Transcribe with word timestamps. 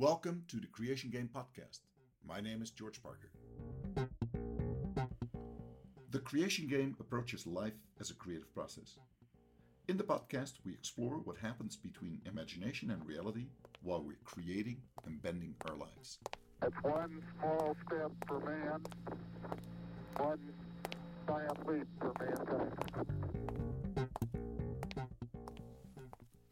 Welcome 0.00 0.44
to 0.48 0.56
the 0.56 0.66
Creation 0.66 1.10
Game 1.10 1.28
Podcast. 1.28 1.80
My 2.26 2.40
name 2.40 2.62
is 2.62 2.70
George 2.70 3.02
Parker. 3.02 3.30
The 6.10 6.20
Creation 6.20 6.68
Game 6.68 6.96
approaches 6.98 7.46
life 7.46 7.74
as 8.00 8.10
a 8.10 8.14
creative 8.14 8.50
process. 8.54 8.96
In 9.88 9.98
the 9.98 10.02
podcast, 10.02 10.54
we 10.64 10.72
explore 10.72 11.16
what 11.16 11.36
happens 11.36 11.76
between 11.76 12.22
imagination 12.24 12.90
and 12.90 13.06
reality 13.06 13.48
while 13.82 14.02
we're 14.02 14.16
creating 14.24 14.78
and 15.04 15.20
bending 15.20 15.54
our 15.68 15.76
lives. 15.76 16.18
It's 16.62 16.82
one 16.82 17.22
small 17.38 17.76
step 17.86 18.10
for 18.26 18.40
man, 18.40 18.80
one 20.16 20.40
giant 21.28 21.68
leap 21.68 21.86
for 22.00 22.14
mankind. 22.18 22.72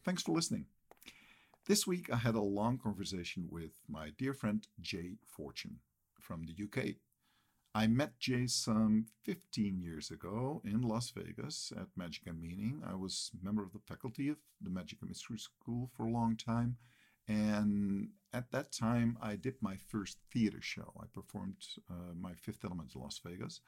Thanks 0.05 0.23
for 0.23 0.33
listening. 0.33 0.67
This 1.69 1.87
week, 1.87 2.09
I 2.11 2.17
had 2.17 2.35
a 2.35 2.41
long 2.41 2.79
conversation 2.79 3.47
with 3.51 3.73
my 3.91 4.09
dear 4.17 4.33
friend 4.33 4.67
Jay 4.81 5.17
Fortune 5.27 5.81
from 6.19 6.47
the 6.47 6.65
UK. 6.65 6.95
I 7.75 7.87
met 7.87 8.19
Jay 8.19 8.47
some 8.47 9.05
15 9.25 9.79
years 9.79 10.11
ago 10.11 10.63
in 10.65 10.81
Las 10.81 11.11
Vegas 11.11 11.71
at 11.79 11.89
Magic 11.95 12.23
and 12.27 12.41
Meaning. 12.41 12.81
I 12.91 12.95
was 12.95 13.33
member 13.43 13.63
of 13.63 13.75
the 13.75 13.81
faculty 13.81 14.31
of 14.31 14.39
the 14.63 14.71
Magic 14.71 15.01
and 15.03 15.11
Mystery 15.11 15.39
School 15.39 15.91
for 15.95 16.07
a 16.07 16.11
long 16.11 16.39
time. 16.39 16.79
And 17.29 18.13
at 18.33 18.51
that 18.51 18.73
time, 18.73 19.19
I 19.21 19.37
did 19.37 19.57
my 19.61 19.77
first 19.77 20.17
theater 20.33 20.63
show. 20.63 20.95
I 20.99 21.05
performed 21.13 21.63
uh, 21.91 22.15
my 22.19 22.33
Fifth 22.33 22.65
Element 22.65 22.95
in 22.95 23.03
Las 23.03 23.21
Vegas. 23.23 23.61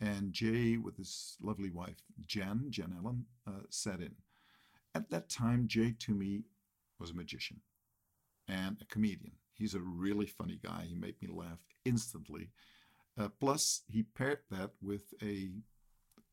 And 0.00 0.32
Jay, 0.32 0.78
with 0.78 0.96
his 0.96 1.36
lovely 1.42 1.68
wife, 1.68 2.00
Jen, 2.26 2.68
Jen 2.70 2.94
Ellen, 2.98 3.26
uh, 3.46 3.66
sat 3.68 4.00
in. 4.00 4.14
At 4.94 5.10
that 5.10 5.28
time, 5.28 5.68
Jay 5.68 5.94
to 5.98 6.12
me 6.12 6.44
was 6.98 7.10
a 7.10 7.14
magician 7.14 7.60
and 8.48 8.78
a 8.80 8.84
comedian. 8.84 9.32
He's 9.54 9.74
a 9.74 9.80
really 9.80 10.26
funny 10.26 10.58
guy. 10.62 10.84
He 10.88 10.94
made 10.94 11.20
me 11.20 11.28
laugh 11.32 11.58
instantly. 11.84 12.50
Uh, 13.18 13.28
plus, 13.40 13.82
he 13.88 14.02
paired 14.02 14.40
that 14.50 14.72
with 14.82 15.14
a 15.22 15.50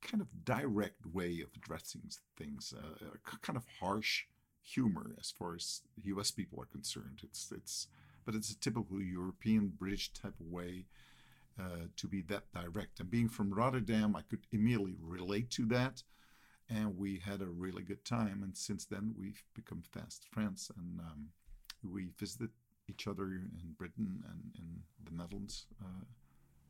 kind 0.01 0.21
of 0.21 0.27
direct 0.43 1.05
way 1.05 1.39
of 1.41 1.49
addressing 1.55 2.01
things, 2.37 2.73
uh, 2.77 3.05
a 3.05 3.37
kind 3.37 3.55
of 3.55 3.65
harsh 3.79 4.25
humor 4.61 5.15
as 5.19 5.31
far 5.31 5.55
as 5.55 5.81
U.S. 6.03 6.31
people 6.31 6.61
are 6.61 6.65
concerned. 6.65 7.19
It's 7.23 7.51
it's, 7.51 7.87
but 8.25 8.35
it's 8.35 8.51
a 8.51 8.59
typical 8.59 9.01
European 9.01 9.71
British 9.77 10.11
type 10.13 10.39
of 10.39 10.47
way 10.47 10.85
uh, 11.59 11.87
to 11.95 12.07
be 12.07 12.21
that 12.23 12.43
direct. 12.53 12.99
And 12.99 13.09
being 13.09 13.29
from 13.29 13.53
Rotterdam, 13.53 14.15
I 14.15 14.21
could 14.21 14.45
immediately 14.51 14.95
relate 15.01 15.49
to 15.51 15.65
that, 15.67 16.03
and 16.69 16.97
we 16.97 17.19
had 17.19 17.41
a 17.41 17.47
really 17.47 17.83
good 17.83 18.03
time. 18.05 18.41
And 18.43 18.55
since 18.55 18.85
then, 18.85 19.13
we've 19.17 19.43
become 19.53 19.81
fast 19.81 20.25
friends, 20.31 20.71
and 20.77 20.99
um, 20.99 21.27
we 21.83 22.09
visited 22.17 22.49
each 22.89 23.07
other 23.07 23.25
in 23.25 23.75
Britain 23.77 24.23
and 24.29 24.51
in 24.57 24.81
the 25.05 25.15
Netherlands 25.15 25.65
uh, 25.81 26.03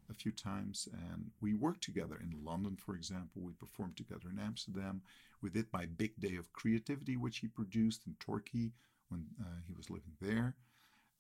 a 0.10 0.14
few 0.14 0.32
times, 0.32 0.88
and 1.10 1.32
we 1.42 1.54
worked 1.54 1.84
together 1.84 2.20
in 2.22 2.44
London, 2.44 2.78
for 2.78 2.96
example. 2.96 3.42
We 3.42 3.54
performed 3.54 3.98
together 3.98 4.30
in 4.30 4.40
Amsterdam. 4.40 5.02
We 5.42 5.50
did 5.50 5.66
my 5.72 5.86
big 5.86 6.20
day 6.20 6.36
of 6.36 6.52
creativity, 6.54 7.18
which 7.18 7.40
he 7.40 7.48
produced 7.48 8.02
in 8.06 8.16
Turkey 8.20 8.74
when 9.10 9.26
uh, 9.42 9.60
he 9.68 9.74
was 9.74 9.90
living 9.90 10.14
there. 10.22 10.56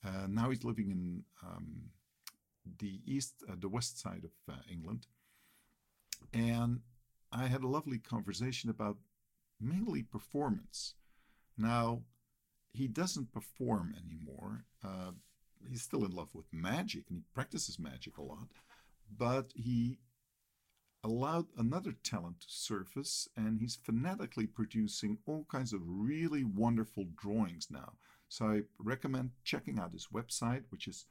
Uh, 0.05 0.27
now 0.27 0.49
he's 0.49 0.63
living 0.63 0.91
in 0.91 1.23
um, 1.45 1.83
the 2.79 2.99
east, 3.05 3.35
uh, 3.49 3.55
the 3.59 3.69
west 3.69 3.99
side 3.99 4.23
of 4.25 4.53
uh, 4.53 4.59
England, 4.71 5.07
and 6.33 6.81
I 7.33 7.47
had 7.47 7.63
a 7.63 7.67
lovely 7.67 7.97
conversation 7.97 8.69
about 8.69 8.97
mainly 9.59 10.03
performance. 10.03 10.93
Now, 11.57 12.03
he 12.71 12.87
doesn't 12.87 13.33
perform 13.33 13.95
anymore. 13.97 14.65
Uh, 14.83 15.11
he's 15.67 15.81
still 15.81 16.05
in 16.05 16.11
love 16.11 16.29
with 16.33 16.45
magic 16.51 17.05
and 17.09 17.17
he 17.17 17.23
practices 17.33 17.79
magic 17.79 18.17
a 18.17 18.21
lot, 18.21 18.47
but 19.17 19.51
he 19.55 19.99
allowed 21.03 21.47
another 21.57 21.93
talent 22.03 22.41
to 22.41 22.47
surface 22.49 23.27
and 23.35 23.59
he's 23.59 23.75
fanatically 23.75 24.47
producing 24.47 25.17
all 25.25 25.45
kinds 25.51 25.73
of 25.73 25.81
really 25.83 26.43
wonderful 26.43 27.05
drawings 27.17 27.67
now. 27.69 27.93
So 28.29 28.45
I 28.45 28.61
recommend 28.79 29.31
checking 29.43 29.79
out 29.79 29.93
his 29.93 30.07
website, 30.13 30.63
which 30.69 30.87
is 30.87 31.05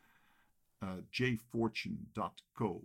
uh, 0.82 1.02
jayfortune.co.uk, 1.12 2.82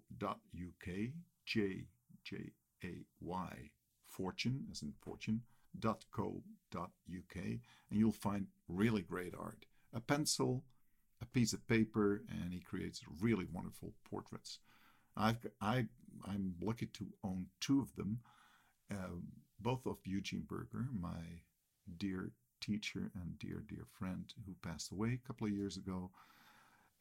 J 1.46 1.86
J 2.24 2.52
A 2.84 3.06
Y, 3.22 3.70
fortune 4.08 4.66
as 4.72 4.82
in 4.82 4.94
fortune, 5.02 5.42
.co.uk, 6.12 7.36
and 7.36 7.62
you'll 7.92 8.12
find 8.12 8.48
really 8.68 9.02
great 9.02 9.34
art. 9.38 9.66
A 9.94 10.00
pencil, 10.00 10.64
a 11.22 11.26
piece 11.26 11.54
of 11.54 11.68
paper, 11.68 12.24
and 12.30 12.54
he 12.54 12.60
creates 12.60 13.02
really 13.22 13.46
wonderful 13.52 13.94
portraits. 14.10 14.60
I've, 15.16 15.46
I, 15.62 15.86
I'm 16.28 16.56
lucky 16.62 16.88
to 16.88 17.08
own 17.24 17.48
two 17.60 17.82
of 17.82 17.96
them, 17.96 18.20
uh, 18.92 19.18
both 19.60 19.86
of 19.86 19.98
Eugene 20.04 20.46
Burger, 20.48 20.88
my 21.00 21.42
dear 21.98 22.32
teacher 22.62 23.12
and 23.16 23.38
dear, 23.40 23.64
dear 23.68 23.86
friend 23.98 24.34
who 24.46 24.56
passed 24.68 24.92
away 24.92 25.20
a 25.24 25.28
couple 25.28 25.48
of 25.48 25.54
years 25.54 25.78
ago. 25.78 26.12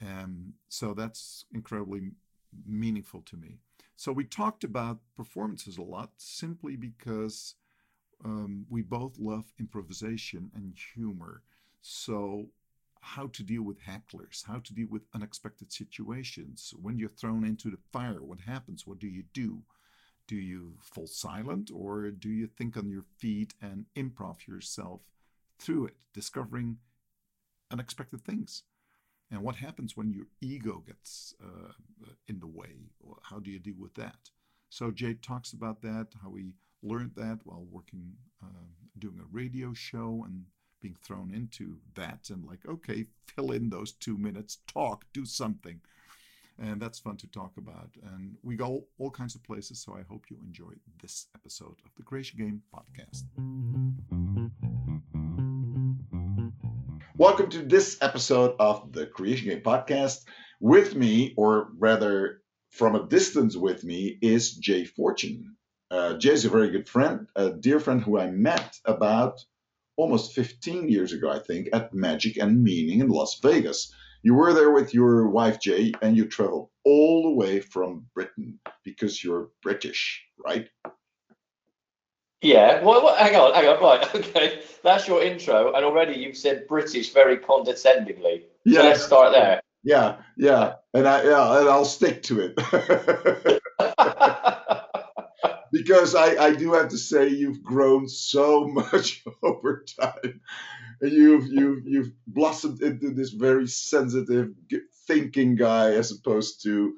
Um, 0.03 0.54
so 0.69 0.94
that's 0.94 1.44
incredibly 1.53 2.10
meaningful 2.66 3.22
to 3.22 3.36
me. 3.36 3.58
So 3.96 4.12
we 4.12 4.24
talked 4.24 4.64
about 4.64 4.98
performances 5.16 5.78
a 5.78 5.82
lot 5.82 6.10
simply 6.16 6.76
because 6.76 7.54
um, 8.24 8.66
we 8.68 8.82
both 8.82 9.18
love 9.18 9.44
improvisation 9.58 10.50
and 10.54 10.74
humor. 10.94 11.42
So 11.80 12.48
how 13.00 13.28
to 13.28 13.42
deal 13.42 13.62
with 13.62 13.80
hecklers, 13.80 14.44
how 14.44 14.58
to 14.58 14.74
deal 14.74 14.88
with 14.90 15.02
unexpected 15.14 15.72
situations. 15.72 16.74
When 16.80 16.98
you're 16.98 17.08
thrown 17.08 17.44
into 17.44 17.70
the 17.70 17.78
fire, 17.92 18.22
what 18.22 18.40
happens? 18.40 18.86
What 18.86 18.98
do 18.98 19.06
you 19.06 19.24
do? 19.32 19.62
Do 20.26 20.34
you 20.36 20.74
fall 20.80 21.06
silent 21.06 21.70
or 21.72 22.10
do 22.10 22.28
you 22.28 22.48
think 22.48 22.76
on 22.76 22.90
your 22.90 23.04
feet 23.18 23.54
and 23.62 23.86
improv 23.94 24.46
yourself 24.46 25.02
through 25.58 25.86
it, 25.86 25.94
discovering 26.12 26.78
unexpected 27.70 28.24
things? 28.24 28.64
And 29.31 29.42
what 29.42 29.56
happens 29.56 29.97
when 29.97 30.10
your 30.10 30.26
ego 30.41 30.84
gets 30.87 31.34
uh, 31.42 31.72
in 32.28 32.38
the 32.38 32.47
way? 32.47 32.91
How 33.22 33.38
do 33.38 33.50
you 33.50 33.59
deal 33.59 33.75
with 33.78 33.94
that? 33.94 34.31
So 34.69 34.91
Jay 34.91 35.14
talks 35.14 35.53
about 35.53 35.82
that, 35.82 36.09
how 36.22 36.34
he 36.34 36.53
learned 36.82 37.12
that 37.16 37.41
while 37.44 37.66
working, 37.70 38.12
uh, 38.42 38.69
doing 38.98 39.19
a 39.20 39.26
radio 39.32 39.72
show 39.75 40.22
and 40.26 40.44
being 40.81 40.97
thrown 41.03 41.32
into 41.34 41.78
that 41.94 42.31
and 42.31 42.44
like, 42.44 42.60
okay, 42.69 43.06
fill 43.26 43.50
in 43.53 43.70
those 43.70 43.92
two 43.92 44.16
minutes, 44.16 44.59
talk, 44.66 45.04
do 45.12 45.25
something. 45.25 45.81
And 46.58 46.81
that's 46.81 46.98
fun 46.98 47.16
to 47.19 47.26
talk 47.26 47.53
about. 47.58 47.91
And 48.03 48.37
we 48.43 48.56
go 48.56 48.87
all 48.98 49.10
kinds 49.10 49.34
of 49.34 49.43
places. 49.43 49.78
So 49.82 49.94
I 49.94 50.03
hope 50.08 50.26
you 50.31 50.38
enjoy 50.43 50.72
this 51.03 51.26
episode 51.34 51.76
of 51.84 51.91
the 51.97 52.03
Creation 52.03 52.38
Game 52.38 52.62
podcast. 52.75 53.25
Welcome 57.19 57.49
to 57.50 57.62
this 57.62 57.97
episode 58.03 58.56
of 58.59 58.93
the 58.93 59.06
Creation 59.06 59.49
Game 59.49 59.62
podcast. 59.62 60.22
With 60.60 60.94
me, 60.94 61.32
or 61.38 61.71
rather 61.78 62.43
from 62.72 62.94
a 62.94 63.06
distance 63.06 63.56
with 63.56 63.84
me, 63.84 64.19
is 64.21 64.53
Jay 64.56 64.84
Fortune. 64.84 65.56
Uh, 65.91 66.19
Jay 66.19 66.32
is 66.32 66.44
a 66.44 66.50
very 66.50 66.69
good 66.69 66.87
friend, 66.87 67.26
a 67.34 67.53
dear 67.53 67.81
friend 67.81 68.03
who 68.03 68.19
I 68.19 68.31
met 68.31 68.76
about 68.84 69.43
almost 69.97 70.34
15 70.34 70.91
years 70.91 71.15
ago, 71.15 71.31
I 71.31 71.38
think, 71.38 71.69
at 71.72 71.94
Magic 71.94 72.37
and 72.37 72.62
Meaning 72.62 73.00
in 73.00 73.09
Las 73.09 73.41
Vegas. 73.41 73.94
You 74.22 74.34
were 74.34 74.53
there 74.53 74.71
with 74.71 74.93
your 74.93 75.31
wife, 75.31 75.59
Jay, 75.59 75.93
and 76.03 76.19
you 76.19 76.26
traveled 76.26 76.69
all 76.84 77.22
the 77.22 77.34
way 77.34 77.60
from 77.60 78.09
Britain 78.12 78.59
because 78.84 79.25
you're 79.25 79.49
British, 79.62 80.22
right? 80.44 80.69
Yeah. 82.46 82.82
Well, 82.82 83.02
well, 83.02 83.16
hang 83.16 83.34
on, 83.34 83.54
hang 83.54 83.68
on. 83.68 83.82
Right. 83.82 84.06
Okay. 84.14 84.62
That's 84.82 85.08
your 85.08 85.22
intro, 85.22 85.74
and 85.74 85.84
already 85.84 86.14
you've 86.14 86.36
said 86.36 86.68
British 86.68 87.12
very 87.12 87.38
condescendingly. 87.38 88.44
Yeah. 88.64 88.82
So 88.82 88.88
let's 88.88 89.04
start 89.04 89.32
there. 89.32 89.60
Yeah, 89.82 90.16
yeah, 90.37 90.75
and 90.94 91.08
I 91.08 91.25
yeah, 91.25 91.60
and 91.60 91.69
I'll 91.69 91.84
stick 91.84 92.22
to 92.25 92.40
it. 92.40 92.56
because 95.72 96.14
I, 96.14 96.37
I 96.37 96.54
do 96.54 96.75
have 96.75 96.88
to 96.88 96.98
say 96.98 97.28
you've 97.28 97.62
grown 97.62 98.08
so 98.08 98.66
much 98.69 99.25
over 99.42 99.84
time. 100.00 100.40
And 101.00 101.12
you've 101.12 101.49
you've 101.49 101.87
you've 101.87 102.12
blossomed 102.26 102.81
into 102.81 103.10
this 103.10 103.31
very 103.31 103.66
sensitive, 103.66 104.54
thinking 105.06 105.56
guy 105.56 105.92
as 105.92 106.12
opposed 106.12 106.62
to 106.62 106.94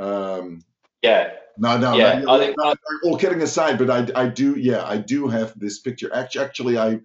um, 0.00 0.62
yeah. 1.02 1.30
No, 1.58 1.76
no, 1.78 1.96
Yeah, 1.96 2.20
no, 2.20 2.34
I 2.34 2.38
think- 2.38 2.56
no, 2.58 2.74
all 3.04 3.18
kidding 3.18 3.42
aside, 3.42 3.78
but 3.78 3.90
I, 3.90 4.08
I 4.24 4.28
do, 4.28 4.54
yeah, 4.58 4.84
I 4.84 4.98
do 4.98 5.28
have 5.28 5.58
this 5.58 5.78
picture. 5.78 6.10
Actually, 6.14 6.44
actually, 6.44 6.78
I, 6.78 7.00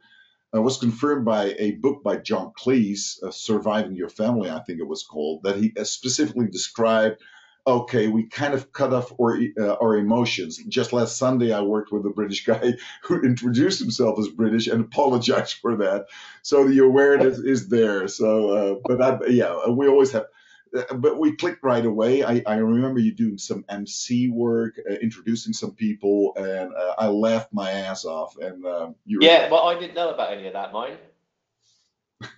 I 0.54 0.60
was 0.60 0.78
confirmed 0.78 1.26
by 1.26 1.56
a 1.58 1.72
book 1.72 2.04
by 2.04 2.18
John 2.18 2.52
Cleese, 2.58 3.22
uh, 3.24 3.32
"Surviving 3.32 3.96
Your 3.96 4.10
Family," 4.10 4.50
I 4.52 4.60
think 4.60 4.80
it 4.80 4.88
was 4.88 5.04
called, 5.04 5.42
that 5.44 5.58
he 5.58 5.74
uh, 5.78 5.84
specifically 5.84 6.48
described 6.48 7.22
okay, 7.66 8.08
we 8.08 8.24
kind 8.28 8.54
of 8.54 8.74
cut 8.74 8.94
off 8.94 9.14
our, 9.20 9.40
uh, 9.60 9.76
our 9.82 9.96
emotions. 9.96 10.58
Just 10.68 10.92
last 10.92 11.18
Sunday, 11.18 11.54
I 11.54 11.62
worked 11.62 11.92
with 11.92 12.06
a 12.06 12.10
British 12.10 12.46
guy 12.46 12.74
who 13.04 13.22
introduced 13.22 13.80
himself 13.80 14.20
as 14.20 14.28
British 14.28 14.68
and 14.68 14.82
apologized 14.82 15.56
for 15.62 15.78
that. 15.78 16.08
So 16.42 16.68
the 16.68 16.80
awareness 16.80 17.40
is 17.40 17.70
there. 17.70 18.08
So, 18.08 18.50
uh, 18.50 18.76
but 18.86 19.02
I, 19.02 19.28
yeah, 19.28 19.68
we 19.70 19.88
always 19.88 20.12
have. 20.12 20.26
Uh, 20.76 20.94
but 20.96 21.20
we 21.20 21.36
clicked 21.36 21.64
right 21.64 21.86
away. 21.86 22.24
I, 22.24 22.42
I 22.46 22.56
remember 22.56 23.00
you 23.00 23.14
doing 23.14 23.38
some 23.38 23.64
MC 23.70 24.30
work, 24.30 24.80
uh, 24.90 24.94
introducing 24.96 25.54
some 25.54 25.72
people, 25.72 26.34
and 26.36 26.74
uh, 26.74 26.96
I 26.98 27.08
laughed 27.08 27.54
my 27.54 27.72
ass 27.72 28.06
off. 28.06 28.38
And 28.38 28.66
um, 28.66 28.96
you 29.06 29.20
were, 29.20 29.26
Yeah, 29.26 29.50
well, 29.50 29.68
I 29.68 29.80
didn't 29.80 29.96
know 29.96 30.14
about 30.14 30.34
any 30.34 30.48
of 30.48 30.54
that, 30.54 30.74
mine. 30.74 30.98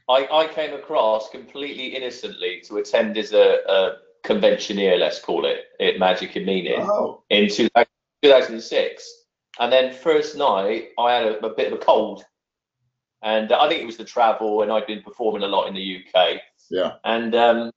I, 0.09 0.27
I 0.31 0.47
came 0.53 0.73
across 0.73 1.29
completely 1.29 1.87
innocently 1.95 2.61
to 2.65 2.77
attend 2.77 3.17
as 3.17 3.33
a, 3.33 3.59
a 3.67 3.91
conventioneer, 4.23 4.97
let's 4.97 5.19
call 5.19 5.45
it, 5.45 5.65
at 5.79 5.99
Magic 5.99 6.35
and 6.35 6.45
Meaning 6.45 6.81
oh, 6.81 7.23
in 7.29 7.49
2000 7.49 7.87
2006. 8.25 9.23
And 9.59 9.71
then 9.71 9.93
first 9.93 10.35
night, 10.35 10.89
I 10.99 11.13
had 11.13 11.25
a, 11.25 11.45
a 11.45 11.55
bit 11.55 11.71
of 11.71 11.79
a 11.79 11.83
cold. 11.83 12.25
And 13.21 13.51
I 13.51 13.67
think 13.67 13.81
it 13.81 13.85
was 13.85 13.97
the 13.97 14.05
travel, 14.05 14.61
and 14.61 14.71
I'd 14.71 14.87
been 14.87 15.01
performing 15.01 15.43
a 15.43 15.47
lot 15.47 15.67
in 15.67 15.73
the 15.73 16.03
UK. 16.03 16.41
yeah, 16.69 16.93
And 17.03 17.33
um, 17.33 17.71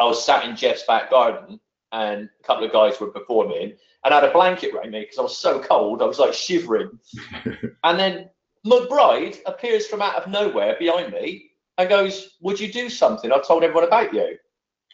I 0.00 0.04
was 0.04 0.24
sat 0.24 0.44
in 0.44 0.56
Jeff's 0.56 0.84
back 0.84 1.10
garden, 1.10 1.60
and 1.92 2.28
a 2.40 2.42
couple 2.46 2.64
of 2.64 2.72
guys 2.72 3.00
were 3.00 3.10
performing, 3.10 3.74
and 4.04 4.14
I 4.14 4.20
had 4.20 4.28
a 4.28 4.32
blanket 4.32 4.74
around 4.74 4.90
me 4.90 5.00
because 5.00 5.18
I 5.18 5.22
was 5.22 5.36
so 5.36 5.60
cold. 5.60 6.02
I 6.02 6.06
was 6.06 6.18
like 6.18 6.34
shivering. 6.34 6.98
and 7.84 7.98
then 7.98 8.30
McBride 8.66 9.38
appears 9.46 9.86
from 9.86 10.02
out 10.02 10.16
of 10.16 10.30
nowhere 10.30 10.76
behind 10.78 11.12
me 11.12 11.50
and 11.78 11.88
goes, 11.88 12.36
Would 12.40 12.60
you 12.60 12.72
do 12.72 12.88
something? 12.88 13.32
I've 13.32 13.46
told 13.46 13.64
everyone 13.64 13.84
about 13.84 14.12
you. 14.12 14.36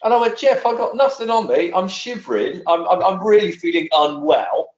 And 0.03 0.13
I 0.13 0.19
went, 0.19 0.37
Jeff, 0.37 0.65
I've 0.65 0.77
got 0.77 0.95
nothing 0.95 1.29
on 1.29 1.47
me. 1.47 1.71
I'm 1.73 1.87
shivering. 1.87 2.61
I'm, 2.67 2.87
I'm, 2.87 3.01
I'm 3.03 3.25
really 3.25 3.51
feeling 3.51 3.87
unwell. 3.91 4.75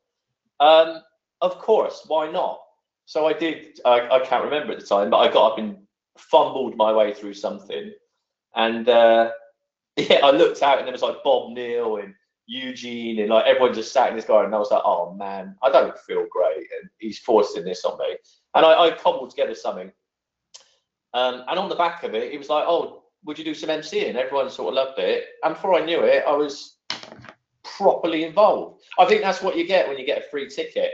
Um, 0.59 1.01
of 1.41 1.57
course, 1.59 2.03
why 2.07 2.29
not? 2.31 2.59
So 3.05 3.25
I 3.25 3.33
did, 3.33 3.79
I, 3.85 4.07
I 4.09 4.19
can't 4.19 4.43
remember 4.43 4.73
at 4.73 4.79
the 4.79 4.85
time, 4.85 5.09
but 5.09 5.17
I 5.17 5.31
got 5.31 5.53
up 5.53 5.59
and 5.59 5.77
fumbled 6.17 6.75
my 6.77 6.93
way 6.93 7.13
through 7.13 7.33
something. 7.33 7.91
And 8.55 8.87
uh, 8.87 9.31
yeah, 9.97 10.19
I 10.23 10.31
looked 10.31 10.61
out 10.61 10.77
and 10.77 10.87
there 10.87 10.93
was 10.93 11.01
like 11.01 11.23
Bob 11.23 11.51
Neale 11.51 11.97
and 11.97 12.13
Eugene 12.45 13.19
and 13.19 13.29
like 13.29 13.45
everyone 13.45 13.73
just 13.73 13.91
sat 13.91 14.09
in 14.09 14.15
this 14.15 14.25
garden. 14.25 14.47
And 14.47 14.55
I 14.55 14.59
was 14.59 14.71
like, 14.71 14.83
oh 14.85 15.13
man, 15.13 15.55
I 15.63 15.69
don't 15.69 15.97
feel 15.99 16.25
great. 16.29 16.67
And 16.79 16.89
he's 16.99 17.19
forcing 17.19 17.65
this 17.65 17.83
on 17.83 17.97
me. 17.97 18.15
And 18.55 18.65
I, 18.65 18.85
I 18.85 18.91
cobbled 18.91 19.31
together 19.31 19.55
something. 19.55 19.91
Um, 21.13 21.43
and 21.47 21.59
on 21.59 21.69
the 21.69 21.75
back 21.75 22.03
of 22.03 22.13
it, 22.13 22.31
he 22.31 22.37
was 22.37 22.49
like, 22.49 22.65
oh, 22.67 23.03
would 23.25 23.37
you 23.37 23.45
do 23.45 23.53
some 23.53 23.69
MCing? 23.69 24.15
Everyone 24.15 24.49
sort 24.49 24.69
of 24.69 24.75
loved 24.75 24.99
it. 24.99 25.25
And 25.43 25.55
before 25.55 25.75
I 25.75 25.83
knew 25.83 26.01
it, 26.01 26.23
I 26.27 26.33
was 26.33 26.77
properly 27.63 28.23
involved. 28.23 28.81
I 28.99 29.05
think 29.05 29.21
that's 29.21 29.41
what 29.41 29.57
you 29.57 29.65
get 29.65 29.87
when 29.87 29.97
you 29.97 30.05
get 30.05 30.19
a 30.19 30.29
free 30.29 30.47
ticket. 30.47 30.91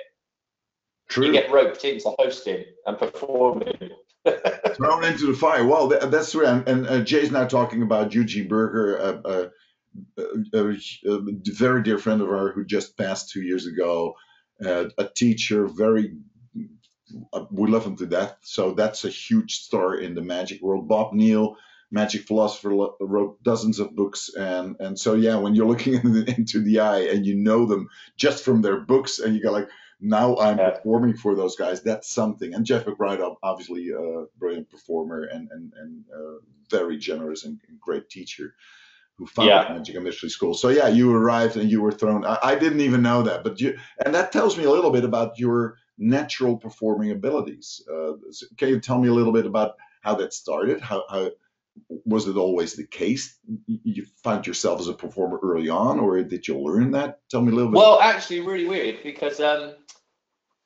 true. 1.09 1.27
You 1.27 1.33
get 1.33 1.51
roped 1.51 1.85
into 1.85 2.13
hosting 2.17 2.63
and 2.85 2.97
performing. 2.97 3.91
Thrown 4.25 5.03
into 5.03 5.27
the 5.27 5.37
fire. 5.37 5.65
Well, 5.65 5.87
that, 5.89 6.11
that's 6.11 6.31
true. 6.31 6.45
And, 6.45 6.67
and 6.67 6.87
uh, 6.87 7.01
Jay's 7.01 7.31
now 7.31 7.45
talking 7.45 7.81
about 7.81 8.13
Eugene 8.13 8.47
Burger, 8.47 8.95
a, 8.97 9.21
a, 9.25 10.21
a, 10.53 10.69
a 10.69 11.19
very 11.45 11.83
dear 11.83 11.97
friend 11.97 12.21
of 12.21 12.29
ours 12.29 12.53
who 12.55 12.65
just 12.65 12.97
passed 12.97 13.29
two 13.31 13.41
years 13.41 13.67
ago. 13.67 14.15
Uh, 14.63 14.85
a 14.97 15.05
teacher, 15.05 15.67
very, 15.67 16.13
uh, 17.33 17.45
we 17.51 17.69
love 17.69 17.85
him 17.85 17.97
to 17.97 18.05
death. 18.05 18.37
So 18.43 18.73
that's 18.73 19.03
a 19.03 19.09
huge 19.09 19.55
star 19.55 19.95
in 19.95 20.15
the 20.15 20.21
magic 20.21 20.61
world. 20.61 20.87
Bob 20.87 21.13
Neale, 21.13 21.57
magic 21.91 22.23
philosopher, 22.23 22.73
wrote 23.01 23.43
dozens 23.43 23.79
of 23.79 23.95
books, 23.95 24.29
and 24.35 24.77
and 24.79 24.97
so 24.97 25.15
yeah, 25.15 25.35
when 25.35 25.53
you're 25.53 25.67
looking 25.67 25.93
into 26.37 26.61
the 26.61 26.79
eye 26.79 27.01
and 27.01 27.25
you 27.25 27.35
know 27.35 27.65
them 27.65 27.89
just 28.17 28.43
from 28.45 28.61
their 28.61 28.79
books, 28.79 29.19
and 29.19 29.35
you 29.35 29.43
go 29.43 29.51
like, 29.51 29.69
now 30.03 30.37
I'm 30.37 30.57
Yeah. 30.57 30.71
performing 30.71 31.15
for 31.15 31.33
those 31.33 31.55
guys. 31.55 31.81
That's 31.81 32.09
something. 32.09 32.53
And 32.53 32.65
Jeff 32.65 32.85
McBride, 32.85 33.35
obviously 33.41 33.89
a 33.89 34.25
brilliant 34.37 34.69
performer 34.69 35.23
and 35.23 35.49
and 35.51 35.73
and 35.81 36.03
uh, 36.13 36.37
very 36.69 36.97
generous 36.97 37.45
and, 37.45 37.59
and 37.67 37.79
great 37.79 38.09
teacher 38.09 38.53
who 39.17 39.25
founded 39.27 39.53
Yeah. 39.53 39.73
Magic 39.73 39.95
and 39.95 40.03
Mystery 40.03 40.29
School. 40.29 40.53
So 40.55 40.69
yeah, 40.69 40.87
you 40.89 41.13
arrived 41.15 41.55
and 41.55 41.71
you 41.71 41.81
were 41.81 41.91
thrown. 41.91 42.25
I, 42.25 42.37
I 42.43 42.55
didn't 42.55 42.81
even 42.81 43.01
know 43.01 43.21
that, 43.23 43.43
but 43.43 43.61
you 43.61 43.77
and 44.05 44.13
that 44.13 44.31
tells 44.31 44.57
me 44.57 44.65
a 44.65 44.71
little 44.71 44.91
bit 44.91 45.05
about 45.05 45.39
your 45.39 45.77
natural 45.97 46.57
performing 46.57 47.11
abilities. 47.11 47.81
Uh, 47.89 48.13
can 48.57 48.69
you 48.69 48.79
tell 48.79 48.99
me 48.99 49.07
a 49.07 49.13
little 49.13 49.31
bit 49.33 49.45
about 49.45 49.75
how 50.01 50.15
that 50.15 50.33
started? 50.33 50.81
How, 50.81 51.03
how 51.09 51.31
was 52.05 52.27
it 52.27 52.37
always 52.37 52.73
the 52.73 52.85
case? 52.85 53.37
You- 53.67 54.05
found 54.23 54.47
yourself 54.47 54.79
as 54.79 54.87
a 54.87 54.93
performer 54.93 55.37
early 55.43 55.67
on, 55.67 55.99
or 55.99 56.21
did 56.23 56.47
you 56.47 56.57
learn 56.57 56.91
that? 56.91 57.19
Tell 57.29 57.41
me 57.41 57.51
a 57.51 57.55
little 57.55 57.71
bit. 57.71 57.77
Well, 57.77 57.99
actually, 57.99 58.39
really 58.39 58.65
weird 58.65 59.03
because, 59.03 59.41
um, 59.41 59.73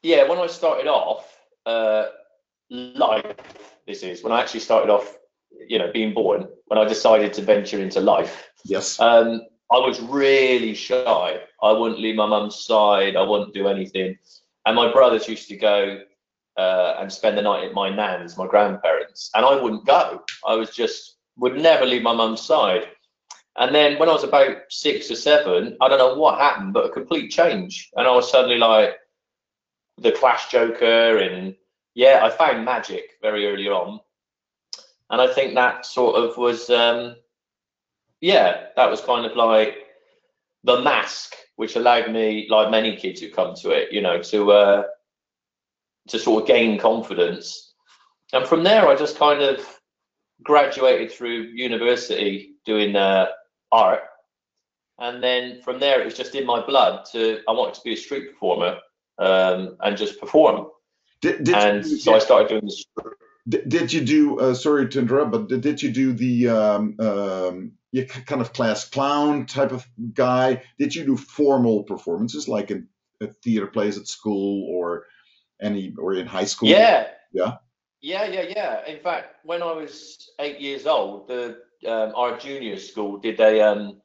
yeah, 0.04 0.30
when 0.30 0.38
I 0.38 0.46
started 0.46 0.88
off, 0.88 1.40
uh, 1.66 2.10
life, 2.70 3.36
this 3.88 4.04
is 4.04 4.24
when 4.24 4.32
I 4.32 4.42
actually 4.42 4.60
started 4.60 4.92
off, 4.92 5.18
you 5.68 5.80
know, 5.80 5.92
being 5.92 6.14
born, 6.14 6.48
when 6.66 6.78
I 6.78 6.86
decided 6.86 7.34
to 7.34 7.42
venture 7.42 7.80
into 7.80 8.00
life, 8.00 8.50
yes. 8.64 9.00
um, 9.00 9.42
I 9.72 9.80
was 9.80 10.00
really 10.02 10.76
shy. 10.76 11.40
I 11.64 11.72
wouldn't 11.72 12.00
leave 12.00 12.16
my 12.16 12.28
mum's 12.28 12.64
side. 12.64 13.16
I 13.16 13.24
wouldn't 13.24 13.54
do 13.54 13.68
anything. 13.68 14.18
And 14.66 14.76
my 14.76 14.92
brothers 14.92 15.28
used 15.28 15.48
to 15.50 15.58
go 15.58 16.02
uh, 16.58 16.96
and 17.00 17.12
spend 17.12 17.38
the 17.38 17.42
night 17.42 17.66
at 17.66 17.74
my 17.74 17.90
nan's, 17.90 18.38
my 18.38 18.48
grandparents, 18.48 19.30
and 19.36 19.46
I 19.46 19.62
wouldn't 19.62 19.86
go. 19.86 20.24
I 20.46 20.56
was 20.56 20.72
just 20.72 21.18
would 21.38 21.56
never 21.56 21.86
leave 21.86 22.02
my 22.02 22.14
mum's 22.14 22.42
side. 22.42 22.88
And 23.58 23.74
then 23.74 24.00
when 24.00 24.10
I 24.10 24.14
was 24.14 24.24
about 24.24 24.58
six 24.70 25.10
or 25.12 25.16
seven, 25.16 25.78
I 25.82 25.88
don't 25.88 26.00
know 26.00 26.16
what 26.16 26.40
happened, 26.40 26.74
but 26.74 26.86
a 26.86 26.90
complete 26.90 27.30
change, 27.32 27.90
and 27.96 28.08
I 28.08 28.12
was 28.12 28.30
suddenly 28.30 28.58
like 28.58 28.96
the 29.98 30.12
Clash 30.12 30.50
Joker, 30.50 31.18
and 31.18 31.56
yeah, 31.96 32.22
I 32.24 32.30
found 32.30 32.66
magic 32.66 33.18
very 33.22 33.48
early 33.48 33.68
on, 33.68 34.00
and 35.10 35.22
I 35.22 35.34
think 35.34 35.56
that 35.56 35.86
sort 35.86 36.16
of 36.16 36.38
was. 36.38 36.70
Um, 36.70 37.16
yeah, 38.22 38.68
that 38.76 38.90
was 38.90 39.02
kind 39.02 39.26
of 39.26 39.36
like 39.36 39.78
the 40.64 40.82
mask, 40.82 41.36
which 41.56 41.76
allowed 41.76 42.12
me, 42.12 42.48
like 42.50 42.72
many 42.72 42.96
kids 42.96 43.22
who 43.22 43.30
come 43.30 43.56
to 43.56 43.70
it, 43.72 43.92
you 43.92 44.02
know, 44.02 44.22
to 44.22 44.52
uh, 44.52 44.84
to 46.08 46.20
sort 46.20 46.44
of 46.44 46.48
gain 46.48 46.80
confidence. 46.80 47.74
And 48.34 48.46
from 48.46 48.64
there, 48.64 48.88
I 48.88 48.96
just 48.96 49.18
kind 49.18 49.42
of 49.42 49.66
graduated 50.44 51.12
through 51.12 51.52
university 51.54 52.56
doing 52.66 52.96
uh, 52.96 53.28
art, 53.72 54.02
and 55.00 55.24
then 55.24 55.62
from 55.62 55.80
there, 55.80 56.02
it 56.02 56.06
was 56.06 56.16
just 56.16 56.36
in 56.36 56.46
my 56.46 56.66
blood 56.66 57.06
to 57.12 57.40
I 57.48 57.52
wanted 57.52 57.76
to 57.76 57.82
be 57.84 57.94
a 57.94 57.98
street 57.98 58.32
performer 58.32 58.80
um, 59.20 59.78
and 59.82 59.98
just 59.98 60.20
perform. 60.20 60.68
Did, 61.22 61.44
did 61.44 61.56
and 61.56 61.86
you, 61.86 61.98
so 61.98 62.16
I 62.16 62.20
started 62.20 62.50
doing 62.50 62.66
this. 62.66 62.84
Did, 63.48 63.70
did 63.70 63.94
you 63.94 64.04
do? 64.04 64.40
Uh, 64.40 64.54
sorry 64.54 64.90
to 64.90 65.00
interrupt, 65.00 65.32
but 65.32 65.48
did, 65.48 65.62
did 65.62 65.82
you 65.82 65.92
do 65.92 66.14
the 66.14 66.50
um, 66.50 66.96
um, 67.00 67.72
yeah, 67.92 68.04
kind 68.04 68.42
of 68.42 68.54
class 68.54 68.88
clown 68.90 69.46
type 69.46 69.72
of 69.72 69.88
guy? 70.14 70.64
Did 70.78 70.94
you 70.94 71.06
do 71.06 71.18
formal 71.18 71.84
performances 71.84 72.48
like 72.48 72.72
in 72.72 72.88
at 73.22 73.36
theater 73.42 73.68
plays 73.68 73.98
at 73.98 74.08
school 74.08 74.68
or 74.70 75.06
any 75.62 75.94
or 75.98 76.14
in 76.14 76.28
high 76.28 76.46
school? 76.46 76.70
Yeah. 76.70 77.08
Yeah. 77.32 77.58
Yeah, 78.02 78.26
yeah, 78.26 78.46
yeah. 78.56 78.86
In 78.86 79.00
fact, 79.00 79.38
when 79.44 79.62
I 79.64 79.72
was 79.72 80.30
eight 80.40 80.60
years 80.60 80.86
old, 80.86 81.28
the 81.28 81.58
um, 81.88 82.14
our 82.16 82.38
junior 82.38 82.78
school 82.78 83.18
did 83.18 83.40
a 83.40 83.62
um, 83.62 84.02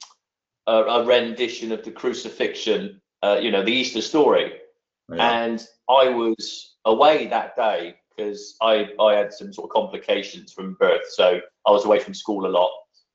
a, 0.67 0.73
a 0.73 1.05
rendition 1.05 1.73
of 1.73 1.85
the 1.85 1.91
crucifixion, 1.91 3.01
uh, 3.23 3.39
you 3.41 3.51
know, 3.51 3.63
the 3.63 3.73
Easter 3.73 4.01
story, 4.01 4.55
Yeah. 5.13 5.43
and 5.43 5.67
I 5.89 6.09
was 6.09 6.77
away 6.85 7.27
that 7.27 7.55
day 7.57 7.97
because 8.17 8.57
I 8.63 8.89
I 8.99 9.15
had 9.15 9.33
some 9.33 9.53
sort 9.53 9.69
of 9.71 9.75
complications 9.75 10.53
from 10.53 10.75
birth, 10.75 11.07
so 11.11 11.41
I 11.67 11.71
was 11.71 11.85
away 11.85 11.99
from 11.99 12.15
school 12.15 12.47
a 12.47 12.49
lot 12.49 12.71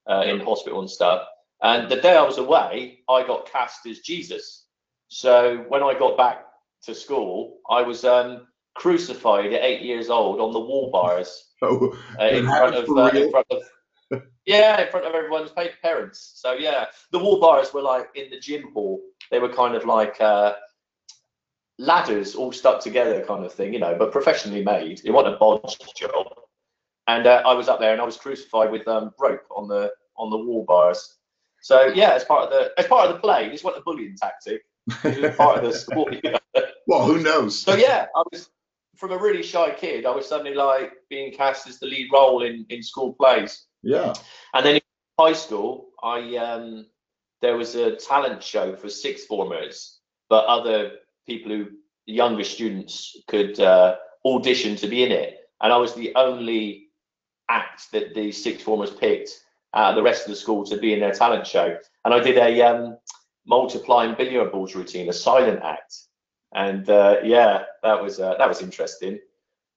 uh, 0.10 0.24
in 0.28 0.40
hospital 0.40 0.80
and 0.80 0.90
stuff. 0.90 1.28
And 1.64 1.90
the 1.90 1.96
day 1.96 2.16
I 2.16 2.22
was 2.22 2.38
away, 2.38 3.00
I 3.10 3.26
got 3.26 3.52
cast 3.52 3.86
as 3.88 4.00
Jesus. 4.00 4.66
So 5.08 5.66
when 5.70 5.82
I 5.82 5.98
got 5.98 6.18
back 6.18 6.46
to 6.84 6.96
school, 6.96 7.58
I 7.70 7.82
was 7.82 8.06
um, 8.06 8.48
crucified 8.76 9.54
at 9.54 9.64
eight 9.64 9.82
years 9.82 10.10
old 10.10 10.40
on 10.40 10.54
the 10.54 10.60
wall 10.60 10.92
bars 10.92 11.48
Oh, 11.62 11.98
uh, 12.20 12.26
in 12.26 12.46
front 12.46 12.76
of 12.76 12.90
uh, 12.90 13.18
in 13.18 13.32
front 13.32 13.48
of 13.50 14.22
yeah 14.46 14.82
in 14.82 14.92
front 14.92 15.08
of 15.08 15.16
everyone's 15.16 15.52
parents. 15.82 16.34
So 16.36 16.54
yeah, 16.54 16.86
the 17.12 17.18
wall 17.18 17.40
bars 17.40 17.74
were 17.74 17.82
like 17.82 18.10
in 18.16 18.30
the 18.30 18.40
gym 18.40 18.72
hall. 18.74 19.02
They 19.32 19.40
were 19.40 19.50
kind 19.50 19.76
of 19.76 19.84
like 19.84 20.22
uh, 20.22 20.54
ladders 21.80 22.36
all 22.36 22.52
stuck 22.52 22.80
together, 22.80 23.26
kind 23.26 23.44
of 23.44 23.52
thing, 23.52 23.74
you 23.74 23.80
know, 23.80 23.96
but 23.98 24.12
professionally 24.12 24.64
made. 24.64 25.02
It 25.04 25.12
wasn't 25.12 25.36
a 25.36 25.38
bodge 25.38 25.78
job. 25.96 26.28
And 27.08 27.26
uh, 27.26 27.42
I 27.46 27.54
was 27.54 27.70
up 27.70 27.80
there 27.80 27.94
and 27.94 28.02
I 28.02 28.06
was 28.06 28.18
crucified 28.18 28.72
with 28.72 28.88
um, 28.88 29.12
rope 29.20 29.46
on 29.56 29.68
the 29.68 29.92
on 30.16 30.30
the 30.30 30.38
wall 30.38 30.64
bars. 30.64 31.16
So 31.62 31.88
yeah, 31.88 32.12
as 32.12 32.24
part 32.24 32.44
of 32.44 32.50
the 32.52 32.72
as 32.78 32.86
part 32.86 33.10
of 33.10 33.16
the 33.16 33.20
play, 33.20 33.50
this 33.50 33.64
wasn't 33.64 33.82
a 33.82 33.84
bullying 33.84 34.16
tactic. 34.16 34.62
Part 34.90 35.58
of 35.58 35.64
the 35.64 35.74
sport. 35.74 36.14
you 36.24 36.32
know. 36.32 36.62
well, 36.88 37.06
who 37.06 37.22
knows? 37.22 37.60
So 37.60 37.76
yeah, 37.76 38.08
I 38.16 38.24
was 38.32 38.50
from 38.96 39.12
a 39.12 39.18
really 39.18 39.44
shy 39.44 39.72
kid. 39.78 40.06
I 40.06 40.16
was 40.16 40.28
suddenly 40.28 40.56
like 40.56 40.94
being 41.10 41.34
cast 41.34 41.68
as 41.68 41.80
the 41.80 41.88
lead 41.88 42.10
role 42.12 42.44
in 42.44 42.66
in 42.70 42.82
school 42.82 43.14
plays. 43.14 43.66
yeah. 43.84 44.14
And 44.54 44.66
then 44.66 44.76
in 44.76 44.82
high 45.20 45.34
school, 45.34 45.90
I 46.04 46.36
um, 46.38 46.88
there 47.42 47.58
was 47.58 47.76
a 47.76 47.96
talent 47.96 48.42
show 48.42 48.76
for 48.76 48.90
sixth 48.90 49.28
formers, 49.28 50.00
but 50.30 50.46
other 50.46 50.92
people 51.26 51.52
who 51.52 51.68
younger 52.06 52.44
students 52.44 53.16
could 53.28 53.60
uh, 53.60 53.96
audition 54.26 54.76
to 54.78 54.88
be 54.88 55.04
in 55.04 55.12
it, 55.12 55.40
and 55.62 55.74
I 55.74 55.78
was 55.78 55.94
the 55.94 56.14
only 56.16 56.88
act 57.50 57.92
that 57.92 58.14
the 58.14 58.32
sixth 58.32 58.64
formers 58.66 58.92
picked 58.92 59.32
the 59.74 60.02
rest 60.02 60.24
of 60.24 60.30
the 60.30 60.36
school 60.36 60.66
to 60.66 60.78
be 60.78 60.94
in 60.94 61.00
their 61.00 61.14
talent 61.14 61.46
show, 61.46 61.78
and 62.06 62.14
I 62.14 62.20
did 62.20 62.38
a 62.38 62.62
um, 62.62 62.98
multiplying 63.48 64.16
billiard 64.16 64.52
balls 64.52 64.76
routine, 64.76 65.10
a 65.10 65.14
silent 65.14 65.62
act, 65.64 65.96
and 66.54 66.90
uh, 66.90 67.18
yeah, 67.24 67.64
that 67.84 68.02
was 68.02 68.20
uh, 68.20 68.36
that 68.38 68.48
was 68.48 68.62
interesting. 68.62 69.20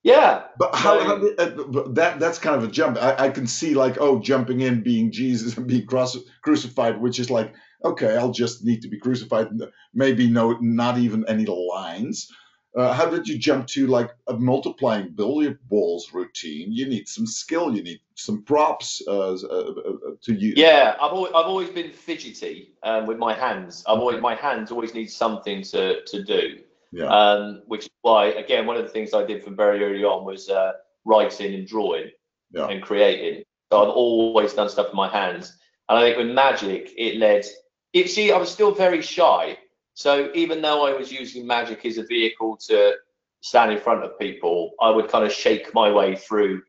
Yeah, 0.02 0.44
But 0.58 0.74
how, 0.74 0.98
how 1.04 1.18
did, 1.18 1.38
uh, 1.38 1.88
that 1.92 2.18
that's 2.18 2.38
kind 2.38 2.56
of 2.56 2.64
a 2.64 2.72
jump. 2.72 2.96
I, 2.96 3.26
I 3.26 3.30
can 3.30 3.46
see 3.46 3.74
like 3.74 3.98
oh 4.00 4.18
jumping 4.18 4.60
in 4.60 4.82
being 4.82 5.12
Jesus 5.12 5.56
and 5.56 5.66
being 5.66 5.86
cross, 5.86 6.16
crucified, 6.42 7.00
which 7.00 7.18
is 7.18 7.30
like 7.30 7.54
okay, 7.84 8.16
I'll 8.16 8.32
just 8.32 8.64
need 8.64 8.82
to 8.82 8.88
be 8.88 8.98
crucified. 8.98 9.48
Maybe 9.94 10.28
no, 10.28 10.56
not 10.60 10.98
even 10.98 11.26
any 11.28 11.46
lines. 11.46 12.28
Uh, 12.76 12.92
how 12.92 13.10
did 13.10 13.26
you 13.26 13.36
jump 13.36 13.66
to 13.66 13.86
like 13.88 14.10
a 14.28 14.34
multiplying 14.34 15.08
billiard 15.08 15.58
balls 15.68 16.12
routine? 16.12 16.72
You 16.72 16.86
need 16.86 17.08
some 17.08 17.26
skill. 17.26 17.74
You 17.74 17.82
need 17.82 18.00
some 18.14 18.44
props 18.44 19.02
uh, 19.08 19.32
uh, 19.32 19.34
uh, 19.34 19.92
to 20.22 20.32
use. 20.34 20.56
Yeah, 20.56 20.94
I've 21.02 21.12
always, 21.12 21.32
I've 21.34 21.46
always 21.46 21.70
been 21.70 21.90
fidgety 21.90 22.74
um, 22.84 23.06
with 23.06 23.18
my 23.18 23.34
hands. 23.34 23.82
I've 23.88 23.98
always 23.98 24.20
my 24.20 24.36
hands 24.36 24.70
always 24.70 24.94
need 24.94 25.10
something 25.10 25.62
to 25.64 26.04
to 26.04 26.22
do. 26.22 26.58
Yeah. 26.92 27.06
Um, 27.06 27.62
which 27.66 27.84
is 27.84 27.90
why 28.02 28.26
again 28.26 28.66
one 28.66 28.76
of 28.76 28.82
the 28.84 28.88
things 28.90 29.14
I 29.14 29.24
did 29.24 29.42
from 29.42 29.56
very 29.56 29.82
early 29.82 30.04
on 30.04 30.24
was 30.24 30.48
uh, 30.48 30.72
writing 31.04 31.54
and 31.54 31.66
drawing 31.66 32.10
Yeah. 32.52 32.66
and 32.68 32.80
creating. 32.82 33.42
So 33.72 33.82
I've 33.82 33.88
always 33.94 34.54
done 34.54 34.68
stuff 34.68 34.86
with 34.86 34.94
my 34.94 35.08
hands. 35.08 35.56
And 35.88 35.98
I 35.98 36.02
think 36.02 36.18
with 36.18 36.28
magic 36.34 36.92
it 36.96 37.16
led. 37.16 37.44
You 37.92 38.06
see, 38.06 38.30
I 38.30 38.38
was 38.38 38.50
still 38.50 38.72
very 38.72 39.02
shy. 39.02 39.58
So 40.00 40.30
even 40.34 40.62
though 40.62 40.86
I 40.86 40.96
was 40.96 41.12
using 41.12 41.46
magic 41.46 41.84
as 41.84 41.98
a 41.98 42.02
vehicle 42.02 42.56
to 42.68 42.94
stand 43.42 43.70
in 43.70 43.78
front 43.78 44.02
of 44.02 44.18
people, 44.18 44.70
I 44.80 44.88
would 44.88 45.08
kind 45.08 45.26
of 45.26 45.30
shake 45.30 45.74
my 45.74 45.92
way 45.92 46.16
through 46.16 46.62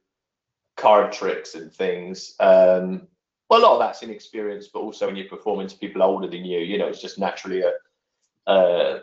card 0.75 1.13
tricks 1.13 1.55
and 1.55 1.71
things. 1.71 2.35
Um, 2.41 3.07
well, 3.49 3.61
a 3.61 3.63
lot 3.63 3.73
of 3.75 3.79
that's 3.79 4.03
inexperience, 4.03 4.67
but 4.73 4.81
also 4.81 5.07
when 5.07 5.15
you're 5.15 5.29
performing 5.29 5.67
to 5.67 5.77
people 5.77 6.03
older 6.03 6.27
than 6.27 6.43
you, 6.43 6.59
you 6.59 6.77
know, 6.77 6.87
it's 6.87 7.01
just 7.01 7.19
naturally 7.19 7.61
a, 7.61 8.51
uh, 8.51 8.99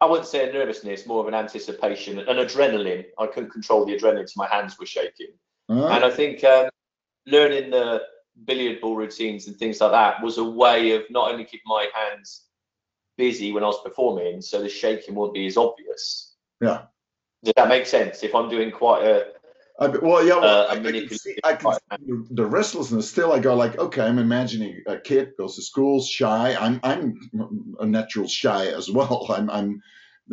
I 0.00 0.06
wouldn't 0.06 0.28
say 0.28 0.48
a 0.48 0.52
nervousness, 0.54 1.04
more 1.04 1.20
of 1.20 1.28
an 1.28 1.34
anticipation, 1.34 2.18
an 2.18 2.38
adrenaline. 2.38 3.04
I 3.18 3.26
couldn't 3.26 3.50
control 3.50 3.84
the 3.84 3.98
adrenaline, 3.98 4.30
so 4.30 4.38
my 4.38 4.48
hands 4.48 4.78
were 4.78 4.86
shaking. 4.86 5.34
And 5.68 6.02
I 6.06 6.10
think 6.10 6.42
um, 6.42 6.70
learning 7.26 7.70
the 7.70 8.00
billiard 8.46 8.80
ball 8.80 8.96
routines 8.96 9.46
and 9.46 9.58
things 9.58 9.82
like 9.82 9.90
that 9.90 10.22
was 10.22 10.38
a 10.38 10.44
way 10.44 10.92
of 10.92 11.02
not 11.10 11.30
only 11.30 11.44
keeping 11.44 11.60
my 11.66 11.86
hands 11.94 12.45
busy 13.16 13.52
when 13.52 13.64
I 13.64 13.66
was 13.66 13.82
performing, 13.82 14.40
so 14.42 14.60
the 14.62 14.68
shaking 14.68 15.14
wouldn't 15.14 15.34
be 15.34 15.46
as 15.46 15.56
obvious. 15.56 16.34
Yeah. 16.60 16.82
Does 17.44 17.54
that 17.56 17.68
make 17.68 17.86
sense? 17.86 18.22
If 18.22 18.34
I'm 18.34 18.48
doing 18.48 18.70
quite 18.70 19.04
a 19.04 19.26
I, 19.78 19.88
well, 19.88 20.26
yeah, 20.26 20.36
well, 20.36 20.68
Uh, 20.70 20.74
I, 20.74 20.78
I 20.78 20.80
can 20.80 21.08
see, 21.10 21.36
I 21.44 21.52
can 21.54 21.72
see 21.72 21.78
the- 22.06 22.26
the 22.30 22.46
restlessness. 22.46 23.10
Still, 23.10 23.32
I 23.32 23.40
go 23.40 23.54
like, 23.54 23.78
okay, 23.78 24.02
I'm 24.02 24.18
imagining 24.18 24.82
a 24.86 24.98
kid 24.98 25.32
goes 25.38 25.56
to 25.56 25.62
school, 25.62 26.02
shy. 26.02 26.56
I'm, 26.58 26.80
I'm 26.82 27.18
a 27.78 27.84
natural 27.84 28.26
shy 28.26 28.68
as 28.68 28.90
well. 28.90 29.26
I'm, 29.30 29.50
I'm, 29.50 29.82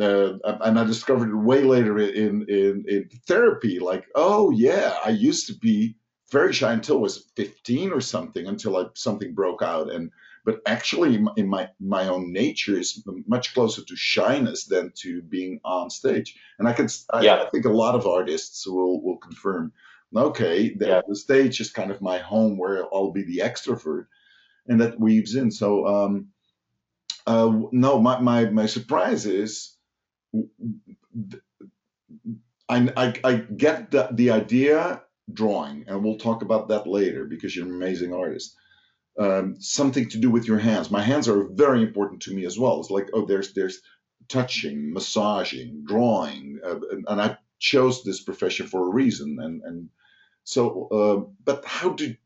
uh, 0.00 0.38
and 0.62 0.78
I 0.78 0.84
discovered 0.84 1.28
it 1.28 1.36
way 1.36 1.62
later 1.62 1.98
in, 1.98 2.46
in, 2.48 2.84
in 2.88 3.08
therapy. 3.28 3.78
Like, 3.78 4.06
oh 4.14 4.50
yeah, 4.50 4.96
I 5.04 5.10
used 5.10 5.46
to 5.48 5.54
be 5.58 5.96
very 6.32 6.52
shy 6.54 6.72
until 6.72 6.96
I 6.96 7.00
was 7.00 7.30
15 7.36 7.92
or 7.92 8.00
something, 8.00 8.46
until 8.46 8.76
I, 8.78 8.86
something 8.94 9.34
broke 9.34 9.62
out. 9.62 9.92
And 9.92 10.10
but 10.44 10.60
actually, 10.66 11.14
in 11.36 11.48
my- 11.48 11.70
my 11.80 12.08
own 12.08 12.32
nature 12.32 12.78
is 12.78 13.02
much 13.26 13.54
closer 13.54 13.82
to 13.84 13.96
shyness 13.96 14.64
than 14.66 14.92
to 14.96 15.22
being 15.22 15.60
on 15.64 15.90
stage. 15.90 16.36
And 16.58 16.68
I 16.68 16.72
can, 16.72 16.88
I, 17.10 17.22
Yeah. 17.22 17.42
I 17.42 17.50
think 17.50 17.64
a 17.64 17.70
lot 17.70 17.94
of 17.94 18.06
artists 18.06 18.66
will 18.66 19.02
will 19.02 19.16
confirm. 19.18 19.72
Okay, 20.14 20.74
the, 20.74 20.86
Yeah. 20.86 21.02
the 21.08 21.16
stage 21.16 21.60
is 21.60 21.70
kind 21.70 21.90
of 21.90 22.00
my 22.00 22.18
home 22.18 22.56
where 22.56 22.84
I'll 22.94 23.10
be 23.10 23.24
the 23.24 23.38
extrovert, 23.38 24.06
and 24.68 24.80
that 24.80 25.00
weaves 25.00 25.34
in. 25.34 25.50
So, 25.50 25.86
um, 25.86 26.28
uh, 27.26 27.50
no, 27.72 27.98
my 28.00 28.20
my 28.20 28.44
my 28.50 28.66
surprise 28.66 29.26
is, 29.26 29.76
I 32.68 32.92
I, 32.96 33.14
I 33.24 33.32
get 33.36 33.90
the 33.90 34.08
the 34.12 34.30
idea 34.30 35.02
drawing, 35.32 35.84
and 35.88 36.04
we'll 36.04 36.18
talk 36.18 36.42
about 36.42 36.68
that 36.68 36.86
later 36.86 37.24
because 37.24 37.56
you're 37.56 37.66
an 37.66 37.74
amazing 37.74 38.12
artist. 38.12 38.56
Um, 39.18 39.56
something 39.60 40.08
to 40.08 40.18
do 40.18 40.30
with 40.30 40.46
your 40.46 40.58
hands. 40.58 40.90
My 40.90 41.02
hands 41.02 41.28
are 41.28 41.44
very 41.44 41.82
important 41.82 42.22
to 42.22 42.34
me 42.34 42.46
as 42.46 42.58
well. 42.58 42.80
It's 42.80 42.90
like 42.90 43.10
oh, 43.12 43.24
there's 43.26 43.52
there's 43.54 43.80
touching, 44.28 44.92
massaging, 44.92 45.84
drawing, 45.86 46.58
uh, 46.64 46.80
and, 46.90 47.04
and 47.08 47.20
I 47.20 47.36
chose 47.58 48.02
this 48.02 48.22
profession 48.22 48.66
for 48.66 48.86
a 48.86 48.92
reason. 48.92 49.38
And 49.40 49.62
and 49.62 49.88
so, 50.44 50.88
uh, 50.90 51.30
but 51.44 51.64
how 51.64 51.90
did 51.90 52.18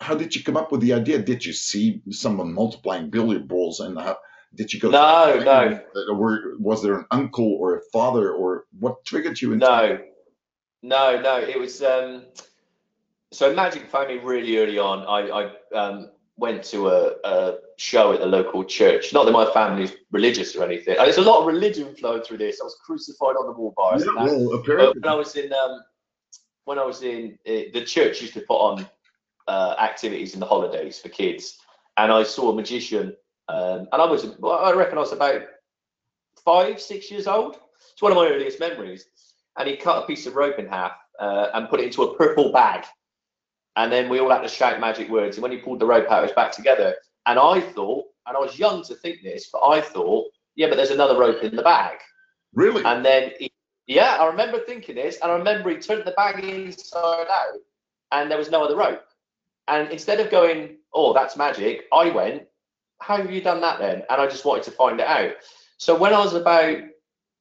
how 0.00 0.14
did 0.14 0.34
you 0.34 0.42
come 0.42 0.56
up 0.56 0.72
with 0.72 0.80
the 0.80 0.92
idea? 0.92 1.18
Did 1.18 1.44
you 1.44 1.52
see 1.52 2.02
someone 2.10 2.52
multiplying 2.52 3.10
billiard 3.10 3.48
balls, 3.48 3.80
and 3.80 3.98
how 3.98 4.18
did 4.54 4.72
you 4.72 4.80
go? 4.80 4.90
no, 4.90 5.38
no, 5.42 5.80
Uh, 5.96 6.14
Were, 6.14 6.54
was 6.58 6.82
there 6.82 6.98
an 6.98 7.06
uncle 7.10 7.54
or 7.54 7.76
a 7.76 7.82
father, 7.92 8.32
or 8.32 8.64
what 8.78 9.04
triggered 9.04 9.40
you? 9.40 9.52
Into, 9.52 9.66
no, 9.66 9.98
no, 10.82 11.20
no. 11.20 11.38
It 11.38 11.58
was 11.58 11.82
um, 11.82 12.24
so 13.32 13.54
magic 13.54 13.88
found 13.88 14.08
me 14.08 14.18
really 14.18 14.56
early 14.58 14.78
on. 14.78 15.00
I, 15.06 15.50
I 15.74 15.76
um, 15.76 16.10
went 16.36 16.62
to 16.64 16.88
a, 16.88 17.14
a 17.24 17.54
show 17.76 18.12
at 18.12 18.20
the 18.20 18.26
local 18.26 18.64
church. 18.64 19.12
Not 19.12 19.24
that 19.24 19.32
my 19.32 19.50
family's 19.52 19.92
religious 20.10 20.54
or 20.56 20.64
anything. 20.64 20.96
And 20.96 21.06
there's 21.06 21.18
a 21.18 21.22
lot 21.22 21.40
of 21.40 21.46
religion 21.46 21.94
flowing 21.94 22.22
through 22.22 22.38
this. 22.38 22.60
I 22.60 22.64
was 22.64 22.76
crucified 22.84 23.36
on 23.36 23.46
the 23.46 23.52
wall 23.52 23.74
bars. 23.76 24.04
Yeah, 24.04 24.24
well, 24.24 24.54
apparently. 24.54 25.00
when 25.00 25.12
I 25.12 25.14
was 25.14 25.36
in 25.36 25.52
um, 25.52 25.82
when 26.64 26.78
I 26.78 26.84
was 26.84 27.02
in 27.02 27.38
uh, 27.46 27.72
the 27.72 27.84
church 27.84 28.20
used 28.20 28.34
to 28.34 28.40
put 28.40 28.56
on 28.56 28.86
uh, 29.48 29.74
activities 29.78 30.34
in 30.34 30.40
the 30.40 30.46
holidays 30.46 30.98
for 30.98 31.08
kids, 31.08 31.58
and 31.96 32.12
I 32.12 32.22
saw 32.22 32.50
a 32.50 32.54
magician, 32.54 33.16
um, 33.48 33.88
and 33.92 34.02
I 34.02 34.04
was 34.04 34.26
I 34.44 34.72
reckon 34.72 34.98
I 34.98 35.00
was 35.00 35.12
about 35.12 35.42
five 36.44 36.80
six 36.80 37.10
years 37.10 37.26
old. 37.26 37.58
It's 37.92 38.02
one 38.02 38.12
of 38.12 38.16
my 38.16 38.28
earliest 38.28 38.60
memories, 38.60 39.06
and 39.58 39.68
he 39.68 39.76
cut 39.76 40.02
a 40.02 40.06
piece 40.06 40.26
of 40.26 40.36
rope 40.36 40.58
in 40.58 40.66
half 40.66 40.92
uh, 41.18 41.48
and 41.54 41.68
put 41.68 41.80
it 41.80 41.86
into 41.86 42.02
a 42.02 42.16
purple 42.16 42.52
bag, 42.52 42.84
and 43.76 43.90
then 43.90 44.08
we 44.08 44.18
all 44.20 44.30
had 44.30 44.42
to 44.42 44.48
shout 44.48 44.80
magic 44.80 45.08
words. 45.08 45.36
And 45.36 45.42
when 45.42 45.52
he 45.52 45.58
pulled 45.58 45.80
the 45.80 45.86
rope 45.86 46.10
out, 46.10 46.20
it 46.20 46.26
was 46.26 46.32
back 46.32 46.52
together. 46.52 46.94
And 47.26 47.38
I 47.38 47.60
thought, 47.60 48.06
and 48.26 48.36
I 48.36 48.40
was 48.40 48.58
young 48.58 48.82
to 48.84 48.94
think 48.94 49.22
this, 49.22 49.48
but 49.52 49.62
I 49.66 49.80
thought, 49.80 50.26
yeah, 50.54 50.68
but 50.68 50.76
there's 50.76 50.90
another 50.90 51.18
rope 51.18 51.42
in 51.42 51.56
the 51.56 51.62
bag. 51.62 51.98
really? 52.54 52.84
And 52.84 53.04
then, 53.04 53.32
he, 53.38 53.50
yeah, 53.86 54.16
I 54.20 54.26
remember 54.26 54.60
thinking 54.60 54.96
this, 54.96 55.18
and 55.22 55.30
I 55.30 55.36
remember 55.36 55.70
he 55.70 55.76
turned 55.76 56.04
the 56.04 56.12
bag 56.12 56.44
inside 56.44 57.26
out, 57.28 57.58
and 58.12 58.30
there 58.30 58.38
was 58.38 58.50
no 58.50 58.62
other 58.62 58.76
rope. 58.76 59.02
And 59.68 59.90
instead 59.90 60.20
of 60.20 60.30
going, 60.30 60.76
oh, 60.92 61.12
that's 61.12 61.36
magic, 61.36 61.84
I 61.92 62.10
went, 62.10 62.44
how 63.00 63.16
have 63.16 63.30
you 63.32 63.40
done 63.40 63.60
that 63.62 63.78
then? 63.78 64.02
And 64.10 64.20
I 64.20 64.26
just 64.26 64.44
wanted 64.44 64.64
to 64.64 64.70
find 64.72 65.00
it 65.00 65.06
out. 65.06 65.32
So 65.78 65.96
when 65.96 66.12
I 66.14 66.18
was 66.18 66.34
about 66.34 66.78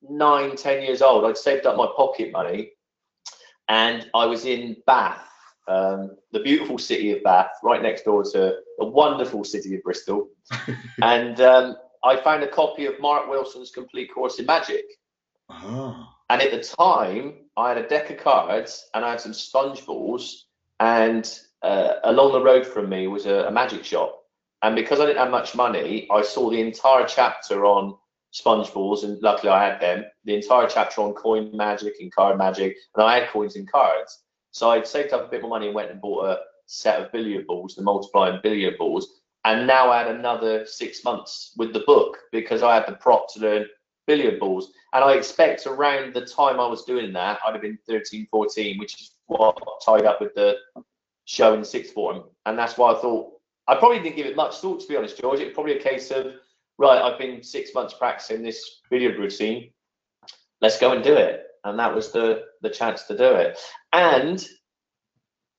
nine, 0.01 0.55
ten 0.55 0.81
years 0.81 1.01
old, 1.01 1.25
I'd 1.25 1.37
saved 1.37 1.65
up 1.65 1.77
my 1.77 1.87
pocket 1.95 2.31
money, 2.31 2.71
and 3.67 4.09
I 4.13 4.25
was 4.25 4.45
in 4.45 4.77
Bath, 4.87 5.27
um, 5.67 6.17
the 6.31 6.39
beautiful 6.39 6.77
city 6.77 7.11
of 7.11 7.23
Bath, 7.23 7.51
right 7.63 7.81
next 7.81 8.03
door 8.03 8.23
to 8.23 8.55
the 8.77 8.85
wonderful 8.85 9.43
city 9.43 9.75
of 9.75 9.83
Bristol. 9.83 10.29
and 11.01 11.39
um, 11.41 11.75
I 12.03 12.17
found 12.17 12.43
a 12.43 12.47
copy 12.47 12.85
of 12.85 12.99
Mark 12.99 13.29
Wilson's 13.29 13.71
Complete 13.71 14.13
Course 14.13 14.39
in 14.39 14.45
Magic. 14.45 14.85
Ah, 15.49 16.15
And 16.29 16.41
at 16.41 16.51
the 16.51 16.63
time, 16.63 17.33
I 17.57 17.69
had 17.69 17.77
a 17.77 17.87
deck 17.87 18.09
of 18.09 18.17
cards 18.17 18.89
and 18.93 19.05
I 19.05 19.11
had 19.11 19.21
some 19.21 19.33
sponge 19.33 19.85
balls. 19.85 20.47
And 20.79 21.29
uh, 21.61 21.93
along 22.05 22.31
the 22.31 22.41
road 22.41 22.65
from 22.65 22.89
me 22.89 23.07
was 23.07 23.25
a, 23.25 23.45
a 23.47 23.51
magic 23.51 23.85
shop. 23.85 24.17
And 24.63 24.75
because 24.75 24.99
I 24.99 25.05
didn't 25.05 25.19
have 25.19 25.31
much 25.31 25.55
money, 25.55 26.07
I 26.11 26.21
saw 26.21 26.49
the 26.49 26.61
entire 26.61 27.05
chapter 27.05 27.65
on 27.65 27.95
sponge 28.31 28.73
balls. 28.73 29.03
And 29.03 29.21
luckily, 29.21 29.51
I 29.51 29.65
had 29.65 29.79
them. 29.81 30.05
The 30.25 30.35
entire 30.35 30.67
chapter 30.67 31.01
on 31.01 31.13
coin 31.13 31.55
magic 31.55 31.95
and 31.99 32.13
card 32.13 32.37
magic. 32.37 32.75
And 32.95 33.05
I 33.05 33.19
had 33.19 33.29
coins 33.29 33.55
and 33.55 33.69
cards. 33.71 34.23
So 34.51 34.69
I'd 34.69 34.87
saved 34.87 35.13
up 35.13 35.25
a 35.25 35.31
bit 35.31 35.41
more 35.41 35.49
money 35.49 35.67
and 35.67 35.75
went 35.75 35.91
and 35.91 36.01
bought 36.01 36.25
a 36.25 36.39
set 36.65 37.01
of 37.01 37.11
billiard 37.11 37.47
balls, 37.47 37.75
the 37.75 37.81
multiplying 37.81 38.39
billiard 38.43 38.77
balls. 38.77 39.21
And 39.43 39.65
now 39.65 39.89
I 39.91 39.99
had 40.03 40.15
another 40.15 40.65
six 40.65 41.03
months 41.03 41.53
with 41.57 41.73
the 41.73 41.83
book 41.87 42.17
because 42.31 42.61
I 42.61 42.75
had 42.75 42.87
the 42.87 42.93
prop 42.93 43.33
to 43.33 43.39
learn 43.39 43.65
billiard 44.07 44.39
balls. 44.39 44.71
And 44.93 45.03
I 45.03 45.13
expect 45.13 45.65
around 45.65 46.13
the 46.13 46.25
time 46.25 46.59
I 46.59 46.67
was 46.67 46.83
doing 46.83 47.13
that, 47.13 47.39
I'd 47.45 47.53
have 47.53 47.61
been 47.61 47.79
13, 47.87 48.27
14, 48.29 48.77
which 48.77 49.01
is 49.01 49.11
what 49.27 49.57
tied 49.85 50.05
up 50.05 50.21
with 50.21 50.35
the 50.35 50.57
show 51.25 51.53
in 51.53 51.63
sixth 51.63 51.93
form. 51.93 52.23
And 52.45 52.57
that's 52.57 52.77
why 52.77 52.91
I 52.91 52.99
thought, 52.99 53.31
I 53.67 53.75
probably 53.75 53.99
didn't 53.99 54.17
give 54.17 54.25
it 54.25 54.35
much 54.35 54.57
thought, 54.57 54.81
to 54.81 54.87
be 54.87 54.97
honest, 54.97 55.19
George. 55.19 55.39
It 55.39 55.45
was 55.45 55.53
probably 55.53 55.77
a 55.77 55.81
case 55.81 56.11
of, 56.11 56.33
right, 56.77 57.01
I've 57.01 57.17
been 57.17 57.41
six 57.41 57.73
months 57.73 57.93
practicing 57.93 58.43
this 58.43 58.81
billiard 58.89 59.17
routine. 59.17 59.71
Let's 60.59 60.77
go 60.77 60.91
and 60.91 61.03
do 61.03 61.15
it. 61.15 61.45
And 61.63 61.77
that 61.79 61.93
was 61.93 62.11
the, 62.11 62.43
the 62.61 62.69
chance 62.69 63.03
to 63.03 63.17
do 63.17 63.25
it. 63.25 63.59
And 63.93 64.45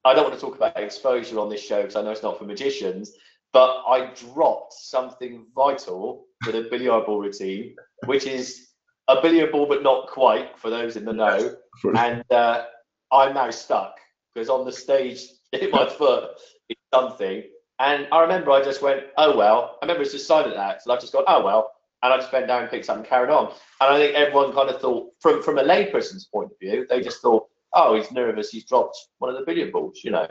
I 0.04 0.14
don't 0.14 0.25
want 0.25 0.35
to 0.35 0.40
talk 0.40 0.56
about 0.56 0.76
exposure 0.76 1.38
on 1.38 1.49
this 1.49 1.64
show 1.64 1.82
because 1.82 1.97
I 1.97 2.02
know 2.02 2.11
it's 2.11 2.23
not 2.23 2.38
for 2.38 2.44
magicians, 2.44 3.12
but 3.52 3.82
I 3.87 4.12
dropped 4.14 4.73
something 4.73 5.47
vital 5.54 6.25
for 6.42 6.52
the 6.52 6.66
billiard 6.71 7.06
ball 7.06 7.21
routine, 7.21 7.76
which 8.06 8.26
is 8.26 8.68
a 9.09 9.21
billiard 9.21 9.52
ball, 9.52 9.66
but 9.66 9.82
not 9.82 10.09
quite 10.09 10.59
for 10.59 10.71
those 10.71 10.97
in 10.97 11.04
the 11.04 11.12
know. 11.12 11.56
And 11.97 12.23
uh, 12.30 12.64
I'm 13.11 13.35
now 13.35 13.50
stuck 13.50 13.97
because 14.35 14.49
on 14.49 14.64
the 14.64 14.73
stage, 14.73 15.23
hit 15.52 15.73
my 15.73 15.88
foot 15.88 16.30
is 16.68 16.76
something. 16.92 17.44
And 17.78 18.06
I 18.12 18.21
remember 18.21 18.50
I 18.52 18.62
just 18.62 18.82
went, 18.82 19.04
oh 19.16 19.37
well. 19.37 19.78
I 19.80 19.87
remember 19.87 20.02
it's 20.02 20.12
just 20.12 20.26
silent 20.26 20.56
act, 20.56 20.82
and 20.85 20.92
I've 20.92 21.00
just 21.00 21.12
gone, 21.12 21.25
oh 21.26 21.44
well. 21.44 21.73
And 22.02 22.12
I 22.12 22.16
just 22.16 22.32
bent 22.32 22.49
down, 22.49 22.62
and 22.62 22.71
picked 22.71 22.88
up, 22.90 22.97
and 22.97 23.06
carried 23.06 23.30
on. 23.30 23.47
And 23.80 23.94
I 23.94 23.97
think 23.99 24.14
everyone 24.16 24.52
kind 24.52 24.68
of 24.71 24.80
thought, 24.80 25.11
from 25.21 25.42
from 25.42 25.59
a 25.59 25.62
layperson's 25.62 26.26
point 26.26 26.50
of 26.50 26.59
view, 26.59 26.87
they 26.88 27.00
just 27.00 27.21
thought, 27.23 27.47
oh, 27.75 27.94
he's 27.94 28.11
nervous, 28.11 28.50
he's 28.50 28.64
dropped 28.64 28.97
one 29.18 29.30
of 29.30 29.37
the 29.38 29.44
billiard 29.47 29.73
balls, 29.73 30.00
you 30.04 30.11
know. 30.11 30.26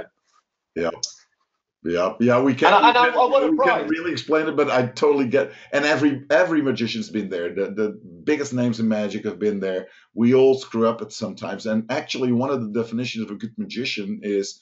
Yeah, 1.84 2.14
yeah, 2.20 2.40
we 2.40 2.54
can't, 2.54 2.76
And 2.76 2.86
I- 2.86 2.90
and 2.90 2.96
we 2.96 3.00
I- 3.00 3.12
can't- 3.12 3.34
I 3.34 3.50
we 3.50 3.58
can't 3.58 3.90
really 3.90 4.12
explain 4.12 4.48
it, 4.48 4.56
but 4.56 4.70
I 4.70 4.86
totally 4.86 5.26
get. 5.28 5.52
And 5.72 5.84
every 5.84 6.26
every 6.30 6.62
magician's 6.62 7.10
been 7.10 7.30
there. 7.30 7.54
The 7.56 7.72
the 7.72 8.00
biggest 8.24 8.54
names 8.54 8.80
in 8.80 8.88
magic 8.88 9.26
have 9.26 9.40
been 9.40 9.60
there. 9.60 9.88
We 10.14 10.36
all 10.36 10.54
screw 10.60 10.88
up 10.88 11.02
at 11.02 11.12
sometimes. 11.12 11.66
And 11.66 11.92
actually, 11.92 12.34
one 12.34 12.52
of 12.52 12.62
the 12.62 12.80
definitions 12.80 13.26
of 13.26 13.32
a 13.32 13.36
good 13.36 13.54
magician 13.58 14.20
is 14.22 14.60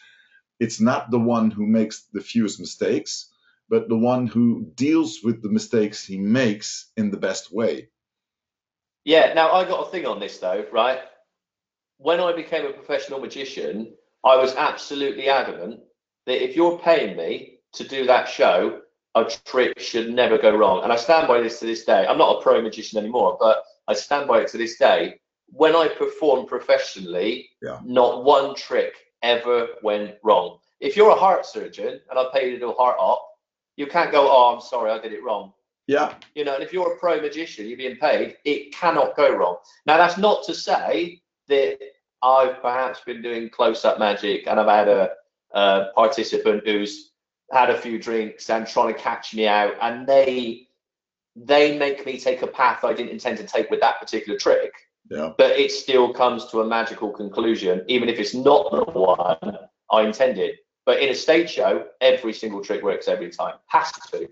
it's 0.62 0.80
not 0.80 1.12
the 1.12 1.20
one 1.20 1.52
who 1.52 1.66
makes 1.66 2.04
the 2.14 2.22
fewest 2.22 2.58
mistakes, 2.60 3.30
but 3.70 3.88
the 3.88 3.98
one 3.98 4.28
who 4.28 4.72
deals 4.76 5.20
with 5.24 5.42
the 5.42 5.50
mistakes 5.50 6.04
he 6.04 6.18
makes 6.18 6.92
in 6.98 7.12
the 7.12 7.18
best 7.18 7.54
way. 7.54 7.90
Yeah, 9.06 9.34
now 9.34 9.52
I 9.52 9.66
got 9.66 9.88
a 9.88 9.92
thing 9.92 10.06
on 10.06 10.20
this 10.20 10.38
though, 10.40 10.66
right? 10.72 11.00
When 11.98 12.20
I 12.20 12.34
became 12.34 12.66
a 12.66 12.74
professional 12.74 13.20
magician, 13.20 13.94
I 14.24 14.36
was 14.36 14.56
absolutely 14.56 15.30
adamant 15.30 15.82
that 16.26 16.44
if 16.44 16.56
you're 16.56 16.80
paying 16.80 17.16
me 17.16 17.60
to 17.74 17.88
do 17.88 18.06
that 18.06 18.28
show, 18.28 18.82
a 19.16 19.26
trick 19.46 19.80
should 19.80 20.14
never 20.14 20.38
go 20.38 20.56
wrong. 20.56 20.84
And 20.84 20.92
I 20.92 20.96
stand 20.96 21.28
by 21.28 21.42
this 21.42 21.60
to 21.60 21.66
this 21.66 21.86
day. 21.86 22.06
I'm 22.08 22.18
not 22.18 22.38
a 22.38 22.42
pro 22.42 22.62
magician 22.62 23.00
anymore, 23.00 23.38
but 23.40 23.64
I 23.88 23.94
stand 23.94 24.28
by 24.28 24.42
it 24.42 24.48
to 24.50 24.58
this 24.58 24.78
day. 24.78 25.20
When 25.48 25.76
I 25.76 25.88
perform 25.88 26.46
professionally, 26.46 27.50
Yeah. 27.62 27.80
not 27.84 28.24
one 28.24 28.54
trick 28.56 28.94
ever 29.24 29.70
went 29.82 30.18
wrong. 30.24 30.60
If 30.80 30.96
you're 30.96 31.10
a 31.10 31.16
heart 31.16 31.46
surgeon 31.46 32.00
and 32.10 32.20
I 32.20 32.26
pay 32.34 32.46
you 32.46 32.52
to 32.54 32.60
do 32.60 32.70
a 32.72 32.76
heart 32.76 32.98
op, 33.00 33.29
you 33.80 33.88
can't 33.88 34.12
go, 34.12 34.30
oh, 34.30 34.54
I'm 34.54 34.62
sorry, 34.62 34.92
I 34.92 35.00
did 35.00 35.14
it 35.14 35.24
wrong. 35.24 35.54
Yeah, 35.88 36.14
You 36.36 36.44
know, 36.46 36.54
and 36.54 36.62
if 36.62 36.72
you're 36.72 36.94
a 36.94 37.00
pro 37.00 37.20
magician, 37.20 37.66
you're 37.68 37.78
being 37.78 37.96
paid, 37.96 38.38
it 38.46 38.72
cannot 38.76 39.16
go 39.16 39.36
wrong. 39.36 39.58
Now, 39.88 39.98
that's 39.98 40.20
not 40.20 40.44
to 40.44 40.54
say 40.54 41.22
that 41.48 41.80
I've 42.22 42.62
perhaps 42.62 43.00
been 43.00 43.24
doing 43.24 43.50
close 43.50 43.86
up 43.86 43.98
magic 43.98 44.46
and 44.46 44.60
I've 44.60 44.68
had 44.68 44.88
a, 44.88 45.10
a 45.54 45.86
participant 45.96 46.68
who's 46.68 47.14
had 47.52 47.72
a 47.72 47.82
few 47.82 47.98
drinks 47.98 48.50
and 48.52 48.68
trying 48.68 48.94
to 48.94 49.00
catch 49.00 49.34
me 49.34 49.48
out, 49.48 49.74
and 49.82 50.06
they 50.06 50.68
they 51.36 51.78
make 51.78 52.06
me 52.06 52.20
take 52.20 52.42
a 52.42 52.48
path 52.48 52.84
I 52.84 52.94
didn't 52.94 53.14
intend 53.14 53.38
to 53.38 53.46
take 53.46 53.72
with 53.72 53.80
that 53.80 54.00
particular 54.00 54.38
trick. 54.38 54.74
yeah. 55.10 55.32
But 55.38 55.58
it 55.58 55.72
still 55.72 56.14
comes 56.14 56.48
to 56.48 56.62
a 56.62 56.68
magical 56.68 57.10
conclusion, 57.12 57.84
even 57.88 58.10
if 58.10 58.20
it's 58.20 58.36
not 58.36 58.70
the 58.72 59.00
one 59.00 59.58
I 59.90 60.02
intended. 60.04 60.58
But 60.86 61.00
in 61.02 61.10
a 61.10 61.16
stage 61.16 61.52
show, 61.52 61.88
every 62.02 62.34
single 62.34 62.64
trick 62.64 62.84
works 62.84 63.08
every 63.08 63.30
time. 63.30 63.56
Has 63.68 63.92
to. 64.12 64.30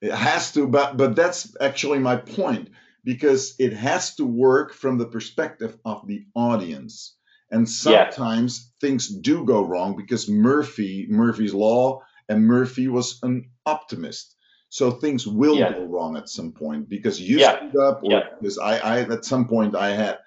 It 0.00 0.12
has 0.12 0.52
to, 0.52 0.66
but 0.66 0.96
but 0.96 1.14
that's 1.14 1.54
actually 1.60 1.98
my 1.98 2.16
point 2.16 2.70
because 3.04 3.54
it 3.58 3.72
has 3.74 4.14
to 4.16 4.24
work 4.24 4.72
from 4.72 4.98
the 4.98 5.06
perspective 5.06 5.76
of 5.84 6.06
the 6.06 6.24
audience. 6.34 7.16
And 7.50 7.68
Yeah. 7.68 8.10
sometimes 8.10 8.72
things 8.80 9.08
do 9.08 9.44
go 9.44 9.62
wrong 9.64 9.96
because 9.96 10.28
Murphy, 10.28 11.06
Murphy's 11.08 11.54
law, 11.54 12.02
and 12.28 12.46
Murphy 12.46 12.88
was 12.88 13.18
an 13.22 13.50
optimist. 13.66 14.36
So 14.68 14.90
things 14.92 15.26
will 15.26 15.56
Yeah. 15.56 15.72
go 15.72 15.84
wrong 15.84 16.16
at 16.16 16.28
some 16.28 16.52
point 16.52 16.88
because 16.88 17.20
you 17.20 17.38
Yeah. 17.38 17.56
screwed 17.56 17.76
up, 17.84 18.04
or 18.04 18.10
Yeah. 18.12 18.28
because 18.38 18.58
I, 18.58 18.78
I 18.78 19.00
at 19.00 19.24
some 19.24 19.48
point 19.48 19.74
I 19.74 19.90
had 19.90 20.18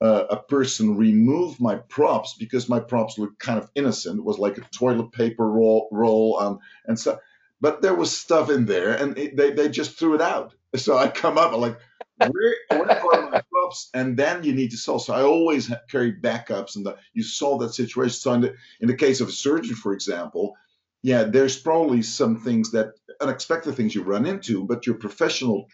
uh, 0.00 0.24
a 0.30 0.36
person 0.36 0.96
remove 0.96 1.60
my 1.60 1.76
props 1.76 2.34
because 2.38 2.68
my 2.68 2.80
props 2.80 3.18
looked 3.18 3.38
kind 3.38 3.58
of 3.58 3.70
innocent. 3.74 4.18
It 4.18 4.24
was 4.24 4.38
like 4.38 4.56
a 4.58 4.62
toilet 4.62 5.12
paper 5.12 5.48
roll, 5.48 5.88
roll, 5.92 6.38
um, 6.40 6.58
and 6.86 6.98
so 6.98 7.18
but 7.60 7.82
there 7.82 7.94
was 7.94 8.16
stuff 8.16 8.48
in 8.50 8.64
there 8.64 8.94
and 8.94 9.18
it, 9.18 9.36
they, 9.36 9.50
they 9.50 9.68
just 9.68 9.98
threw 9.98 10.14
it 10.14 10.22
out. 10.22 10.54
So 10.76 10.96
i 10.96 11.08
come 11.08 11.36
up 11.36 11.52
I'm 11.52 11.60
like 11.60 11.78
where, 12.16 12.54
where 12.70 12.90
are 12.90 13.30
my 13.30 13.42
props? 13.50 13.90
And 13.92 14.16
then 14.16 14.44
you 14.44 14.54
need 14.54 14.70
to 14.70 14.76
solve 14.76 15.02
so 15.02 15.14
i 15.14 15.22
always 15.22 15.70
carry 15.90 16.12
backups 16.12 16.76
and 16.76 16.86
the, 16.86 16.96
you 17.12 17.22
solve 17.22 17.60
that 17.60 17.74
situation. 17.74 18.14
So 18.14 18.32
in 18.32 18.40
the, 18.40 18.54
in 18.80 18.88
the 18.88 18.94
case 18.94 19.20
of 19.20 19.28
a 19.28 19.32
surgeon 19.32 19.74
for 19.74 19.92
example 19.92 20.56
yeah 21.02 21.24
there's 21.24 21.58
probably 21.58 22.02
some 22.02 22.40
things 22.40 22.72
that 22.72 22.92
unexpected 23.20 23.74
things 23.74 23.94
you 23.94 24.02
run 24.02 24.26
into 24.26 24.64
but 24.64 24.86
your 24.86 24.96
professional 24.96 25.66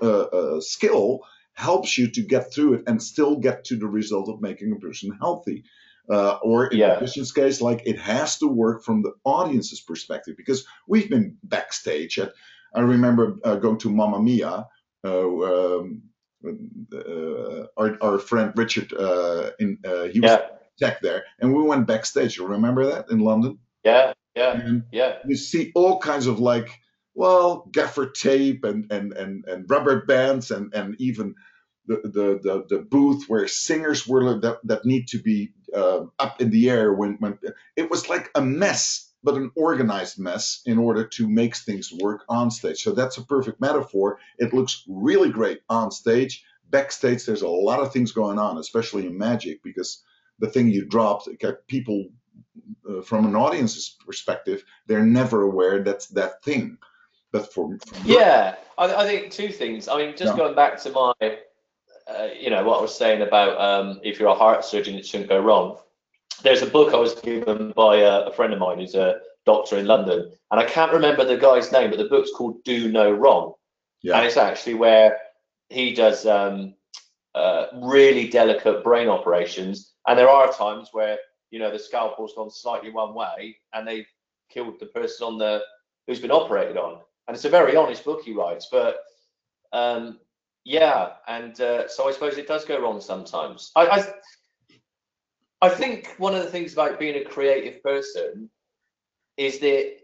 uh, 0.00 0.22
uh, 0.22 0.60
skill 0.60 1.20
helps 1.54 1.98
you 1.98 2.10
to 2.10 2.22
get 2.22 2.52
through 2.52 2.74
it 2.74 2.84
and 2.86 3.02
still 3.02 3.36
get 3.36 3.64
to 3.64 3.76
the 3.76 3.86
result 3.86 4.28
of 4.28 4.40
making 4.40 4.72
a 4.72 4.76
person 4.80 5.16
healthy 5.20 5.64
uh, 6.10 6.38
or 6.42 6.66
in 6.66 6.78
Yeah. 6.78 6.90
the 6.92 6.98
Christian's 6.98 7.32
case, 7.32 7.60
like 7.60 7.82
it 7.86 7.98
has 8.00 8.38
to 8.38 8.48
work 8.48 8.84
from 8.84 9.02
the 9.02 9.12
audience's 9.24 9.80
perspective 9.80 10.36
because 10.36 10.66
we've 10.88 11.10
been 11.10 11.36
backstage. 11.42 12.18
At, 12.18 12.32
I 12.74 12.80
remember 12.80 13.36
uh, 13.44 13.56
going 13.56 13.78
to 13.78 13.90
Mamma 13.90 14.20
Mia. 14.22 14.66
Uh, 15.04 15.28
um, 15.82 16.02
uh, 16.44 17.66
our, 17.76 17.96
our 18.02 18.18
friend 18.18 18.52
Richard, 18.56 18.92
uh, 18.92 19.50
in 19.60 19.78
uh, 19.84 20.04
he 20.04 20.20
was 20.20 20.30
Yeah, 20.30 20.38
tech 20.78 21.00
there, 21.00 21.24
and 21.40 21.54
we 21.54 21.62
went 21.62 21.86
backstage. 21.86 22.36
You 22.36 22.46
remember 22.46 22.86
that 22.86 23.10
in 23.10 23.20
London? 23.20 23.58
yeah, 23.84 24.12
yeah, 24.34 24.52
And 24.52 24.84
yeah. 24.92 25.18
you 25.26 25.36
see 25.36 25.72
all 25.74 25.98
kinds 26.00 26.26
of 26.26 26.40
like, 26.40 26.70
well, 27.14 27.68
gaffer 27.72 28.06
tape 28.06 28.64
and 28.64 28.90
and 28.90 29.12
and, 29.12 29.44
and 29.46 29.68
rubber 29.68 30.04
bands 30.04 30.50
and 30.50 30.72
and 30.74 30.96
even 31.00 31.34
the, 31.86 31.96
the, 32.04 32.40
the, 32.42 32.76
the 32.76 32.82
booth 32.82 33.24
where 33.28 33.48
singers 33.48 34.06
were 34.06 34.38
that, 34.38 34.60
that 34.64 34.84
need 34.84 35.08
to 35.08 35.18
be 35.18 35.52
uh, 35.74 36.04
up 36.18 36.40
in 36.40 36.50
the 36.50 36.70
air 36.70 36.92
when, 36.92 37.16
when 37.18 37.38
it 37.76 37.90
was 37.90 38.08
like 38.08 38.30
a 38.34 38.40
mess 38.40 39.08
but 39.24 39.34
an 39.34 39.52
organized 39.54 40.18
mess 40.18 40.62
in 40.66 40.78
order 40.78 41.04
to 41.04 41.28
make 41.28 41.54
things 41.56 41.92
work 41.92 42.24
on 42.28 42.50
stage. 42.50 42.82
So 42.82 42.90
that's 42.90 43.18
a 43.18 43.24
perfect 43.24 43.60
metaphor. 43.60 44.18
It 44.38 44.52
looks 44.52 44.84
really 44.88 45.30
great 45.30 45.60
on 45.68 45.92
stage. 45.92 46.44
Backstage 46.70 47.24
there's 47.26 47.42
a 47.42 47.48
lot 47.48 47.80
of 47.80 47.92
things 47.92 48.12
going 48.12 48.38
on 48.38 48.56
especially 48.56 49.06
in 49.06 49.18
magic 49.18 49.62
because 49.62 50.02
the 50.38 50.48
thing 50.48 50.68
you 50.68 50.86
dropped 50.86 51.28
people 51.68 52.06
uh, 52.88 53.02
from 53.02 53.26
an 53.26 53.36
audience's 53.36 53.96
perspective 54.06 54.64
they're 54.86 55.04
never 55.04 55.42
aware 55.42 55.82
that's 55.82 56.06
that 56.08 56.42
thing 56.42 56.78
but 57.32 57.52
for, 57.52 57.76
for 57.78 57.96
Yeah, 58.04 58.56
I, 58.78 58.94
I 58.94 59.06
think 59.06 59.32
two 59.32 59.48
things. 59.48 59.88
I 59.88 59.96
mean, 59.96 60.16
just 60.16 60.32
Yeah. 60.32 60.38
going 60.38 60.54
back 60.54 60.80
to 60.82 60.90
my, 60.90 61.12
uh, 62.06 62.28
you 62.38 62.50
know, 62.50 62.62
what 62.64 62.78
I 62.78 62.82
was 62.82 62.94
saying 62.94 63.22
about 63.22 63.58
um, 63.60 64.00
if 64.04 64.20
you're 64.20 64.28
a 64.28 64.34
heart 64.34 64.64
surgeon, 64.64 64.94
it 64.94 65.06
shouldn't 65.06 65.30
go 65.30 65.40
wrong. 65.40 65.78
There's 66.42 66.62
a 66.62 66.66
book 66.66 66.92
I 66.92 66.98
was 66.98 67.14
given 67.14 67.72
by 67.76 67.96
a, 67.98 68.26
a 68.26 68.32
friend 68.32 68.52
of 68.52 68.58
mine 68.58 68.78
who's 68.78 68.94
a 68.94 69.20
doctor 69.46 69.76
in 69.78 69.86
London, 69.86 70.30
and 70.50 70.60
I 70.60 70.64
can't 70.64 70.92
remember 70.92 71.24
the 71.24 71.36
guy's 71.36 71.72
name, 71.72 71.90
but 71.90 71.98
the 71.98 72.08
book's 72.08 72.30
called 72.36 72.62
Do 72.64 72.90
No 72.90 73.10
Wrong, 73.12 73.54
Yeah. 74.02 74.16
and 74.16 74.26
it's 74.26 74.36
actually 74.36 74.74
where 74.74 75.18
he 75.68 75.94
does 75.94 76.26
um, 76.26 76.74
uh, 77.34 77.66
really 77.82 78.28
delicate 78.28 78.84
brain 78.84 79.08
operations, 79.08 79.94
and 80.06 80.18
there 80.18 80.28
are 80.28 80.52
times 80.52 80.88
where 80.92 81.18
you 81.50 81.58
know 81.58 81.70
the 81.70 81.78
scalpel's 81.78 82.34
gone 82.34 82.50
slightly 82.50 82.90
one 82.90 83.14
way, 83.14 83.56
and 83.72 83.86
they've 83.86 84.06
killed 84.50 84.78
the 84.80 84.86
person 84.86 85.26
on 85.26 85.38
the 85.38 85.62
who's 86.06 86.20
been 86.20 86.30
operated 86.32 86.76
on 86.76 87.00
and 87.32 87.36
it's 87.38 87.46
a 87.46 87.48
very 87.48 87.74
honest 87.74 88.04
book 88.04 88.20
he 88.22 88.34
writes 88.34 88.68
but 88.70 89.04
um 89.72 90.20
yeah 90.64 91.12
and 91.28 91.58
uh, 91.62 91.88
so 91.88 92.06
i 92.06 92.12
suppose 92.12 92.36
it 92.36 92.46
does 92.46 92.66
go 92.66 92.78
wrong 92.78 93.00
sometimes 93.00 93.72
I, 93.74 93.86
I 93.86 94.04
i 95.62 95.68
think 95.70 96.14
one 96.18 96.34
of 96.34 96.42
the 96.42 96.50
things 96.50 96.74
about 96.74 96.98
being 96.98 97.16
a 97.16 97.24
creative 97.24 97.82
person 97.82 98.50
is 99.38 99.60
that 99.60 99.96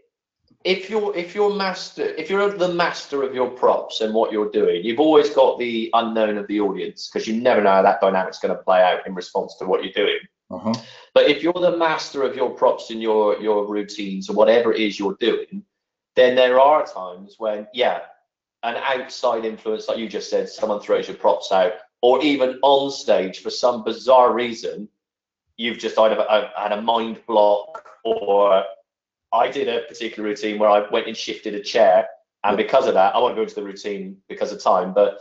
if 0.63 0.89
you're 0.89 1.15
if 1.15 1.35
you're 1.35 1.53
master 1.53 2.01
if 2.01 2.31
you're 2.31 2.49
the 2.49 2.73
master 2.73 3.21
of 3.21 3.35
your 3.35 3.51
props 3.51 4.01
and 4.01 4.11
what 4.11 4.31
you're 4.31 4.49
doing 4.49 4.83
you've 4.83 4.99
always 4.99 5.29
got 5.29 5.59
the 5.59 5.91
unknown 5.93 6.35
of 6.35 6.47
the 6.47 6.59
audience 6.59 7.11
because 7.13 7.27
you 7.27 7.39
never 7.39 7.61
know 7.61 7.69
how 7.69 7.83
that 7.83 8.01
dynamic's 8.01 8.39
going 8.39 8.57
to 8.57 8.63
play 8.63 8.81
out 8.81 9.05
in 9.05 9.13
response 9.13 9.55
to 9.57 9.65
what 9.65 9.83
you're 9.83 9.93
doing 9.93 10.17
uh-huh. 10.49 10.73
but 11.13 11.29
if 11.29 11.43
you're 11.43 11.53
the 11.53 11.77
master 11.77 12.23
of 12.23 12.35
your 12.35 12.49
props 12.49 12.89
and 12.89 13.03
your 13.03 13.39
your 13.39 13.67
routines 13.67 14.31
or 14.31 14.33
whatever 14.33 14.73
it 14.73 14.81
is 14.81 14.97
you're 14.97 15.15
doing, 15.19 15.63
then 16.19 16.35
there 16.35 16.59
are 16.59 16.85
times 16.85 17.35
when, 17.37 17.67
yeah, 17.73 18.01
an 18.63 18.75
outside 18.75 19.45
influence, 19.45 19.87
like 19.87 19.97
you 19.97 20.09
just 20.09 20.29
said, 20.29 20.49
someone 20.49 20.79
throws 20.79 21.07
your 21.07 21.17
props 21.17 21.51
out, 21.51 21.73
or 22.01 22.21
even 22.21 22.59
on 22.61 22.91
stage 22.91 23.39
for 23.39 23.49
some 23.49 23.83
bizarre 23.83 24.33
reason, 24.33 24.87
you've 25.57 25.79
just 25.79 25.97
either 25.97 26.19
uh, 26.19 26.49
had 26.55 26.71
a 26.71 26.81
mind 26.81 27.21
block, 27.27 27.85
or 28.03 28.63
I 29.33 29.49
did 29.49 29.67
a 29.67 29.87
particular 29.87 30.27
routine 30.27 30.59
where 30.59 30.69
I 30.69 30.89
went 30.89 31.07
and 31.07 31.15
shifted 31.15 31.55
a 31.55 31.63
chair, 31.63 32.07
and 32.43 32.57
because 32.57 32.87
of 32.87 32.93
that, 32.95 33.15
I 33.15 33.19
won't 33.19 33.35
go 33.35 33.43
into 33.43 33.55
the 33.55 33.63
routine 33.63 34.17
because 34.27 34.51
of 34.51 34.61
time, 34.61 34.93
but 34.93 35.19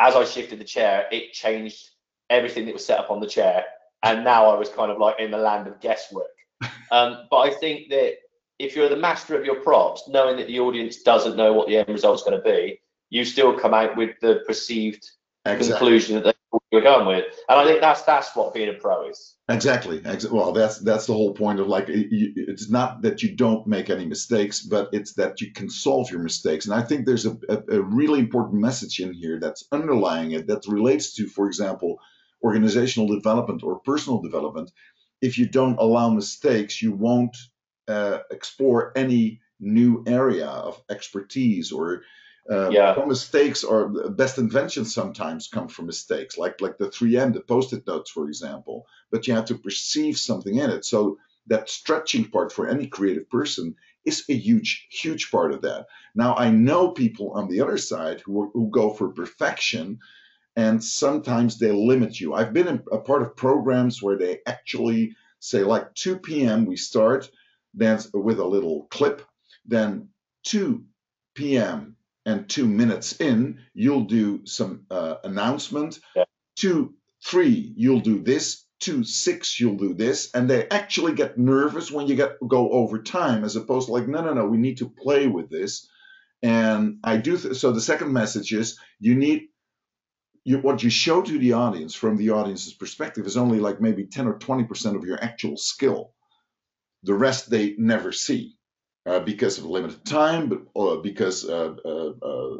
as 0.00 0.14
I 0.14 0.24
shifted 0.24 0.58
the 0.58 0.64
chair, 0.64 1.06
it 1.10 1.32
changed 1.32 1.90
everything 2.28 2.66
that 2.66 2.74
was 2.74 2.84
set 2.84 2.98
up 2.98 3.10
on 3.10 3.20
the 3.20 3.26
chair 3.26 3.64
and 4.02 4.24
now 4.24 4.46
I 4.46 4.54
was 4.54 4.68
kind 4.68 4.90
of 4.90 4.98
like 4.98 5.18
in 5.18 5.30
the 5.30 5.38
land 5.38 5.66
of 5.66 5.80
guesswork. 5.80 6.26
Um, 6.92 7.26
but 7.32 7.38
I 7.38 7.50
think 7.50 7.90
that 7.90 8.12
if 8.58 8.74
you're 8.74 8.88
the 8.88 8.96
master 8.96 9.38
of 9.38 9.44
your 9.44 9.60
props, 9.60 10.08
knowing 10.08 10.36
that 10.36 10.46
the 10.46 10.60
audience 10.60 11.02
doesn't 11.02 11.36
know 11.36 11.52
what 11.52 11.68
the 11.68 11.76
end 11.76 11.88
result's 11.88 12.22
going 12.22 12.36
to 12.36 12.42
be, 12.42 12.80
you 13.10 13.24
still 13.24 13.58
come 13.58 13.74
out 13.74 13.96
with 13.96 14.18
the 14.20 14.42
perceived 14.46 15.10
exactly. 15.44 15.68
conclusion 15.68 16.16
that 16.16 16.24
they 16.24 16.32
thought 16.50 16.62
you 16.72 16.78
were 16.78 16.82
going 16.82 17.06
with. 17.06 17.24
And 17.48 17.58
I 17.58 17.64
think 17.64 17.80
that's 17.80 18.02
that's 18.02 18.34
what 18.34 18.54
being 18.54 18.68
a 18.68 18.74
pro 18.74 19.08
is. 19.08 19.34
Exactly. 19.48 20.02
Well, 20.30 20.52
that's 20.52 20.78
that's 20.80 21.06
the 21.06 21.12
whole 21.12 21.34
point 21.34 21.60
of 21.60 21.68
like 21.68 21.86
it's 21.88 22.70
not 22.70 23.02
that 23.02 23.22
you 23.22 23.36
don't 23.36 23.66
make 23.66 23.90
any 23.90 24.06
mistakes, 24.06 24.60
but 24.60 24.88
it's 24.92 25.14
that 25.14 25.40
you 25.40 25.52
can 25.52 25.68
solve 25.70 26.10
your 26.10 26.20
mistakes. 26.20 26.66
And 26.66 26.74
I 26.74 26.82
think 26.82 27.06
there's 27.06 27.26
a, 27.26 27.36
a, 27.48 27.76
a 27.76 27.82
really 27.82 28.18
important 28.18 28.60
message 28.60 29.00
in 29.00 29.12
here 29.12 29.38
that's 29.38 29.64
underlying 29.70 30.32
it 30.32 30.46
that 30.48 30.66
relates 30.66 31.14
to, 31.14 31.28
for 31.28 31.46
example, 31.46 31.98
organizational 32.42 33.14
development 33.14 33.62
or 33.62 33.80
personal 33.80 34.20
development. 34.20 34.70
If 35.22 35.38
you 35.38 35.46
don't 35.46 35.78
allow 35.78 36.10
mistakes, 36.10 36.82
you 36.82 36.92
won't 36.92 37.36
uh, 37.88 38.20
explore 38.30 38.92
any 38.96 39.40
new 39.60 40.02
area 40.06 40.46
of 40.46 40.82
expertise 40.90 41.72
or 41.72 42.02
uh, 42.50 42.72
Yeah. 42.72 42.94
some 42.94 43.08
mistakes 43.08 43.64
or 43.64 43.88
best 44.10 44.38
inventions 44.38 44.94
sometimes 44.94 45.48
come 45.48 45.68
from 45.68 45.86
mistakes, 45.86 46.38
like 46.38 46.60
like 46.60 46.78
the 46.78 46.90
3M, 46.90 47.32
the 47.32 47.40
post-it 47.40 47.86
notes, 47.86 48.10
for 48.10 48.28
example. 48.28 48.86
But 49.10 49.26
you 49.26 49.34
have 49.34 49.46
to 49.46 49.56
perceive 49.58 50.16
something 50.18 50.56
in 50.56 50.70
it. 50.70 50.84
So 50.84 51.18
that 51.48 51.68
stretching 51.68 52.30
part 52.30 52.52
for 52.52 52.68
any 52.68 52.86
creative 52.86 53.28
person 53.30 53.74
is 54.04 54.24
a 54.28 54.34
huge, 54.34 54.86
huge 54.90 55.30
part 55.30 55.52
of 55.52 55.62
that. 55.62 55.86
Now 56.14 56.34
I 56.36 56.50
know 56.50 56.90
people 56.90 57.32
on 57.32 57.48
the 57.48 57.60
other 57.60 57.78
side 57.78 58.20
who 58.20 58.50
who 58.54 58.70
go 58.70 58.90
for 58.92 59.08
perfection, 59.08 59.98
and 60.56 60.82
sometimes 60.82 61.58
they 61.58 61.72
limit 61.72 62.20
you. 62.20 62.34
I've 62.34 62.52
been 62.52 62.82
a 62.92 62.98
part 62.98 63.22
of 63.22 63.36
programs 63.36 64.02
where 64.02 64.16
they 64.18 64.40
actually 64.46 65.14
say 65.40 65.62
like 65.64 65.94
2 65.94 66.44
p.m. 66.44 66.66
we 66.66 66.76
start, 66.76 67.30
then 67.76 68.00
with 68.12 68.38
a 68.38 68.44
little 68.44 68.86
clip, 68.90 69.22
then 69.66 70.08
2 70.44 70.84
p.m. 71.34 71.96
and 72.24 72.48
two 72.48 72.66
minutes 72.66 73.20
in, 73.20 73.60
you'll 73.74 74.04
do 74.04 74.44
some 74.46 74.86
uh, 74.90 75.16
announcement. 75.22 76.00
Yeah. 76.14 76.24
Two, 76.56 76.94
three, 77.24 77.72
you'll 77.76 78.00
do 78.00 78.22
this. 78.22 78.64
Two, 78.80 79.04
six, 79.04 79.60
you'll 79.60 79.76
do 79.76 79.94
this. 79.94 80.30
And 80.34 80.48
they 80.48 80.68
actually 80.68 81.14
get 81.14 81.38
nervous 81.38 81.90
when 81.90 82.08
you 82.08 82.16
get 82.16 82.36
go 82.46 82.70
over 82.70 83.02
time, 83.02 83.44
as 83.44 83.56
opposed 83.56 83.86
to 83.86 83.92
like, 83.92 84.08
no, 84.08 84.22
no, 84.22 84.34
no, 84.34 84.46
we 84.46 84.58
need 84.58 84.78
to 84.78 84.88
play 84.88 85.26
with 85.26 85.50
this. 85.50 85.88
And 86.42 86.98
I 87.04 87.16
do. 87.16 87.38
Th- 87.38 87.56
so 87.56 87.72
the 87.72 87.80
second 87.80 88.12
message 88.12 88.52
is 88.52 88.78
you 88.98 89.14
need 89.14 89.48
you, 90.44 90.58
what 90.58 90.82
you 90.82 90.90
show 90.90 91.22
to 91.22 91.38
the 91.38 91.54
audience 91.54 91.94
from 91.94 92.16
the 92.16 92.30
audience's 92.30 92.72
perspective 92.72 93.26
is 93.26 93.36
only 93.36 93.58
like 93.58 93.80
maybe 93.80 94.04
10 94.04 94.28
or 94.28 94.38
20% 94.38 94.94
of 94.94 95.04
your 95.04 95.22
actual 95.22 95.56
skill. 95.56 96.12
The 97.06 97.14
rest 97.14 97.50
they 97.50 97.74
never 97.78 98.12
see 98.12 98.56
uh, 99.06 99.20
because 99.20 99.58
of 99.58 99.64
limited 99.64 100.04
time, 100.04 100.48
but 100.48 100.60
uh, 100.80 100.96
because 100.96 101.48
uh, 101.48 101.74
uh, 101.84 102.50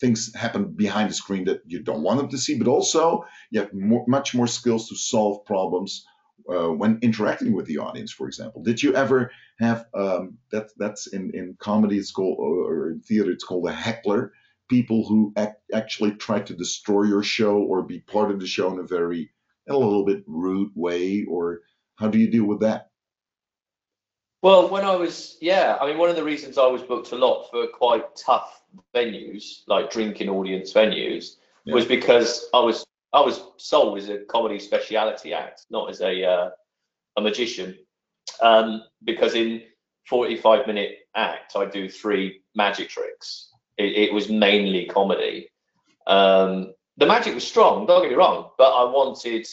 things 0.00 0.34
happen 0.34 0.72
behind 0.72 1.08
the 1.08 1.14
screen 1.14 1.44
that 1.44 1.60
you 1.66 1.80
don't 1.80 2.02
want 2.02 2.18
them 2.18 2.28
to 2.30 2.38
see. 2.38 2.58
But 2.58 2.66
also, 2.66 3.24
you 3.50 3.60
have 3.60 3.72
more, 3.72 4.04
much 4.08 4.34
more 4.34 4.48
skills 4.48 4.88
to 4.88 4.96
solve 4.96 5.44
problems 5.44 6.04
uh, 6.52 6.70
when 6.80 6.98
interacting 7.02 7.52
with 7.54 7.66
the 7.66 7.78
audience. 7.78 8.10
For 8.10 8.26
example, 8.26 8.62
did 8.62 8.82
you 8.82 8.94
ever 8.94 9.30
have 9.60 9.86
um, 9.94 10.38
that? 10.50 10.70
That's 10.76 11.06
in 11.06 11.30
in 11.34 11.56
comedy, 11.60 11.98
it's 11.98 12.10
called 12.10 12.38
or 12.40 12.90
in 12.90 13.00
theater, 13.00 13.30
it's 13.30 13.44
called 13.44 13.68
a 13.68 13.72
heckler. 13.72 14.32
People 14.68 15.06
who 15.06 15.32
act, 15.36 15.60
actually 15.72 16.12
try 16.12 16.40
to 16.40 16.54
destroy 16.54 17.04
your 17.04 17.22
show 17.22 17.58
or 17.58 17.82
be 17.82 18.00
part 18.00 18.30
of 18.30 18.40
the 18.40 18.46
show 18.46 18.72
in 18.72 18.78
a 18.78 18.94
very 18.96 19.30
a 19.68 19.76
little 19.76 20.04
bit 20.04 20.24
rude 20.26 20.72
way, 20.74 21.24
or 21.28 21.60
how 21.96 22.08
do 22.08 22.18
you 22.18 22.28
deal 22.28 22.46
with 22.46 22.60
that? 22.60 22.88
Well, 24.42 24.68
when 24.68 24.84
I 24.84 24.96
was, 24.96 25.36
yeah, 25.40 25.78
I 25.80 25.86
mean, 25.86 25.98
one 25.98 26.10
of 26.10 26.16
the 26.16 26.24
reasons 26.24 26.58
I 26.58 26.66
was 26.66 26.82
booked 26.82 27.12
a 27.12 27.16
lot 27.16 27.48
for 27.50 27.68
quite 27.68 28.04
tough 28.16 28.62
venues, 28.94 29.62
like 29.68 29.90
drinking 29.90 30.28
audience 30.28 30.72
venues, 30.72 31.36
Yeah. 31.64 31.74
was 31.74 31.86
because 31.86 32.48
I 32.52 32.58
was 32.60 32.84
I 33.12 33.20
was 33.20 33.40
sold 33.58 33.98
as 33.98 34.08
a 34.08 34.18
comedy 34.24 34.58
speciality 34.58 35.32
act, 35.32 35.66
not 35.70 35.90
as 35.90 36.00
a 36.00 36.24
uh, 36.24 36.50
a 37.16 37.20
magician. 37.20 37.78
Um, 38.40 38.82
because 39.04 39.34
in 39.34 39.62
45 40.08 40.66
minute 40.66 40.98
act, 41.14 41.54
I 41.54 41.66
do 41.66 41.88
three 41.88 42.42
magic 42.56 42.88
tricks. 42.88 43.52
It, 43.78 44.08
it 44.08 44.12
was 44.12 44.28
mainly 44.28 44.86
comedy. 44.86 45.48
Um, 46.06 46.74
the 46.96 47.06
magic 47.06 47.34
was 47.34 47.46
strong, 47.46 47.86
don't 47.86 48.02
get 48.02 48.10
me 48.10 48.16
wrong, 48.16 48.50
but 48.58 48.72
I 48.72 48.84
wanted, 48.84 49.46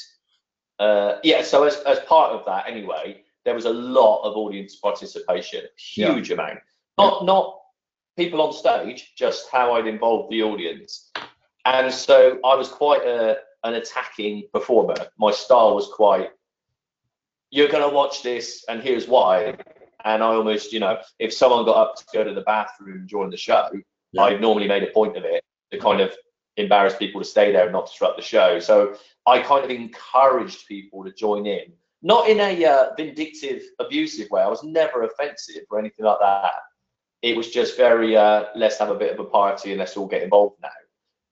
uh, 0.80 1.20
yeah. 1.24 1.44
So 1.44 1.64
as 1.66 1.76
as 1.82 2.00
part 2.02 2.32
of 2.32 2.44
that, 2.46 2.66
anyway, 2.68 3.24
there 3.50 3.56
was 3.56 3.66
a 3.66 3.74
lot 3.74 4.22
of 4.22 4.38
audience 4.38 4.76
participation, 4.76 5.64
Yeah. 5.96 6.14
huge 6.14 6.30
amount. 6.30 6.60
Not 7.00 7.26
not 7.26 7.60
people 8.16 8.44
on 8.44 8.54
stage, 8.54 9.14
just 9.18 9.50
how 9.52 9.74
I'd 9.74 9.88
involve 9.88 10.30
the 10.30 10.44
audience. 10.44 11.12
And 11.66 11.92
so 11.92 12.40
I 12.46 12.54
was 12.54 12.70
quite 12.70 13.02
a, 13.04 13.38
an 13.64 13.74
attacking 13.74 14.44
performer. 14.54 14.94
My 15.18 15.32
style 15.32 15.74
was 15.74 15.88
quite, 15.88 16.30
you're 17.50 17.70
going 17.70 17.90
to 17.90 17.96
watch 17.96 18.22
this, 18.22 18.66
and 18.70 18.84
here's 18.84 19.08
why. 19.08 19.58
And 20.06 20.22
I 20.22 20.28
almost, 20.28 20.72
you 20.72 20.80
know, 20.80 21.00
if 21.18 21.34
someone 21.34 21.66
got 21.66 21.78
up 21.78 21.96
to 21.96 22.06
go 22.14 22.24
to 22.24 22.34
the 22.36 22.42
bathroom 22.42 23.08
during 23.08 23.32
the 23.32 23.38
show, 23.38 23.68
Yeah. 24.12 24.24
I 24.26 24.38
normally 24.38 24.68
made 24.68 24.84
a 24.84 24.92
point 24.92 25.18
of 25.18 25.24
it 25.26 25.44
to 25.72 25.80
kind 25.80 26.02
of 26.02 26.14
embarrass 26.58 26.96
people 26.98 27.20
to 27.20 27.26
stay 27.26 27.52
there 27.52 27.64
and 27.64 27.72
not 27.74 27.88
disrupt 27.88 28.18
the 28.18 28.24
show. 28.24 28.60
So 28.60 28.96
I 29.26 29.40
kind 29.42 29.66
of 29.66 29.72
encouraged 29.72 30.68
people 30.68 31.04
to 31.04 31.12
join 31.12 31.48
in, 31.48 31.74
not 32.02 32.30
in 32.30 32.40
a 32.40 32.66
uh, 32.66 32.90
vindictive, 32.96 33.64
abusive 33.80 34.30
way. 34.32 34.42
I 34.42 34.48
was 34.48 34.64
never 34.64 35.04
offensive 35.04 35.64
or 35.70 35.80
anything 35.80 36.06
like 36.06 36.20
that. 36.20 36.52
It 37.22 37.36
was 37.36 37.50
just 37.50 37.76
very, 37.76 38.16
uh, 38.16 38.46
let's 38.56 38.78
have 38.78 38.90
a 38.90 38.96
bit 38.96 39.14
of 39.14 39.20
a 39.20 39.30
party 39.30 39.72
and 39.72 39.80
let's 39.80 39.98
all 39.98 40.08
get 40.08 40.24
involved 40.24 40.56
now. 40.62 40.70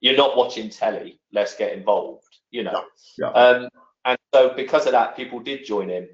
You're 0.01 0.17
not 0.17 0.36
watching 0.36 0.69
telly, 0.69 1.19
let's 1.32 1.56
get 1.56 1.73
involved, 1.73 2.27
you 2.51 2.63
know. 2.63 2.84
Yeah. 3.17 3.30
Um, 3.30 3.69
and 4.06 4.17
so 4.34 4.53
because 4.56 4.86
of 4.86 4.91
that, 4.91 5.15
people 5.15 5.39
did 5.39 5.65
join 5.65 5.89
in. 5.89 6.08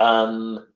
Um, 0.00 0.66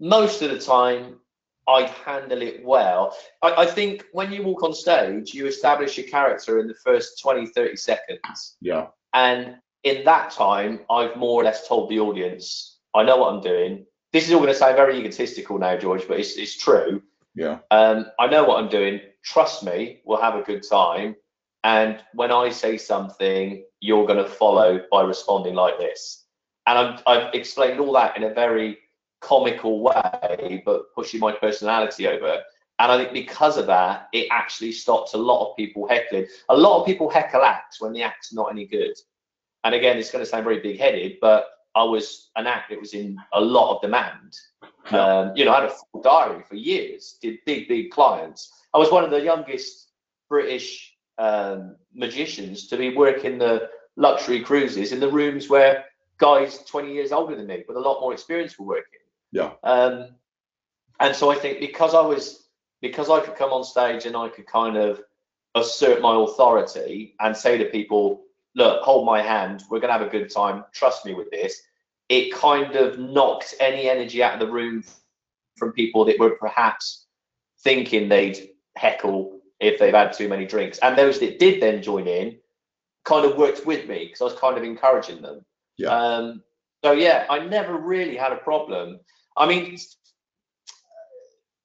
most 0.00 0.42
of 0.42 0.50
the 0.50 0.58
time, 0.58 1.20
I'd 1.68 1.90
handle 1.90 2.42
it 2.42 2.64
well. 2.64 3.16
I, 3.42 3.62
I 3.62 3.66
think 3.66 4.04
when 4.12 4.32
you 4.32 4.42
walk 4.42 4.62
on 4.62 4.72
stage, 4.74 5.34
you 5.34 5.46
establish 5.46 5.96
your 5.96 6.06
character 6.06 6.60
in 6.60 6.68
the 6.68 6.74
first 6.74 7.20
20, 7.20 7.46
30 7.46 7.76
seconds. 7.76 8.56
Yeah, 8.60 8.88
And 9.14 9.56
in 9.86 10.04
that 10.04 10.32
time, 10.32 10.80
I've 10.90 11.16
more 11.16 11.40
or 11.40 11.44
less 11.44 11.66
told 11.68 11.88
the 11.88 12.00
audience, 12.00 12.78
I 12.92 13.04
know 13.04 13.18
what 13.18 13.32
I'm 13.32 13.40
doing. 13.40 13.86
This 14.12 14.26
is 14.26 14.34
all 14.34 14.40
going 14.40 14.52
to 14.52 14.58
sound 14.58 14.76
very 14.76 14.98
egotistical 14.98 15.58
now, 15.58 15.76
George, 15.76 16.08
but 16.08 16.18
it's, 16.18 16.36
it's 16.36 16.56
true. 16.56 17.02
yeah, 17.36 17.58
Um, 17.70 18.06
I 18.18 18.26
know 18.26 18.42
what 18.44 18.58
I'm 18.58 18.68
doing. 18.68 19.00
Trust 19.22 19.62
me, 19.62 20.00
we'll 20.04 20.20
have 20.20 20.34
a 20.34 20.42
good 20.42 20.64
time. 20.68 21.14
And 21.62 22.00
when 22.14 22.32
I 22.32 22.48
say 22.50 22.78
something, 22.78 23.64
you're 23.80 24.06
going 24.06 24.22
to 24.22 24.28
follow 24.28 24.80
by 24.90 25.02
responding 25.02 25.54
like 25.54 25.78
this. 25.78 26.24
And 26.66 26.78
I'm, 26.78 26.98
I've 27.06 27.32
explained 27.32 27.78
all 27.78 27.92
that 27.92 28.16
in 28.16 28.24
a 28.24 28.34
very 28.34 28.78
comical 29.20 29.82
way, 29.82 30.62
but 30.66 30.92
pushing 30.96 31.20
my 31.20 31.30
personality 31.30 32.08
over. 32.08 32.40
And 32.80 32.92
I 32.92 32.98
think 32.98 33.12
because 33.12 33.56
of 33.56 33.66
that, 33.66 34.08
it 34.12 34.26
actually 34.32 34.72
stops 34.72 35.14
a 35.14 35.18
lot 35.18 35.48
of 35.48 35.56
people 35.56 35.86
heckling. 35.86 36.26
A 36.48 36.56
lot 36.56 36.80
of 36.80 36.86
people 36.86 37.08
heckle 37.08 37.42
acts 37.42 37.80
when 37.80 37.92
the 37.92 38.02
act's 38.02 38.32
not 38.32 38.50
any 38.50 38.66
good. 38.66 38.96
And 39.66 39.74
again, 39.74 39.98
it's 39.98 40.12
going 40.12 40.24
to 40.24 40.30
sound 40.30 40.44
very 40.44 40.60
big 40.60 40.78
headed, 40.78 41.16
but 41.20 41.48
I 41.74 41.82
was 41.82 42.30
an 42.36 42.46
act 42.46 42.70
that 42.70 42.78
was 42.78 42.94
in 42.94 43.18
a 43.32 43.40
lot 43.40 43.74
of 43.74 43.82
demand. 43.82 44.36
Um, 44.90 45.32
you 45.34 45.44
know, 45.44 45.52
I 45.52 45.62
had 45.62 45.70
a 45.70 45.74
full 45.74 46.02
diary 46.02 46.44
for 46.48 46.54
years, 46.54 47.18
did 47.20 47.40
big, 47.46 47.66
big 47.66 47.90
clients. 47.90 48.52
I 48.72 48.78
was 48.78 48.92
one 48.92 49.02
of 49.02 49.10
the 49.10 49.20
youngest 49.20 49.88
British 50.28 50.94
um, 51.18 51.74
magicians 51.92 52.68
to 52.68 52.76
be 52.76 52.94
working 52.94 53.38
the 53.38 53.68
luxury 53.96 54.40
cruises 54.40 54.92
in 54.92 55.00
the 55.00 55.10
rooms 55.10 55.48
where 55.48 55.86
guys 56.18 56.58
20 56.58 56.92
years 56.92 57.10
older 57.10 57.34
than 57.34 57.48
me 57.48 57.64
with 57.66 57.76
a 57.76 57.80
lot 57.80 58.00
more 58.00 58.12
experience 58.12 58.56
were 58.56 58.66
working. 58.66 59.00
Yeah. 59.32 59.50
Um, 59.64 60.10
and 61.00 61.16
so 61.16 61.32
I 61.32 61.34
think 61.34 61.58
because 61.58 61.92
I 61.92 62.02
was, 62.02 62.46
because 62.80 63.10
I 63.10 63.18
could 63.18 63.34
come 63.34 63.50
on 63.50 63.64
stage 63.64 64.06
and 64.06 64.16
I 64.16 64.28
could 64.28 64.46
kind 64.46 64.76
of 64.76 65.02
assert 65.56 66.00
my 66.00 66.14
authority 66.14 67.16
and 67.18 67.36
say 67.36 67.58
to 67.58 67.64
people, 67.64 68.25
look, 68.56 68.82
hold 68.82 69.06
my 69.06 69.20
hand, 69.20 69.62
we're 69.70 69.78
going 69.78 69.92
to 69.92 69.98
have 69.98 70.06
a 70.06 70.10
good 70.10 70.30
time, 70.30 70.64
trust 70.72 71.04
me 71.04 71.14
with 71.14 71.30
this. 71.30 71.62
It 72.08 72.32
kind 72.32 72.74
of 72.74 72.98
knocked 72.98 73.54
any 73.60 73.88
energy 73.88 74.22
out 74.22 74.34
of 74.34 74.40
the 74.40 74.52
room 74.52 74.82
from 75.56 75.72
people 75.72 76.04
that 76.06 76.18
were 76.18 76.30
perhaps 76.30 77.06
thinking 77.62 78.08
they'd 78.08 78.50
heckle 78.76 79.40
if 79.60 79.78
they've 79.78 79.94
had 79.94 80.12
too 80.12 80.28
many 80.28 80.46
drinks. 80.46 80.78
And 80.78 80.96
those 80.96 81.18
that 81.20 81.38
did 81.38 81.62
then 81.62 81.82
join 81.82 82.06
in 82.08 82.38
kind 83.04 83.26
of 83.26 83.36
worked 83.36 83.66
with 83.66 83.86
me 83.88 84.06
because 84.06 84.20
I 84.22 84.24
was 84.24 84.40
kind 84.40 84.56
of 84.56 84.64
encouraging 84.64 85.20
them. 85.20 85.44
Yeah. 85.76 85.90
Um, 85.90 86.42
so 86.82 86.92
yeah, 86.92 87.26
I 87.28 87.40
never 87.40 87.76
really 87.76 88.16
had 88.16 88.32
a 88.32 88.36
problem. 88.36 89.00
I 89.36 89.46
mean, 89.46 89.76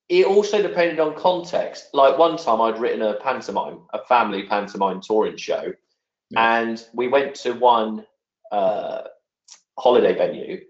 it 0.10 0.26
also 0.26 0.62
depended 0.62 1.00
on 1.00 1.16
context. 1.16 1.88
Like 1.94 2.18
one 2.18 2.36
time 2.36 2.60
I'd 2.60 2.80
written 2.80 3.02
a 3.02 3.14
pantomime, 3.14 3.80
a 3.94 4.00
family 4.06 4.44
pantomime 4.44 5.00
touring 5.02 5.38
show, 5.38 5.72
Yeah. 6.32 6.60
and 6.62 6.86
we 6.94 7.08
went 7.08 7.36
to 7.38 7.54
one 7.54 8.06
uh, 8.52 9.04
holiday 9.78 10.16
venue, 10.18 10.62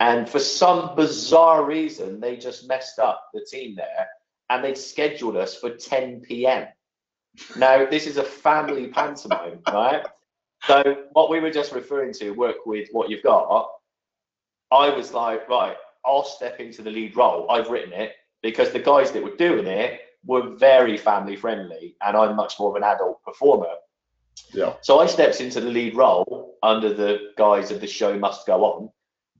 And 0.00 0.28
for 0.28 0.38
some 0.38 0.94
bizarre 0.96 1.64
reason, 1.64 2.20
they 2.20 2.36
just 2.36 2.68
messed 2.68 2.98
up 2.98 3.24
the 3.34 3.46
team 3.50 3.76
there 3.76 4.08
and 4.50 4.64
they'd 4.64 4.78
scheduled 4.78 5.36
us 5.36 5.56
for 5.56 5.70
10 5.70 6.22
p.m. 6.22 6.68
Now, 7.56 7.86
this 7.86 8.06
is 8.06 8.16
a 8.16 8.24
family 8.24 8.88
pantomime, 8.98 9.60
right? 9.72 10.04
So, 10.66 11.06
what 11.12 11.30
we 11.30 11.40
were 11.40 11.50
just 11.50 11.72
referring 11.72 12.12
to, 12.14 12.30
work 12.32 12.66
with 12.66 12.88
what 12.92 13.10
you've 13.10 13.22
got, 13.22 13.70
I 14.70 14.90
was 14.90 15.12
like, 15.12 15.48
right, 15.48 15.76
I'll 16.04 16.24
step 16.24 16.60
into 16.60 16.82
the 16.82 16.90
lead 16.90 17.16
role. 17.16 17.50
I've 17.50 17.70
written 17.70 17.92
it 17.92 18.12
because 18.42 18.72
the 18.72 18.80
guys 18.80 19.12
that 19.12 19.22
were 19.22 19.36
doing 19.36 19.66
it 19.66 20.00
were 20.26 20.56
very 20.56 20.96
family 20.96 21.36
friendly 21.36 21.96
and 22.02 22.16
I'm 22.16 22.36
much 22.36 22.58
more 22.58 22.70
of 22.70 22.76
an 22.76 22.84
adult 22.84 23.22
performer. 23.24 23.74
Yeah. 24.52 24.74
So 24.82 25.00
I 25.00 25.06
stepped 25.06 25.40
into 25.40 25.60
the 25.60 25.70
lead 25.70 25.94
role 25.94 26.56
under 26.62 26.92
the 26.92 27.32
guise 27.36 27.70
of 27.70 27.80
the 27.80 27.86
show 27.86 28.18
must 28.18 28.46
go 28.46 28.64
on. 28.64 28.90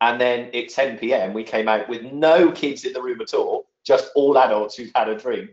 And 0.00 0.20
then 0.20 0.50
at 0.54 0.68
10 0.68 0.98
p.m., 0.98 1.34
we 1.34 1.42
came 1.42 1.68
out 1.68 1.88
with 1.88 2.02
no 2.02 2.52
kids 2.52 2.84
in 2.84 2.92
the 2.92 3.02
room 3.02 3.20
at 3.20 3.34
all, 3.34 3.68
just 3.84 4.10
all 4.14 4.38
adults 4.38 4.76
who'd 4.76 4.92
had 4.94 5.08
a 5.08 5.18
drink. 5.18 5.50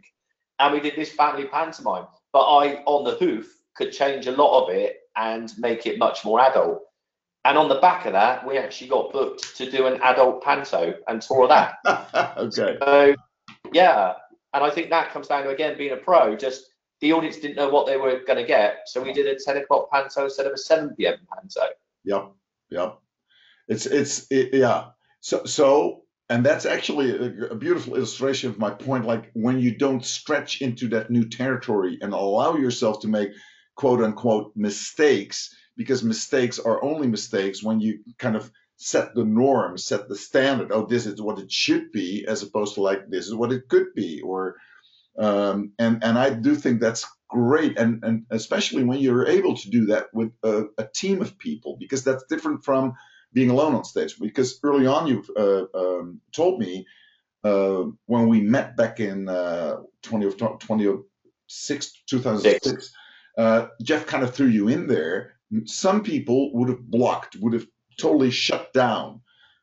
And 0.60 0.74
we 0.74 0.80
did 0.80 0.96
this 0.96 1.12
family 1.12 1.46
pantomime. 1.46 2.06
But 2.32 2.44
I, 2.44 2.84
on 2.86 3.04
the 3.04 3.16
hoof, 3.16 3.52
could 3.76 3.92
change 3.92 4.28
a 4.28 4.32
lot 4.32 4.64
of 4.64 4.70
it 4.70 4.98
and 5.16 5.52
make 5.58 5.86
it 5.86 5.98
much 5.98 6.24
more 6.24 6.40
adult. 6.42 6.82
And 7.44 7.58
on 7.58 7.70
the 7.70 7.76
back 7.76 8.06
of 8.06 8.14
that, 8.14 8.46
we 8.46 8.58
actually 8.58 8.90
got 8.90 9.12
booked 9.12 9.56
to 9.58 9.70
do 9.70 9.86
an 9.86 10.02
adult 10.02 10.44
panto 10.44 10.96
and 11.08 11.22
tour 11.22 11.48
that. 11.48 11.76
okay. 12.38 12.78
So, 12.82 13.16
yeah. 13.72 14.14
And 14.54 14.64
I 14.64 14.70
think 14.70 14.90
that 14.90 15.12
comes 15.12 15.28
down 15.28 15.44
to, 15.44 15.50
again, 15.50 15.78
being 15.78 15.92
a 15.92 15.98
pro, 15.98 16.36
just 16.36 16.66
the 17.06 17.14
audience 17.14 17.38
didn't 17.38 17.56
know 17.56 17.70
what 17.70 17.86
they 17.86 17.98
were 17.98 18.22
going 18.26 18.40
to 18.40 18.48
get. 18.48 18.80
So 18.88 19.00
we 19.00 19.14
did 19.14 19.28
a 19.28 19.38
10 19.40 19.58
o'clock 19.58 19.92
panto 19.92 20.24
instead 20.24 20.48
of 20.48 20.54
a 20.54 20.58
7 20.58 20.96
p.m. 20.96 21.18
panto. 21.32 21.62
Yep. 22.04 22.32
Yep. 22.72 23.00
It's, 23.68 23.86
it's, 23.86 24.26
it, 24.32 24.56
yeah. 24.56 24.86
So, 25.20 25.46
so, 25.46 26.02
and 26.30 26.44
that's 26.44 26.66
actually 26.66 27.12
a, 27.12 27.52
a 27.52 27.56
beautiful 27.56 27.96
illustration 27.96 28.50
of 28.50 28.58
my 28.58 28.72
point. 28.72 29.06
Like 29.06 29.30
when 29.34 29.60
you 29.60 29.78
don't 29.78 30.04
stretch 30.04 30.64
into 30.64 30.88
that 30.90 31.12
new 31.12 31.30
territory 31.30 32.00
and 32.02 32.12
allow 32.12 32.56
yourself 32.56 33.02
to 33.02 33.08
make 33.08 33.30
quote 33.76 34.02
unquote 34.02 34.54
mistakes, 34.56 35.56
because 35.78 36.04
mistakes 36.04 36.58
are 36.58 36.84
only 36.84 37.06
mistakes 37.06 37.62
when 37.62 37.82
you 37.82 38.00
kind 38.18 38.36
of 38.36 38.50
set 38.78 39.14
the 39.14 39.26
norm, 39.26 39.78
set 39.78 40.10
the 40.10 40.16
standard. 40.16 40.72
Oh, 40.72 40.88
this 40.88 41.06
is 41.06 41.22
what 41.22 41.38
it 41.38 41.52
should 41.52 41.92
be, 41.92 42.26
as 42.28 42.42
opposed 42.42 42.74
to 42.76 42.82
like 42.82 43.10
this 43.10 43.28
is 43.28 43.36
what 43.36 43.52
it 43.52 43.70
could 43.70 43.94
be, 43.94 44.22
or 44.22 44.56
um, 45.18 45.72
and 45.80 46.04
and 46.04 46.18
I 46.18 46.30
do 46.32 46.56
think 46.56 46.80
that's 46.80 47.06
great, 47.30 47.78
and 47.78 48.04
and 48.04 48.26
especially 48.30 48.84
when 48.84 49.00
you're 49.00 49.28
able 49.28 49.56
to 49.56 49.70
do 49.70 49.88
that 49.88 50.14
with 50.14 50.32
a, 50.44 50.66
a 50.78 50.88
team 50.88 51.22
of 51.22 51.38
people, 51.38 51.78
because 51.80 52.04
that's 52.04 52.24
different 52.30 52.64
from 52.64 52.94
being 53.34 53.50
alone 53.50 53.76
on 53.76 53.84
stage. 53.84 54.18
Because 54.20 54.60
early 54.64 54.88
on, 54.88 55.08
you've 55.08 55.30
uh, 55.38 55.66
um, 55.74 56.22
told 56.34 56.60
me 56.60 56.86
uh, 57.44 57.84
when 58.06 58.28
we 58.28 58.42
met 58.42 58.76
back 58.76 59.00
in 59.00 59.30
uh, 59.30 59.78
20, 60.04 60.32
2006, 60.32 62.04
2006, 62.08 62.94
uh, 63.38 63.68
Jeff 63.82 64.06
kind 64.08 64.24
of 64.24 64.34
threw 64.34 64.48
you 64.48 64.68
in 64.68 64.88
there. 64.88 65.36
Some 65.66 66.04
people 66.04 66.54
would 66.54 66.70
have 66.70 66.82
blocked, 66.82 67.36
would 67.36 67.54
have 67.54 67.68
totally 68.00 68.32
shut 68.32 68.74
down, 68.74 69.22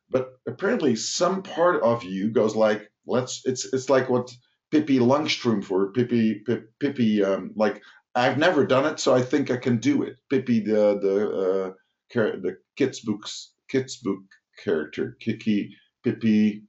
but 0.09 0.33
apparently 0.47 0.97
some 0.97 1.43
part 1.43 1.83
of 1.83 2.05
you 2.05 2.31
goes 2.31 2.55
like, 2.55 2.91
let's. 3.07 3.43
It's 3.45 3.73
it's 3.73 3.91
like 3.91 4.09
what 4.09 4.33
Pippi 4.73 4.99
Longstrom 4.99 5.63
for 5.63 5.93
Pippi 5.93 6.43
Pippi. 6.81 7.23
Um, 7.23 7.53
like 7.55 7.83
I've 8.15 8.39
never 8.39 8.67
done 8.67 8.87
it, 8.87 8.99
so 8.99 9.15
I 9.15 9.23
think 9.23 9.51
I 9.51 9.59
can 9.59 9.77
do 9.77 10.03
it. 10.03 10.17
Pippi, 10.31 10.61
the 10.61 10.99
the 11.01 11.17
uh, 11.31 11.73
the 12.15 12.57
kids 12.77 13.01
books 13.01 13.53
kids 13.69 13.99
book 13.99 14.21
character, 14.65 15.17
Kiki 15.21 15.77
Pippi 16.03 16.65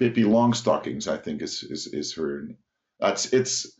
Pippi 0.00 0.24
Longstockings, 0.24 1.08
I 1.08 1.16
think 1.16 1.42
is 1.42 1.62
is 1.62 1.86
is 1.86 2.14
her. 2.14 2.48
That's 3.00 3.32
it's 3.32 3.72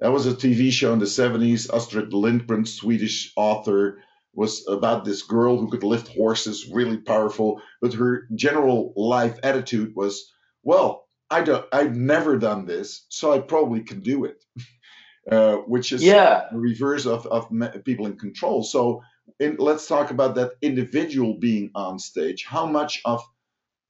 that 0.00 0.10
was 0.12 0.26
a 0.26 0.34
TV 0.34 0.72
show 0.72 0.92
in 0.92 0.98
the 0.98 1.04
70s. 1.04 1.72
Astrid 1.72 2.12
Lindgren, 2.12 2.64
Swedish 2.66 3.32
author, 3.36 4.02
was 4.34 4.66
about 4.66 5.04
this 5.04 5.22
girl 5.22 5.56
who 5.56 5.70
could 5.70 5.84
lift 5.84 6.08
horses, 6.08 6.68
really 6.68 6.96
powerful, 6.96 7.62
but 7.80 7.94
her 7.94 8.26
general 8.34 8.92
life 8.96 9.38
attitude 9.44 9.92
was, 9.94 10.32
well, 10.64 11.06
I 11.32 11.42
don't, 11.42 11.66
I've 11.72 11.96
never 11.96 12.36
done 12.38 12.66
this, 12.66 13.06
so 13.08 13.32
I 13.32 13.38
probably 13.40 13.80
can 13.80 14.00
do 14.00 14.26
it, 14.26 14.44
uh, 15.30 15.56
which 15.66 15.92
is 15.92 16.02
Yeah. 16.02 16.44
the 16.52 16.58
reverse 16.58 17.06
of, 17.06 17.26
of 17.26 17.48
people 17.84 18.06
in 18.06 18.18
control. 18.18 18.62
So 18.62 19.02
in, 19.40 19.56
let's 19.58 19.86
talk 19.86 20.10
about 20.10 20.34
that 20.36 20.52
individual 20.62 21.34
being 21.38 21.70
on 21.74 21.98
stage. 21.98 22.44
How 22.44 22.66
much 22.66 23.00
of 23.04 23.22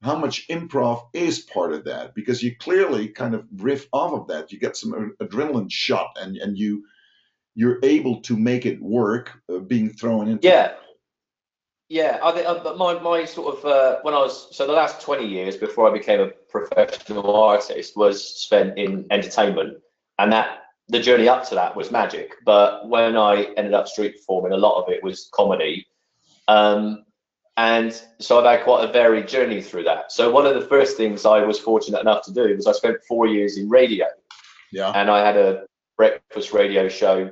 how 0.01 0.17
much 0.17 0.47
improv 0.49 1.03
is 1.13 1.39
part 1.39 1.73
of 1.73 1.85
that? 1.85 2.13
Because 2.13 2.43
you 2.43 2.55
clearly 2.57 3.07
kind 3.07 3.33
of 3.35 3.45
riff 3.55 3.87
off 3.93 4.13
of 4.13 4.27
that. 4.27 4.51
You 4.51 4.59
get 4.59 4.75
some 4.75 5.15
adrenaline 5.21 5.71
shot, 5.71 6.17
and 6.21 6.37
and 6.37 6.57
you 6.57 6.83
you're 7.55 7.79
able 7.83 8.21
to 8.21 8.37
make 8.37 8.65
it 8.65 8.81
work, 8.81 9.31
uh, 9.49 9.59
being 9.59 9.89
thrown 9.91 10.27
into. 10.29 10.47
Yeah. 10.47 10.73
Yeah, 11.89 12.19
I 12.23 12.31
think, 12.31 12.47
uh, 12.47 12.63
but 12.63 12.77
my, 12.77 12.99
my 12.99 13.25
sort 13.25 13.57
of 13.57 13.65
uh, 13.65 13.99
when 14.01 14.13
I 14.15 14.19
was 14.19 14.55
so 14.55 14.65
the 14.65 14.73
last 14.73 15.01
twenty 15.01 15.27
years 15.27 15.57
before 15.57 15.89
I 15.89 15.93
became 15.93 16.21
a 16.21 16.31
professional 16.53 17.35
artist 17.35 17.97
was 17.97 18.23
spent 18.45 18.77
in 18.77 19.05
entertainment, 19.11 19.77
and 20.19 20.31
that 20.31 20.59
the 20.87 20.99
journey 20.99 21.27
up 21.27 21.47
to 21.49 21.55
that 21.55 21.75
was 21.75 21.91
magic. 21.91 22.31
But 22.45 22.87
when 22.87 23.17
I 23.17 23.47
ended 23.57 23.73
up 23.73 23.87
street 23.87 24.15
performing, 24.17 24.53
a 24.53 24.57
lot 24.57 24.81
of 24.81 24.89
it 24.93 25.03
was 25.03 25.29
comedy, 25.33 25.85
um, 26.47 27.03
and 27.57 27.89
so 28.19 28.39
I've 28.39 28.45
had 28.57 28.63
quite 28.63 28.87
a 28.87 28.91
varied 28.93 29.27
journey 29.27 29.61
through 29.61 29.83
that. 29.83 30.11
So 30.11 30.31
one 30.31 30.45
of 30.45 30.55
the 30.55 30.67
first 30.67 30.97
things 30.97 31.25
I 31.25 31.39
was 31.41 31.59
fortunate 31.59 32.01
enough 32.01 32.23
to 32.25 32.33
do 32.33 32.55
was 32.55 32.67
I 32.67 32.71
spent 32.71 32.97
four 33.07 33.27
years 33.27 33.57
in 33.57 33.69
radio, 33.69 34.07
Yeah. 34.71 34.91
and 34.95 35.09
I 35.09 35.19
had 35.25 35.37
a 35.37 35.65
breakfast 35.97 36.53
radio 36.53 36.87
show 36.89 37.31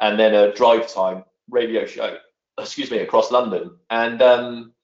and 0.00 0.18
then 0.18 0.34
a 0.34 0.52
drive 0.54 0.92
time 0.92 1.24
radio 1.48 1.86
show, 1.86 2.18
excuse 2.58 2.90
me, 2.90 2.98
across 2.98 3.30
London. 3.30 3.76
And 3.88 4.20
um, 4.20 4.74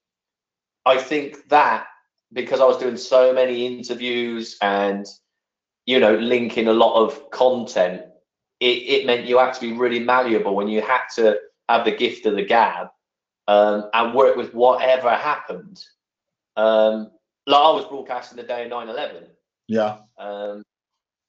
I 0.86 0.96
think 0.96 1.48
that 1.50 1.86
because 2.32 2.60
I 2.60 2.64
was 2.64 2.78
doing 2.78 2.96
so 2.96 3.32
many 3.32 3.66
interviews 3.66 4.56
and, 4.62 5.06
you 5.86 5.98
know, 5.98 6.14
linking 6.14 6.68
a 6.68 6.72
lot 6.72 6.94
of 6.94 7.30
content, 7.30 8.02
it, 8.60 8.64
it 8.64 9.06
meant 9.06 9.26
you 9.26 9.38
had 9.38 9.52
to 9.54 9.60
be 9.60 9.72
really 9.72 10.00
malleable 10.00 10.54
when 10.54 10.68
you 10.68 10.80
had 10.80 11.02
to 11.16 11.38
have 11.68 11.84
the 11.84 11.92
gift 11.92 12.26
of 12.26 12.34
the 12.34 12.44
gab 12.44 12.88
um, 13.48 13.90
and 13.92 14.14
work 14.14 14.36
with 14.36 14.54
whatever 14.54 15.10
happened. 15.10 15.82
Um, 16.56 17.10
like 17.46 17.62
I 17.62 17.70
was 17.70 17.86
broadcasting 17.86 18.36
the 18.36 18.42
day 18.42 18.64
of 18.64 18.70
9 18.70 18.88
11. 18.88 19.24
Yeah. 19.68 19.98
Um, 20.18 20.62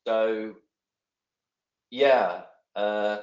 so, 0.06 0.54
yeah. 1.90 2.42
Uh, 2.76 3.20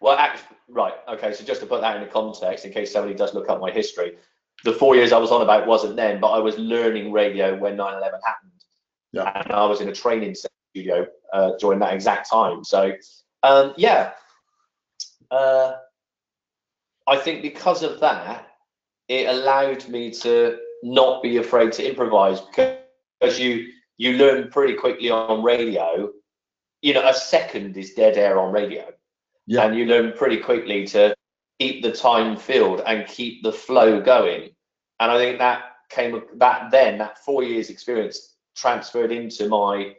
well, 0.00 0.16
actually, 0.16 0.56
right. 0.68 0.94
Okay. 1.08 1.32
So 1.32 1.44
just 1.44 1.60
to 1.60 1.66
put 1.66 1.80
that 1.82 1.96
into 1.96 2.08
context, 2.08 2.64
in 2.64 2.72
case 2.72 2.92
somebody 2.92 3.14
does 3.14 3.34
look 3.34 3.48
up 3.48 3.60
my 3.60 3.70
history, 3.70 4.16
the 4.64 4.72
four 4.72 4.96
years 4.96 5.12
I 5.12 5.18
was 5.18 5.30
on 5.30 5.42
about 5.42 5.66
wasn't 5.66 5.96
then, 5.96 6.20
but 6.20 6.30
I 6.32 6.38
was 6.38 6.58
learning 6.58 7.12
radio 7.12 7.56
when 7.56 7.76
9/11 7.76 8.20
happened, 8.24 8.64
Yeah. 9.12 9.30
and 9.34 9.52
I 9.52 9.64
was 9.66 9.80
in 9.80 9.88
a 9.88 9.92
training 9.94 10.34
studio 10.34 11.06
uh, 11.32 11.52
during 11.60 11.78
that 11.80 11.94
exact 11.94 12.28
time. 12.30 12.64
So, 12.64 12.92
um, 13.42 13.74
yeah. 13.76 14.12
Uh, 15.30 15.74
I 17.06 17.16
think 17.16 17.42
because 17.42 17.82
of 17.82 18.00
that, 18.00 18.48
it 19.08 19.28
allowed 19.28 19.86
me 19.88 20.10
to 20.12 20.58
not 20.82 21.22
be 21.22 21.36
afraid 21.38 21.72
to 21.72 21.86
improvise 21.88 22.40
because 22.40 23.38
you 23.38 23.68
you 23.96 24.14
learn 24.14 24.50
pretty 24.50 24.74
quickly 24.74 25.10
on 25.10 25.42
radio. 25.42 26.10
You 26.82 26.94
know, 26.94 27.06
a 27.08 27.14
second 27.14 27.76
is 27.76 27.94
dead 27.94 28.16
air 28.16 28.38
on 28.38 28.52
radio, 28.52 28.90
Yeah. 29.46 29.64
and 29.66 29.76
you 29.76 29.86
learn 29.86 30.12
pretty 30.12 30.38
quickly 30.38 30.86
to 30.88 31.14
keep 31.60 31.82
the 31.82 31.92
time 31.92 32.36
filled 32.36 32.80
and 32.86 33.06
keep 33.06 33.42
the 33.42 33.52
flow 33.52 34.00
going. 34.00 34.53
And 35.04 35.12
I 35.12 35.18
think 35.18 35.38
that 35.38 35.64
came 35.90 36.18
that 36.36 36.70
then 36.70 36.96
that 36.96 37.18
four 37.18 37.42
years 37.42 37.68
experience 37.68 38.36
transferred 38.56 39.12
into 39.12 39.50
my 39.50 39.94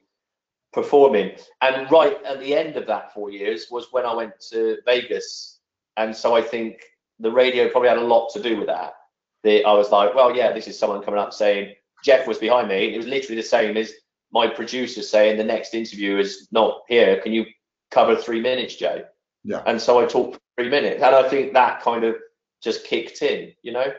performing. 0.74 1.34
And 1.62 1.90
right 1.92 2.18
at 2.26 2.40
the 2.40 2.56
end 2.56 2.76
of 2.76 2.88
that 2.88 3.14
four 3.14 3.30
years 3.30 3.68
was 3.70 3.90
when 3.92 4.04
I 4.04 4.16
went 4.16 4.34
to 4.50 4.80
Vegas, 4.84 5.60
and 5.96 6.16
so 6.16 6.36
I 6.36 6.42
think 6.42 6.82
the 7.20 7.30
radio 7.30 7.70
probably 7.70 7.90
had 7.90 8.00
a 8.00 8.04
lot 8.04 8.34
to 8.34 8.42
do 8.42 8.58
with 8.58 8.66
that. 8.66 8.96
The, 9.44 9.64
I 9.64 9.74
was 9.74 9.92
like, 9.92 10.16
well, 10.16 10.36
yeah, 10.36 10.52
this 10.52 10.68
is 10.68 10.78
someone 10.78 11.04
coming 11.04 11.20
up 11.20 11.34
saying 11.34 11.76
Jeff 12.04 12.26
was 12.26 12.40
behind 12.40 12.68
me. 12.68 12.96
It 12.96 12.98
was 12.98 13.06
literally 13.06 13.40
the 13.40 13.48
same 13.48 13.78
as 13.78 13.94
my 14.32 14.48
producer 14.48 15.04
saying 15.04 15.38
the 15.38 15.44
next 15.44 15.76
interview 15.76 16.18
is 16.18 16.48
not 16.52 16.82
here. 16.90 17.22
Can 17.22 17.32
you 17.32 17.46
cover 17.92 18.16
three 18.16 18.42
minutes, 18.42 18.76
Joe? 18.76 19.04
Yeah. 19.44 19.62
And 19.68 19.80
so 19.80 20.00
I 20.00 20.08
talked 20.08 20.40
three 20.58 20.70
minutes, 20.70 21.04
and 21.04 21.14
I 21.14 21.30
think 21.30 21.54
that 21.54 21.84
kind 21.84 22.04
of 22.04 22.16
just 22.64 22.86
kicked 22.86 23.22
in, 23.22 23.54
you 23.62 23.72
know. 23.72 23.94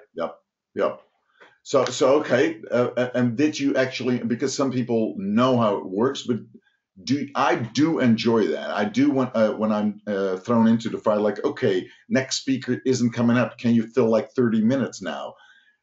Yep. 0.77 1.03
So 1.65 1.87
so 1.87 2.21
okay. 2.21 2.61
Uh, 2.71 2.91
uh, 2.97 3.11
and 3.15 3.37
did 3.37 3.59
you 3.61 3.77
actually? 3.77 4.19
Because 4.19 4.55
some 4.57 4.73
people 4.73 5.15
know 5.19 5.59
how 5.59 5.79
it 5.79 5.87
works, 5.87 6.23
but 6.23 6.39
do 7.05 7.29
I 7.35 7.57
do 7.57 8.01
enjoy 8.01 8.49
that? 8.49 8.71
I 8.71 8.85
do 8.87 9.11
when 9.11 9.31
uh, 9.35 9.53
when 9.53 9.73
I'm 9.73 10.01
uh, 10.07 10.39
thrown 10.39 10.69
into 10.69 10.91
the 10.91 10.99
fire. 10.99 11.19
Like, 11.19 11.45
okay, 11.45 11.89
next 12.09 12.39
speaker 12.43 12.81
isn't 12.87 13.13
coming 13.13 13.39
up. 13.39 13.59
Can 13.59 13.75
you 13.75 13.89
fill 13.89 14.11
like 14.11 14.33
30 14.33 14.63
minutes 14.63 15.03
now? 15.03 15.35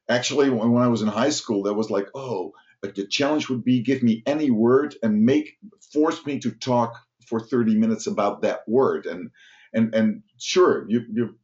actually, 0.10 0.50
when, 0.50 0.72
when 0.72 0.84
I 0.84 0.88
was 0.88 1.02
in 1.02 1.08
high 1.08 1.30
school, 1.30 1.64
that 1.64 1.74
was 1.74 1.90
like, 1.90 2.08
oh, 2.16 2.54
but 2.82 2.96
the 2.96 3.08
challenge 3.08 3.50
would 3.50 3.64
be 3.64 3.82
give 3.82 4.04
me 4.04 4.24
any 4.26 4.52
word 4.52 4.96
and 5.04 5.24
make 5.26 5.58
force 5.94 6.26
me 6.26 6.40
to 6.40 6.52
talk 6.52 6.96
for 7.28 7.40
30 7.40 7.76
minutes 7.76 8.08
about 8.08 8.42
that 8.42 8.62
word. 8.68 9.06
And 9.06 9.32
and 9.74 9.94
and 9.96 10.24
sure, 10.38 10.86
you 10.90 11.02
you 11.14 11.36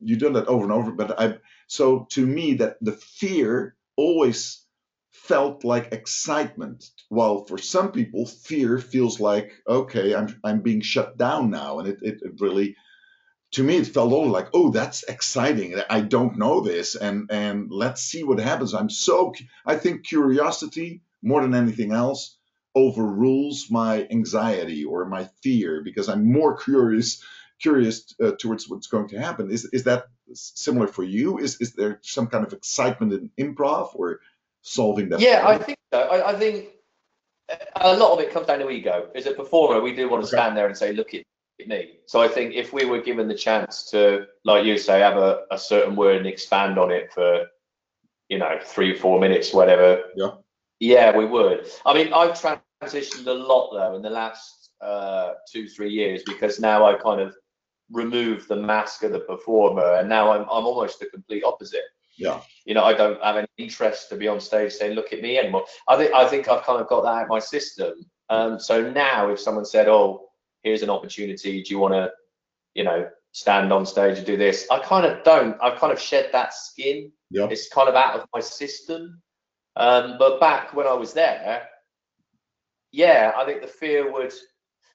you 0.00 0.16
done 0.16 0.34
that 0.34 0.46
over 0.46 0.64
and 0.64 0.72
over. 0.72 0.92
But 0.92 1.20
I 1.20 1.38
so 1.68 2.06
to 2.10 2.26
me 2.26 2.54
that 2.54 2.78
the 2.80 2.92
fear 2.92 3.76
always 3.96 4.64
felt 5.12 5.64
like 5.64 5.92
excitement. 5.92 6.90
While 7.10 7.44
for 7.44 7.58
some 7.58 7.92
people, 7.92 8.26
fear 8.26 8.78
feels 8.78 9.20
like 9.20 9.52
okay, 9.68 10.14
I'm 10.14 10.40
I'm 10.42 10.60
being 10.62 10.80
shut 10.80 11.16
down 11.16 11.50
now, 11.50 11.78
and 11.78 11.88
it 11.88 11.98
it, 12.02 12.20
really 12.40 12.74
to 13.52 13.62
me 13.62 13.76
it 13.76 13.86
felt 13.86 14.12
all 14.12 14.28
like 14.28 14.48
oh 14.54 14.70
that's 14.70 15.04
exciting. 15.04 15.74
I 15.90 16.00
don't 16.00 16.38
know 16.38 16.60
this. 16.60 16.96
And 16.96 17.30
and 17.30 17.70
let's 17.70 18.02
see 18.02 18.24
what 18.24 18.40
happens. 18.40 18.74
I'm 18.74 18.90
so 18.90 19.32
i 19.66 19.76
think 19.76 20.06
curiosity 20.06 21.02
more 21.22 21.42
than 21.42 21.54
anything 21.54 21.92
else 21.92 22.38
overrules 22.74 23.66
my 23.70 24.06
anxiety 24.10 24.84
or 24.84 25.04
my 25.06 25.28
fear 25.42 25.82
because 25.82 26.08
i'm 26.08 26.30
more 26.30 26.56
curious 26.56 27.20
curious 27.60 28.14
uh, 28.22 28.32
towards 28.38 28.68
what's 28.68 28.86
going 28.86 29.08
to 29.08 29.20
happen. 29.20 29.50
Is 29.50 29.68
is 29.72 29.84
that 29.84 30.04
similar 30.34 30.86
for 30.86 31.04
you 31.04 31.38
is 31.38 31.60
is 31.60 31.72
there 31.72 31.98
some 32.02 32.26
kind 32.26 32.44
of 32.46 32.52
excitement 32.52 33.12
in 33.12 33.54
improv 33.54 33.90
or 33.94 34.20
solving 34.62 35.08
that 35.08 35.20
yeah 35.20 35.40
problem? 35.40 35.60
i 35.60 35.64
think 35.64 35.78
so 35.92 36.00
I, 36.00 36.30
I, 36.30 36.38
think 36.38 36.68
a 37.76 37.96
lot 37.96 38.12
of 38.12 38.20
it 38.20 38.32
comes 38.32 38.46
down 38.46 38.58
to 38.58 38.70
ego 38.70 39.08
as 39.14 39.26
a 39.26 39.32
performer 39.32 39.80
we 39.80 39.94
do 39.94 40.08
want 40.08 40.22
to 40.22 40.28
stand 40.28 40.56
there 40.56 40.66
and 40.66 40.76
say 40.76 40.92
look 40.92 41.14
at 41.14 41.22
me. 41.66 41.98
So 42.06 42.20
I 42.20 42.28
think 42.28 42.54
if 42.54 42.72
we 42.72 42.84
were 42.84 43.00
given 43.00 43.26
the 43.26 43.34
chance 43.34 43.90
to, 43.90 44.26
like 44.44 44.64
you 44.64 44.78
say, 44.78 45.00
have 45.00 45.16
a, 45.16 45.40
a 45.50 45.58
certain 45.58 45.96
word 45.96 46.16
and 46.16 46.26
expand 46.26 46.78
on 46.78 46.90
it 46.90 47.12
for, 47.12 47.46
you 48.28 48.38
know, 48.38 48.58
three, 48.62 48.96
four 48.96 49.18
minutes, 49.18 49.52
whatever. 49.52 50.04
Yeah. 50.14 50.32
Yeah, 50.80 51.16
we 51.16 51.24
would. 51.24 51.66
I 51.84 51.94
mean, 51.94 52.12
I've 52.12 52.40
transitioned 52.40 53.26
a 53.26 53.32
lot 53.32 53.72
though 53.72 53.96
in 53.96 54.02
the 54.02 54.10
last 54.10 54.70
uh, 54.80 55.32
two, 55.52 55.66
three 55.68 55.90
years 55.90 56.22
because 56.24 56.60
now 56.60 56.86
I 56.86 56.94
kind 56.94 57.20
of 57.20 57.34
removed 57.90 58.48
the 58.48 58.56
mask 58.56 59.02
of 59.02 59.12
the 59.12 59.20
performer 59.20 59.94
and 59.94 60.08
now 60.08 60.32
I'm, 60.32 60.42
I'm 60.42 60.66
almost 60.66 61.00
the 61.00 61.06
complete 61.06 61.44
opposite. 61.44 61.84
Yeah. 62.18 62.40
You 62.64 62.74
know, 62.74 62.84
I 62.84 62.94
don't 62.94 63.22
have 63.22 63.36
any 63.36 63.46
interest 63.58 64.08
to 64.10 64.16
be 64.16 64.28
on 64.28 64.40
stage 64.40 64.72
saying, 64.72 64.94
look 64.94 65.12
at 65.12 65.22
me 65.22 65.38
anymore. 65.38 65.64
I 65.88 65.96
think, 65.96 66.12
I 66.12 66.28
think 66.28 66.48
I've 66.48 66.64
kind 66.64 66.80
of 66.80 66.88
got 66.88 67.02
that 67.02 67.08
out 67.08 67.22
of 67.24 67.28
my 67.28 67.38
system. 67.38 67.94
Um, 68.28 68.58
so 68.58 68.90
now 68.90 69.30
if 69.30 69.40
someone 69.40 69.64
said, 69.64 69.88
oh, 69.88 70.28
here's 70.62 70.82
an 70.82 70.90
opportunity. 70.90 71.62
Do 71.62 71.72
you 71.72 71.78
want 71.78 71.94
to, 71.94 72.10
you 72.74 72.84
know, 72.84 73.08
stand 73.32 73.72
on 73.72 73.86
stage 73.86 74.18
and 74.18 74.26
do 74.26 74.36
this? 74.36 74.66
I 74.70 74.78
kind 74.80 75.06
of 75.06 75.22
don't. 75.24 75.56
I've 75.62 75.78
kind 75.78 75.92
of 75.92 76.00
shed 76.00 76.30
that 76.32 76.54
skin. 76.54 77.12
yeah. 77.30 77.46
It's 77.46 77.68
kind 77.68 77.88
of 77.88 77.94
out 77.94 78.18
of 78.18 78.26
my 78.34 78.40
system. 78.40 79.20
Um, 79.76 80.16
but 80.18 80.40
back 80.40 80.74
when 80.74 80.86
I 80.86 80.94
was 80.94 81.12
there, 81.12 81.68
yeah, 82.90 83.32
I 83.36 83.44
think 83.44 83.60
the 83.60 83.68
fear 83.68 84.12
would. 84.12 84.32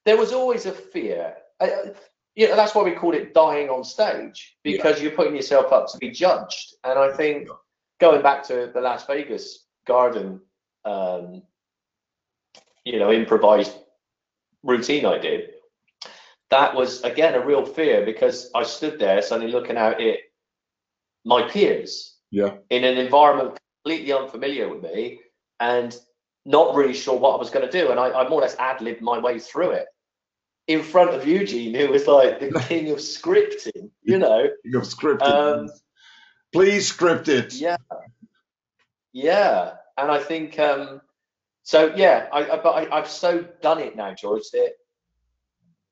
There 0.06 0.18
was 0.18 0.34
always 0.34 0.66
a 0.66 0.72
fear. 0.74 1.36
I, 1.62 1.92
you 2.36 2.48
know, 2.48 2.56
that's 2.56 2.74
why 2.74 2.84
we 2.84 2.92
called 2.92 3.16
it 3.16 3.34
dying 3.34 3.70
on 3.70 3.84
stage 3.84 4.58
because 4.64 4.98
yeah. 4.98 5.04
you're 5.04 5.16
putting 5.16 5.36
yourself 5.36 5.72
up 5.72 5.88
to 5.92 5.98
be 6.00 6.10
judged. 6.10 6.76
And 6.84 6.98
I 6.98 7.12
think 7.16 7.48
going 8.00 8.24
back 8.24 8.44
to 8.48 8.72
the 8.74 8.82
Las 8.82 9.06
Vegas 9.06 9.66
Garden, 9.86 10.42
um, 10.84 11.44
you 12.86 12.98
know, 12.98 13.12
improvised 13.12 13.74
routine 14.64 15.06
I 15.06 15.20
did, 15.20 15.52
that 16.50 16.76
was 16.76 17.02
again 17.04 17.36
a 17.36 17.46
real 17.46 17.66
fear 17.66 18.06
because 18.06 18.50
I 18.56 18.64
stood 18.64 19.00
there 19.00 19.22
suddenly 19.22 19.52
looking 19.52 19.78
out 19.78 20.02
at 20.02 20.18
my 21.26 21.48
peers 21.50 22.18
yeah. 22.32 22.56
in 22.70 22.84
an 22.84 22.98
environment 22.98 23.58
completely 23.84 24.12
unfamiliar 24.12 24.70
with 24.70 24.84
me 24.84 25.20
and 25.60 25.96
not 26.46 26.76
really 26.76 26.94
sure 26.94 27.18
what 27.18 27.36
I 27.36 27.38
was 27.38 27.50
going 27.50 27.66
to 27.66 27.72
do. 27.72 27.92
And 27.92 28.00
I, 28.00 28.10
I 28.10 28.28
more 28.28 28.40
or 28.40 28.42
less 28.42 28.56
ad 28.58 28.82
libbed 28.82 29.02
my 29.02 29.20
way 29.20 29.40
through 29.40 29.72
it 29.72 29.86
in 30.68 30.82
front 30.82 31.12
of 31.12 31.28
Eugene, 31.28 31.74
who 31.74 31.90
was 31.90 32.08
like 32.08 32.40
the 32.40 32.60
king 32.68 32.90
of 32.92 32.98
scripting, 32.98 33.90
you 34.04 34.18
know. 34.18 34.50
King 34.64 34.76
of 34.76 34.84
scripting. 34.84 35.22
Um, 35.22 35.70
Please 36.52 36.88
script 36.88 37.28
it. 37.28 37.54
Yeah. 37.54 37.78
Yeah. 39.12 39.74
And 39.98 40.12
I 40.12 40.20
think 40.20 40.58
um, 40.60 41.02
so 41.64 41.94
yeah, 41.96 42.28
I, 42.32 42.52
I 42.52 42.58
but 42.58 42.92
I, 42.92 42.96
have 42.96 43.10
so 43.10 43.42
done 43.62 43.80
it 43.80 43.96
now, 43.96 44.14
George. 44.14 44.44
That 44.52 44.74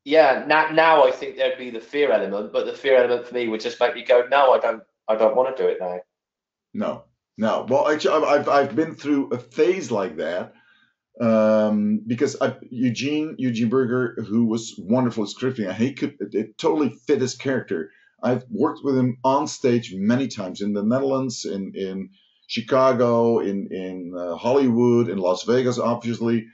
yeah, 0.04 0.44
now 0.48 0.70
now 0.72 1.08
I 1.08 1.12
think 1.12 1.38
there'd 1.38 1.58
be 1.58 1.72
the 1.72 1.80
fear 1.80 2.12
element, 2.12 2.52
but 2.52 2.66
the 2.66 2.74
fear 2.74 2.98
element 2.98 3.28
for 3.28 3.34
me 3.34 3.48
would 3.48 3.62
just 3.62 3.80
make 3.80 3.96
me 3.96 4.04
go, 4.04 4.28
no, 4.30 4.52
I 4.52 4.60
don't, 4.60 4.84
I 5.08 5.16
don't 5.16 5.36
want 5.36 5.56
to 5.56 5.64
do 5.64 5.70
it 5.70 5.78
now. 5.80 6.00
No, 6.74 7.04
no. 7.38 7.66
Well, 7.70 7.88
actually, 7.88 8.26
I've 8.26 8.50
I've 8.50 8.76
been 8.76 8.96
through 8.96 9.30
a 9.30 9.38
phase 9.38 9.92
like 9.92 10.18
that 10.18 10.54
um, 11.20 12.02
because 12.08 12.38
I, 12.42 12.56
Eugene 12.70 13.36
Eugene 13.38 13.70
Burger, 13.70 14.24
who 14.28 14.46
was 14.46 14.76
wonderful 14.78 15.24
at 15.24 15.30
scripting, 15.30 15.74
he 15.74 15.94
could 15.94 16.16
it, 16.20 16.34
it 16.34 16.58
totally 16.58 16.90
fit 17.08 17.22
his 17.22 17.36
character. 17.36 17.92
I've 18.24 18.46
worked 18.50 18.82
with 18.84 18.98
him 18.98 19.18
on 19.24 19.48
stage 19.48 19.94
many 19.94 20.28
times 20.28 20.62
in 20.62 20.74
the 20.74 20.84
Netherlands, 20.84 21.46
in 21.46 21.74
in 21.76 22.10
Chicago, 22.48 23.40
in 23.40 23.68
in 23.72 24.14
uh, 24.18 24.36
Hollywood, 24.36 25.10
in 25.10 25.18
Las 25.18 25.44
Vegas, 25.44 25.80
obviously. 25.80 26.48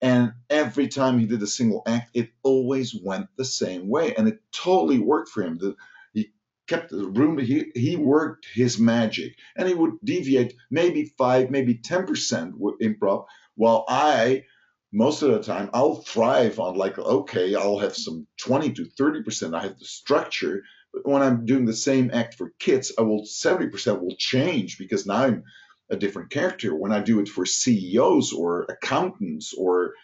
And 0.00 0.32
every 0.48 0.86
time 0.88 1.18
he 1.18 1.26
did 1.26 1.42
a 1.42 1.46
single 1.46 1.82
act, 1.86 2.10
it 2.14 2.30
always 2.44 2.94
went 2.94 3.26
the 3.36 3.44
same 3.44 3.88
way, 3.88 4.14
and 4.14 4.28
it 4.28 4.40
totally 4.52 4.98
worked 4.98 5.30
for 5.30 5.42
him. 5.42 5.58
The, 5.58 5.74
he 6.12 6.32
kept 6.68 6.90
the 6.90 7.08
room. 7.08 7.36
He 7.38 7.72
he 7.74 7.96
worked 7.96 8.46
his 8.54 8.78
magic, 8.78 9.34
and 9.56 9.66
he 9.66 9.74
would 9.74 9.94
deviate 10.04 10.54
maybe 10.70 11.12
five, 11.18 11.50
maybe 11.50 11.74
ten 11.74 12.06
percent 12.06 12.54
improv, 12.80 13.26
while 13.58 13.84
I 13.88 14.44
most 14.92 15.22
of 15.22 15.30
the 15.32 15.42
time 15.42 15.68
I'll 15.74 15.96
thrive 15.96 16.58
on 16.60 16.76
like 16.76 16.98
okay, 16.98 17.54
I'll 17.54 17.78
have 17.78 17.96
some 17.96 18.26
twenty 18.38 18.72
to 18.72 18.84
thirty 18.86 19.22
percent. 19.22 19.54
I 19.54 19.62
have 19.62 19.78
the 19.78 19.84
structure, 19.84 20.62
but 20.92 21.06
when 21.06 21.22
I'm 21.22 21.44
doing 21.44 21.66
the 21.66 21.74
same 21.74 22.10
act 22.12 22.34
for 22.34 22.52
kids, 22.58 22.92
I 22.98 23.02
will 23.02 23.24
70% 23.24 24.00
will 24.00 24.16
change 24.16 24.78
because 24.78 25.06
now 25.06 25.16
I'm 25.16 25.44
a 25.90 25.96
different 25.96 26.30
character. 26.30 26.74
When 26.74 26.92
I 26.92 27.00
do 27.00 27.20
it 27.20 27.28
for 27.28 27.44
CEOs 27.44 28.32
or 28.32 28.66
accountants 28.68 29.54
or 29.54 29.94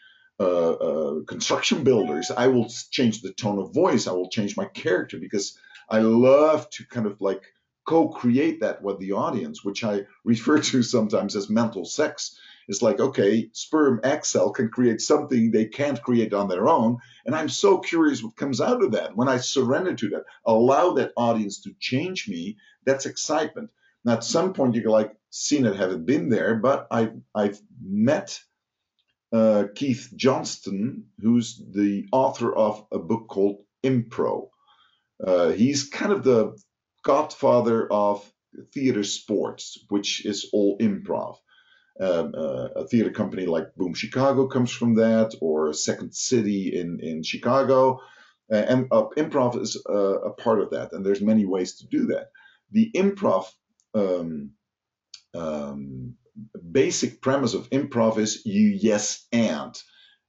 uh, 0.41 0.73
uh, 0.73 1.21
construction 1.27 1.85
builders, 1.85 2.31
I 2.31 2.49
will 2.49 2.69
change 2.91 3.23
the 3.23 3.33
tone 3.33 3.59
of 3.59 3.73
voice. 3.73 4.07
I 4.07 4.13
will 4.13 4.29
change 4.29 4.57
my 4.57 4.67
character 4.67 5.19
because 5.19 5.59
I 5.89 6.01
love 6.01 6.69
to 6.71 6.85
kind 6.87 7.07
of 7.07 7.21
like 7.21 7.43
co-create 7.87 8.61
that 8.61 8.83
with 8.83 8.99
the 8.99 9.13
audience, 9.13 9.65
which 9.65 9.85
I 9.85 10.03
refer 10.25 10.59
to 10.59 10.83
sometimes 10.83 11.37
as 11.37 11.49
mental 11.49 11.85
sex. 11.85 12.39
It's 12.69 12.83
like, 12.83 13.01
okay, 13.01 13.51
sperm 13.53 14.01
X 14.03 14.29
cell 14.29 14.51
can 14.51 14.69
create 14.69 15.01
something 15.01 15.51
they 15.51 15.67
can't 15.67 16.03
create 16.03 16.33
on 16.33 16.49
their 16.49 16.69
own. 16.69 16.99
And 17.27 17.35
I'm 17.35 17.49
so 17.49 17.79
curious 17.79 18.23
what 18.23 18.37
comes 18.37 18.61
out 18.61 18.83
of 18.83 18.93
that. 18.93 19.17
When 19.17 19.29
I 19.29 19.39
surrender 19.39 19.95
to 19.95 20.09
that, 20.11 20.25
allow 20.47 20.93
that 20.93 21.13
audience 21.17 21.61
to 21.63 21.75
change 21.79 22.29
me, 22.29 22.57
that's 22.85 23.07
excitement. 23.07 23.71
Now, 24.05 24.15
at 24.15 24.25
some 24.25 24.53
point, 24.53 24.75
you 24.75 24.83
can 24.83 24.91
like, 24.91 25.15
seen 25.31 25.67
it, 25.67 25.77
haven't 25.77 26.07
been 26.07 26.29
there, 26.29 26.55
but 26.55 26.87
I've, 26.91 27.15
I've 27.35 27.59
met 27.83 28.41
uh, 29.33 29.65
Keith 29.75 30.13
Johnstone, 30.15 31.05
who's 31.21 31.61
the 31.73 32.07
author 32.13 32.55
of 32.55 32.87
a 32.93 32.99
book 32.99 33.27
called 33.29 33.65
Impro. 33.83 34.49
Uh, 35.25 35.51
he's 35.51 35.89
kind 35.89 36.13
of 36.13 36.23
the 36.23 36.57
godfather 37.03 37.91
of 37.93 38.25
theater 38.73 39.03
sports, 39.03 39.85
which 39.89 40.25
is 40.25 40.51
all 40.53 40.79
improv. 40.79 41.37
Um, 42.01 42.35
uh, 42.37 42.69
a 42.75 42.87
theater 42.89 43.11
company 43.11 43.47
like 43.47 43.75
Boom 43.77 43.95
Chicago 43.95 44.49
comes 44.49 44.73
from 44.73 44.97
that, 44.97 45.33
or 45.41 45.73
Second 45.73 46.13
City 46.15 46.77
in 46.77 46.99
in 47.01 47.23
Chicago, 47.23 48.01
uh, 48.53 48.57
and 48.57 48.89
uh, 48.91 49.05
improv 49.17 49.61
is 49.61 49.81
uh, 49.89 50.21
a 50.21 50.33
part 50.33 50.61
of 50.61 50.71
that. 50.71 50.93
And 50.93 51.07
there's 51.07 51.21
many 51.23 51.45
ways 51.45 51.77
to 51.77 51.87
do 51.87 52.07
that. 52.07 52.31
The 52.73 52.91
improv 52.97 53.47
um, 53.95 54.51
um, 55.35 56.15
basic 56.73 57.21
premise 57.21 57.55
of 57.55 57.71
improv 57.71 58.19
is 58.19 58.45
you 58.45 58.69
yes 58.69 59.27
and 59.33 59.75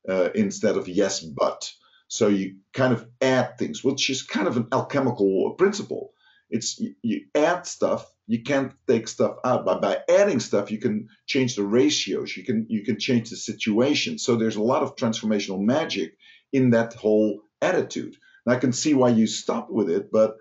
uh, 0.07 0.29
instead 0.35 0.77
of 0.77 0.87
yes 0.87 1.19
but. 1.21 1.71
So 2.07 2.27
you 2.27 2.57
kind 2.73 2.93
of 2.93 3.07
add 3.21 3.57
things, 3.57 3.83
which 3.83 4.09
is 4.09 4.21
kind 4.21 4.47
of 4.47 4.57
an 4.57 4.67
alchemical 4.71 5.55
principle. 5.57 6.13
It's 6.49 6.79
you, 6.79 6.95
you 7.01 7.25
add 7.35 7.65
stuff 7.65 8.09
you 8.27 8.41
can't 8.41 8.73
take 8.87 9.07
stuff 9.07 9.37
out. 9.43 9.65
But 9.65 9.81
by 9.81 9.99
adding 10.09 10.39
stuff 10.39 10.71
you 10.71 10.79
can 10.79 11.09
change 11.27 11.55
the 11.55 11.63
ratios 11.63 12.35
you 12.35 12.43
can 12.43 12.67
you 12.69 12.83
can 12.83 12.99
change 12.99 13.29
the 13.29 13.35
situation. 13.35 14.17
So 14.17 14.35
there's 14.35 14.55
a 14.55 14.61
lot 14.61 14.83
of 14.83 14.95
transformational 14.95 15.59
magic 15.59 16.17
in 16.51 16.71
that 16.71 16.93
whole 16.93 17.41
attitude. 17.61 18.15
And 18.45 18.55
i 18.55 18.59
can 18.59 18.73
see 18.73 18.93
why 18.93 19.09
you 19.09 19.27
stop 19.27 19.69
with 19.69 19.89
it 19.89 20.11
but 20.11 20.37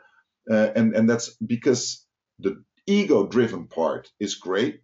uh, 0.51 0.69
and 0.77 0.95
and 0.95 1.09
that's 1.09 1.31
because 1.37 2.05
the 2.39 2.63
ego 2.87 3.27
driven 3.27 3.67
part 3.67 4.11
is 4.21 4.35
great 4.35 4.81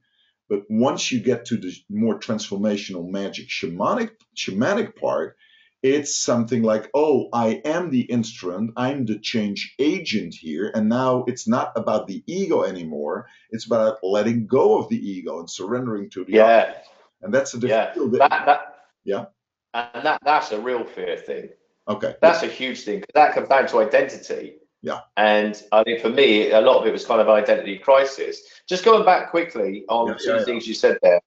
but 0.48 0.62
once 0.70 1.12
you 1.12 1.20
get 1.20 1.44
to 1.46 1.56
the 1.58 1.72
more 1.90 2.18
transformational 2.18 3.08
magic 3.08 3.48
shamanic 3.48 4.10
shamanic 4.34 4.96
part 4.96 5.36
it's 5.82 6.14
something 6.16 6.62
like, 6.62 6.90
oh, 6.94 7.28
I 7.32 7.62
am 7.64 7.90
the 7.90 8.02
instrument, 8.02 8.72
I'm 8.76 9.06
the 9.06 9.18
change 9.18 9.74
agent 9.78 10.34
here, 10.34 10.70
and 10.74 10.88
now 10.88 11.24
it's 11.26 11.48
not 11.48 11.72
about 11.76 12.06
the 12.06 12.22
ego 12.26 12.64
anymore. 12.64 13.26
It's 13.50 13.66
about 13.66 13.98
letting 14.02 14.46
go 14.46 14.78
of 14.78 14.88
the 14.88 14.98
ego 15.10 15.38
and 15.40 15.48
surrendering 15.48 16.10
to 16.10 16.24
the 16.24 16.32
Yeah. 16.34 16.44
other. 16.44 16.74
And 17.22 17.32
that's 17.34 17.54
a 17.54 17.58
Yeah. 17.58 17.86
different. 17.94 18.18
That, 18.18 18.46
that, 18.46 18.74
Yeah. 19.04 19.26
And 19.72 20.04
that, 20.04 20.20
that's 20.24 20.52
a 20.52 20.60
real 20.60 20.84
fear 20.84 21.16
thing. 21.16 21.48
Okay. 21.88 22.14
That's 22.20 22.42
a 22.42 22.46
huge 22.46 22.84
thing 22.84 23.00
'cause 23.00 23.14
that 23.14 23.34
comes 23.34 23.48
down 23.48 23.66
to 23.68 23.78
identity. 23.78 24.56
Yeah. 24.82 25.00
And 25.16 25.62
I 25.72 25.82
think 25.84 26.00
for 26.00 26.08
me, 26.10 26.50
a 26.50 26.60
lot 26.60 26.80
of 26.80 26.86
it 26.86 26.92
was 26.92 27.06
kind 27.06 27.20
of 27.20 27.28
identity 27.28 27.78
crisis. 27.78 28.42
Just 28.68 28.84
going 28.84 29.04
back 29.04 29.30
quickly 29.30 29.84
on 29.88 30.08
Yeah, 30.08 30.16
some 30.18 30.36
yeah, 30.38 30.44
things 30.44 30.66
you 30.66 30.74
said 30.74 30.98
there. 31.02 31.20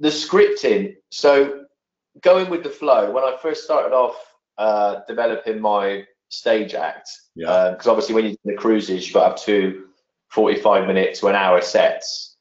The 0.00 0.08
scripting. 0.08 0.96
So 1.10 1.64
going 2.20 2.50
with 2.50 2.62
the 2.62 2.70
flow, 2.70 3.10
when 3.10 3.24
I 3.24 3.36
first 3.40 3.64
started 3.64 3.94
off 3.94 4.16
uh, 4.58 5.00
developing 5.08 5.60
my 5.60 6.04
stage 6.28 6.74
act, 6.74 7.10
Yeah. 7.34 7.70
because 7.70 7.86
obviously 7.86 8.14
when 8.14 8.24
you 8.24 8.30
do 8.32 8.38
the 8.44 8.54
cruises, 8.54 9.06
you've 9.06 9.14
got 9.14 9.22
to 9.22 9.28
have 9.30 9.40
two 9.40 9.86
45 10.30 10.86
minute 10.86 11.14
to 11.16 11.28
an 11.28 11.34
hour 11.34 11.60
sets. 11.60 12.36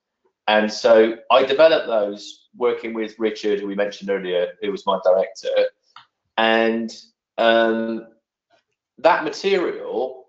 And 0.48 0.72
so 0.72 1.18
I 1.30 1.44
developed 1.44 1.88
those 1.88 2.48
working 2.56 2.94
with 2.94 3.18
Richard, 3.20 3.60
who 3.60 3.68
we 3.68 3.76
mentioned 3.76 4.10
earlier, 4.10 4.54
who 4.62 4.72
was 4.72 4.86
my 4.86 5.00
director. 5.04 5.70
And 6.38 6.92
um, 7.38 8.08
that 8.98 9.24
material 9.24 10.26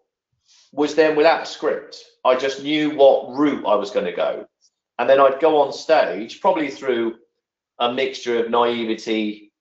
was 0.73 0.95
then 0.95 1.17
without 1.17 1.43
a 1.43 1.47
script. 1.47 2.03
I 2.25 2.37
just 2.37 2.63
knew 2.63 2.91
what 2.97 3.37
route 3.37 3.65
I 3.67 3.75
was 3.75 3.91
going 3.91 4.07
to 4.07 4.13
go. 4.13 4.47
And 4.99 5.09
then 5.09 5.21
I'd 5.21 5.41
go 5.41 5.61
on 5.61 5.73
stage, 5.73 6.41
probably 6.41 6.71
through 6.71 7.17
a 7.83 7.93
mixture 7.93 8.39
of 8.39 8.49
naivety, 8.49 9.53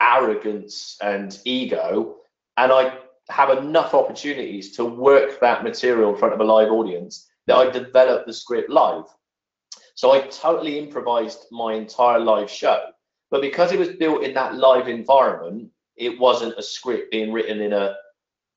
arrogance, 0.00 0.96
and 1.02 1.38
ego. 1.44 2.16
And 2.58 2.70
I'd 2.70 2.98
have 3.30 3.56
enough 3.58 3.94
opportunities 3.94 4.76
to 4.76 4.84
work 4.84 5.40
that 5.40 5.64
material 5.64 6.12
in 6.12 6.18
front 6.18 6.34
of 6.34 6.40
a 6.40 6.44
live 6.44 6.70
audience 6.70 7.26
that 7.46 7.56
I 7.56 7.70
developed 7.70 8.26
the 8.26 8.34
script 8.34 8.68
live. 8.68 9.04
So 9.94 10.12
I 10.12 10.26
totally 10.26 10.78
improvised 10.78 11.46
my 11.50 11.72
entire 11.72 12.20
live 12.20 12.50
show. 12.50 12.90
But 13.30 13.40
because 13.40 13.72
it 13.72 13.78
was 13.78 13.88
built 13.88 14.24
in 14.24 14.34
that 14.34 14.56
live 14.56 14.86
environment, 14.86 15.70
it 15.96 16.18
wasn't 16.20 16.58
a 16.58 16.62
script 16.62 17.12
being 17.12 17.32
written 17.32 17.62
in 17.62 17.72
a, 17.72 17.94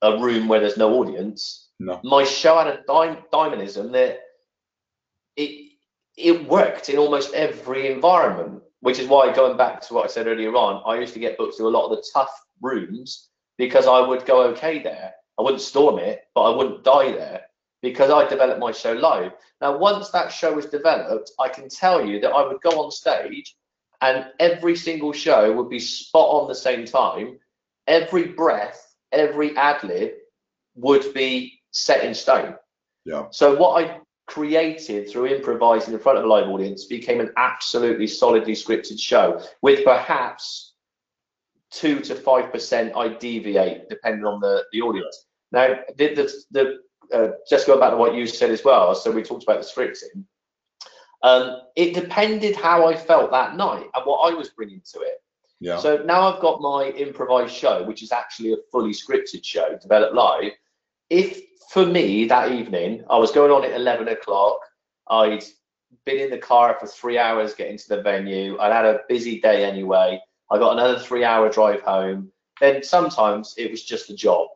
a 0.02 0.18
room 0.18 0.48
where 0.48 0.60
there's 0.60 0.76
no 0.76 1.00
audience. 1.00 1.70
No. 1.80 1.98
My 2.04 2.24
show 2.24 2.58
had 2.58 2.66
a 2.66 2.82
dy- 2.86 3.22
dynamism 3.32 3.90
that 3.92 4.20
it 5.36 5.72
it 6.16 6.48
worked 6.48 6.88
in 6.88 6.98
almost 6.98 7.32
every 7.32 7.90
environment, 7.90 8.62
which 8.80 8.98
is 8.98 9.08
why 9.08 9.32
going 9.32 9.56
back 9.56 9.80
to 9.82 9.94
what 9.94 10.04
I 10.04 10.08
said 10.08 10.26
earlier 10.26 10.54
on, 10.54 10.82
I 10.86 11.00
used 11.00 11.14
to 11.14 11.20
get 11.20 11.36
booked 11.36 11.56
to 11.58 11.66
a 11.66 11.68
lot 11.68 11.86
of 11.86 11.96
the 11.96 12.04
tough 12.12 12.30
rooms 12.60 13.28
because 13.56 13.86
I 13.86 14.00
would 14.00 14.24
go 14.24 14.44
okay 14.48 14.82
there. 14.82 15.12
I 15.38 15.42
wouldn't 15.42 15.62
storm 15.62 15.98
it, 15.98 16.22
but 16.34 16.42
I 16.42 16.56
wouldn't 16.56 16.84
die 16.84 17.12
there 17.12 17.42
because 17.82 18.10
I 18.10 18.28
developed 18.28 18.60
my 18.60 18.72
show 18.72 18.92
live. 18.92 19.32
Now, 19.60 19.76
once 19.76 20.10
that 20.10 20.32
show 20.32 20.52
was 20.54 20.66
developed, 20.66 21.32
I 21.38 21.48
can 21.48 21.68
tell 21.68 22.04
you 22.04 22.20
that 22.20 22.30
I 22.30 22.46
would 22.46 22.60
go 22.60 22.70
on 22.82 22.90
stage 22.90 23.56
and 24.00 24.26
every 24.38 24.76
single 24.76 25.12
show 25.12 25.52
would 25.52 25.68
be 25.68 25.80
spot 25.80 26.42
on 26.42 26.48
the 26.48 26.54
same 26.54 26.84
time. 26.84 27.38
Every 27.86 28.28
breath, 28.28 28.94
every 29.12 29.56
ad 29.56 29.82
lib 29.82 30.12
would 30.76 31.12
be 31.14 31.60
set 31.72 32.04
in 32.04 32.14
stone. 32.14 32.54
Yeah. 33.04 33.26
So 33.30 33.56
what 33.56 33.84
I 33.84 33.98
created 34.28 35.10
through 35.10 35.26
improvising 35.26 35.94
in 35.94 35.98
front 35.98 36.18
of 36.18 36.24
a 36.24 36.28
live 36.28 36.48
audience 36.48 36.84
became 36.84 37.18
an 37.18 37.32
absolutely 37.36 38.06
solidly 38.06 38.52
scripted 38.52 39.00
show 39.00 39.42
with 39.62 39.84
perhaps 39.84 40.74
two 41.70 42.00
to 42.00 42.14
five 42.14 42.52
percent 42.52 42.94
I 42.94 43.08
deviate 43.08 43.88
depending 43.88 44.24
on 44.24 44.40
the, 44.40 44.64
the 44.72 44.82
audience. 44.82 45.26
Now 45.50 45.78
the 45.96 46.14
the, 46.14 46.32
the 46.50 46.78
uh, 47.12 47.32
just 47.48 47.66
going 47.66 47.80
back 47.80 47.90
to 47.90 47.96
what 47.96 48.14
you 48.14 48.26
said 48.26 48.50
as 48.50 48.62
well, 48.62 48.94
so 48.94 49.10
we 49.10 49.22
talked 49.22 49.44
about 49.44 49.62
the 49.62 49.66
scripting. 49.66 50.24
Um, 51.22 51.62
it 51.74 51.94
depended 51.94 52.54
how 52.54 52.86
I 52.86 52.94
felt 52.94 53.30
that 53.32 53.56
night 53.56 53.86
and 53.94 54.04
what 54.04 54.30
I 54.30 54.34
was 54.36 54.50
bringing 54.50 54.82
to 54.92 55.00
it. 55.00 55.22
Yeah. 55.58 55.78
So 55.78 56.02
now 56.04 56.20
I've 56.32 56.40
got 56.40 56.60
my 56.60 56.92
improvised 56.96 57.54
show, 57.54 57.82
which 57.82 58.02
is 58.02 58.12
actually 58.12 58.52
a 58.52 58.56
fully 58.70 58.92
scripted 58.92 59.42
show 59.42 59.76
developed 59.80 60.14
live. 60.14 60.52
If 61.10 61.40
for 61.68 61.84
me 61.84 62.24
that 62.26 62.52
evening 62.52 63.04
I 63.10 63.18
was 63.18 63.30
going 63.30 63.50
on 63.50 63.64
at 63.64 63.74
11 63.74 64.08
o'clock, 64.08 64.60
I'd 65.08 65.44
been 66.04 66.18
in 66.18 66.30
the 66.30 66.38
car 66.38 66.76
for 66.80 66.86
three 66.86 67.18
hours 67.18 67.54
getting 67.54 67.78
to 67.78 67.88
the 67.88 68.02
venue, 68.02 68.58
I'd 68.58 68.72
had 68.72 68.84
a 68.84 69.00
busy 69.08 69.40
day 69.40 69.64
anyway, 69.64 70.20
I 70.50 70.58
got 70.58 70.72
another 70.72 70.98
three 70.98 71.24
hour 71.24 71.50
drive 71.50 71.82
home, 71.82 72.30
then 72.60 72.82
sometimes 72.82 73.54
it 73.58 73.70
was 73.70 73.84
just 73.84 74.10
a 74.10 74.14
job. 74.16 74.48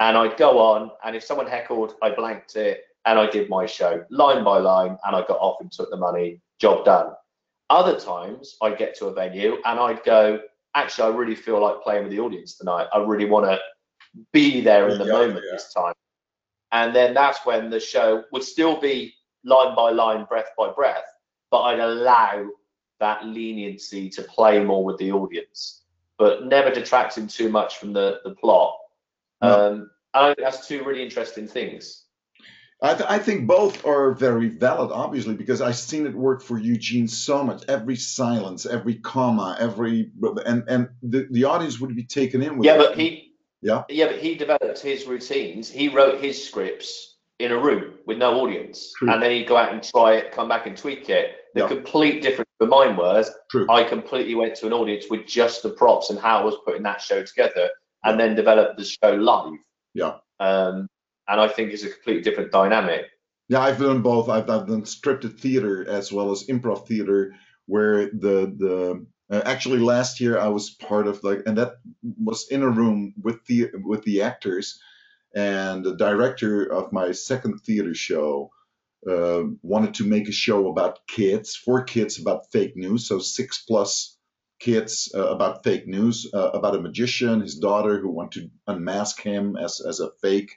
And 0.00 0.16
I'd 0.16 0.36
go 0.36 0.58
on, 0.58 0.90
and 1.04 1.14
if 1.14 1.22
someone 1.22 1.46
heckled, 1.46 1.94
I 2.02 2.10
blanked 2.10 2.56
it 2.56 2.84
and 3.06 3.18
I 3.18 3.30
did 3.30 3.48
my 3.48 3.66
show 3.66 4.04
line 4.10 4.42
by 4.42 4.58
line 4.58 4.96
and 5.04 5.14
I 5.16 5.20
got 5.20 5.38
off 5.40 5.60
and 5.60 5.70
took 5.70 5.90
the 5.90 5.96
money, 5.96 6.40
job 6.58 6.84
done. 6.84 7.12
Other 7.70 7.98
times 7.98 8.56
I'd 8.62 8.78
get 8.78 8.96
to 8.98 9.06
a 9.06 9.12
venue 9.14 9.56
and 9.64 9.78
I'd 9.78 10.02
go, 10.04 10.40
actually, 10.74 11.12
I 11.12 11.16
really 11.16 11.34
feel 11.34 11.60
like 11.60 11.82
playing 11.82 12.04
with 12.04 12.12
the 12.12 12.20
audience 12.20 12.56
tonight. 12.56 12.88
I 12.92 12.98
really 12.98 13.26
want 13.26 13.46
to 13.46 13.58
be 14.32 14.60
there 14.60 14.88
in 14.88 14.98
the 14.98 15.06
Yeah, 15.06 15.12
moment 15.12 15.44
yeah. 15.46 15.52
this 15.52 15.72
time. 15.72 15.94
And 16.74 16.94
then 16.94 17.14
that's 17.14 17.46
when 17.46 17.70
the 17.70 17.78
show 17.78 18.24
would 18.32 18.42
still 18.42 18.80
be 18.80 19.14
line 19.44 19.76
by 19.76 19.92
line, 19.92 20.24
breath 20.24 20.50
by 20.58 20.72
breath, 20.72 21.04
but 21.50 21.62
I'd 21.62 21.78
allow 21.78 22.46
that 22.98 23.24
leniency 23.24 24.10
to 24.10 24.22
play 24.22 24.62
more 24.62 24.84
with 24.84 24.98
the 24.98 25.12
audience, 25.12 25.84
but 26.18 26.46
never 26.46 26.70
detracting 26.70 27.28
too 27.28 27.48
much 27.48 27.78
from 27.78 27.92
the, 27.92 28.20
the 28.24 28.34
plot. 28.34 28.76
No. 29.40 29.72
Um, 29.72 29.90
I 30.14 30.26
think 30.26 30.38
that's 30.38 30.66
two 30.66 30.82
really 30.82 31.02
interesting 31.04 31.46
things. 31.46 32.06
I, 32.82 32.94
th- 32.94 33.08
I 33.08 33.18
think 33.20 33.46
both 33.46 33.86
are 33.86 34.10
very 34.12 34.48
valid, 34.48 34.90
obviously, 34.90 35.34
because 35.34 35.60
I've 35.60 35.76
seen 35.76 36.06
it 36.06 36.14
work 36.14 36.42
for 36.42 36.58
Eugene 36.58 37.06
so 37.06 37.44
much. 37.44 37.62
Every 37.68 37.96
silence, 37.96 38.66
every 38.66 38.96
comma, 38.96 39.56
every 39.60 40.10
and 40.44 40.64
and 40.68 40.88
the, 41.02 41.28
the 41.30 41.44
audience 41.44 41.78
would 41.78 41.94
be 41.94 42.04
taken 42.04 42.42
in 42.42 42.58
with 42.58 42.66
Yeah, 42.66 42.74
it. 42.74 42.78
but 42.78 42.98
he 42.98 43.33
Yeah. 43.64 43.82
yeah, 43.88 44.08
but 44.08 44.18
he 44.18 44.34
developed 44.34 44.80
his 44.80 45.06
routines. 45.06 45.70
He 45.70 45.88
wrote 45.88 46.22
his 46.22 46.42
scripts 46.46 47.16
in 47.40 47.50
a 47.50 47.58
room 47.58 47.94
with 48.06 48.18
no 48.18 48.40
audience, 48.42 48.92
True. 48.98 49.10
and 49.10 49.22
then 49.22 49.30
he'd 49.30 49.48
go 49.48 49.56
out 49.56 49.72
and 49.72 49.82
try 49.82 50.16
it, 50.16 50.32
come 50.32 50.48
back 50.48 50.66
and 50.66 50.76
tweak 50.76 51.08
it. 51.08 51.36
The 51.54 51.60
Yeah. 51.62 51.68
complete 51.68 52.22
difference 52.22 52.50
for 52.58 52.66
mine 52.66 52.94
was 52.94 53.30
True. 53.50 53.66
I 53.70 53.82
completely 53.84 54.34
went 54.34 54.54
to 54.56 54.66
an 54.66 54.74
audience 54.74 55.06
with 55.08 55.26
just 55.26 55.62
the 55.62 55.70
props 55.70 56.10
and 56.10 56.18
how 56.18 56.40
I 56.40 56.44
was 56.44 56.56
putting 56.66 56.82
that 56.82 57.00
show 57.00 57.22
together, 57.24 57.70
and 58.04 58.20
then 58.20 58.36
developed 58.36 58.76
the 58.76 58.84
show 58.84 59.14
live. 59.14 59.54
Yeah. 59.94 60.18
Um, 60.40 60.86
and 61.26 61.40
I 61.40 61.48
think 61.48 61.72
it's 61.72 61.84
a 61.84 61.90
completely 61.90 62.22
different 62.22 62.52
dynamic. 62.52 63.06
Yeah, 63.48 63.60
I've 63.60 63.78
done 63.78 64.02
both. 64.02 64.28
I've, 64.28 64.48
I've 64.50 64.66
done 64.66 64.82
scripted 64.82 65.38
theater 65.40 65.88
as 65.88 66.12
well 66.12 66.30
as 66.30 66.44
improv 66.48 66.86
theater, 66.86 67.34
where 67.66 68.10
the 68.10 68.52
the 68.58 69.06
uh, 69.30 69.42
actually 69.44 69.78
last 69.78 70.20
year 70.20 70.38
I 70.38 70.48
was 70.48 70.70
part 70.70 71.06
of 71.06 71.22
like, 71.24 71.42
and 71.46 71.58
that 71.58 71.76
was 72.02 72.48
in 72.50 72.62
a 72.62 72.68
room 72.68 73.14
with 73.20 73.44
the 73.46 73.70
with 73.82 74.02
the 74.04 74.22
actors, 74.22 74.80
and 75.34 75.84
the 75.84 75.96
director 75.96 76.64
of 76.64 76.92
my 76.92 77.12
second 77.12 77.58
theater 77.60 77.94
show 77.94 78.50
uh, 79.08 79.42
wanted 79.62 79.94
to 79.94 80.06
make 80.06 80.28
a 80.28 80.32
show 80.32 80.68
about 80.68 81.06
kids, 81.06 81.56
for 81.56 81.84
kids 81.84 82.18
about 82.18 82.50
fake 82.52 82.76
news, 82.76 83.08
so 83.08 83.18
six 83.18 83.64
plus 83.66 84.16
kids 84.60 85.12
uh, 85.14 85.26
about 85.28 85.64
fake 85.64 85.86
news, 85.86 86.26
uh, 86.32 86.50
about 86.50 86.76
a 86.76 86.80
magician, 86.80 87.40
his 87.40 87.56
daughter 87.56 87.98
who 88.00 88.10
want 88.10 88.32
to 88.32 88.50
unmask 88.66 89.20
him 89.20 89.56
as 89.56 89.80
as 89.80 90.00
a 90.00 90.10
fake 90.22 90.56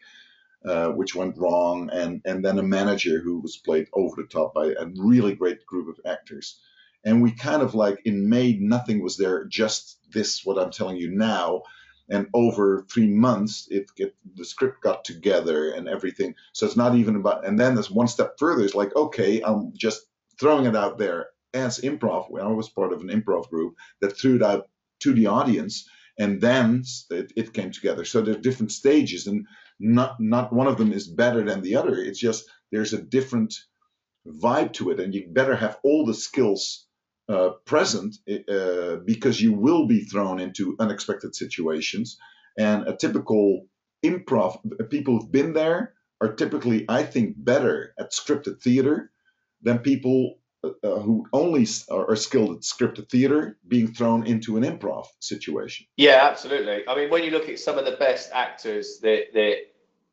uh, 0.66 0.90
which 0.90 1.16
went 1.16 1.38
wrong, 1.38 1.90
and 1.92 2.22
and 2.26 2.44
then 2.44 2.60
a 2.60 2.64
manager 2.64 3.20
who 3.20 3.40
was 3.40 3.58
played 3.58 3.88
over 3.94 4.22
the 4.22 4.28
top 4.28 4.54
by 4.54 4.68
a 4.68 4.86
really 4.98 5.36
great 5.36 5.66
group 5.66 5.88
of 5.88 6.00
actors. 6.06 6.60
And 7.08 7.22
we 7.22 7.32
kind 7.32 7.62
of 7.62 7.74
like 7.74 8.02
in 8.04 8.28
May, 8.28 8.58
nothing 8.60 9.02
was 9.02 9.16
there, 9.16 9.46
just 9.46 9.98
this 10.12 10.42
what 10.44 10.60
I'm 10.60 10.72
telling 10.72 10.98
you 10.98 11.10
now. 11.10 11.64
And 12.10 12.28
over 12.34 12.86
three 12.92 13.08
months, 13.08 13.66
it 13.72 13.90
the 14.36 14.44
script 14.44 14.82
got 14.82 15.06
together 15.06 15.72
and 15.72 15.88
everything. 15.88 16.36
So 16.52 16.66
it's 16.66 16.76
not 16.76 16.96
even 16.96 17.16
about. 17.16 17.46
And 17.46 17.58
then 17.58 17.76
there's 17.76 17.90
one 17.90 18.10
step 18.10 18.34
further. 18.38 18.66
It's 18.66 18.76
like 18.76 18.94
okay, 18.94 19.42
I'm 19.42 19.72
just 19.74 20.02
throwing 20.38 20.66
it 20.66 20.76
out 20.76 20.98
there 20.98 21.28
as 21.54 21.80
improv. 21.80 22.30
When 22.30 22.44
I 22.44 22.52
was 22.52 22.68
part 22.68 22.92
of 22.92 23.00
an 23.00 23.08
improv 23.08 23.50
group 23.50 23.76
that 24.02 24.18
threw 24.18 24.36
it 24.36 24.44
out 24.44 24.68
to 25.04 25.14
the 25.14 25.28
audience, 25.28 25.90
and 26.20 26.42
then 26.42 26.84
it, 27.10 27.32
it 27.38 27.54
came 27.54 27.72
together. 27.72 28.04
So 28.04 28.20
there 28.20 28.36
are 28.36 28.48
different 28.48 28.74
stages, 28.74 29.28
and 29.28 29.48
not 29.80 30.20
not 30.20 30.52
one 30.52 30.68
of 30.68 30.78
them 30.78 30.92
is 30.92 31.08
better 31.08 31.42
than 31.46 31.62
the 31.62 31.78
other. 31.78 31.96
It's 31.96 32.20
just 32.20 32.50
there's 32.74 32.92
a 32.92 33.02
different 33.02 33.56
vibe 34.28 34.74
to 34.74 34.92
it, 34.92 35.00
and 35.00 35.16
you 35.16 35.30
better 35.32 35.56
have 35.56 35.80
all 35.86 36.06
the 36.06 36.14
skills 36.14 36.87
uh, 37.30 37.50
present 37.66 38.18
uh, 38.30 38.98
because 39.06 39.42
you 39.42 39.54
will 39.54 39.86
be 39.88 40.02
thrown 40.02 40.40
into 40.40 40.76
unexpected 40.80 41.36
situations. 41.36 42.18
And 42.58 42.88
a 42.88 42.96
typical 42.96 43.68
improv, 44.04 44.60
people 44.90 45.20
who've 45.20 45.32
been 45.32 45.54
there 45.54 45.94
are 46.22 46.34
typically, 46.34 46.86
I 46.90 47.04
think, 47.04 47.36
better 47.38 47.94
at 48.00 48.12
scripted 48.12 48.62
theater 48.62 49.12
than 49.62 49.80
people 49.80 50.40
uh, 50.64 51.00
who 51.00 51.26
only 51.34 51.68
are, 51.92 52.10
are 52.12 52.16
skilled 52.16 52.56
at 52.56 52.62
scripted 52.62 53.10
theater 53.10 53.58
being 53.68 53.94
thrown 53.94 54.26
into 54.26 54.58
an 54.58 54.64
improv 54.64 55.06
situation. 55.20 55.86
Yeah, 55.98 56.28
absolutely. 56.30 56.84
I 56.88 56.96
mean, 56.96 57.10
when 57.10 57.24
you 57.24 57.32
look 57.32 57.48
at 57.50 57.60
some 57.60 57.78
of 57.78 57.86
the 57.86 57.98
best 57.98 58.32
actors 58.34 59.00
that 59.02 59.34
that 59.34 59.56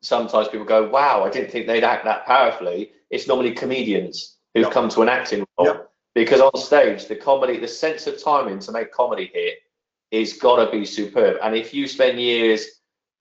sometimes 0.03 0.49
people 0.49 0.67
go, 0.67 0.89
"Wow, 0.89 1.25
I 1.25 1.31
didn't 1.31 1.51
think 1.51 1.67
they'd 1.67 1.85
act 1.85 2.05
that 2.05 2.27
powerfully." 2.27 2.93
It's 3.11 3.27
normally 3.27 3.53
comedians 3.53 4.37
who've 4.55 4.65
Yep. 4.65 4.73
come 4.73 4.89
to 4.91 5.03
an 5.03 5.09
acting 5.09 5.47
role 5.59 5.69
Yep. 5.69 5.91
Because 6.15 6.41
on 6.41 6.57
stage, 6.57 7.07
the 7.07 7.17
comedy, 7.17 7.59
the 7.59 7.69
sense 7.69 8.07
of 8.07 8.23
timing 8.23 8.59
to 8.61 8.73
make 8.73 8.93
comedy 8.93 9.31
hit 9.33 9.59
is 10.11 10.35
gotta 10.35 10.71
be 10.71 10.85
superb. 10.85 11.37
And 11.43 11.57
if 11.57 11.75
you 11.75 11.87
spend 11.89 12.21
years 12.21 12.67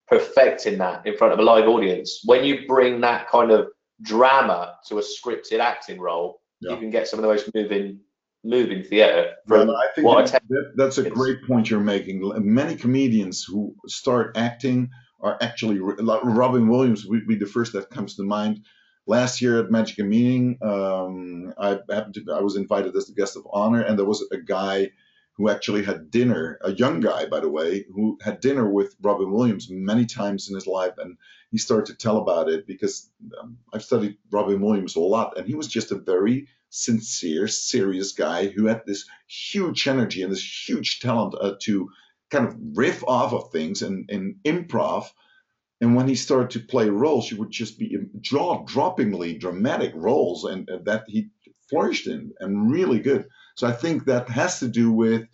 perfecting 0.08 0.78
that 0.78 1.06
in 1.08 1.18
front 1.18 1.34
of 1.34 1.40
a 1.40 1.42
live 1.42 1.68
audience, 1.68 2.22
when 2.26 2.44
you 2.44 2.68
bring 2.68 3.02
that 3.02 3.28
kind 3.28 3.52
of 3.52 3.68
drama 4.02 4.76
to 4.88 5.00
a 5.00 5.02
scripted 5.02 5.60
acting 5.60 6.00
role, 6.00 6.42
Yeah. 6.62 6.72
you 6.72 6.78
can 6.78 6.90
get 6.92 7.08
some 7.08 7.20
of 7.20 7.24
the 7.24 7.30
most 7.30 7.50
moving, 7.56 8.00
moving 8.44 8.84
theatre. 8.84 9.34
Well, 9.48 9.66
From 9.66 9.70
I 9.72 9.88
think 9.96 10.08
what 10.08 10.28
that, 10.32 10.44
that- 10.50 10.74
that's 10.76 10.98
a 11.00 11.10
great 11.10 11.44
point 11.48 11.70
you're 11.70 11.80
making. 11.80 12.22
Many 12.54 12.76
comedians 12.76 13.44
who 13.44 13.76
start 13.88 14.38
acting 14.38 14.90
are 15.22 15.38
actually 15.42 15.80
like 15.80 16.22
Robin 16.24 16.68
Williams 16.68 17.06
would 17.06 17.26
be 17.26 17.36
the 17.36 17.46
first 17.46 17.74
that 17.74 17.90
comes 17.90 18.16
to 18.18 18.24
mind. 18.24 18.60
Last 19.06 19.42
year 19.42 19.60
at 19.60 19.72
Magic 19.72 20.00
and 20.00 20.10
Meaning, 20.10 20.58
um, 20.62 21.54
I 21.58 21.80
happened 21.90 22.14
to 22.16 22.34
I 22.34 22.42
was 22.42 22.56
invited 22.56 22.96
as 22.96 23.08
the 23.08 23.14
guest 23.14 23.36
of 23.36 23.48
honor, 23.52 23.82
and 23.82 23.98
there 23.98 24.06
was 24.06 24.26
a 24.32 24.38
guy 24.38 24.92
who 25.36 25.50
actually 25.50 25.84
had 25.84 26.12
dinner, 26.12 26.60
a 26.62 26.72
young 26.72 27.00
guy 27.00 27.26
by 27.26 27.40
the 27.40 27.50
way, 27.50 27.86
who 27.94 28.18
had 28.22 28.40
dinner 28.40 28.70
with 28.70 28.96
Robin 29.02 29.32
Williams 29.32 29.68
many 29.70 30.06
times 30.06 30.48
in 30.48 30.56
his 30.56 30.68
life, 30.68 30.94
and 30.98 31.18
he 31.52 31.58
started 31.58 31.88
to 31.88 31.98
tell 31.98 32.18
about 32.18 32.50
it 32.50 32.66
because 32.66 33.10
um, 33.42 33.58
I've 33.74 33.84
studied 33.84 34.18
Robin 34.32 34.62
Williams 34.62 34.96
a 34.96 35.00
lot, 35.00 35.38
and 35.38 35.48
he 35.48 35.56
was 35.56 35.68
just 35.68 35.92
a 35.92 35.96
very 35.96 36.48
sincere, 36.70 37.48
serious 37.48 38.14
guy 38.14 38.48
who 38.48 38.68
had 38.68 38.82
this 38.86 39.06
huge 39.28 39.88
energy 39.88 40.24
and 40.24 40.32
this 40.32 40.68
huge 40.68 41.00
talent 41.00 41.36
uh, 41.40 41.54
to 41.62 41.90
kind 42.32 42.48
of 42.48 42.56
riff 42.76 43.04
off 43.08 43.34
of 43.34 43.52
things 43.52 43.82
and, 43.84 44.10
and 44.10 44.36
improv. 44.44 45.06
And 45.84 45.98
when 45.98 46.08
he 46.08 46.16
started 46.16 46.52
to 46.52 46.66
play 46.66 46.88
roles, 46.88 47.28
he 47.28 47.36
would 47.36 47.52
just 47.52 47.78
be 47.78 47.98
jaw 48.22 48.64
droppingly 48.64 49.38
dramatic 49.38 49.92
roles, 49.94 50.46
and, 50.46 50.70
and 50.70 50.86
that 50.86 51.04
he 51.10 51.28
flourished 51.70 52.08
in 52.08 52.32
and 52.40 52.72
really 52.72 53.00
good. 53.00 53.28
So 53.58 53.68
I 53.68 53.74
think 53.74 54.06
that 54.06 54.30
has 54.30 54.60
to 54.60 54.70
do 54.70 54.94
with 54.94 55.28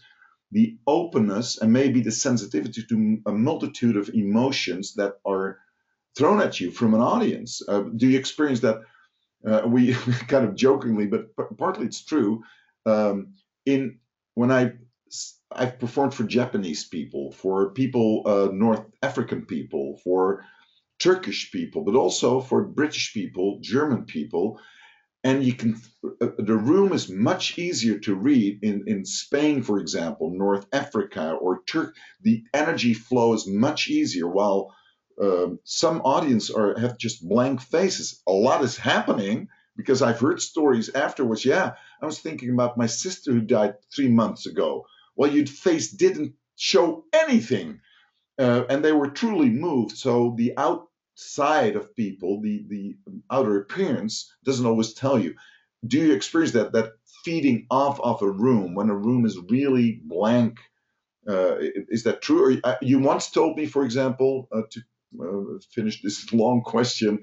the 0.51 0.75
openness 0.87 1.59
and 1.59 1.71
maybe 1.71 2.01
the 2.01 2.11
sensitivity 2.11 2.81
to 2.81 3.21
a 3.27 3.31
multitude 3.31 3.95
of 3.95 4.09
emotions 4.09 4.95
that 4.95 5.19
are 5.23 5.59
thrown 6.17 6.41
at 6.41 6.59
you 6.59 6.71
from 6.71 6.95
an 6.95 7.01
audience. 7.01 7.61
Uh, 7.67 7.81
do 7.81 8.07
you 8.07 8.17
experience 8.17 8.61
that? 8.61 8.81
Uh, 9.47 9.61
we 9.67 9.93
kind 10.27 10.45
of 10.45 10.55
jokingly, 10.55 11.05
but 11.05 11.27
partly 11.59 11.85
it's 11.85 12.03
true. 12.03 12.41
Um, 12.87 13.35
in 13.67 13.99
when 14.33 14.51
I 14.51 14.73
I've 15.51 15.79
performed 15.79 16.13
for 16.13 16.23
Japanese 16.23 16.87
people, 16.87 17.31
for 17.31 17.71
people, 17.71 18.23
uh, 18.25 18.49
North 18.53 18.85
African 19.01 19.45
people, 19.45 19.99
for 20.03 20.45
Turkish 20.99 21.51
people, 21.51 21.83
but 21.83 21.95
also 21.95 22.41
for 22.41 22.63
British 22.63 23.13
people, 23.13 23.59
German 23.61 24.05
people, 24.05 24.59
and 25.23 25.43
you 25.43 25.53
can 25.53 25.75
uh, 26.21 26.27
the 26.37 26.55
room 26.55 26.93
is 26.93 27.09
much 27.09 27.57
easier 27.57 27.99
to 27.99 28.15
read 28.15 28.59
in 28.63 28.83
in 28.87 29.05
Spain, 29.05 29.63
for 29.63 29.79
example, 29.79 30.31
North 30.31 30.65
Africa 30.71 31.33
or 31.41 31.63
Turk. 31.65 31.95
The 32.21 32.43
energy 32.53 32.93
flow 32.93 33.33
is 33.33 33.47
much 33.47 33.89
easier, 33.89 34.27
while 34.27 34.73
um, 35.21 35.59
some 35.65 36.01
audience 36.01 36.49
are 36.49 36.79
have 36.79 36.97
just 36.97 37.27
blank 37.27 37.61
faces. 37.61 38.21
A 38.27 38.31
lot 38.31 38.63
is 38.63 38.77
happening 38.77 39.49
because 39.75 40.01
I've 40.01 40.19
heard 40.19 40.41
stories 40.41 40.89
afterwards. 40.95 41.43
Yeah, 41.43 41.73
I 42.01 42.05
was 42.05 42.19
thinking 42.19 42.51
about 42.51 42.77
my 42.77 42.85
sister 42.85 43.31
who 43.33 43.41
died 43.41 43.75
three 43.93 44.09
months 44.09 44.45
ago. 44.45 44.85
Well, 45.19 45.31
your 45.33 45.47
face 45.47 45.91
didn't 45.91 46.33
show 46.57 47.05
anything, 47.13 47.81
uh, 48.39 48.63
and 48.69 48.85
they 48.85 48.93
were 48.93 49.09
truly 49.09 49.49
moved. 49.49 49.97
So 49.97 50.35
the 50.37 50.53
outside 50.57 51.75
of 51.77 51.95
people, 51.95 52.41
the 52.41 52.65
the 52.69 52.97
outer 53.31 53.57
appearance, 53.61 54.33
doesn't 54.45 54.65
always 54.65 54.93
tell 54.93 55.19
you. 55.19 55.35
Do 55.87 55.99
you 55.99 56.13
experience 56.13 56.53
that 56.53 56.73
that 56.73 56.93
feeding 57.25 57.67
off 57.71 57.99
of 58.01 58.21
a 58.23 58.31
room 58.31 58.75
when 58.75 58.89
a 58.89 58.95
room 58.97 59.25
is 59.25 59.37
really 59.49 60.01
blank? 60.05 60.59
Uh, 61.27 61.55
is 61.89 62.03
that 62.03 62.21
true? 62.21 62.41
Or, 62.45 62.51
uh, 62.63 62.77
you 62.81 62.99
once 62.99 63.31
told 63.31 63.57
me, 63.57 63.67
for 63.67 63.83
example, 63.85 64.47
uh, 64.51 64.63
to 64.71 64.81
uh, 65.21 65.59
finish 65.73 66.01
this 66.01 66.33
long 66.43 66.61
question, 66.63 67.21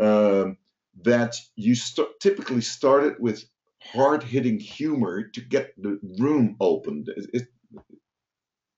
um, 0.00 0.58
that 1.02 1.36
you 1.56 1.74
st- 1.74 2.20
typically 2.20 2.62
started 2.62 3.14
with 3.20 3.44
hard 3.92 4.22
hitting 4.22 4.58
humor 4.58 5.22
to 5.22 5.40
get 5.40 5.72
the 5.80 5.98
room 6.18 6.56
opened. 6.60 7.10
Is, 7.16 7.26
is, 7.32 7.42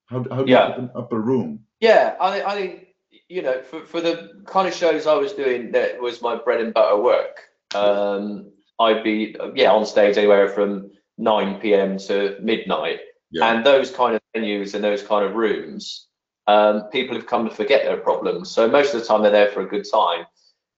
how, 0.07 0.25
how 0.31 0.43
do 0.45 0.51
Yeah. 0.51 0.69
you 0.69 0.75
open 0.75 0.91
up 0.95 1.13
a 1.13 1.19
room? 1.19 1.61
Yeah, 1.81 2.17
I, 2.21 2.43
I 2.43 2.55
think 2.57 2.87
you 3.29 3.43
know 3.43 3.63
for, 3.63 3.85
for 3.85 4.01
the 4.01 4.43
kind 4.47 4.67
of 4.69 4.75
shows 4.75 5.07
I 5.07 5.15
was 5.15 5.33
doing 5.33 5.71
that 5.73 6.01
was 6.01 6.23
my 6.23 6.37
bread 6.37 6.61
and 6.61 6.73
butter 6.75 7.01
work. 7.01 7.41
Um, 7.75 8.51
I'd 8.81 9.05
be 9.05 9.37
yeah 9.55 9.71
on 9.73 9.85
stage 9.87 10.17
anywhere 10.17 10.49
from 10.49 10.91
9 11.19 11.61
p.m. 11.61 11.99
to 11.99 12.37
midnight, 12.41 13.01
Yeah. 13.31 13.53
and 13.55 13.67
those 13.67 13.91
kind 13.91 14.15
of 14.15 14.21
venues 14.35 14.75
and 14.75 14.83
those 14.83 15.03
kind 15.03 15.25
of 15.27 15.35
rooms, 15.35 16.07
um, 16.47 16.85
people 16.91 17.15
have 17.17 17.27
come 17.27 17.49
to 17.49 17.55
forget 17.55 17.85
their 17.85 17.97
problems. 17.99 18.51
So 18.51 18.69
most 18.69 18.95
of 18.95 19.01
the 19.01 19.07
time 19.07 19.23
they're 19.23 19.31
there 19.33 19.49
for 19.51 19.63
a 19.63 19.69
good 19.69 19.87
time. 19.91 20.25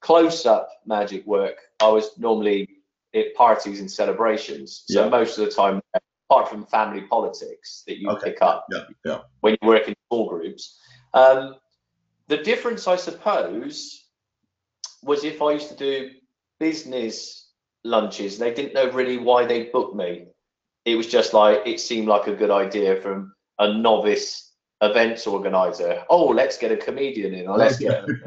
Close-up 0.01 0.67
magic 0.87 1.27
work, 1.27 1.57
I 1.81 1.89
was 1.89 2.19
normally 2.19 2.67
at 3.15 3.35
parties 3.35 3.81
and 3.81 3.91
celebrations. 3.91 4.85
So 4.87 5.05
Yeah. 5.05 5.09
most 5.09 5.39
of 5.39 5.45
the 5.45 5.51
time, 5.51 5.81
apart 6.31 6.49
from 6.49 6.65
family 6.67 7.03
politics 7.03 7.83
that 7.87 7.99
you 7.99 8.09
Okay. 8.11 8.31
pick 8.31 8.43
up 8.43 8.67
Yeah, 8.71 8.85
yeah. 9.05 9.21
when 9.41 9.57
you 9.61 9.69
work 9.69 9.89
in 9.89 9.95
small 10.09 10.29
groups. 10.29 10.79
Um, 11.13 11.57
the 12.29 12.39
difference, 12.39 12.87
I 12.87 12.97
suppose, 12.97 14.07
was 15.03 15.25
if 15.25 15.43
I 15.43 15.53
used 15.53 15.69
to 15.71 15.77
do 15.77 16.11
business 16.61 17.51
lunches, 17.83 18.39
they 18.39 18.55
didn't 18.55 18.75
know 18.75 18.91
really 18.91 19.17
why 19.19 19.45
they 19.45 19.65
booked 19.65 19.97
me. 19.97 20.27
It 20.85 20.95
was 20.95 21.09
just 21.09 21.35
like 21.35 21.67
it 21.67 21.81
seemed 21.81 22.09
like 22.09 22.27
a 22.29 22.35
good 22.35 22.51
idea 22.51 22.97
from 22.97 23.35
a 23.59 23.73
novice 23.73 24.53
events 24.81 25.27
organizer. 25.27 26.05
Oh, 26.09 26.27
let's 26.27 26.57
get 26.57 26.73
a 26.73 26.77
comedian 26.77 27.35
in, 27.35 27.49
or 27.49 27.59
let's 27.59 27.79
get. 27.79 27.93
A, 27.93 28.07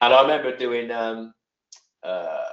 and 0.00 0.14
I 0.14 0.22
remember 0.22 0.56
doing 0.56 0.90
um, 0.90 1.34
uh, 2.02 2.44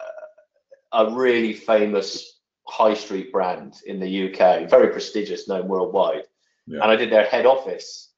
a 0.94 1.12
really 1.12 1.54
famous 1.54 2.40
high 2.68 2.94
street 2.94 3.32
brand 3.32 3.82
in 3.86 4.00
the 4.00 4.30
UK, 4.30 4.70
very 4.70 4.90
prestigious, 4.90 5.48
known 5.48 5.68
worldwide. 5.68 6.24
Yeah. 6.68 6.82
And 6.82 6.92
I 6.92 6.96
did 6.96 7.12
their 7.12 7.26
head 7.26 7.46
office. 7.46 8.12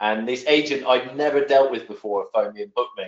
And 0.00 0.26
this 0.26 0.44
agent 0.46 0.86
I'd 0.86 1.16
never 1.16 1.44
dealt 1.44 1.70
with 1.70 1.86
before 1.86 2.28
phoned 2.32 2.54
me 2.54 2.62
and 2.62 2.74
booked 2.74 2.98
me. 2.98 3.06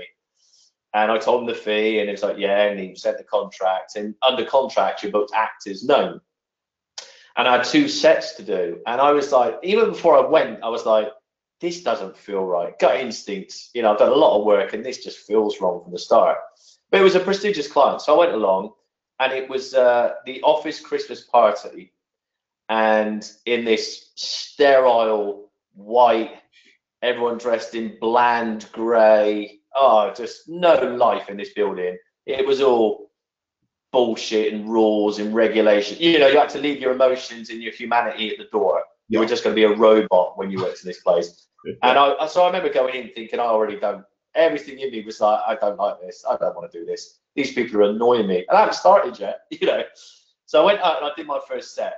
And 0.92 1.10
I 1.10 1.18
told 1.18 1.42
him 1.42 1.48
the 1.48 1.54
fee, 1.54 1.98
and 1.98 2.08
he 2.08 2.12
was 2.12 2.22
like, 2.22 2.38
"Yeah." 2.38 2.66
And 2.66 2.78
he 2.78 2.94
sent 2.94 3.18
the 3.18 3.24
contract, 3.24 3.96
and 3.96 4.14
under 4.22 4.44
contract, 4.44 5.02
you 5.02 5.10
booked 5.10 5.32
actors 5.34 5.82
known. 5.82 6.20
And 7.36 7.48
I 7.48 7.56
had 7.56 7.64
two 7.64 7.88
sets 7.88 8.34
to 8.34 8.44
do, 8.44 8.80
and 8.86 9.00
I 9.00 9.10
was 9.10 9.32
like, 9.32 9.58
even 9.64 9.88
before 9.88 10.16
I 10.16 10.28
went, 10.28 10.62
I 10.62 10.68
was 10.68 10.86
like, 10.86 11.08
"This 11.60 11.82
doesn't 11.82 12.16
feel 12.16 12.44
right." 12.44 12.78
Gut 12.78 13.00
instincts, 13.00 13.70
you 13.74 13.82
know, 13.82 13.90
I've 13.90 13.98
done 13.98 14.12
a 14.12 14.14
lot 14.14 14.38
of 14.38 14.46
work, 14.46 14.72
and 14.72 14.84
this 14.84 15.02
just 15.02 15.18
feels 15.18 15.60
wrong 15.60 15.82
from 15.82 15.90
the 15.90 15.98
start. 15.98 16.38
But 16.90 17.00
it 17.00 17.04
was 17.04 17.16
a 17.16 17.20
prestigious 17.20 17.66
client, 17.66 18.02
so 18.02 18.14
I 18.14 18.18
went 18.18 18.34
along, 18.34 18.74
and 19.20 19.32
it 19.32 19.48
was 19.48 19.74
uh, 19.74 20.14
the 20.26 20.42
office 20.42 20.80
Christmas 20.80 21.22
party, 21.22 21.92
and 22.68 23.30
in 23.46 23.64
this 23.64 24.12
sterile 24.14 25.50
white, 25.74 26.32
everyone 27.02 27.38
dressed 27.38 27.74
in 27.74 27.96
bland 28.00 28.68
grey. 28.72 29.60
Oh, 29.76 30.12
just 30.16 30.48
no 30.48 30.74
life 30.74 31.28
in 31.28 31.36
this 31.36 31.52
building. 31.52 31.96
It 32.26 32.46
was 32.46 32.60
all 32.60 33.10
bullshit 33.94 34.52
and 34.52 34.68
rules 34.68 35.20
and 35.20 35.34
regulation. 35.34 35.96
You 36.00 36.18
know, 36.18 36.26
you 36.26 36.38
had 36.38 36.48
to 36.50 36.58
leave 36.58 36.80
your 36.80 36.92
emotions 36.92 37.50
and 37.50 37.62
your 37.62 37.72
humanity 37.72 38.30
at 38.30 38.38
the 38.38 38.48
door. 38.50 38.82
You 39.08 39.20
were 39.20 39.26
just 39.26 39.44
going 39.44 39.54
to 39.54 39.60
be 39.60 39.72
a 39.72 39.76
robot 39.76 40.36
when 40.36 40.50
you 40.50 40.60
went 40.62 40.76
to 40.76 40.84
this 40.84 41.00
place. 41.00 41.46
And 41.82 41.98
I, 41.98 42.26
so 42.26 42.42
I 42.42 42.46
remember 42.48 42.70
going 42.70 42.94
in 42.94 43.08
thinking, 43.14 43.40
I 43.40 43.44
already 43.44 43.80
don't. 43.80 44.04
Everything 44.34 44.80
in 44.80 44.90
me 44.90 45.02
was 45.02 45.18
like, 45.22 45.40
I 45.46 45.54
don't 45.54 45.78
like 45.78 45.98
this. 45.98 46.22
I 46.28 46.36
don't 46.36 46.54
want 46.54 46.70
to 46.70 46.78
do 46.78 46.84
this. 46.84 47.20
These 47.34 47.52
people 47.52 47.80
are 47.80 47.90
annoying 47.90 48.26
me. 48.26 48.44
And 48.48 48.56
I 48.56 48.60
haven't 48.60 48.74
started 48.74 49.18
yet, 49.18 49.40
you 49.50 49.66
know. 49.66 49.82
So 50.46 50.62
I 50.62 50.66
went 50.66 50.80
out 50.80 51.02
and 51.02 51.06
I 51.06 51.14
did 51.16 51.26
my 51.26 51.40
first 51.48 51.74
set. 51.74 51.96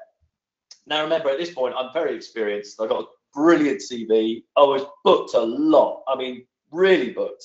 Now 0.87 1.03
remember, 1.03 1.31
at 1.31 1.39
this 1.39 1.53
point, 1.53 1.75
I'm 1.77 1.93
very 1.93 2.15
experienced. 2.15 2.81
I 2.81 2.87
got 2.87 3.03
a 3.03 3.07
brilliant 3.35 3.81
CV. 3.81 4.45
I 4.57 4.63
was 4.63 4.83
booked 5.05 5.35
a 5.35 5.41
lot. 5.41 6.03
I 6.09 6.17
mean, 6.17 6.47
really 6.71 7.11
booked. 7.11 7.45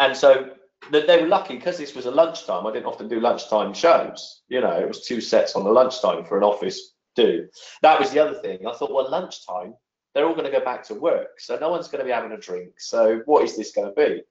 And 0.00 0.16
so 0.16 0.50
th- 0.90 1.06
they 1.06 1.20
were 1.20 1.28
lucky 1.28 1.56
because 1.56 1.78
this 1.78 1.94
was 1.94 2.06
a 2.06 2.10
lunchtime. 2.10 2.66
I 2.66 2.72
didn't 2.72 2.86
often 2.86 3.08
do 3.08 3.20
lunchtime 3.20 3.74
shows. 3.74 4.42
You 4.48 4.60
know, 4.60 4.72
it 4.72 4.88
was 4.88 5.06
two 5.06 5.20
sets 5.20 5.54
on 5.54 5.64
the 5.64 5.70
lunchtime 5.70 6.24
for 6.24 6.38
an 6.38 6.44
office 6.44 6.94
do. 7.14 7.48
That 7.82 7.98
was 7.98 8.10
the 8.10 8.20
other 8.20 8.38
thing. 8.38 8.66
I 8.66 8.72
thought, 8.72 8.92
well, 8.92 9.10
lunchtime, 9.10 9.74
they're 10.14 10.26
all 10.26 10.34
going 10.34 10.50
to 10.50 10.58
go 10.58 10.64
back 10.64 10.82
to 10.84 10.94
work. 10.94 11.40
So 11.40 11.58
no 11.58 11.70
one's 11.70 11.88
going 11.88 12.00
to 12.00 12.04
be 12.04 12.12
having 12.12 12.32
a 12.32 12.38
drink. 12.38 12.74
So 12.78 13.22
what 13.26 13.44
is 13.44 13.56
this 13.56 13.72
going 13.72 13.88
to 13.88 13.94
be? 13.94 14.22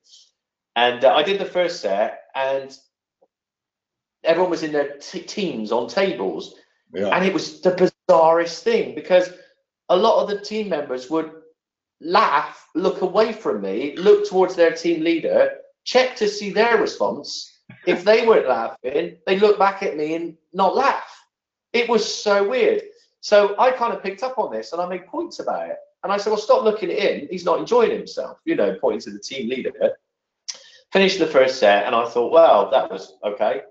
And 0.76 1.04
uh, 1.04 1.14
I 1.14 1.24
did 1.24 1.40
the 1.40 1.46
first 1.46 1.82
set 1.82 2.22
and 2.36 2.78
everyone 4.24 4.52
was 4.52 4.64
in 4.64 4.72
their 4.72 4.98
t- 4.98 5.22
teams 5.22 5.72
on 5.72 5.88
tables, 5.88 6.56
Yeah. 6.94 7.08
and 7.16 7.26
it 7.26 7.34
was 7.34 7.62
the 7.62 7.72
bizarrest 7.72 8.62
thing 8.64 8.96
because 8.96 9.30
a 9.90 9.96
lot 9.96 10.22
of 10.22 10.30
the 10.30 10.40
team 10.44 10.70
members 10.70 11.10
would 11.10 11.32
laugh, 12.02 12.68
look 12.76 13.02
away 13.02 13.32
from 13.32 13.62
me, 13.62 13.96
look 13.98 14.28
towards 14.28 14.56
their 14.56 14.72
team 14.74 15.04
leader, 15.04 15.58
check 15.84 16.16
to 16.18 16.28
see 16.28 16.50
their 16.50 16.78
response. 16.78 17.52
If 17.86 18.04
they 18.04 18.28
weren't 18.28 18.48
laughing, 18.48 19.18
they 19.26 19.40
look 19.40 19.58
back 19.58 19.82
at 19.84 19.96
me 19.96 20.16
and 20.16 20.38
not 20.54 20.76
laugh. 20.76 21.12
It 21.74 21.88
was 21.90 22.04
so 22.04 22.48
weird. 22.48 22.82
So 23.22 23.56
I 23.58 23.72
kind 23.72 23.94
of 23.94 24.04
picked 24.04 24.24
up 24.24 24.38
on 24.38 24.52
this 24.52 24.72
and 24.72 24.82
I 24.82 24.88
made 24.88 25.08
points 25.08 25.40
about 25.40 25.70
it. 25.70 25.78
And 26.04 26.12
I 26.14 26.18
said, 26.18 26.30
well, 26.30 26.40
stop 26.40 26.64
looking 26.64 26.92
at 26.92 27.00
him. 27.00 27.28
He's 27.32 27.46
not 27.46 27.60
enjoying 27.60 27.90
himself, 27.92 28.40
you 28.46 28.56
know, 28.56 28.76
pointing 28.80 29.02
to 29.02 29.12
the 29.12 29.20
team 29.20 29.50
leader. 29.50 29.72
Finished 30.96 31.20
the 31.20 31.28
first 31.28 31.60
set 31.60 31.86
and 31.86 31.94
I 31.94 32.06
thought, 32.08 32.32
well, 32.32 32.72
that 32.72 32.90
was 32.90 33.18
okay. 33.22 33.64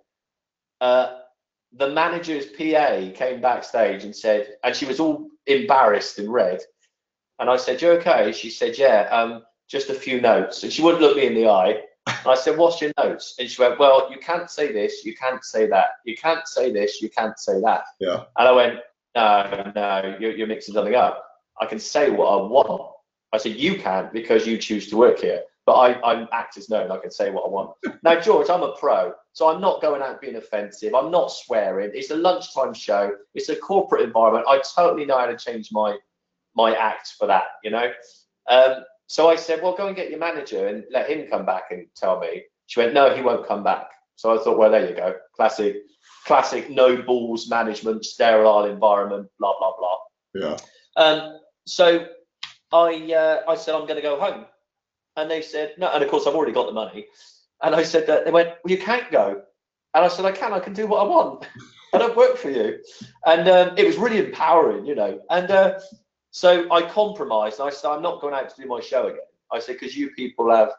Uh, 0.83 1.21
the 1.73 1.89
manager's 1.89 2.45
PA 2.45 3.11
came 3.15 3.41
backstage 3.41 4.05
and 4.05 4.15
said, 4.15 4.57
and 4.63 4.77
she 4.77 4.85
was 4.85 5.01
all 5.01 5.31
embarrassed 5.47 6.19
and 6.19 6.31
red. 6.31 6.61
And 7.39 7.49
I 7.49 7.57
said, 7.57 7.81
You 7.81 7.93
okay? 7.93 8.31
She 8.33 8.51
said, 8.51 8.77
Yeah, 8.77 9.09
um, 9.11 9.43
just 9.69 9.89
a 9.89 9.95
few 9.95 10.21
notes. 10.21 10.65
And 10.65 10.71
she 10.71 10.83
wouldn't 10.83 11.01
look 11.01 11.17
me 11.17 11.27
in 11.27 11.35
the 11.35 11.49
eye. 11.49 11.81
And 12.07 12.27
I 12.27 12.35
said, 12.35 12.59
What's 12.59 12.83
your 12.83 12.93
notes? 12.99 13.37
And 13.39 13.49
she 13.49 13.63
went, 13.63 13.79
Well, 13.79 14.13
you 14.13 14.19
can't 14.19 14.51
say 14.51 14.71
this, 14.71 15.03
you 15.03 15.17
can't 15.17 15.43
say 15.43 15.67
that. 15.69 15.93
You 16.05 16.19
can't 16.19 16.47
say 16.47 16.75
this, 16.75 17.01
you 17.01 17.09
can't 17.09 17.39
say 17.39 17.59
that. 17.63 17.85
Yeah. 18.01 18.25
And 18.37 18.49
I 18.49 18.53
went, 18.53 18.81
No, 19.17 19.73
no, 19.75 20.17
you're, 20.21 20.33
you're 20.33 20.47
mixing 20.47 20.75
something 20.75 20.95
up. 20.95 21.25
I 21.59 21.65
can 21.65 21.79
say 21.79 22.11
what 22.11 22.27
I 22.27 22.37
want. 22.47 22.93
I 23.33 23.39
said, 23.39 23.57
You 23.57 23.79
can't 23.79 24.13
because 24.13 24.47
you 24.47 24.59
choose 24.59 24.91
to 24.91 24.99
work 24.99 25.21
here. 25.21 25.43
But 25.67 25.75
I, 25.75 26.13
I'm 26.13 26.29
actors 26.33 26.69
known, 26.69 26.91
I 26.91 26.99
can 26.99 27.11
say 27.11 27.31
what 27.31 27.47
I 27.47 27.49
want. 27.49 27.71
Now, 28.03 28.21
George, 28.21 28.51
I'm 28.51 28.63
a 28.63 28.73
pro, 28.73 29.15
so 29.33 29.49
I'm 29.49 29.63
not 29.63 29.81
going 29.81 30.03
out 30.03 30.21
being 30.21 30.37
offensive. 30.37 30.95
I'm 30.95 31.11
not 31.11 31.31
swearing. 31.31 31.91
It's 31.95 32.11
a 32.11 32.17
lunchtime 32.17 32.75
show. 32.75 33.13
It's 33.35 33.49
a 33.49 33.57
corporate 33.57 34.03
environment. 34.03 34.45
I 34.47 34.61
totally 34.75 35.07
know 35.07 35.19
how 35.19 35.27
to 35.27 35.37
change 35.37 35.71
my 35.73 35.97
my 36.55 36.75
act 36.75 37.15
for 37.19 37.27
that, 37.27 37.45
you 37.65 37.71
know. 37.71 37.91
Um, 38.49 38.85
so 39.07 39.29
I 39.29 39.37
said, 39.37 39.63
well, 39.63 39.75
go 39.75 39.87
and 39.87 39.97
get 39.97 40.11
your 40.11 40.19
manager 40.19 40.69
and 40.69 40.85
let 40.91 41.09
him 41.11 41.29
come 41.29 41.45
back 41.45 41.65
and 41.71 41.87
tell 41.97 42.21
me. 42.21 42.43
She 42.67 42.81
went, 42.81 42.95
no, 42.95 43.15
he 43.15 43.23
won't 43.23 43.47
come 43.47 43.63
back. 43.65 43.89
So 44.17 44.39
I 44.39 44.43
thought, 44.43 44.59
well, 44.59 44.71
there 44.71 44.89
you 44.89 44.95
go, 44.95 45.15
classic, 45.35 45.77
classic 46.27 46.71
no 46.71 47.03
balls 47.03 47.49
management, 47.49 48.05
sterile 48.05 48.65
environment, 48.67 49.29
blah 49.39 49.55
blah 49.59 49.73
blah. 49.79 49.97
Yeah. 50.35 50.57
Um, 50.97 51.39
so 51.67 52.07
I 52.73 53.13
uh, 53.13 53.51
I 53.51 53.55
said 53.57 53.75
I'm 53.75 53.87
going 53.87 53.97
to 53.97 54.03
go 54.03 54.19
home, 54.19 54.47
and 55.17 55.31
they 55.31 55.43
said 55.43 55.75
no. 55.79 55.89
And 55.89 56.03
of 56.03 56.11
course 56.11 56.27
I've 56.27 56.35
already 56.35 56.53
got 56.53 56.67
the 56.67 56.73
money, 56.73 57.07
and 57.63 57.75
I 57.75 57.83
said 57.83 58.07
that 58.07 58.25
they 58.25 58.31
went, 58.31 58.49
well, 58.49 58.73
you 58.73 58.79
can't 58.79 59.11
go, 59.11 59.43
and 59.95 60.05
I 60.05 60.09
said 60.09 60.25
I 60.25 60.33
can. 60.33 60.53
I 60.53 60.61
can 60.61 60.73
do 60.73 60.87
what 60.87 61.05
I 61.05 61.09
want. 61.09 61.49
I 61.93 61.99
don't 61.99 62.17
work 62.17 62.37
for 62.37 62.51
you, 62.51 62.81
and 63.27 63.49
um, 63.49 63.75
it 63.77 63.87
was 63.87 63.97
really 63.97 64.19
empowering, 64.19 64.85
you 64.85 64.95
know. 64.95 65.21
And 65.31 65.51
uh, 65.51 65.79
so 66.31 66.71
I 66.73 66.83
compromised. 66.83 67.61
I 67.61 67.71
said 67.71 67.89
I'm 67.89 68.03
not 68.03 68.21
going 68.21 68.35
out 68.35 68.55
to 68.55 68.61
do 68.61 68.67
my 68.67 68.81
show 68.81 69.07
again. 69.07 69.21
I 69.53 69.61
said 69.61 69.77
because 69.79 69.97
you 69.97 70.11
people 70.11 70.51
have 70.51 70.73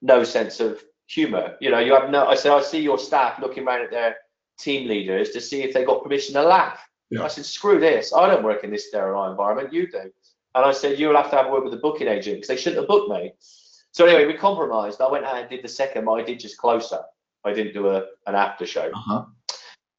no 0.00 0.24
sense 0.24 0.60
of 0.60 0.82
humour. 1.06 1.56
You 1.60 1.70
know, 1.70 1.80
you 1.80 1.94
have 1.94 2.10
no. 2.10 2.26
I 2.26 2.34
said 2.34 2.52
I 2.52 2.62
see 2.62 2.80
your 2.80 2.98
staff 2.98 3.38
looking 3.38 3.66
around 3.66 3.82
at 3.82 3.90
their 3.90 4.16
team 4.58 4.88
leaders 4.88 5.30
to 5.30 5.40
see 5.40 5.62
if 5.62 5.74
they 5.74 5.84
got 5.84 6.02
permission 6.02 6.34
to 6.34 6.42
laugh. 6.42 6.80
Yeah. 7.10 7.24
I 7.24 7.28
said, 7.28 7.44
screw 7.44 7.80
this. 7.80 8.12
I 8.14 8.28
don't 8.28 8.44
work 8.44 8.62
in 8.62 8.70
this 8.70 8.88
sterile 8.88 9.30
environment. 9.30 9.72
You 9.72 9.90
do. 9.90 10.12
And 10.54 10.64
I 10.64 10.72
said, 10.72 10.98
you'll 10.98 11.16
have 11.16 11.30
to 11.30 11.36
have 11.36 11.46
a 11.46 11.50
word 11.50 11.62
with 11.62 11.72
the 11.72 11.78
booking 11.78 12.08
agent 12.08 12.36
because 12.36 12.48
they 12.48 12.56
shouldn't 12.56 12.80
have 12.80 12.88
booked 12.88 13.10
me. 13.10 13.32
So 13.92 14.06
anyway, 14.06 14.26
we 14.26 14.34
compromised. 14.34 15.00
I 15.00 15.10
went 15.10 15.24
out 15.24 15.36
and 15.36 15.48
did 15.48 15.62
the 15.62 15.68
second, 15.68 16.04
but 16.04 16.12
I 16.12 16.22
did 16.22 16.40
just 16.40 16.58
closer. 16.58 17.00
I 17.44 17.52
didn't 17.52 17.72
do 17.72 17.88
a, 17.88 18.04
an 18.26 18.34
after 18.34 18.66
show. 18.66 18.90
Uh-huh. 18.94 19.24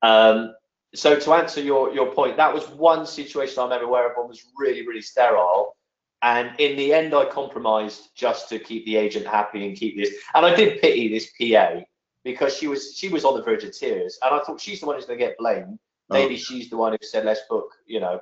Um, 0.01 0.53
so 0.93 1.17
to 1.17 1.33
answer 1.33 1.61
your, 1.61 1.93
your 1.93 2.13
point, 2.13 2.37
that 2.37 2.53
was 2.53 2.67
one 2.69 3.05
situation 3.05 3.59
I'm 3.59 3.71
ever 3.71 3.85
aware 3.85 4.09
of. 4.09 4.17
One 4.17 4.27
was 4.27 4.45
really, 4.57 4.85
really 4.85 5.01
sterile. 5.01 5.75
And 6.21 6.51
in 6.59 6.77
the 6.77 6.93
end, 6.93 7.13
I 7.13 7.25
compromised 7.25 8.09
just 8.15 8.49
to 8.49 8.59
keep 8.59 8.85
the 8.85 8.97
agent 8.97 9.25
happy 9.25 9.65
and 9.65 9.75
keep 9.75 9.97
this. 9.97 10.13
And 10.35 10.45
I 10.45 10.53
did 10.53 10.81
pity 10.81 11.07
this 11.07 11.31
PA 11.39 11.81
because 12.23 12.55
she 12.55 12.67
was 12.67 12.95
she 12.95 13.09
was 13.09 13.25
on 13.25 13.35
the 13.35 13.41
verge 13.41 13.63
of 13.63 13.75
tears, 13.75 14.19
and 14.21 14.33
I 14.35 14.43
thought 14.43 14.61
she's 14.61 14.79
the 14.79 14.85
one 14.85 14.95
who's 14.95 15.05
going 15.05 15.17
to 15.17 15.25
get 15.25 15.37
blamed. 15.39 15.79
Maybe 16.11 16.35
she's 16.35 16.69
the 16.69 16.77
one 16.77 16.91
who 16.91 16.97
said 17.01 17.25
let's 17.25 17.41
book, 17.49 17.71
you 17.87 17.99
know. 17.99 18.19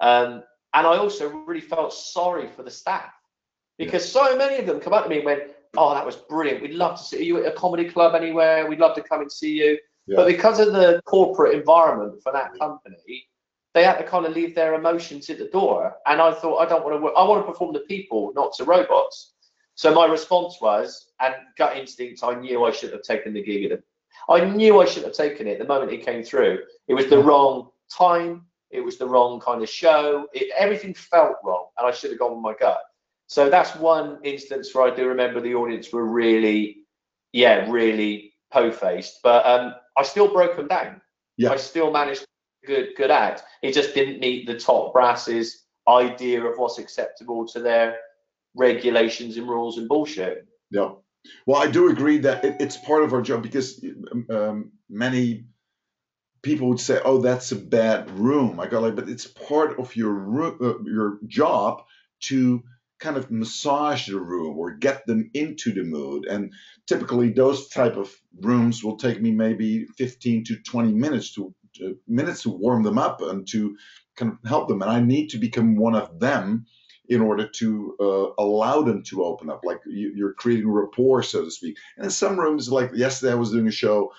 Um, 0.00 0.42
and 0.74 0.86
I 0.86 0.96
also 0.96 1.28
really 1.28 1.60
felt 1.60 1.92
sorry 1.92 2.48
for 2.48 2.62
the 2.62 2.70
staff 2.70 3.12
because 3.78 4.10
so 4.10 4.36
many 4.36 4.58
of 4.58 4.66
them 4.66 4.80
come 4.80 4.92
up 4.92 5.04
to 5.04 5.10
me 5.10 5.16
and 5.16 5.24
went, 5.24 5.42
"Oh, 5.76 5.94
that 5.94 6.04
was 6.04 6.16
brilliant. 6.16 6.62
We'd 6.62 6.74
love 6.74 6.98
to 6.98 7.04
see 7.04 7.24
you 7.24 7.38
at 7.38 7.52
a 7.52 7.56
comedy 7.56 7.88
club 7.88 8.14
anywhere. 8.14 8.68
We'd 8.68 8.80
love 8.80 8.94
to 8.96 9.02
come 9.02 9.20
and 9.20 9.32
see 9.32 9.52
you." 9.52 9.78
Yeah. 10.06 10.16
But 10.16 10.26
because 10.26 10.60
of 10.60 10.72
the 10.72 11.00
corporate 11.06 11.54
environment 11.54 12.22
for 12.22 12.32
that 12.32 12.58
company, 12.58 13.26
they 13.72 13.82
had 13.82 13.98
to 13.98 14.04
kind 14.04 14.26
of 14.26 14.32
leave 14.32 14.54
their 14.54 14.74
emotions 14.74 15.28
at 15.30 15.38
the 15.38 15.48
door. 15.48 15.96
And 16.06 16.20
I 16.20 16.32
thought, 16.32 16.58
I 16.58 16.66
don't 16.66 16.84
want 16.84 16.96
to 16.96 17.02
work. 17.02 17.14
I 17.16 17.24
want 17.24 17.44
to 17.44 17.50
perform 17.50 17.74
to 17.74 17.80
people, 17.80 18.32
not 18.34 18.52
to 18.54 18.64
robots. 18.64 19.32
So 19.74 19.92
my 19.92 20.06
response 20.06 20.58
was, 20.60 21.10
and 21.20 21.34
gut 21.58 21.76
instinct, 21.76 22.22
I 22.22 22.34
knew 22.34 22.64
I 22.64 22.70
should 22.70 22.92
have 22.92 23.02
taken 23.02 23.34
the 23.34 23.42
gig. 23.42 23.64
At 23.72 23.80
the, 23.80 24.32
I 24.32 24.44
knew 24.44 24.80
I 24.80 24.84
should 24.84 25.02
have 25.02 25.14
taken 25.14 25.48
it 25.48 25.58
the 25.58 25.64
moment 25.64 25.92
it 25.92 26.06
came 26.06 26.22
through. 26.22 26.60
It 26.86 26.94
was 26.94 27.06
the 27.06 27.18
wrong 27.18 27.70
time. 27.90 28.46
It 28.74 28.84
was 28.84 28.98
the 28.98 29.06
wrong 29.06 29.40
kind 29.40 29.62
of 29.62 29.68
show. 29.68 30.26
It, 30.34 30.52
everything 30.58 30.94
felt 30.94 31.36
wrong, 31.44 31.66
and 31.78 31.86
I 31.86 31.92
should 31.92 32.10
have 32.10 32.18
gone 32.18 32.34
with 32.34 32.42
my 32.42 32.54
gut. 32.58 32.80
So 33.28 33.48
that's 33.48 33.74
one 33.76 34.18
instance 34.24 34.74
where 34.74 34.90
I 34.90 34.94
do 34.94 35.06
remember 35.06 35.40
the 35.40 35.54
audience 35.54 35.92
were 35.92 36.04
really, 36.04 36.78
yeah, 37.32 37.70
really 37.70 38.34
po-faced. 38.52 39.20
But 39.22 39.46
um, 39.46 39.74
I 39.96 40.02
still 40.02 40.28
broke 40.32 40.56
them 40.56 40.68
down. 40.68 41.00
Yeah. 41.36 41.52
I 41.52 41.56
still 41.56 41.90
managed 41.90 42.26
good 42.66 42.90
good 42.96 43.10
act. 43.10 43.44
It 43.62 43.72
just 43.72 43.94
didn't 43.94 44.20
meet 44.20 44.46
the 44.46 44.58
top 44.58 44.92
brass's 44.92 45.64
idea 45.88 46.42
of 46.44 46.58
what's 46.58 46.78
acceptable 46.78 47.46
to 47.48 47.60
their 47.60 47.98
regulations 48.54 49.36
and 49.36 49.48
rules 49.48 49.78
and 49.78 49.88
bullshit. 49.88 50.46
Yeah. 50.70 50.90
Well, 51.46 51.62
I 51.62 51.70
do 51.70 51.90
agree 51.90 52.18
that 52.18 52.44
it, 52.44 52.56
it's 52.60 52.76
part 52.76 53.02
of 53.02 53.12
our 53.12 53.22
job 53.22 53.42
because 53.42 53.82
um, 54.12 54.26
um, 54.30 54.72
many 54.88 55.46
people 56.44 56.68
would 56.68 56.80
say, 56.80 57.00
"Oh, 57.04 57.20
that's 57.20 57.50
a 57.50 57.56
bad 57.56 58.10
room." 58.18 58.60
I 58.60 58.68
go 58.68 58.80
like, 58.80 58.94
but 58.94 59.08
it's 59.08 59.26
part 59.26 59.80
of 59.80 59.96
your 59.96 60.12
room, 60.12 60.58
uh, 60.60 60.78
your 60.84 61.18
job 61.26 61.82
to 62.28 62.62
kind 63.00 63.16
of 63.16 63.30
massage 63.30 64.06
the 64.06 64.20
room 64.20 64.56
or 64.56 64.70
get 64.70 65.06
them 65.06 65.30
into 65.34 65.72
the 65.72 65.82
mood. 65.82 66.26
And 66.26 66.52
typically, 66.86 67.30
those 67.30 67.68
type 67.68 67.96
of 67.96 68.14
rooms 68.40 68.84
will 68.84 68.96
take 68.96 69.20
me 69.20 69.32
maybe 69.32 69.86
15 69.98 70.44
to 70.44 70.56
20 70.56 70.92
minutes 70.92 71.34
to 71.34 71.52
uh, 71.84 71.90
minutes 72.06 72.42
to 72.42 72.50
warm 72.50 72.84
them 72.84 72.98
up 72.98 73.20
and 73.20 73.48
to 73.48 73.76
kind 74.16 74.32
of 74.32 74.48
help 74.48 74.68
them. 74.68 74.80
And 74.82 74.90
I 74.90 75.00
need 75.00 75.30
to 75.30 75.38
become 75.38 75.74
one 75.74 75.96
of 75.96 76.20
them 76.20 76.66
in 77.08 77.20
order 77.20 77.46
to 77.46 77.96
uh, 78.00 78.42
allow 78.42 78.82
them 78.82 79.02
to 79.04 79.24
open 79.24 79.50
up. 79.50 79.60
Like 79.64 79.80
you, 79.86 80.12
you're 80.14 80.32
creating 80.34 80.70
rapport, 80.70 81.22
so 81.22 81.44
to 81.44 81.50
speak. 81.50 81.76
And 81.96 82.04
in 82.04 82.10
some 82.10 82.38
rooms, 82.38 82.70
like 82.70 82.92
yesterday, 82.94 83.32
I 83.32 83.36
was 83.36 83.50
doing 83.50 83.66
a 83.66 83.72
show 83.72 84.12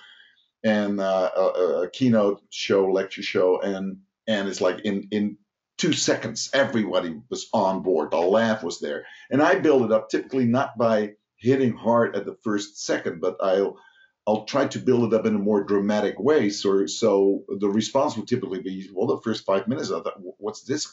and 0.66 1.00
uh, 1.00 1.30
a, 1.36 1.42
a 1.84 1.90
keynote 1.90 2.42
show, 2.50 2.90
lecture 2.90 3.22
show, 3.22 3.60
and 3.60 3.98
and 4.26 4.48
it's 4.48 4.60
like 4.60 4.80
in 4.80 5.06
in 5.12 5.38
two 5.78 5.92
seconds, 5.92 6.50
everybody 6.52 7.14
was 7.30 7.48
on 7.52 7.82
board. 7.82 8.10
The 8.10 8.16
laugh 8.16 8.64
was 8.64 8.80
there, 8.80 9.06
and 9.30 9.40
I 9.40 9.60
build 9.60 9.84
it 9.84 9.92
up 9.92 10.10
typically 10.10 10.44
not 10.44 10.76
by 10.76 11.12
hitting 11.36 11.74
hard 11.74 12.16
at 12.16 12.24
the 12.24 12.36
first 12.42 12.84
second, 12.84 13.20
but 13.20 13.36
I'll 13.40 13.78
I'll 14.26 14.44
try 14.44 14.66
to 14.66 14.80
build 14.80 15.12
it 15.12 15.16
up 15.16 15.24
in 15.24 15.36
a 15.36 15.38
more 15.38 15.62
dramatic 15.62 16.18
way. 16.18 16.50
So 16.50 16.86
so 16.86 17.44
the 17.60 17.68
response 17.68 18.16
would 18.16 18.26
typically 18.26 18.60
be, 18.60 18.90
well, 18.92 19.06
the 19.06 19.22
first 19.22 19.46
five 19.46 19.68
minutes, 19.68 19.92
I 19.92 20.00
thought, 20.00 20.20
what's 20.38 20.62
this? 20.64 20.92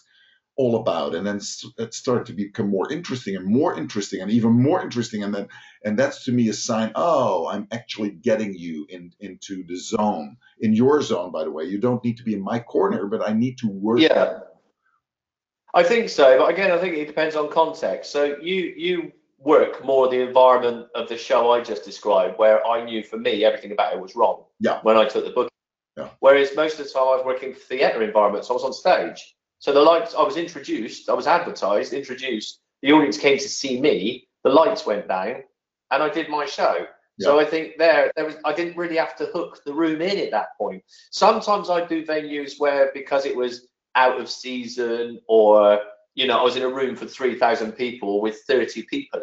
All 0.56 0.76
about 0.76 1.16
and 1.16 1.26
then 1.26 1.40
it 1.78 1.94
started 1.94 2.26
to 2.28 2.34
become 2.34 2.70
more 2.70 2.92
interesting 2.92 3.36
and 3.36 3.46
more 3.46 3.76
interesting 3.76 4.22
and 4.22 4.30
even 4.30 4.52
more 4.52 4.82
interesting 4.84 5.24
and 5.24 5.34
then 5.34 5.48
and 5.84 5.98
that's 5.98 6.24
to 6.26 6.32
me 6.32 6.48
a 6.50 6.54
sign 6.54 6.92
oh 6.94 7.48
i'm 7.48 7.68
actually 7.72 8.12
getting 8.12 8.54
you 8.54 8.86
in 8.90 9.12
into 9.20 9.64
the 9.66 9.76
zone 9.76 10.38
in 10.60 10.74
your 10.74 11.02
zone 11.02 11.32
by 11.32 11.44
the 11.44 11.50
way 11.50 11.64
you 11.64 11.80
don't 11.80 12.04
need 12.04 12.18
to 12.18 12.24
be 12.24 12.36
in 12.36 12.42
my 12.42 12.60
corner 12.60 13.08
but 13.08 13.28
i 13.28 13.34
need 13.34 13.58
to 13.58 13.68
work 13.68 14.00
Yeah. 14.00 14.40
I 15.74 15.84
think 15.84 16.10
so, 16.10 16.38
but 16.38 16.52
again, 16.52 16.72
I 16.72 16.78
think 16.78 16.96
it 16.96 17.08
depends 17.08 17.36
on 17.36 17.50
context. 17.50 18.12
So 18.12 18.38
you 18.40 18.74
you 18.78 19.12
work 19.40 19.84
more 19.84 20.08
the 20.08 20.22
environment 20.22 20.88
of 20.96 21.10
the 21.10 21.18
show 21.18 21.52
I 21.52 21.62
just 21.62 21.84
described, 21.84 22.38
where 22.38 22.66
I 22.66 22.86
knew 22.86 23.04
for 23.04 23.18
me 23.18 23.44
everything 23.44 23.72
about 23.72 23.94
it 23.94 24.00
was 24.00 24.16
wrong. 24.16 24.44
Yeah. 24.60 24.80
When 24.84 24.98
I 24.98 25.06
took 25.08 25.26
the 25.26 25.32
book. 25.32 25.50
Yeah. 25.98 26.10
Whereas 26.20 26.56
most 26.56 26.80
of 26.80 26.86
the 26.86 26.92
time 26.92 27.04
I 27.04 27.16
was 27.16 27.26
working 27.26 27.54
theatre 27.54 28.04
environments, 28.04 28.50
I 28.50 28.54
was 28.54 28.64
on 28.64 28.74
stage. 28.74 29.36
So 29.64 29.72
the 29.72 29.80
lights, 29.80 30.14
I 30.14 30.24
was 30.24 30.36
introduced, 30.36 31.08
I 31.08 31.14
was 31.14 31.26
advertised, 31.26 31.94
introduced. 31.94 32.60
The 32.82 32.92
audience 32.92 33.18
came 33.18 33.38
to 33.38 33.48
see 33.48 33.80
me. 33.80 34.28
The 34.44 34.50
lights 34.50 34.86
went 34.86 35.08
down, 35.08 35.44
and 35.90 36.04
I 36.04 36.10
did 36.10 36.28
my 36.28 36.46
show. 36.46 36.86
So 37.20 37.40
I 37.40 37.46
think 37.46 37.78
there, 37.78 38.12
there 38.18 38.26
was, 38.26 38.36
I 38.44 38.52
didn't 38.52 38.76
really 38.76 38.98
have 38.98 39.16
to 39.18 39.28
hook 39.28 39.62
the 39.66 39.74
room 39.74 40.02
in 40.02 40.18
at 40.18 40.32
that 40.32 40.58
point. 40.58 40.84
Sometimes 41.12 41.70
I 41.70 41.86
do 41.86 42.06
venues 42.06 42.60
where 42.60 42.92
because 42.94 43.26
it 43.26 43.38
was 43.38 43.68
out 43.96 44.20
of 44.20 44.30
season, 44.30 45.22
or 45.28 45.80
you 46.16 46.28
know, 46.28 46.40
I 46.40 46.44
was 46.44 46.58
in 46.58 46.64
a 46.64 46.68
room 46.68 46.98
for 46.98 47.06
three 47.06 47.40
thousand 47.40 47.72
people 47.74 48.20
with 48.20 48.42
thirty 48.46 48.84
people 48.84 49.22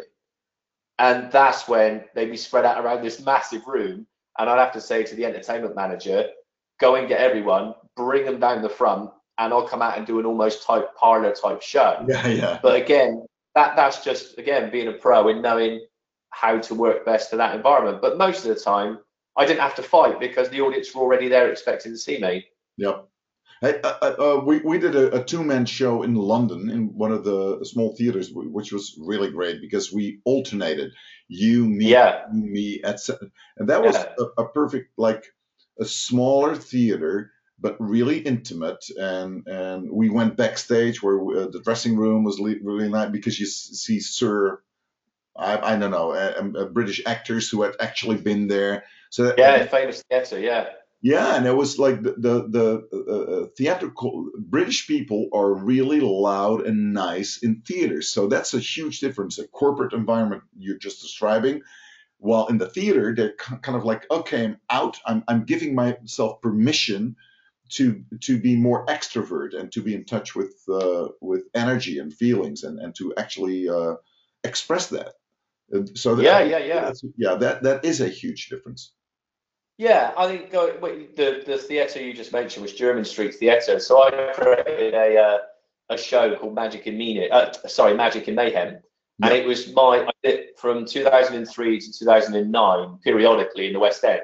and 1.01 1.31
that's 1.31 1.67
when 1.67 2.05
they'd 2.15 2.31
be 2.31 2.37
spread 2.37 2.65
out 2.65 2.83
around 2.83 3.03
this 3.03 3.23
massive 3.23 3.67
room, 3.67 4.07
and 4.39 4.49
I'd 4.49 4.59
have 4.59 4.73
to 4.73 4.81
say 4.81 5.03
to 5.03 5.15
the 5.15 5.25
entertainment 5.25 5.75
manager, 5.75 6.27
go 6.79 6.95
and 6.95 7.07
get 7.07 7.19
everyone, 7.19 7.73
bring 7.95 8.25
them 8.25 8.39
down 8.39 8.61
the 8.61 8.69
front, 8.69 9.11
and 9.45 9.53
I'll 9.53 9.67
come 9.67 9.81
out 9.81 9.97
and 9.97 10.05
do 10.05 10.19
an 10.19 10.25
almost 10.25 10.63
type 10.63 10.95
parlor 10.95 11.33
type 11.33 11.61
show. 11.61 12.05
Yeah, 12.07 12.27
yeah. 12.27 12.59
But 12.61 12.75
again, 12.81 13.25
that 13.55 13.75
that's 13.75 14.03
just 14.03 14.37
again 14.37 14.71
being 14.71 14.87
a 14.87 14.93
pro 14.93 15.29
and 15.29 15.41
knowing 15.41 15.85
how 16.29 16.59
to 16.59 16.75
work 16.75 17.05
best 17.05 17.31
in 17.33 17.37
that 17.39 17.55
environment. 17.55 18.01
But 18.01 18.17
most 18.17 18.45
of 18.45 18.55
the 18.55 18.61
time, 18.61 18.99
I 19.37 19.45
didn't 19.45 19.61
have 19.61 19.75
to 19.75 19.83
fight 19.83 20.19
because 20.19 20.49
the 20.49 20.61
audience 20.61 20.93
were 20.93 21.01
already 21.01 21.27
there 21.27 21.51
expecting 21.51 21.91
to 21.91 21.97
see 21.97 22.19
me. 22.19 22.45
Yep. 22.77 23.07
Hey, 23.61 23.79
uh, 23.83 23.93
uh, 24.01 24.15
uh, 24.19 24.43
we 24.43 24.59
we 24.59 24.79
did 24.79 24.95
a, 24.95 25.19
a 25.19 25.23
two 25.23 25.43
man 25.43 25.65
show 25.65 26.03
in 26.03 26.15
London 26.15 26.69
in 26.69 26.95
one 26.97 27.11
of 27.11 27.23
the 27.23 27.63
small 27.63 27.95
theaters, 27.95 28.31
which 28.33 28.71
was 28.71 28.97
really 28.99 29.29
great 29.29 29.61
because 29.61 29.93
we 29.93 30.19
alternated 30.25 30.91
you, 31.27 31.67
me, 31.67 31.85
Yeah. 31.91 32.25
me, 32.33 32.81
etc. 32.83 33.29
And 33.57 33.69
that 33.69 33.81
was 33.83 33.95
Yeah. 33.95 34.13
a, 34.19 34.41
a 34.43 34.49
perfect 34.49 34.91
like 34.97 35.25
a 35.79 35.85
smaller 35.85 36.55
theater, 36.55 37.31
but 37.61 37.77
really 37.79 38.17
intimate. 38.19 38.83
And 38.97 39.47
and 39.47 39.89
we 39.91 40.09
went 40.09 40.35
backstage 40.37 41.01
where 41.03 41.17
uh, 41.43 41.47
the 41.47 41.61
dressing 41.63 41.95
room 41.95 42.23
was 42.23 42.39
le- 42.39 42.55
really 42.63 42.89
nice 42.89 43.11
because 43.11 43.39
you 43.39 43.45
s- 43.45 43.69
see 43.73 43.99
Sir, 43.99 44.61
I, 45.37 45.57
I 45.57 45.77
don't 45.77 45.91
know, 45.91 46.11
uh, 46.11 46.49
uh, 46.59 46.65
British 46.65 47.01
actors 47.05 47.49
who 47.49 47.61
had 47.61 47.75
actually 47.79 48.17
been 48.17 48.47
there. 48.47 48.83
So 49.11 49.23
that- 49.25 49.37
Yeah, 49.37 49.65
famous 49.67 50.03
theatre. 50.09 50.39
Yeah. 50.39 50.65
yeah, 51.01 51.35
and 51.35 51.45
it 51.45 51.55
was 51.55 51.77
like 51.79 52.01
the 52.03 52.13
the, 52.17 52.47
the 52.49 52.67
uh, 52.93 53.21
uh, 53.43 53.47
theatrical 53.57 54.29
British 54.37 54.87
people 54.87 55.29
are 55.33 55.53
really 55.53 55.99
loud 55.99 56.65
and 56.67 56.93
nice 56.93 57.39
in 57.43 57.61
theaters, 57.67 58.09
so 58.09 58.27
that's 58.27 58.53
a 58.53 58.59
huge 58.59 58.99
difference. 58.99 59.39
A 59.39 59.47
corporate 59.47 59.93
environment 59.93 60.43
you're 60.57 60.77
just 60.77 61.01
describing, 61.01 61.61
while 62.19 62.47
in 62.47 62.57
the 62.57 62.69
theater 62.69 63.13
they're 63.15 63.35
kind 63.35 63.75
of 63.77 63.83
like, 63.83 64.05
okay, 64.11 64.45
I'm 64.45 64.57
out. 64.69 64.97
I'm 65.05 65.23
I'm 65.27 65.43
giving 65.45 65.73
myself 65.75 66.41
permission 66.41 67.15
to 67.71 68.03
to 68.21 68.37
be 68.37 68.55
more 68.55 68.85
extrovert 68.87 69.57
and 69.57 69.71
to 69.71 69.81
be 69.81 69.95
in 69.95 70.05
touch 70.05 70.35
with 70.35 70.55
uh, 70.69 71.07
with 71.21 71.43
energy 71.53 71.99
and 71.99 72.13
feelings 72.13 72.63
and 72.63 72.79
and 72.79 72.95
to 72.95 73.13
actually 73.17 73.69
uh, 73.69 73.95
express 74.43 74.87
that. 74.87 75.13
And 75.71 75.97
So 75.97 76.15
that, 76.15 76.23
Yeah, 76.23 76.41
yeah, 76.41 76.57
yeah. 76.57 76.93
yeah, 77.17 77.35
that 77.35 77.63
that 77.63 77.85
is 77.85 78.01
a 78.01 78.07
huge 78.07 78.49
difference. 78.49 78.93
Yeah, 79.77 80.11
I 80.17 80.27
think 80.27 80.51
go, 80.51 80.77
wait, 80.81 81.15
the 81.15 81.43
the 81.45 81.57
theatre 81.57 82.01
you 82.01 82.13
just 82.13 82.31
mentioned 82.31 82.61
was 82.61 82.73
Jermyn 82.73 83.05
Street 83.05 83.33
Theatre. 83.33 83.79
So 83.79 84.03
I 84.03 84.33
created 84.33 84.93
a 84.93 85.17
uh, 85.17 85.37
a 85.89 85.97
show 85.97 86.35
called 86.35 86.55
Magic 86.55 86.87
in 86.87 86.97
Meaning. 86.97 87.31
Uh, 87.31 87.51
sorry, 87.67 87.95
Magic 87.95 88.27
in 88.27 88.35
Mayhem, 88.35 88.79
and 89.23 89.33
it 89.33 89.45
was 89.45 89.73
my 89.73 90.05
I 90.07 90.11
did 90.23 90.57
from 90.57 90.85
2003 90.85 91.79
to 91.79 91.93
2009 91.93 92.99
periodically 93.03 93.67
in 93.67 93.73
the 93.73 93.79
West 93.79 94.03
End, 94.03 94.21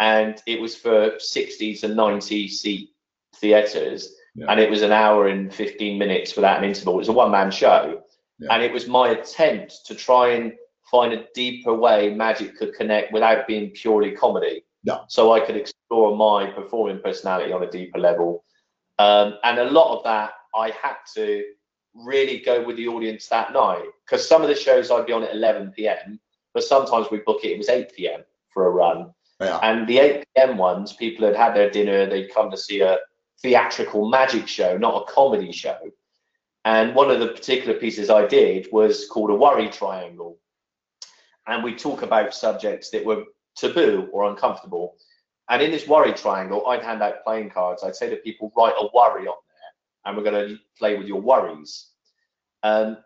and 0.00 0.42
it 0.46 0.60
was 0.60 0.74
for 0.74 1.12
60 1.18 1.76
to 1.76 1.88
90 1.88 2.48
seat 2.48 2.90
theatres, 3.36 4.16
Yeah. 4.34 4.46
and 4.48 4.58
it 4.60 4.70
was 4.70 4.82
an 4.82 4.92
hour 4.92 5.28
and 5.28 5.52
15 5.52 5.98
minutes 5.98 6.34
without 6.36 6.58
an 6.58 6.64
interval. 6.64 6.94
It 6.94 6.98
was 6.98 7.08
a 7.08 7.12
one 7.12 7.30
man 7.30 7.50
show, 7.50 8.02
Yeah. 8.38 8.48
and 8.54 8.62
it 8.62 8.72
was 8.72 8.86
my 8.88 9.10
attempt 9.10 9.86
to 9.86 9.94
try 9.94 10.30
and 10.30 10.52
find 10.90 11.12
a 11.12 11.26
deeper 11.34 11.74
way 11.74 12.12
magic 12.12 12.56
could 12.56 12.74
connect 12.74 13.12
without 13.12 13.46
being 13.46 13.70
purely 13.70 14.10
comedy 14.12 14.64
Yeah. 14.82 15.00
so 15.08 15.32
I 15.32 15.40
could 15.40 15.56
explore 15.56 16.16
my 16.16 16.46
performing 16.50 17.00
personality 17.00 17.52
on 17.52 17.62
a 17.62 17.70
deeper 17.70 17.98
level. 17.98 18.44
Um, 18.98 19.38
and 19.44 19.58
a 19.58 19.64
lot 19.70 19.96
of 19.96 20.04
that 20.04 20.32
I 20.54 20.70
had 20.70 20.96
to 21.14 21.44
really 21.94 22.38
go 22.38 22.62
with 22.62 22.76
the 22.76 22.88
audience 22.88 23.28
that 23.28 23.52
night 23.52 23.84
because 24.04 24.26
some 24.26 24.42
of 24.42 24.48
the 24.48 24.54
shows 24.54 24.90
I'd 24.90 25.06
be 25.06 25.12
on 25.12 25.22
at 25.24 25.34
11 25.34 25.72
p.m., 25.72 26.18
but 26.54 26.64
sometimes 26.64 27.10
we 27.10 27.18
book 27.18 27.44
it, 27.44 27.52
it 27.52 27.58
was 27.58 27.68
8 27.68 27.92
p.m. 27.94 28.24
for 28.52 28.66
a 28.66 28.70
run. 28.70 29.12
Yeah. 29.40 29.58
And 29.62 29.88
the 29.88 29.98
8 29.98 30.24
p.m. 30.36 30.58
ones, 30.58 30.92
people 30.92 31.26
had 31.26 31.36
had 31.36 31.54
their 31.54 31.70
dinner, 31.70 32.06
they'd 32.06 32.32
come 32.32 32.50
to 32.50 32.56
see 32.56 32.80
a 32.82 32.98
theatrical 33.42 34.08
magic 34.08 34.46
show, 34.46 34.76
not 34.76 35.02
a 35.02 35.12
comedy 35.12 35.50
show. 35.50 35.78
And 36.64 36.94
one 36.94 37.10
of 37.10 37.20
the 37.20 37.28
particular 37.28 37.78
pieces 37.78 38.10
I 38.10 38.26
did 38.26 38.68
was 38.70 39.06
called 39.08 39.30
a 39.30 39.34
worry 39.34 39.70
triangle. 39.70 40.38
And 41.46 41.64
we 41.64 41.74
talk 41.74 42.02
about 42.02 42.34
subjects 42.34 42.90
that 42.90 43.04
were 43.04 43.24
taboo 43.56 44.08
or 44.12 44.28
uncomfortable. 44.28 44.96
And 45.48 45.62
in 45.62 45.70
this 45.70 45.88
worry 45.88 46.12
triangle, 46.12 46.66
I'd 46.66 46.82
hand 46.82 47.02
out 47.02 47.24
playing 47.24 47.50
cards. 47.50 47.82
I'd 47.82 47.96
say 47.96 48.10
to 48.10 48.16
people, 48.16 48.52
write 48.56 48.74
a 48.78 48.88
worry 48.94 49.26
on 49.26 49.34
there, 49.48 50.04
and 50.04 50.16
we're 50.16 50.30
going 50.30 50.48
to 50.48 50.58
play 50.78 50.96
with 50.96 51.06
your 51.06 51.20
worries. 51.20 51.88
Um, 52.62 52.98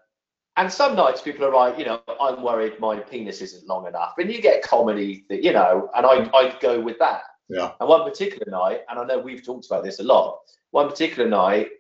and 0.57 0.72
some 0.72 0.94
nights 0.94 1.20
people 1.20 1.44
are 1.44 1.52
like, 1.52 1.78
you 1.78 1.84
know, 1.84 2.00
I'm 2.20 2.42
worried 2.42 2.78
my 2.78 2.96
penis 3.00 3.40
isn't 3.40 3.66
long 3.66 3.86
enough. 3.86 4.14
And 4.18 4.30
you 4.30 4.40
get 4.40 4.62
comedy, 4.62 5.24
that, 5.28 5.42
you 5.42 5.52
know, 5.52 5.90
and 5.96 6.07
I'd, 6.07 6.30
I'd 6.32 6.61
go 6.61 6.80
with 6.80 6.98
that. 7.00 7.22
Yeah. 7.48 7.72
And 7.80 7.88
one 7.88 8.09
particular 8.09 8.50
night, 8.50 8.82
and 8.88 8.98
I 8.98 9.05
know 9.05 9.18
we've 9.18 9.44
talked 9.44 9.66
about 9.66 9.82
this 9.82 9.98
a 9.98 10.05
lot, 10.05 10.38
one 10.70 10.88
particular 10.88 11.28
night, 11.28 11.70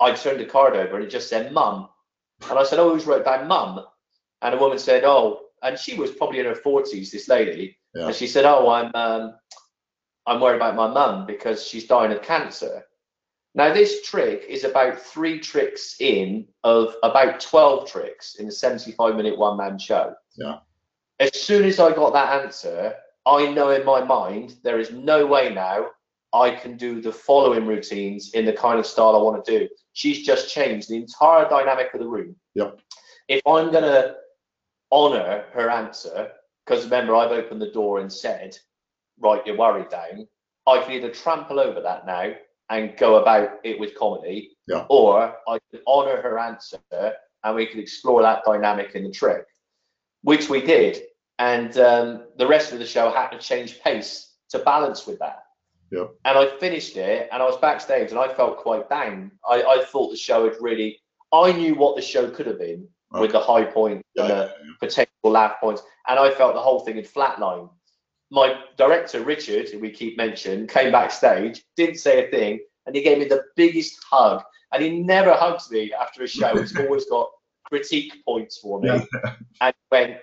I 0.00 0.12
turned 0.12 0.40
the 0.40 0.46
card 0.46 0.74
over 0.74 0.96
and 0.96 1.04
it 1.04 1.10
just 1.10 1.28
said 1.28 1.52
mum. 1.52 1.88
And 2.50 2.58
I 2.58 2.64
said, 2.64 2.80
oh, 2.80 2.92
who's 2.92 3.06
wrote 3.06 3.24
down 3.24 3.46
mum? 3.46 3.84
And 4.42 4.54
a 4.54 4.58
woman 4.58 4.78
said, 4.78 5.04
oh, 5.04 5.40
and 5.62 5.78
she 5.78 5.94
was 5.94 6.10
probably 6.10 6.40
in 6.40 6.46
her 6.46 6.54
40s, 6.54 7.10
this 7.12 7.28
lady. 7.28 7.78
Yeah. 7.94 8.06
And 8.06 8.14
she 8.14 8.26
said, 8.26 8.44
oh, 8.44 8.68
I'm, 8.68 8.90
um, 8.94 9.34
I'm 10.26 10.40
worried 10.40 10.56
about 10.56 10.74
my 10.74 10.88
mum 10.88 11.26
because 11.26 11.64
she's 11.66 11.86
dying 11.86 12.12
of 12.12 12.22
cancer. 12.22 12.84
Now, 13.56 13.72
this 13.72 14.02
trick 14.02 14.44
is 14.48 14.64
about 14.64 15.00
three 15.00 15.38
tricks 15.38 15.96
in 16.00 16.46
of 16.64 16.96
about 17.04 17.38
12 17.38 17.88
tricks 17.88 18.36
in 18.36 18.48
a 18.48 18.52
75 18.52 19.14
minute 19.14 19.38
one 19.38 19.56
man 19.56 19.78
show. 19.78 20.14
Yeah. 20.36 20.58
As 21.20 21.40
soon 21.40 21.64
as 21.64 21.78
I 21.78 21.94
got 21.94 22.12
that 22.14 22.42
answer, 22.42 22.94
I 23.26 23.52
know 23.52 23.70
in 23.70 23.84
my 23.84 24.02
mind 24.02 24.56
there 24.64 24.80
is 24.80 24.90
no 24.90 25.24
way 25.26 25.54
now 25.54 25.86
I 26.32 26.50
can 26.50 26.76
do 26.76 27.00
the 27.00 27.12
following 27.12 27.64
routines 27.64 28.32
in 28.32 28.44
the 28.44 28.52
kind 28.52 28.80
of 28.80 28.86
style 28.86 29.14
I 29.14 29.22
want 29.22 29.44
to 29.44 29.58
do. 29.58 29.68
She's 29.92 30.26
just 30.26 30.52
changed 30.52 30.88
the 30.88 30.96
entire 30.96 31.48
dynamic 31.48 31.94
of 31.94 32.00
the 32.00 32.08
room. 32.08 32.34
Yep. 32.54 32.80
If 33.28 33.40
I'm 33.46 33.70
going 33.70 33.84
to 33.84 34.16
honor 34.90 35.44
her 35.52 35.70
answer, 35.70 36.32
because 36.66 36.84
remember, 36.84 37.14
I've 37.14 37.30
opened 37.30 37.62
the 37.62 37.70
door 37.70 38.00
and 38.00 38.12
said, 38.12 38.58
write 39.20 39.46
your 39.46 39.56
worry 39.56 39.86
down, 39.88 40.26
I 40.66 40.82
can 40.82 40.92
either 40.92 41.10
trample 41.10 41.60
over 41.60 41.80
that 41.80 42.04
now 42.04 42.32
and 42.70 42.96
go 42.96 43.16
about 43.16 43.58
it 43.64 43.78
with 43.78 43.94
comedy, 43.94 44.56
Yeah. 44.66 44.86
or 44.88 45.34
I 45.48 45.58
could 45.70 45.82
honor 45.86 46.20
her 46.22 46.38
answer 46.38 46.78
and 46.92 47.54
we 47.54 47.66
could 47.66 47.78
explore 47.78 48.22
that 48.22 48.42
dynamic 48.44 48.94
in 48.94 49.04
the 49.04 49.10
trick, 49.10 49.44
which 50.22 50.48
we 50.48 50.60
did. 50.62 51.02
And 51.38 51.76
um, 51.78 52.24
the 52.36 52.46
rest 52.46 52.72
of 52.72 52.78
the 52.78 52.86
show 52.86 53.10
had 53.10 53.28
to 53.30 53.38
change 53.38 53.80
pace 53.80 54.34
to 54.50 54.58
balance 54.60 55.06
with 55.06 55.18
that. 55.18 55.42
Yep. 55.90 56.10
And 56.24 56.38
I 56.38 56.56
finished 56.58 56.96
it 56.96 57.28
and 57.32 57.42
I 57.42 57.46
was 57.46 57.56
backstage 57.58 58.10
and 58.10 58.18
I 58.18 58.32
felt 58.32 58.58
quite 58.58 58.88
down. 58.88 59.30
I, 59.48 59.62
I 59.62 59.84
thought 59.84 60.10
the 60.10 60.16
show 60.16 60.44
had 60.44 60.56
really, 60.60 61.00
I 61.32 61.52
knew 61.52 61.74
what 61.74 61.96
the 61.96 62.02
show 62.02 62.30
could 62.30 62.46
have 62.46 62.58
been 62.58 62.88
with 63.12 63.32
the 63.32 63.40
high 63.40 63.64
point 63.64 64.02
Yeah, 64.16 64.22
and 64.24 64.30
yeah, 64.32 64.44
the 64.80 64.86
potential 64.86 65.12
laugh 65.24 65.60
points. 65.60 65.82
And 66.08 66.18
I 66.18 66.30
felt 66.30 66.54
the 66.54 66.60
whole 66.60 66.80
thing 66.80 66.96
had 66.96 67.06
flatlined. 67.06 67.70
My 68.34 68.58
director, 68.76 69.22
Richard, 69.22 69.68
who 69.68 69.78
we 69.78 69.90
keep 69.90 70.16
mentioning, 70.16 70.66
came 70.66 70.90
backstage, 70.90 71.62
didn't 71.76 71.98
say 71.98 72.26
a 72.26 72.30
thing, 72.32 72.58
and 72.84 72.96
he 72.96 73.00
gave 73.00 73.18
me 73.18 73.26
the 73.26 73.44
biggest 73.54 73.96
hug. 74.10 74.42
And 74.72 74.82
he 74.82 74.90
never 75.02 75.32
hugs 75.32 75.70
me 75.70 75.92
after 75.92 76.24
a 76.24 76.26
show. 76.26 76.56
He's 76.56 76.76
always 76.80 77.04
got 77.04 77.30
critique 77.64 78.12
points 78.24 78.58
for 78.58 78.80
me. 78.80 78.88
Yeah. 78.88 79.34
And 79.60 79.74
when 79.90 80.16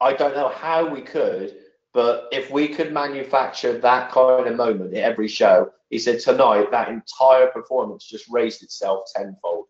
I 0.00 0.14
don't 0.14 0.34
know 0.34 0.48
how 0.48 0.88
we 0.88 1.02
could, 1.02 1.56
but 1.92 2.28
if 2.32 2.50
we 2.50 2.68
could 2.68 2.94
manufacture 2.94 3.76
that 3.78 4.10
kind 4.10 4.46
of 4.46 4.56
moment 4.56 4.94
at 4.94 5.02
every 5.02 5.28
show, 5.28 5.70
he 5.90 5.98
said 5.98 6.20
tonight 6.20 6.70
that 6.70 6.88
entire 6.88 7.48
performance 7.48 8.06
just 8.06 8.24
raised 8.30 8.62
itself 8.62 9.10
tenfold. 9.14 9.66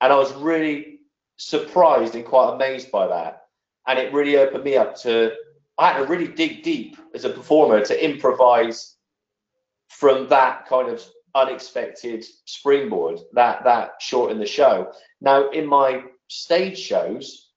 And 0.00 0.14
I 0.14 0.16
was 0.16 0.32
really 0.32 1.00
surprised 1.36 2.14
and 2.14 2.24
quite 2.24 2.54
amazed 2.54 2.90
by 2.90 3.06
that. 3.06 3.42
And 3.86 3.98
it 3.98 4.14
really 4.14 4.38
opened 4.38 4.64
me 4.64 4.76
up 4.76 4.96
to 5.02 5.32
I 5.78 5.92
had 5.92 5.98
to 5.98 6.06
really 6.06 6.28
dig 6.28 6.62
deep 6.62 6.96
as 7.14 7.24
a 7.24 7.30
performer 7.30 7.84
to 7.84 8.04
improvise 8.04 8.96
from 9.88 10.28
that 10.28 10.66
kind 10.66 10.88
of 10.88 11.04
unexpected 11.34 12.24
springboard 12.46 13.20
that 13.34 13.62
that 13.64 13.92
short 14.00 14.32
in 14.32 14.38
the 14.38 14.46
show. 14.46 14.92
Now 15.20 15.50
in 15.50 15.66
my 15.66 16.04
stage 16.28 16.78
shows, 16.78 17.50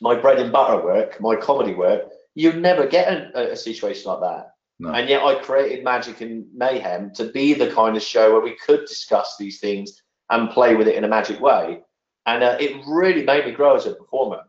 my 0.00 0.14
bread 0.14 0.40
and 0.40 0.52
butter 0.52 0.82
work, 0.82 1.20
my 1.20 1.36
comedy 1.36 1.74
work, 1.74 2.10
you 2.34 2.52
never 2.52 2.86
get 2.86 3.12
a, 3.34 3.52
a 3.52 3.56
situation 3.56 4.10
like 4.10 4.20
that. 4.20 4.52
No. 4.80 4.90
And 4.90 5.08
yet 5.08 5.22
I 5.22 5.36
created 5.36 5.84
Magic 5.84 6.20
and 6.20 6.46
Mayhem 6.52 7.12
to 7.14 7.26
be 7.26 7.54
the 7.54 7.70
kind 7.70 7.96
of 7.96 8.02
show 8.02 8.32
where 8.32 8.40
we 8.40 8.56
could 8.56 8.80
discuss 8.86 9.36
these 9.38 9.60
things 9.60 10.02
and 10.30 10.50
play 10.50 10.74
with 10.74 10.88
it 10.88 10.96
in 10.96 11.04
a 11.04 11.08
magic 11.08 11.40
way. 11.40 11.82
And 12.26 12.42
uh, 12.42 12.56
it 12.58 12.82
really 12.88 13.24
made 13.24 13.46
me 13.46 13.52
grow 13.52 13.76
as 13.76 13.86
a 13.86 13.94
performer. 13.94 14.40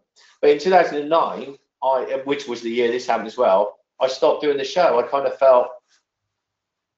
But 0.42 0.52
in 0.52 0.60
2009, 0.60 1.58
I, 1.84 2.22
which 2.26 2.48
was 2.48 2.62
the 2.62 2.70
year 2.70 2.92
this 2.92 3.08
happened 3.08 3.28
as 3.28 3.38
well, 3.38 3.78
I 4.00 4.08
stopped 4.08 4.42
doing 4.42 4.58
the 4.58 4.64
show. 4.64 5.00
I 5.00 5.04
kind 5.04 5.28
of 5.28 5.38
felt 5.38 5.68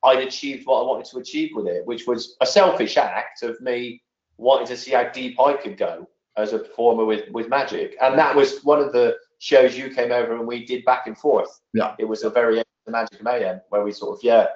I'd 0.04 0.20
achieved 0.20 0.66
what 0.66 0.82
I 0.82 0.88
wanted 0.88 1.06
to 1.08 1.18
achieve 1.18 1.52
with 1.54 1.68
it, 1.68 1.86
which 1.86 2.06
was 2.06 2.36
a 2.42 2.46
selfish 2.46 2.98
act 2.98 3.44
of 3.44 3.60
me 3.62 4.02
wanting 4.38 4.68
to 4.68 4.78
see 4.78 4.92
how 4.92 5.10
deep 5.10 5.40
I 5.40 5.54
could 5.54 5.78
go 5.78 6.08
as 6.38 6.54
a 6.54 6.60
performer 6.60 7.06
with, 7.06 7.30
with 7.32 7.50
magic. 7.50 7.96
And 8.02 8.18
that 8.20 8.36
was 8.36 8.60
one 8.64 8.80
of 8.80 8.92
the 8.92 9.16
shows 9.40 9.78
you 9.78 9.90
came 9.90 10.12
over 10.12 10.36
and 10.36 10.48
we 10.48 10.66
did 10.66 10.86
back 10.86 11.08
and 11.08 11.18
forth. 11.18 11.62
Yeah. 11.74 11.96
It 11.98 12.06
was 12.06 12.24
a 12.24 12.30
very 12.30 12.62
Magic 12.88 13.24
Mayhem, 13.24 13.62
where 13.70 13.84
we 13.84 13.92
sort 13.92 14.18
of 14.18 14.24
yeah 14.24 14.48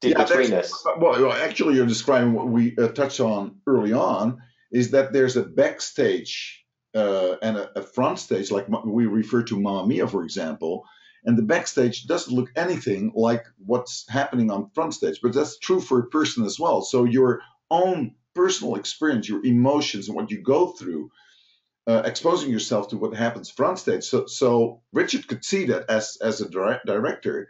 did 0.00 0.12
Yeah, 0.12 0.24
between 0.24 0.52
us. 0.52 0.84
Well, 0.84 1.22
well, 1.22 1.32
actually, 1.32 1.76
you're 1.76 1.86
describing 1.86 2.32
what 2.32 2.48
we 2.48 2.76
uh, 2.76 2.88
touched 2.88 3.20
on 3.20 3.56
early 3.66 3.92
on 3.92 4.40
is 4.72 4.90
that 4.90 5.12
there's 5.12 5.36
a 5.36 5.42
backstage 5.42 6.61
uh, 6.94 7.36
and 7.42 7.56
a, 7.56 7.78
a 7.78 7.82
front 7.82 8.18
stage, 8.18 8.50
like 8.50 8.66
we 8.84 9.06
refer 9.06 9.42
to 9.44 9.60
Mamma 9.60 9.86
Mia, 9.86 10.06
for 10.06 10.24
example. 10.24 10.84
And 11.24 11.38
the 11.38 11.42
backstage 11.42 12.06
doesn't 12.06 12.34
look 12.34 12.50
anything 12.56 13.12
like 13.14 13.44
what's 13.64 14.04
happening 14.08 14.50
on 14.50 14.70
front 14.74 14.94
stage, 14.94 15.20
but 15.22 15.32
that's 15.32 15.58
true 15.58 15.80
for 15.80 16.00
a 16.00 16.06
person 16.06 16.44
as 16.44 16.58
well. 16.58 16.82
So 16.82 17.04
your 17.04 17.42
own 17.70 18.16
personal 18.34 18.74
experience, 18.74 19.28
your 19.28 19.44
emotions, 19.44 20.08
and 20.08 20.16
what 20.16 20.30
you 20.30 20.42
go 20.42 20.72
through, 20.72 21.10
uh, 21.86 22.02
exposing 22.04 22.50
yourself 22.50 22.88
to 22.88 22.96
what 22.96 23.14
happens 23.14 23.50
front 23.50 23.78
stage. 23.78 24.04
So, 24.04 24.26
so 24.26 24.82
Richard 24.92 25.28
could 25.28 25.44
see 25.44 25.66
that 25.66 25.88
as 25.88 26.18
as 26.20 26.40
a 26.40 26.48
direct, 26.48 26.86
director, 26.86 27.48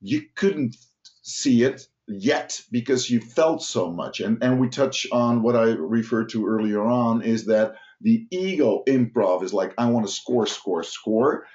you 0.00 0.22
couldn't 0.34 0.76
see 1.22 1.62
it 1.62 1.86
yet 2.08 2.60
because 2.70 3.10
you 3.10 3.20
felt 3.20 3.62
so 3.62 3.90
much. 3.90 4.20
And 4.20 4.42
and 4.42 4.60
we 4.60 4.68
touch 4.68 5.06
on 5.10 5.42
what 5.42 5.56
I 5.56 5.70
referred 5.70 6.30
to 6.30 6.46
earlier 6.46 6.82
on 6.82 7.22
is 7.22 7.46
that 7.46 7.76
the 8.00 8.26
ego 8.30 8.82
improv 8.86 9.42
is 9.42 9.52
like 9.52 9.74
I 9.78 9.86
want 9.90 10.06
to 10.06 10.12
score, 10.12 10.46
score, 10.46 10.82
score. 10.82 11.46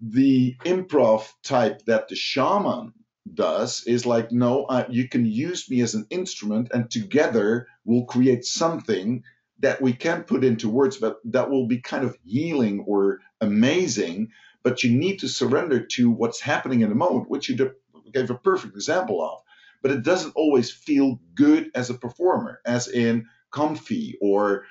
The 0.00 0.56
improv 0.64 1.28
type 1.42 1.82
that 1.86 2.08
the 2.08 2.16
shaman 2.16 2.92
does 3.32 3.84
is 3.86 4.04
like 4.04 4.32
no, 4.32 4.66
you 4.88 5.08
can 5.08 5.26
use 5.26 5.70
me 5.70 5.80
as 5.80 5.94
an 5.94 6.06
instrument, 6.10 6.70
and 6.72 6.90
together 6.90 7.68
we'll 7.84 8.04
create 8.04 8.44
something 8.44 9.22
that 9.60 9.80
we 9.80 9.92
can't 9.92 10.26
put 10.26 10.44
into 10.44 10.68
words, 10.68 10.96
but 10.96 11.18
that 11.24 11.48
will 11.50 11.66
be 11.68 11.78
kind 11.80 12.04
of 12.04 12.16
healing 12.24 12.84
or 12.86 13.20
amazing. 13.40 14.28
But 14.64 14.82
you 14.82 14.96
need 14.96 15.18
to 15.20 15.28
surrender 15.28 15.84
to 15.86 16.10
what's 16.10 16.40
happening 16.40 16.80
in 16.80 16.88
the 16.88 16.94
moment, 16.94 17.30
which 17.30 17.48
you 17.48 17.72
gave 18.12 18.30
a 18.30 18.34
perfect 18.34 18.74
example 18.74 19.22
of. 19.22 19.40
But 19.82 19.90
it 19.90 20.02
doesn't 20.02 20.36
always 20.36 20.70
feel 20.70 21.20
good 21.34 21.70
as 21.74 21.90
a 21.90 21.94
performer, 21.94 22.60
as 22.64 22.88
in 22.88 23.26
comfy 23.50 24.16
or 24.20 24.64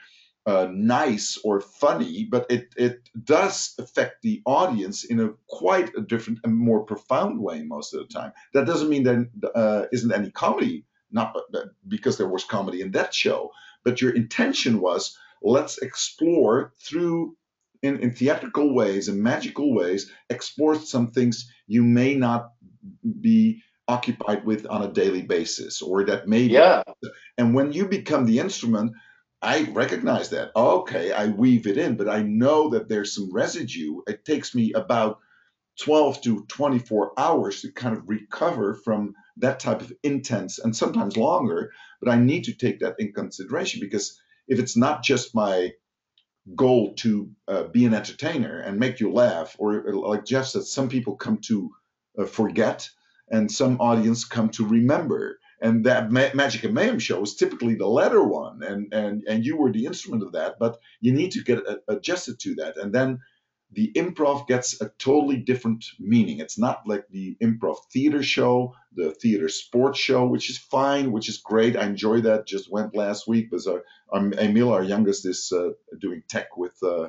uh, 0.45 0.67
nice 0.71 1.37
or 1.43 1.61
funny, 1.61 2.27
but 2.29 2.45
it, 2.49 2.73
it 2.75 3.09
does 3.23 3.75
affect 3.77 4.21
the 4.21 4.41
audience 4.45 5.03
in 5.03 5.19
a 5.19 5.29
quite 5.47 5.91
a 5.95 6.01
different 6.01 6.39
and 6.43 6.55
more 6.55 6.83
profound 6.83 7.39
way 7.39 7.61
most 7.63 7.93
of 7.93 7.99
the 7.99 8.13
time. 8.13 8.31
That 8.53 8.65
doesn't 8.65 8.89
mean 8.89 9.03
there 9.03 9.29
uh, 9.53 9.85
isn't 9.91 10.11
any 10.11 10.31
comedy, 10.31 10.85
not 11.11 11.35
because 11.87 12.17
there 12.17 12.27
was 12.27 12.43
comedy 12.43 12.81
in 12.81 12.91
that 12.91 13.13
show, 13.13 13.51
but 13.83 14.01
your 14.01 14.15
intention 14.15 14.79
was 14.79 15.17
let's 15.43 15.77
explore 15.79 16.73
through 16.81 17.35
in, 17.83 17.99
in 17.99 18.11
theatrical 18.13 18.73
ways 18.73 19.07
and 19.07 19.21
magical 19.21 19.73
ways, 19.73 20.11
explore 20.29 20.75
some 20.75 21.11
things 21.11 21.51
you 21.67 21.83
may 21.83 22.15
not 22.15 22.51
be 23.19 23.61
occupied 23.87 24.45
with 24.45 24.65
on 24.67 24.83
a 24.83 24.91
daily 24.91 25.21
basis 25.21 25.81
or 25.81 26.05
that 26.05 26.27
maybe 26.27 26.53
Yeah, 26.53 26.83
and 27.37 27.53
when 27.53 27.73
you 27.73 27.87
become 27.87 28.25
the 28.25 28.39
instrument, 28.39 28.93
I 29.41 29.63
recognize 29.71 30.29
that. 30.29 30.51
Okay, 30.55 31.11
I 31.11 31.27
weave 31.27 31.65
it 31.65 31.77
in, 31.77 31.95
but 31.97 32.07
I 32.07 32.21
know 32.21 32.69
that 32.69 32.87
there's 32.87 33.15
some 33.15 33.33
residue. 33.33 34.01
It 34.07 34.23
takes 34.23 34.53
me 34.53 34.73
about 34.73 35.19
12 35.79 36.21
to 36.21 36.45
24 36.47 37.13
hours 37.17 37.61
to 37.61 37.71
kind 37.71 37.97
of 37.97 38.07
recover 38.07 38.75
from 38.75 39.15
that 39.37 39.59
type 39.59 39.81
of 39.81 39.91
intense 40.03 40.59
and 40.59 40.75
sometimes 40.75 41.17
longer. 41.17 41.71
But 41.99 42.11
I 42.11 42.17
need 42.17 42.43
to 42.45 42.53
take 42.53 42.79
that 42.81 42.95
in 42.99 43.13
consideration 43.13 43.79
because 43.79 44.19
if 44.47 44.59
it's 44.59 44.77
not 44.77 45.03
just 45.03 45.33
my 45.33 45.71
goal 46.55 46.93
to 46.95 47.31
uh, 47.47 47.63
be 47.63 47.85
an 47.85 47.93
entertainer 47.93 48.59
and 48.59 48.79
make 48.79 48.99
you 48.99 49.11
laugh, 49.11 49.55
or 49.57 49.91
like 49.93 50.25
Jeff 50.25 50.47
said, 50.47 50.63
some 50.63 50.89
people 50.89 51.15
come 51.15 51.37
to 51.47 51.71
uh, 52.19 52.25
forget 52.25 52.89
and 53.29 53.51
some 53.51 53.79
audience 53.79 54.25
come 54.25 54.49
to 54.49 54.67
remember 54.67 55.39
and 55.62 55.86
that 55.86 56.12
Ma- 56.12 56.34
Magic 56.34 56.64
and 56.64 56.74
Mayhem 56.74 56.99
show 56.99 57.22
is 57.22 57.36
typically 57.36 57.76
the 57.76 57.88
latter 57.88 58.24
one, 58.24 58.64
and 58.64 58.93
and 58.93 59.24
and 59.28 59.45
you 59.45 59.57
were 59.57 59.72
the 59.72 59.86
instrument 59.86 60.24
of 60.24 60.34
that, 60.34 60.57
but 60.59 60.80
you 61.01 61.14
need 61.14 61.32
to 61.32 61.43
get 61.43 61.59
a- 61.59 61.82
adjusted 61.88 62.39
to 62.41 62.55
that, 62.55 62.78
and 62.78 62.93
then 62.93 63.20
the 63.74 63.91
improv 63.95 64.47
gets 64.47 64.82
a 64.82 64.89
totally 64.99 65.38
different 65.38 65.86
meaning. 65.99 66.39
It's 66.39 66.59
not 66.59 66.82
like 66.86 67.05
the 67.09 67.38
improv 67.41 67.78
theater 67.93 68.22
show, 68.22 68.76
the 68.93 69.12
theater 69.14 69.47
sports 69.49 69.99
show, 69.99 70.26
which 70.28 70.49
is 70.49 70.57
fine, 70.57 71.12
which 71.12 71.30
is 71.30 71.38
great. 71.38 71.78
I 71.78 71.86
enjoy 71.86 72.22
that. 72.22 72.47
Just 72.47 72.72
went 72.72 72.95
last 72.95 73.28
week. 73.28 73.51
Was 73.51 73.68
our, 73.68 73.84
our 74.12 74.32
Emil, 74.34 74.74
our 74.74 74.84
youngest, 74.84 75.26
is 75.26 75.53
uh, 75.55 75.70
doing 75.99 76.24
tech 76.28 76.57
with 76.57 76.76
uh, 76.84 77.07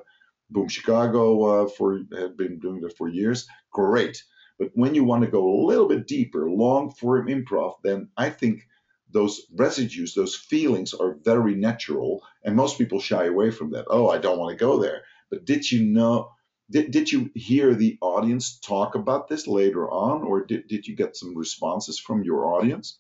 Boom 0.50 0.68
Chicago 0.68 1.64
uh, 1.64 1.68
for 1.68 2.00
had 2.16 2.36
been 2.36 2.58
doing 2.60 2.80
that 2.82 2.96
for 2.96 3.08
years. 3.08 3.46
Great. 3.72 4.22
But 4.58 4.70
when 4.74 4.94
you 4.94 5.04
want 5.04 5.24
to 5.24 5.30
go 5.30 5.48
a 5.48 5.64
little 5.66 5.88
bit 5.88 6.06
deeper, 6.06 6.48
long 6.48 6.90
form 6.92 7.28
improv, 7.28 7.74
then 7.82 8.08
I 8.16 8.30
think 8.30 8.68
those 9.10 9.42
residues, 9.54 10.14
those 10.14 10.34
feelings 10.34 10.94
are 10.94 11.16
very 11.22 11.54
natural. 11.54 12.22
And 12.44 12.56
most 12.56 12.78
people 12.78 13.00
shy 13.00 13.26
away 13.26 13.50
from 13.50 13.70
that. 13.72 13.86
Oh, 13.88 14.08
I 14.08 14.18
don't 14.18 14.38
want 14.38 14.56
to 14.56 14.64
go 14.64 14.80
there. 14.80 15.02
But 15.30 15.44
did 15.44 15.70
you 15.70 15.84
know? 15.84 16.30
Did, 16.70 16.90
did 16.90 17.12
you 17.12 17.30
hear 17.34 17.74
the 17.74 17.98
audience 18.00 18.58
talk 18.58 18.94
about 18.94 19.28
this 19.28 19.46
later 19.46 19.90
on, 19.90 20.22
or 20.22 20.44
did, 20.44 20.68
did 20.68 20.86
you 20.86 20.96
get 20.96 21.16
some 21.16 21.36
responses 21.36 21.98
from 21.98 22.22
your 22.22 22.46
audience? 22.46 22.98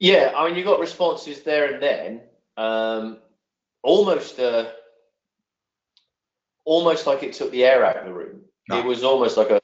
yeah. 0.00 0.32
I 0.34 0.48
mean, 0.48 0.56
you 0.56 0.64
got 0.64 0.80
responses 0.80 1.42
there 1.42 1.74
and 1.74 1.82
then. 1.82 2.20
Um, 2.56 3.18
almost, 3.82 4.40
uh, 4.40 4.70
almost 6.64 7.06
like 7.06 7.22
it 7.22 7.34
took 7.34 7.50
the 7.52 7.64
air 7.64 7.84
out 7.84 7.98
of 7.98 8.04
the 8.04 8.12
room. 8.12 8.40
Ah. 8.70 8.80
It 8.80 8.84
was 8.84 9.04
almost 9.04 9.36
like 9.36 9.50
a, 9.50 9.59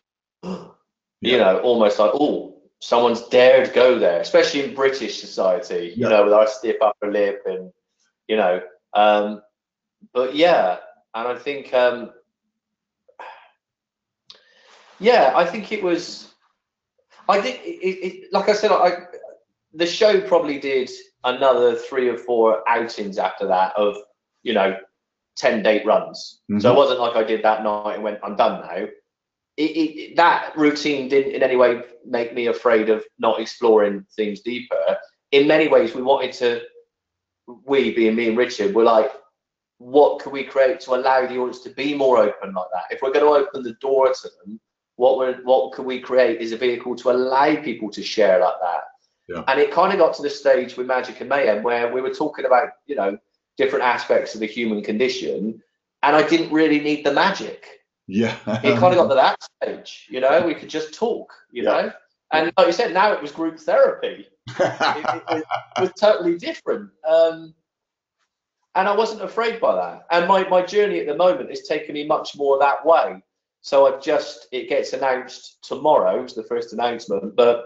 Yeah. 1.20 1.32
you 1.32 1.38
know, 1.38 1.58
almost 1.60 1.98
like 1.98 2.10
oh, 2.14 2.54
someone's 2.80 3.22
dared 3.28 3.72
go 3.72 3.98
there, 3.98 4.20
especially 4.20 4.62
in 4.64 4.74
British 4.74 5.20
society. 5.20 5.94
You 5.96 6.08
Yeah. 6.08 6.08
know, 6.08 6.24
with 6.24 6.32
our 6.34 6.46
stiff 6.46 6.76
upper 6.82 7.10
lip 7.10 7.42
and 7.46 7.72
you 8.28 8.36
know. 8.36 8.60
Um, 8.94 9.42
but 10.12 10.34
yeah, 10.34 10.78
and 11.14 11.28
I 11.28 11.34
think, 11.36 11.72
um, 11.74 12.10
yeah, 14.98 15.32
I 15.34 15.44
think 15.44 15.72
it 15.72 15.82
was. 15.82 16.34
I 17.28 17.40
think 17.40 17.60
it, 17.64 17.80
it, 17.86 18.06
it 18.06 18.32
like 18.32 18.48
I 18.48 18.52
said, 18.52 18.70
I 18.70 18.92
the 19.74 19.86
show 19.86 20.20
probably 20.20 20.58
did 20.58 20.90
another 21.24 21.74
three 21.74 22.08
or 22.08 22.16
four 22.16 22.62
outings 22.68 23.18
after 23.18 23.46
that 23.48 23.72
of 23.76 23.96
you 24.42 24.54
know 24.54 24.76
10 25.36 25.62
date 25.62 25.84
runs 25.84 26.40
so 26.58 26.70
Mhm. 26.70 26.72
it 26.72 26.76
wasn't 26.76 27.00
like 27.00 27.16
i 27.16 27.24
did 27.24 27.42
that 27.42 27.62
night 27.64 27.86
and 27.86 27.94
went 27.94 28.18
i'm 28.22 28.36
done 28.36 28.60
now 28.60 28.86
it, 29.56 29.62
it, 29.62 30.16
that 30.16 30.56
routine 30.56 31.08
didn't 31.08 31.32
in 31.32 31.42
any 31.42 31.56
way 31.56 31.82
make 32.04 32.34
me 32.34 32.46
afraid 32.46 32.90
of 32.90 33.04
not 33.18 33.40
exploring 33.40 34.04
things 34.14 34.40
deeper. 34.40 34.96
In 35.32 35.48
many 35.48 35.68
ways 35.68 35.94
we 35.94 36.02
wanted 36.02 36.32
to 36.34 36.62
we 37.64 37.94
being 37.94 38.16
me 38.16 38.28
and 38.28 38.36
richard 38.36 38.74
were 38.74 38.82
like 38.82 39.12
what 39.78 40.20
can 40.20 40.32
we 40.32 40.42
create 40.42 40.80
to 40.80 40.94
allow 40.94 41.20
the 41.26 41.36
audience 41.36 41.60
to 41.60 41.70
be 41.70 41.94
more 41.94 42.18
open 42.18 42.54
like 42.54 42.66
that? 42.72 42.84
If 42.90 43.02
we're 43.02 43.12
going 43.12 43.26
to 43.26 43.46
open 43.46 43.62
the 43.62 43.74
door 43.74 44.08
to 44.12 44.30
them 44.44 44.58
what 44.96 45.18
we 45.18 45.44
what 45.44 45.72
can 45.72 45.84
we 45.84 46.00
create 46.00 46.40
is 46.40 46.52
a 46.52 46.56
vehicle 46.56 46.96
to 46.96 47.10
allow 47.10 47.54
people 47.56 47.90
to 47.90 48.02
share 48.02 48.40
like 48.40 48.54
that. 48.60 48.84
Yeah. 49.28 49.42
and 49.48 49.60
it 49.60 49.72
kind 49.72 49.92
of 49.92 49.98
got 49.98 50.14
to 50.14 50.22
the 50.22 50.30
stage 50.30 50.76
with 50.76 50.86
magic 50.86 51.20
and 51.20 51.28
mayhem 51.28 51.62
where 51.62 51.92
we 51.92 52.00
were 52.00 52.14
talking 52.14 52.44
about 52.44 52.68
you 52.86 52.94
know 52.94 53.18
different 53.56 53.84
aspects 53.84 54.34
of 54.34 54.40
the 54.40 54.46
human 54.46 54.82
condition 54.82 55.60
and 56.04 56.14
i 56.16 56.26
didn't 56.26 56.52
really 56.52 56.78
need 56.78 57.04
the 57.04 57.12
magic 57.12 57.75
Yeah. 58.08 58.36
it 58.62 58.78
kind 58.78 58.94
of 58.94 58.98
got 58.98 59.08
to 59.08 59.14
that 59.16 59.38
stage 59.42 60.06
you 60.10 60.20
know 60.20 60.46
we 60.46 60.54
could 60.54 60.68
just 60.68 60.94
talk 60.94 61.32
you 61.50 61.64
Yeah. 61.64 61.70
know 61.70 61.92
and 62.32 62.52
like 62.56 62.66
you 62.66 62.72
said 62.72 62.92
now 62.92 63.12
it 63.12 63.20
was 63.22 63.32
group 63.32 63.58
therapy 63.58 64.28
it, 64.48 64.54
it, 64.60 65.22
was, 65.28 65.42
it 65.76 65.80
was 65.80 65.92
totally 65.98 66.38
different 66.38 66.90
um, 67.06 67.52
and 68.76 68.88
i 68.88 68.94
wasn't 68.94 69.22
afraid 69.22 69.60
by 69.60 69.74
that 69.74 70.06
and 70.10 70.28
my, 70.28 70.46
my 70.48 70.62
journey 70.62 71.00
at 71.00 71.06
the 71.06 71.16
moment 71.16 71.50
is 71.50 71.62
taking 71.66 71.94
me 71.94 72.06
much 72.06 72.36
more 72.36 72.58
that 72.58 72.84
way 72.86 73.22
so 73.60 73.86
i've 73.92 74.00
just 74.02 74.46
it 74.52 74.68
gets 74.68 74.92
announced 74.92 75.58
tomorrow 75.62 76.22
it's 76.22 76.34
the 76.34 76.44
first 76.44 76.72
announcement 76.72 77.34
but 77.34 77.64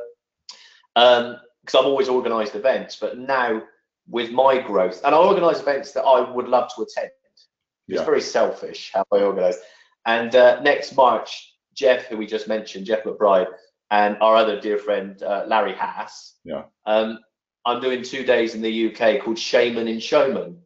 um 0.96 1.36
because 1.60 1.78
i've 1.78 1.84
always 1.86 2.08
organized 2.08 2.54
events 2.54 2.96
but 2.96 3.18
now 3.18 3.62
with 4.08 4.30
my 4.30 4.58
growth 4.58 5.02
and 5.04 5.14
i 5.14 5.18
organize 5.18 5.60
events 5.60 5.92
that 5.92 6.02
i 6.04 6.20
would 6.30 6.48
love 6.48 6.70
to 6.74 6.82
attend 6.82 7.10
it's 7.34 7.46
Yeah. 7.86 8.04
very 8.04 8.20
selfish 8.22 8.90
how 8.94 9.04
i 9.12 9.18
organize 9.18 9.58
and 10.06 10.34
uh, 10.34 10.60
next 10.60 10.94
march 10.94 11.54
jeff 11.74 12.06
who 12.06 12.16
we 12.16 12.26
just 12.26 12.48
mentioned 12.48 12.86
jeff 12.86 13.04
mcbride 13.04 13.48
and 13.90 14.16
our 14.20 14.36
other 14.36 14.60
dear 14.60 14.78
friend 14.78 15.22
uh, 15.22 15.44
larry 15.46 15.74
hass. 15.74 16.36
Yeah. 16.44 16.64
um, 16.86 17.18
i'm 17.66 17.80
doing 17.80 18.02
two 18.02 18.24
days 18.24 18.54
in 18.54 18.62
the 18.62 18.86
uk 18.88 19.22
called 19.22 19.38
shaman 19.38 19.88
in 19.88 20.00
showman 20.00 20.58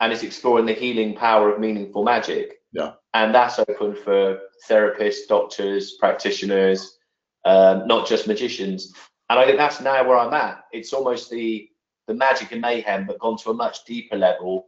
and 0.00 0.12
it's 0.12 0.22
exploring 0.22 0.66
the 0.66 0.72
healing 0.74 1.14
power 1.14 1.52
of 1.52 1.58
meaningful 1.58 2.04
magic. 2.04 2.54
Yeah. 2.72 2.92
and 3.14 3.34
that's 3.34 3.58
open 3.58 3.96
for 4.04 4.38
therapists 4.68 5.26
doctors 5.28 5.96
practitioners 5.98 6.98
um, 7.44 7.86
not 7.86 8.06
just 8.06 8.26
magicians. 8.26 8.92
And 9.30 9.38
i 9.38 9.44
think 9.44 9.58
that's 9.58 9.80
now 9.80 10.06
where 10.06 10.18
i'm 10.18 10.34
at. 10.34 10.64
It's 10.72 10.92
almost 10.92 11.30
the 11.30 11.68
the 12.06 12.14
magic 12.14 12.52
and 12.52 12.60
mayhem 12.60 13.06
but 13.06 13.18
gone 13.18 13.36
to 13.38 13.50
a 13.50 13.54
much 13.54 13.84
deeper 13.84 14.16
level. 14.16 14.66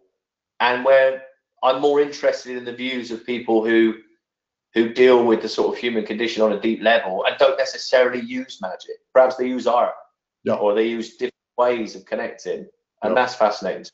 And 0.60 0.84
where 0.84 1.22
i'm 1.62 1.80
more 1.80 2.00
interested 2.00 2.56
in 2.56 2.64
the 2.64 2.72
views 2.72 3.10
of 3.10 3.24
people 3.26 3.64
who 3.64 3.94
who 4.74 4.92
deal 4.92 5.24
with 5.24 5.42
the 5.42 5.48
sort 5.48 5.74
of 5.74 5.80
human 5.80 6.04
condition 6.06 6.42
on 6.42 6.52
a 6.52 6.60
deep 6.60 6.80
level 6.82 7.24
and 7.26 7.36
don't 7.38 7.58
necessarily 7.58 8.20
use 8.20 8.60
magic. 8.62 8.96
Perhaps 9.12 9.36
they 9.36 9.48
use 9.48 9.66
art, 9.66 9.94
Yeah. 10.44 10.54
or 10.54 10.74
they 10.74 10.86
use 10.86 11.16
different 11.16 11.34
ways 11.58 11.96
of 11.96 12.04
connecting, 12.04 12.60
and 13.02 13.10
Yeah. 13.10 13.14
that's 13.14 13.34
fascinating. 13.34 13.86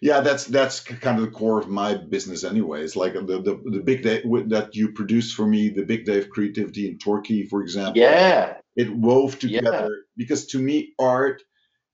Yeah, 0.00 0.20
that's 0.20 0.44
that's 0.46 0.80
kind 0.80 1.18
of 1.18 1.24
the 1.24 1.30
core 1.30 1.58
of 1.58 1.68
my 1.68 1.94
business, 1.94 2.44
anyways. 2.44 2.94
Like 2.96 3.14
the 3.14 3.20
the, 3.42 3.60
the 3.76 3.80
big 3.80 4.02
day 4.02 4.22
that 4.46 4.74
you 4.74 4.92
produce 4.92 5.32
for 5.32 5.46
me, 5.46 5.68
the 5.70 5.84
big 5.84 6.04
day 6.04 6.18
of 6.18 6.30
creativity 6.30 6.88
in 6.88 6.98
Turkey, 6.98 7.46
for 7.46 7.62
example. 7.62 8.00
Yeah, 8.00 8.58
it 8.76 8.90
wove 8.90 9.34
Yeah. 9.42 9.60
together 9.60 10.04
because 10.16 10.46
to 10.48 10.58
me 10.58 10.94
art 10.98 11.42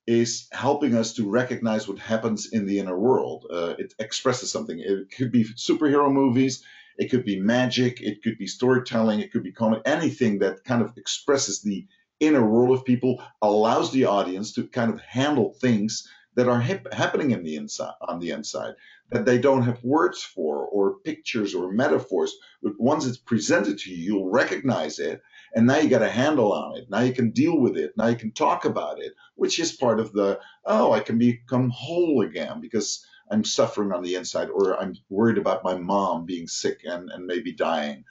is 0.09 0.47
helping 0.51 0.95
us 0.95 1.13
to 1.13 1.29
recognize 1.29 1.87
what 1.87 1.99
happens 1.99 2.51
in 2.51 2.65
the 2.65 2.79
inner 2.79 2.97
world. 2.97 3.45
Uh, 3.47 3.75
it 3.77 3.93
expresses 3.99 4.51
something. 4.51 4.79
It 4.79 5.11
could 5.15 5.31
be 5.31 5.43
superhero 5.43 6.11
movies. 6.11 6.63
It 6.97 7.11
could 7.11 7.23
be 7.23 7.39
magic. 7.39 8.01
It 8.01 8.23
could 8.23 8.39
be 8.39 8.47
storytelling. 8.47 9.19
It 9.19 9.31
could 9.31 9.43
be 9.43 9.51
comedy 9.51 9.83
anything 9.85 10.39
that 10.39 10.63
kind 10.63 10.81
of 10.81 10.97
expresses 10.97 11.61
the 11.61 11.85
inner 12.19 12.43
world 12.43 12.75
of 12.75 12.85
people 12.85 13.21
allows 13.43 13.91
the 13.91 14.05
audience 14.05 14.53
to 14.53 14.65
kind 14.65 14.91
of 14.91 14.99
handle 14.99 15.53
things 15.61 16.09
that 16.35 16.47
are 16.47 16.59
hip, 16.59 16.91
happening 16.91 17.29
in 17.29 17.43
the 17.43 17.55
inside 17.55 17.93
on 18.01 18.19
the 18.19 18.31
inside 18.31 18.73
that 19.11 19.25
they 19.25 19.37
don't 19.37 19.63
have 19.63 19.83
words 19.83 20.23
for 20.23 20.65
or 20.65 20.99
pictures 21.01 21.53
or 21.53 21.71
metaphors. 21.71 22.33
But 22.63 22.73
once 22.79 23.05
it's 23.05 23.17
presented 23.17 23.77
to 23.79 23.91
you 23.91 24.03
you'll 24.03 24.31
recognize 24.31 24.97
it 24.97 25.21
and 25.55 25.65
now 25.67 25.77
you 25.77 25.89
got 25.89 26.01
a 26.01 26.09
handle 26.09 26.53
on 26.53 26.77
it. 26.77 26.89
Now 26.89 27.01
you 27.01 27.13
can 27.13 27.31
deal 27.31 27.57
with 27.57 27.77
it. 27.77 27.93
Now 27.97 28.07
you 28.07 28.15
can 28.15 28.31
talk 28.31 28.65
about 28.65 28.99
it 28.99 29.13
which 29.39 29.57
is 29.57 29.71
part 29.71 29.99
of 29.99 30.11
the 30.11 30.39
oh 30.65 30.91
i 30.91 30.99
can 30.99 31.17
become 31.17 31.69
whole 31.69 32.21
again 32.21 32.59
because 32.59 33.05
i'm 33.31 33.43
suffering 33.43 33.91
on 33.91 34.03
the 34.03 34.15
inside 34.15 34.49
or 34.49 34.79
i'm 34.79 34.95
worried 35.09 35.37
about 35.37 35.63
my 35.63 35.75
mom 35.75 36.25
being 36.25 36.47
sick 36.47 36.81
and, 36.83 37.09
and 37.09 37.25
maybe 37.25 37.51
dying. 37.53 38.03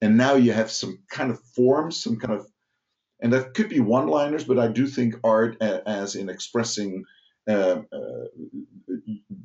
And 0.00 0.16
now 0.16 0.34
you 0.34 0.52
have 0.52 0.70
some 0.70 1.00
kind 1.10 1.32
of 1.32 1.42
forms 1.56 2.00
some 2.02 2.16
kind 2.18 2.32
of 2.32 2.46
and 3.20 3.32
that 3.32 3.54
could 3.54 3.68
be 3.68 3.80
one 3.80 4.06
liners 4.06 4.44
but 4.44 4.58
i 4.58 4.68
do 4.68 4.86
think 4.86 5.16
art 5.24 5.60
as 5.60 6.14
in 6.14 6.28
expressing 6.28 7.04
uh, 7.48 7.80
uh, 7.92 8.24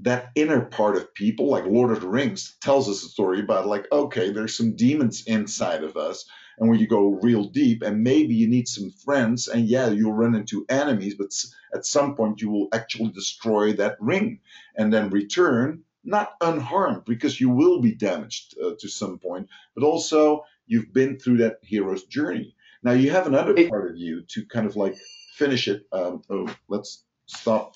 that 0.01 0.29
inner 0.35 0.61
part 0.61 0.97
of 0.97 1.13
people 1.15 1.47
like 1.47 1.65
lord 1.65 1.91
of 1.91 2.01
the 2.01 2.07
rings 2.07 2.57
tells 2.61 2.87
us 2.87 3.03
a 3.03 3.07
story 3.09 3.39
about 3.39 3.65
like 3.65 3.87
okay 3.91 4.29
there's 4.29 4.55
some 4.55 4.75
demons 4.75 5.23
inside 5.25 5.83
of 5.83 5.97
us 5.97 6.25
and 6.57 6.69
when 6.69 6.79
you 6.79 6.87
go 6.87 7.19
real 7.21 7.45
deep 7.45 7.81
and 7.81 8.03
maybe 8.03 8.35
you 8.35 8.47
need 8.47 8.67
some 8.67 8.91
friends 8.91 9.47
and 9.47 9.67
yeah 9.67 9.89
you'll 9.89 10.13
run 10.13 10.35
into 10.35 10.65
enemies 10.69 11.15
but 11.15 11.31
at 11.73 11.85
some 11.85 12.15
point 12.15 12.41
you 12.41 12.49
will 12.49 12.67
actually 12.73 13.11
destroy 13.11 13.73
that 13.73 13.97
ring 13.99 14.39
and 14.75 14.91
then 14.91 15.09
return 15.09 15.83
not 16.03 16.33
unharmed 16.41 17.05
because 17.05 17.39
you 17.39 17.49
will 17.49 17.79
be 17.79 17.93
damaged 17.93 18.55
uh, 18.63 18.71
to 18.79 18.87
some 18.87 19.17
point 19.17 19.47
but 19.75 19.83
also 19.83 20.43
you've 20.67 20.93
been 20.93 21.17
through 21.17 21.37
that 21.37 21.57
hero's 21.61 22.03
journey 22.03 22.55
now 22.83 22.91
you 22.91 23.09
have 23.09 23.27
another 23.27 23.53
part 23.67 23.91
of 23.91 23.97
you 23.97 24.21
to 24.23 24.45
kind 24.45 24.65
of 24.65 24.75
like 24.75 24.95
finish 25.35 25.67
it 25.67 25.85
um, 25.91 26.21
oh 26.29 26.53
let's 26.67 27.03
stop 27.25 27.75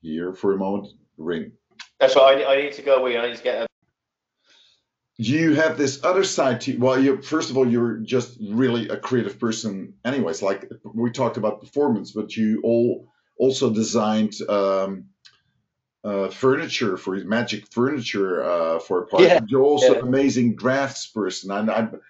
here 0.00 0.32
for 0.32 0.52
a 0.52 0.58
moment 0.58 0.92
ring 1.18 1.52
that's 1.98 2.14
why 2.14 2.34
I, 2.34 2.52
I 2.52 2.62
need 2.62 2.72
to 2.74 2.82
go 2.82 2.96
away. 2.96 3.16
I 3.16 3.28
need 3.28 3.36
to 3.36 3.42
get 3.42 3.62
a 3.62 3.66
you 5.18 5.54
have 5.54 5.78
this 5.78 6.04
other 6.04 6.24
side 6.24 6.60
to 6.60 6.76
well 6.78 6.98
you 6.98 7.22
first 7.22 7.50
of 7.50 7.56
all 7.56 7.66
you're 7.66 7.96
just 7.98 8.36
really 8.40 8.88
a 8.88 8.96
creative 8.96 9.38
person 9.40 9.94
anyways 10.04 10.42
like 10.42 10.70
we 10.94 11.10
talked 11.10 11.38
about 11.38 11.60
performance 11.60 12.12
but 12.12 12.36
you 12.36 12.60
all 12.62 13.08
also 13.38 13.72
designed 13.72 14.34
um 14.48 15.06
uh, 16.06 16.28
furniture 16.28 16.96
for 16.96 17.16
magic 17.24 17.66
furniture 17.72 18.44
uh, 18.44 18.78
for 18.78 19.02
a 19.02 19.06
party. 19.08 19.24
Yeah, 19.26 19.40
You're 19.48 19.64
also 19.64 19.92
yeah. 19.92 19.98
an 19.98 20.06
amazing 20.06 20.54
drafts 20.54 21.08
person, 21.08 21.50
and 21.50 21.68
I'm, 21.68 22.00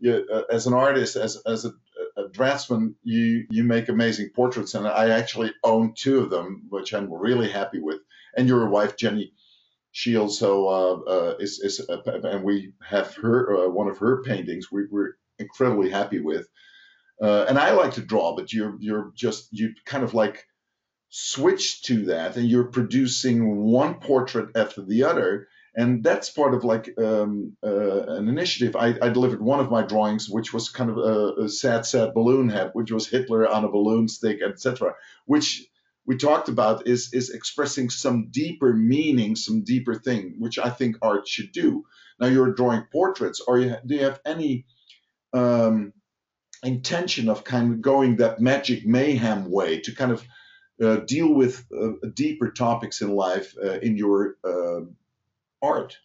yeah, 0.00 0.18
uh, 0.32 0.42
as 0.50 0.66
an 0.66 0.74
artist, 0.74 1.14
as 1.14 1.40
as 1.46 1.64
a, 1.64 1.72
a 2.16 2.28
draftsman, 2.30 2.96
you 3.04 3.46
you 3.50 3.62
make 3.62 3.88
amazing 3.88 4.30
portraits, 4.34 4.74
and 4.74 4.88
I 4.88 5.10
actually 5.10 5.52
own 5.62 5.94
two 5.94 6.18
of 6.18 6.30
them, 6.30 6.64
which 6.68 6.92
I'm 6.92 7.12
really 7.12 7.48
happy 7.48 7.78
with. 7.78 8.00
And 8.36 8.48
your 8.48 8.68
wife 8.68 8.96
Jenny 8.96 9.32
she 9.94 10.16
also 10.16 10.66
uh, 10.66 11.08
uh, 11.08 11.34
is, 11.38 11.60
is 11.60 11.88
uh, 11.88 12.02
and 12.04 12.42
we 12.42 12.72
have 12.84 13.14
her 13.14 13.64
uh, 13.64 13.68
one 13.68 13.86
of 13.86 13.98
her 13.98 14.24
paintings 14.24 14.66
we, 14.72 14.86
we're 14.90 15.12
incredibly 15.38 15.88
happy 15.88 16.18
with. 16.18 16.48
And 17.20 17.56
i 17.56 17.70
like 17.70 17.94
to 17.94 18.00
draw 18.00 18.34
but 18.34 18.52
you're 18.52 18.76
you're 18.80 19.12
just 19.14 19.48
you 19.52 19.72
kind 19.86 20.02
of 20.02 20.12
like 20.12 20.46
switch 21.10 21.82
to 21.82 22.06
that 22.06 22.36
and 22.36 22.48
you're 22.48 22.72
producing 22.78 23.56
one 23.56 23.94
portrait 23.94 24.56
after 24.56 24.82
the 24.82 25.04
other. 25.04 25.46
And 25.76 26.02
that's 26.02 26.28
part 26.28 26.54
of 26.54 26.64
like 26.64 26.88
um, 26.98 27.56
uh, 27.64 28.16
an 28.16 28.28
initiative. 28.28 28.74
I, 28.74 28.96
I 29.00 29.10
delivered 29.10 29.40
one 29.40 29.60
of 29.60 29.70
my 29.70 29.82
drawings 29.82 30.28
which 30.28 30.52
was 30.52 30.70
kind 30.70 30.90
of 30.90 30.98
a, 30.98 31.44
a 31.44 31.48
sad 31.48 31.86
sad 31.86 32.14
balloon 32.14 32.48
head 32.48 32.70
which 32.72 32.90
was 32.90 33.06
hitler 33.06 33.46
on 33.46 33.62
a 33.64 33.68
balloon 33.68 34.08
stick 34.08 34.40
etc 34.42 34.94
which 35.26 35.68
we 36.06 36.16
talked 36.16 36.48
about 36.48 36.86
is 36.86 37.12
is 37.12 37.30
expressing 37.30 37.90
some 37.90 38.28
deeper 38.30 38.72
meaning, 38.72 39.36
some 39.36 39.62
deeper 39.64 39.94
thing, 39.94 40.36
which 40.38 40.58
I 40.58 40.70
think 40.70 40.96
art 41.00 41.26
should 41.26 41.52
do. 41.52 41.84
Now 42.20 42.26
you're 42.26 42.52
drawing 42.52 42.84
portraits, 42.92 43.40
or 43.40 43.58
you, 43.58 43.76
do 43.84 43.94
you 43.94 44.04
have 44.04 44.20
any 44.24 44.66
um, 45.32 45.92
intention 46.62 47.28
of 47.28 47.44
kind 47.44 47.72
of 47.72 47.80
going 47.80 48.16
that 48.16 48.40
magic 48.40 48.86
mayhem 48.86 49.50
way 49.50 49.80
to 49.80 49.94
kind 49.94 50.12
of 50.12 50.24
uh, 50.82 50.96
deal 50.96 51.32
with 51.32 51.64
uh, 51.76 51.92
deeper 52.14 52.50
topics 52.50 53.00
in 53.00 53.14
life 53.14 53.54
uh, 53.62 53.78
in 53.80 53.96
your 53.96 54.36
uh, 54.44 54.80
art? 55.62 55.96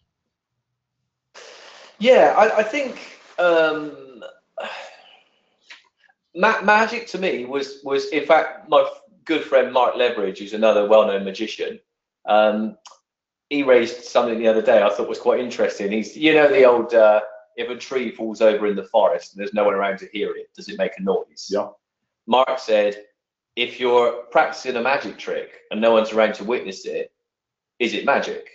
Yeah, 1.99 2.33
I, 2.37 2.59
I 2.59 2.63
think 2.63 3.19
um, 3.37 4.23
ma- 6.35 6.61
magic 6.61 7.07
to 7.07 7.17
me 7.17 7.45
was 7.45 7.81
was 7.83 8.05
in 8.09 8.25
fact 8.25 8.69
my 8.69 8.89
good 9.29 9.43
friend 9.43 9.71
Mark 9.71 9.95
Leveridge, 9.95 10.39
who's 10.39 10.53
another 10.53 10.87
well-known 10.87 11.23
magician. 11.23 11.79
Um, 12.25 12.77
he 13.49 13.63
raised 13.63 14.03
something 14.03 14.37
the 14.37 14.47
other 14.47 14.61
day 14.61 14.83
I 14.83 14.89
thought 14.89 15.07
was 15.07 15.19
quite 15.19 15.39
interesting. 15.39 15.91
He's 15.91 16.17
you 16.17 16.33
know 16.33 16.49
the 16.49 16.65
old 16.65 16.93
uh, 16.93 17.21
if 17.55 17.69
a 17.69 17.75
tree 17.75 18.11
falls 18.11 18.41
over 18.41 18.67
in 18.67 18.75
the 18.75 18.85
forest 18.85 19.33
and 19.33 19.39
there's 19.39 19.53
no 19.53 19.65
one 19.65 19.73
around 19.73 19.99
to 19.99 20.09
hear 20.11 20.35
it, 20.35 20.49
does 20.55 20.69
it 20.69 20.77
make 20.77 20.97
a 20.97 21.03
noise? 21.03 21.47
Yeah. 21.49 21.69
Mark 22.25 22.57
said, 22.57 23.03
if 23.55 23.79
you're 23.79 24.23
practicing 24.31 24.75
a 24.77 24.81
magic 24.81 25.17
trick 25.17 25.61
and 25.69 25.81
no 25.81 25.91
one's 25.91 26.13
around 26.13 26.35
to 26.35 26.43
witness 26.43 26.85
it, 26.85 27.11
is 27.79 27.93
it 27.93 28.05
magic? 28.05 28.49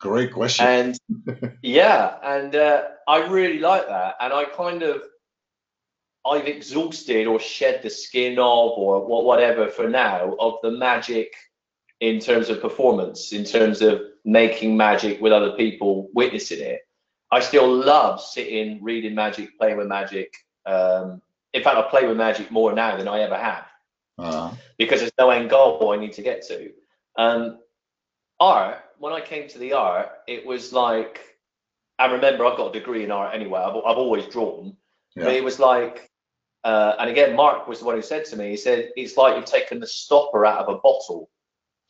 Great 0.00 0.32
question. 0.32 0.66
And 0.66 1.58
yeah, 1.62 2.16
and 2.22 2.54
uh, 2.54 2.84
I 3.06 3.26
really 3.26 3.58
like 3.58 3.86
that. 3.88 4.14
And 4.20 4.32
I 4.32 4.44
kind 4.44 4.82
of, 4.82 5.02
I've 6.30 6.46
exhausted 6.46 7.26
or 7.26 7.40
shed 7.40 7.82
the 7.82 7.90
skin 7.90 8.38
of 8.38 8.72
or 8.76 9.24
whatever 9.24 9.68
for 9.68 9.88
now 9.88 10.34
of 10.38 10.54
the 10.62 10.70
magic 10.70 11.34
in 12.00 12.20
terms 12.20 12.48
of 12.48 12.60
performance, 12.60 13.32
in 13.32 13.44
terms 13.44 13.82
of 13.82 14.02
making 14.24 14.76
magic 14.76 15.20
with 15.20 15.32
other 15.32 15.52
people 15.52 16.08
witnessing 16.14 16.60
it. 16.60 16.80
I 17.30 17.40
still 17.40 17.68
love 17.68 18.20
sitting, 18.20 18.82
reading 18.82 19.14
magic, 19.14 19.58
playing 19.58 19.76
with 19.76 19.86
magic. 19.86 20.32
Um, 20.64 21.20
in 21.52 21.62
fact, 21.62 21.76
I 21.76 21.82
play 21.82 22.06
with 22.06 22.16
magic 22.16 22.50
more 22.50 22.72
now 22.72 22.96
than 22.96 23.08
I 23.08 23.20
ever 23.20 23.36
have 23.36 23.66
uh, 24.18 24.52
because 24.78 25.00
there's 25.00 25.12
no 25.18 25.30
end 25.30 25.50
goal 25.50 25.92
I 25.92 25.96
need 25.96 26.12
to 26.14 26.22
get 26.22 26.46
to. 26.48 26.70
Um, 27.16 27.58
art, 28.38 28.78
when 28.98 29.12
I 29.12 29.20
came 29.20 29.48
to 29.48 29.58
the 29.58 29.72
art, 29.72 30.10
it 30.26 30.46
was 30.46 30.72
like, 30.72 31.20
and 31.98 32.12
remember, 32.12 32.46
I've 32.46 32.56
got 32.56 32.74
a 32.74 32.78
degree 32.78 33.04
in 33.04 33.10
art 33.10 33.34
anyway. 33.34 33.60
I've, 33.60 33.76
I've 33.76 33.98
always 33.98 34.26
drawn, 34.26 34.76
but 35.16 35.34
it 35.34 35.42
was 35.42 35.58
like, 35.58 36.10
uh, 36.64 36.94
and 36.98 37.08
again, 37.10 37.36
Mark 37.36 37.66
was 37.68 37.80
the 37.80 37.84
one 37.84 37.94
who 37.96 38.02
said 38.02 38.24
to 38.26 38.36
me, 38.36 38.50
he 38.50 38.56
said, 38.56 38.90
it's 38.96 39.16
like 39.16 39.36
you've 39.36 39.44
taken 39.44 39.80
the 39.80 39.86
stopper 39.86 40.44
out 40.44 40.66
of 40.66 40.74
a 40.74 40.78
bottle 40.78 41.30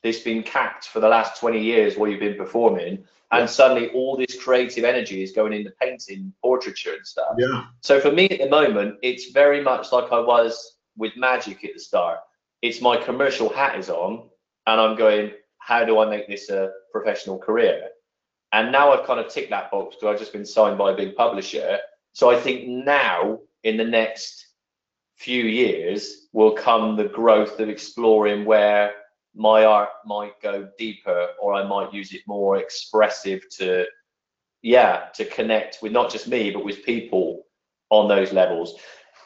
that's 0.02 0.20
been 0.20 0.42
capped 0.42 0.88
for 0.88 1.00
the 1.00 1.08
last 1.08 1.40
20 1.40 1.60
years 1.60 1.96
while 1.96 2.08
you've 2.08 2.20
been 2.20 2.36
performing, 2.36 3.04
and 3.32 3.40
Yeah. 3.40 3.46
suddenly 3.46 3.90
all 3.90 4.16
this 4.16 4.40
creative 4.42 4.84
energy 4.84 5.22
is 5.22 5.32
going 5.32 5.52
into 5.52 5.70
painting, 5.80 6.32
portraiture, 6.42 6.94
and 6.94 7.06
stuff. 7.06 7.34
yeah. 7.38 7.64
So 7.80 8.00
for 8.00 8.12
me 8.12 8.28
at 8.28 8.38
the 8.38 8.48
moment, 8.48 8.98
it's 9.02 9.30
very 9.30 9.60
much 9.62 9.90
like 9.92 10.12
I 10.12 10.20
was 10.20 10.76
with 10.96 11.16
magic 11.16 11.64
at 11.64 11.74
the 11.74 11.80
start. 11.80 12.20
It's 12.62 12.80
my 12.80 12.96
commercial 12.96 13.48
hat 13.48 13.78
is 13.78 13.88
on, 13.90 14.28
and 14.66 14.80
I'm 14.80 14.96
going, 14.96 15.32
how 15.58 15.84
do 15.84 15.98
I 15.98 16.06
make 16.06 16.28
this 16.28 16.48
a 16.50 16.70
professional 16.92 17.38
career? 17.38 17.88
And 18.52 18.72
now 18.72 18.92
I've 18.92 19.06
kind 19.06 19.20
of 19.20 19.28
ticked 19.28 19.50
that 19.50 19.70
box 19.70 19.94
because 19.96 20.12
I've 20.14 20.18
just 20.20 20.32
been 20.32 20.46
signed 20.46 20.78
by 20.78 20.92
a 20.92 20.96
big 20.96 21.14
publisher. 21.16 21.78
So 22.12 22.30
I 22.30 22.36
think 22.40 22.66
now 22.68 23.40
in 23.64 23.76
the 23.76 23.84
next 23.84 24.46
few 25.18 25.44
years 25.44 26.28
will 26.32 26.52
come 26.52 26.96
the 26.96 27.04
growth 27.08 27.58
of 27.58 27.68
exploring 27.68 28.44
where 28.44 28.92
my 29.34 29.64
art 29.64 29.90
might 30.06 30.40
go 30.40 30.68
deeper 30.78 31.28
or 31.40 31.54
I 31.54 31.64
might 31.64 31.92
use 31.92 32.12
it 32.12 32.22
more 32.26 32.56
expressive 32.56 33.42
to 33.58 33.84
yeah, 34.62 35.06
to 35.14 35.24
connect 35.24 35.78
with 35.82 35.92
not 35.92 36.10
just 36.10 36.26
me, 36.26 36.50
but 36.50 36.64
with 36.64 36.84
people 36.84 37.44
on 37.90 38.08
those 38.08 38.32
levels. 38.32 38.74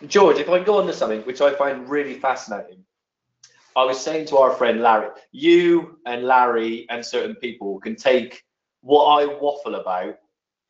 George, 0.06 0.38
if 0.38 0.48
I 0.48 0.58
can 0.58 0.66
go 0.66 0.78
on 0.78 0.86
to 0.86 0.92
something 0.92 1.22
which 1.22 1.40
I 1.40 1.54
find 1.54 1.88
really 1.88 2.14
fascinating, 2.14 2.84
I 3.74 3.84
was 3.84 3.98
saying 3.98 4.26
to 4.26 4.36
our 4.38 4.52
friend 4.52 4.82
Larry, 4.82 5.08
you 5.30 5.98
and 6.04 6.24
Larry 6.24 6.86
and 6.90 7.04
certain 7.04 7.34
people 7.36 7.80
can 7.80 7.96
take 7.96 8.42
what 8.82 9.04
I 9.04 9.26
waffle 9.26 9.76
about 9.76 10.16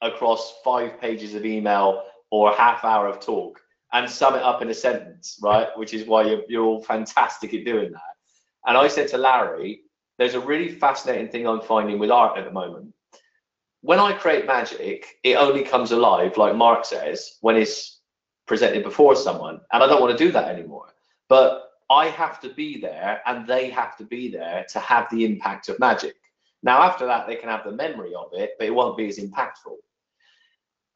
across 0.01 0.61
five 0.65 1.01
pages 1.01 1.35
of 1.35 1.45
email 1.45 2.05
or 2.31 2.53
a 2.53 2.57
half 2.57 2.85
hour 2.85 3.09
of 3.09 3.19
talk 3.19 3.61
and 3.93 4.09
sum 4.09 4.35
it 4.35 4.43
up 4.43 4.63
in 4.63 4.71
a 4.71 4.75
sentence, 4.75 5.39
right? 5.43 5.69
Which 5.77 5.95
is 5.95 6.07
why 6.07 6.23
you're, 6.23 6.43
you're 6.49 6.65
all 6.65 6.83
fantastic 6.83 7.53
at 7.55 7.65
doing 7.65 7.93
that. 7.93 8.01
And 8.67 8.77
I 8.77 8.89
said 8.89 9.09
to 9.09 9.19
Larry, 9.19 9.83
there's 10.19 10.35
a 10.35 10.41
really 10.41 10.69
fascinating 10.71 11.29
thing 11.29 11.47
I'm 11.47 11.61
finding 11.61 11.99
with 11.99 12.11
art 12.11 12.39
at 12.39 12.45
the 12.45 12.51
moment. 12.51 12.95
When 13.81 13.99
I 13.99 14.13
create 14.13 14.47
magic, 14.47 15.07
it 15.25 15.35
only 15.35 15.65
comes 15.65 15.91
alive, 15.91 16.37
like 16.37 16.55
Mark 16.55 16.85
says, 16.85 17.39
when 17.41 17.57
it's 17.57 18.01
presented 18.47 18.85
before 18.85 19.17
someone. 19.17 19.61
And 19.73 19.83
I 19.83 19.87
don't 19.87 20.01
want 20.01 20.17
to 20.17 20.25
do 20.25 20.31
that 20.33 20.49
anymore. 20.49 20.95
But 21.29 21.71
I 21.91 22.07
have 22.09 22.41
to 22.41 22.49
be 22.49 22.81
there 22.81 23.21
and 23.27 23.47
they 23.47 23.69
have 23.71 23.97
to 23.99 24.05
be 24.05 24.31
there 24.31 24.65
to 24.71 24.79
have 24.79 25.09
the 25.11 25.25
impact 25.25 25.69
of 25.69 25.79
magic. 25.79 26.15
Now, 26.63 26.83
after 26.83 27.05
that, 27.07 27.27
they 27.27 27.37
can 27.37 27.49
have 27.49 27.65
the 27.65 27.73
memory 27.73 28.15
of 28.15 28.29
it, 28.33 28.53
but 28.59 28.69
it 28.69 28.75
won't 28.75 28.97
be 28.97 29.09
as 29.09 29.19
impactful. 29.19 29.77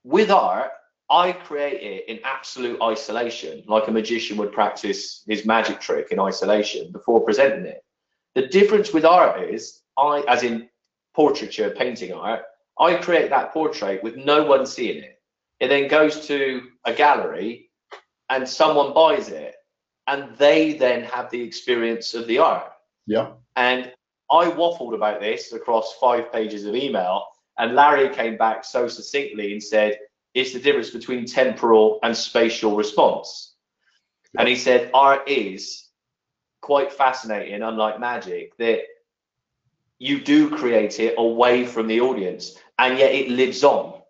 With 0.05 0.31
art, 0.31 0.71
I 1.09 1.33
create 1.33 1.83
it 1.83 2.09
in 2.09 2.21
absolute 2.25 2.81
isolation, 2.83 3.63
like 3.67 3.87
a 3.87 3.93
magician 3.93 4.37
would 4.39 4.53
practice 4.53 5.23
his 5.27 5.47
magic 5.47 5.81
trick 5.81 6.11
in 6.11 6.19
isolation 6.19 6.91
before 6.91 7.25
presenting 7.25 7.67
it. 7.67 7.83
The 8.35 8.49
difference 8.49 8.93
with 8.93 9.05
art 9.05 9.43
is, 9.43 9.83
I, 9.97 10.25
as 10.29 10.43
in 10.43 10.69
portraiture, 11.15 11.71
painting 11.71 12.13
art, 12.13 12.43
I 12.79 12.97
create 12.97 13.31
that 13.31 13.53
portrait 13.53 14.03
with 14.03 14.17
no 14.17 14.45
one 14.45 14.67
seeing 14.67 15.03
it. 15.03 15.19
It 15.61 15.69
then 15.69 15.89
goes 15.89 16.27
to 16.27 16.63
a 16.85 16.93
gallery 16.93 17.71
and 18.29 18.47
someone 18.47 18.93
buys 18.93 19.29
it 19.29 19.55
and 20.07 20.37
they 20.37 20.75
then 20.75 21.03
have 21.05 21.31
the 21.31 21.41
experience 21.41 22.15
of 22.15 22.27
the 22.27 22.39
art. 22.39 22.73
Yeah. 23.07 23.33
And 23.55 23.93
I 24.31 24.51
waffled 24.51 24.95
about 24.95 25.21
this 25.21 25.53
across 25.53 25.95
five 26.01 26.33
pages 26.33 26.65
of 26.65 26.75
email, 26.75 27.25
and 27.59 27.75
Larry 27.75 28.09
came 28.15 28.37
back 28.37 28.65
so 28.65 28.89
succinctly 28.89 29.53
and 29.53 29.63
said, 29.63 29.99
It's 30.37 30.53
the 30.53 30.61
difference 30.61 30.91
between 30.91 31.25
temporal 31.25 31.99
and 32.03 32.15
spatial 32.15 32.77
response. 32.77 33.55
And 34.39 34.47
he 34.47 34.55
said, 34.55 34.91
Art 34.93 35.27
is 35.27 35.89
quite 36.61 36.93
fascinating, 36.93 37.63
unlike 37.63 37.99
magic, 37.99 38.55
that 38.59 38.81
you 39.99 40.21
do 40.21 40.51
create 40.51 41.01
it 41.01 41.15
away 41.17 41.65
from 41.65 41.87
the 41.87 42.03
audience, 42.03 42.59
and 42.79 42.99
yet 42.99 43.15
it 43.15 43.31
lives 43.31 43.65
on. 43.65 44.03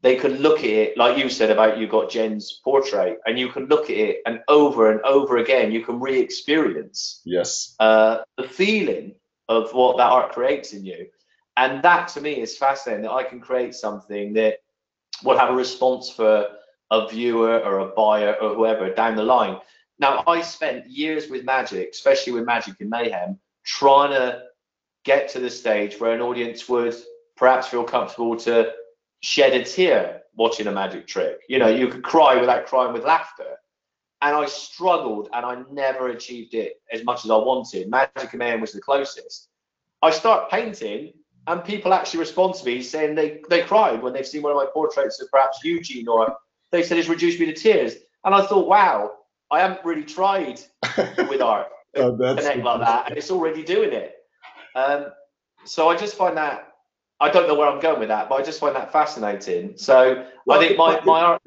They 0.00 0.16
can 0.16 0.38
look 0.38 0.60
at 0.60 0.64
it 0.64 0.96
like 0.96 1.18
you 1.18 1.28
said 1.28 1.50
about 1.50 1.76
you 1.76 1.86
got 1.86 2.08
Jen's 2.08 2.62
portrait, 2.64 3.18
and 3.26 3.38
you 3.38 3.50
can 3.50 3.66
look 3.66 3.90
at 3.90 3.96
it 3.98 4.22
and 4.24 4.40
over 4.48 4.90
and 4.90 5.02
over 5.02 5.36
again 5.36 5.72
you 5.72 5.84
can 5.84 6.00
re-experience 6.00 7.20
yes. 7.26 7.76
uh, 7.80 8.20
the 8.38 8.48
feeling 8.48 9.14
of 9.50 9.74
what 9.74 9.98
that 9.98 10.10
art 10.10 10.32
creates 10.32 10.72
in 10.72 10.86
you, 10.86 11.06
and 11.58 11.82
that 11.82 12.08
to 12.08 12.22
me 12.22 12.40
is 12.40 12.56
fascinating 12.56 13.02
that 13.02 13.12
I 13.12 13.24
can 13.24 13.40
create 13.40 13.74
something 13.74 14.32
that 14.32 14.60
will 15.22 15.38
have 15.38 15.50
a 15.50 15.54
response 15.54 16.10
for 16.10 16.46
a 16.90 17.08
viewer 17.08 17.60
or 17.60 17.80
a 17.80 17.86
buyer 17.86 18.34
or 18.40 18.54
whoever 18.54 18.92
down 18.92 19.16
the 19.16 19.22
line. 19.22 19.58
Now 19.98 20.24
I 20.26 20.40
spent 20.40 20.88
years 20.88 21.28
with 21.28 21.44
magic, 21.44 21.90
especially 21.92 22.32
with 22.32 22.44
Magic 22.44 22.74
and 22.80 22.90
Mayhem, 22.90 23.38
trying 23.64 24.10
to 24.10 24.42
get 25.04 25.28
to 25.30 25.40
the 25.40 25.50
stage 25.50 26.00
where 26.00 26.12
an 26.12 26.20
audience 26.20 26.68
would 26.68 26.94
perhaps 27.36 27.68
feel 27.68 27.84
comfortable 27.84 28.36
to 28.36 28.72
shed 29.20 29.54
a 29.54 29.64
tear 29.64 30.22
watching 30.34 30.66
a 30.66 30.72
magic 30.72 31.06
trick. 31.06 31.40
You 31.48 31.58
know, 31.58 31.68
you 31.68 31.88
could 31.88 32.02
cry 32.02 32.40
without 32.40 32.66
crying 32.66 32.92
with 32.92 33.04
laughter. 33.04 33.56
And 34.22 34.36
I 34.36 34.46
struggled 34.46 35.28
and 35.32 35.46
I 35.46 35.62
never 35.70 36.08
achieved 36.08 36.54
it 36.54 36.80
as 36.92 37.04
much 37.04 37.24
as 37.24 37.30
I 37.30 37.36
wanted. 37.36 37.88
Magic 37.88 38.34
Man 38.34 38.60
was 38.60 38.72
the 38.72 38.80
closest. 38.80 39.48
I 40.02 40.10
start 40.10 40.50
painting 40.50 41.12
and 41.50 41.64
people 41.64 41.92
actually 41.92 42.20
respond 42.20 42.54
to 42.54 42.64
me 42.64 42.80
saying 42.80 43.16
they, 43.16 43.40
they 43.50 43.62
cried 43.62 44.00
when 44.02 44.12
they've 44.12 44.26
seen 44.26 44.42
one 44.42 44.52
of 44.52 44.56
my 44.56 44.66
portraits 44.72 45.20
of 45.20 45.28
perhaps 45.32 45.58
Eugene 45.64 46.06
or 46.06 46.36
they 46.70 46.84
said 46.84 46.96
it's 46.96 47.08
reduced 47.08 47.40
me 47.40 47.46
to 47.46 47.52
tears. 47.52 47.96
And 48.24 48.32
I 48.32 48.46
thought, 48.46 48.68
wow, 48.68 49.12
I 49.50 49.58
haven't 49.58 49.84
really 49.84 50.04
tried 50.04 50.60
with 51.28 51.42
art 51.42 51.66
oh, 51.96 52.16
connect 52.16 52.62
like 52.62 52.80
that 52.80 53.08
and 53.08 53.18
it's 53.18 53.32
already 53.32 53.64
doing 53.64 53.92
it. 53.92 54.14
Um, 54.76 55.06
so 55.64 55.88
I 55.88 55.96
just 55.96 56.14
find 56.14 56.36
that 56.36 56.68
I 57.18 57.30
don't 57.30 57.48
know 57.48 57.54
where 57.54 57.68
I'm 57.68 57.80
going 57.80 57.98
with 57.98 58.08
that, 58.08 58.28
but 58.28 58.36
I 58.36 58.44
just 58.44 58.60
find 58.60 58.76
that 58.76 58.92
fascinating. 58.92 59.76
So 59.76 60.24
well, 60.46 60.60
I 60.60 60.66
think 60.66 60.78
my 60.78 61.00
my 61.04 61.20
art. 61.20 61.42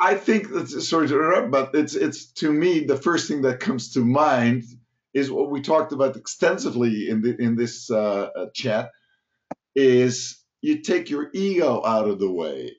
I 0.00 0.14
think 0.14 0.50
that's 0.52 0.88
sorry 0.88 1.08
to 1.08 1.14
interrupt, 1.14 1.50
but 1.50 1.74
it's 1.74 1.94
it's 1.94 2.26
to 2.34 2.52
me 2.52 2.84
the 2.84 2.96
first 2.96 3.26
thing 3.26 3.42
that 3.42 3.58
comes 3.58 3.92
to 3.94 4.04
mind 4.04 4.64
is 5.14 5.30
what 5.30 5.50
we 5.50 5.62
talked 5.62 5.92
about 5.92 6.16
extensively 6.16 7.08
in 7.08 7.22
the 7.22 7.40
in 7.42 7.56
this 7.56 7.90
uh, 7.90 8.30
uh 8.36 8.46
chat 8.54 8.90
is 9.76 10.42
you 10.62 10.80
take 10.80 11.10
your 11.10 11.30
ego 11.32 11.82
out 11.84 12.08
of 12.08 12.18
the 12.18 12.30
way. 12.30 12.72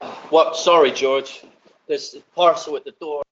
what? 0.30 0.56
Sorry, 0.56 0.92
George. 0.92 1.44
There's 1.88 2.14
a 2.14 2.20
parcel 2.34 2.76
at 2.76 2.84
the 2.84 2.92
door. 2.92 3.22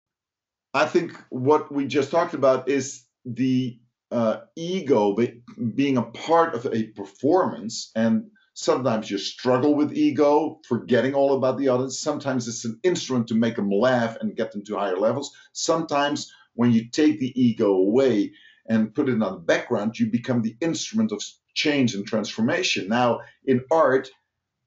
I 0.74 0.86
think 0.86 1.16
what 1.30 1.72
we 1.72 1.86
just 1.86 2.10
talked 2.10 2.34
about 2.34 2.68
is 2.68 3.04
the 3.24 3.78
uh, 4.10 4.40
ego 4.56 5.14
be, 5.14 5.42
being 5.74 5.96
a 5.96 6.02
part 6.02 6.54
of 6.54 6.66
a 6.66 6.84
performance 6.88 7.90
and 7.94 8.30
sometimes 8.54 9.10
you 9.10 9.18
struggle 9.18 9.74
with 9.74 9.96
ego 9.96 10.60
forgetting 10.68 11.14
all 11.14 11.36
about 11.36 11.58
the 11.58 11.68
audience 11.68 11.98
sometimes 11.98 12.46
it's 12.46 12.64
an 12.64 12.78
instrument 12.84 13.26
to 13.26 13.34
make 13.34 13.56
them 13.56 13.70
laugh 13.70 14.16
and 14.20 14.36
get 14.36 14.52
them 14.52 14.62
to 14.64 14.76
higher 14.76 14.96
levels 14.96 15.32
sometimes 15.52 16.30
when 16.54 16.70
you 16.70 16.88
take 16.90 17.18
the 17.18 17.32
ego 17.40 17.72
away 17.72 18.30
and 18.68 18.94
put 18.94 19.08
it 19.08 19.20
on 19.20 19.32
the 19.32 19.40
background 19.40 19.98
you 19.98 20.06
become 20.06 20.42
the 20.42 20.56
instrument 20.60 21.10
of 21.10 21.20
change 21.54 21.94
and 21.94 22.06
transformation 22.06 22.88
now 22.88 23.20
in 23.44 23.64
art 23.70 24.10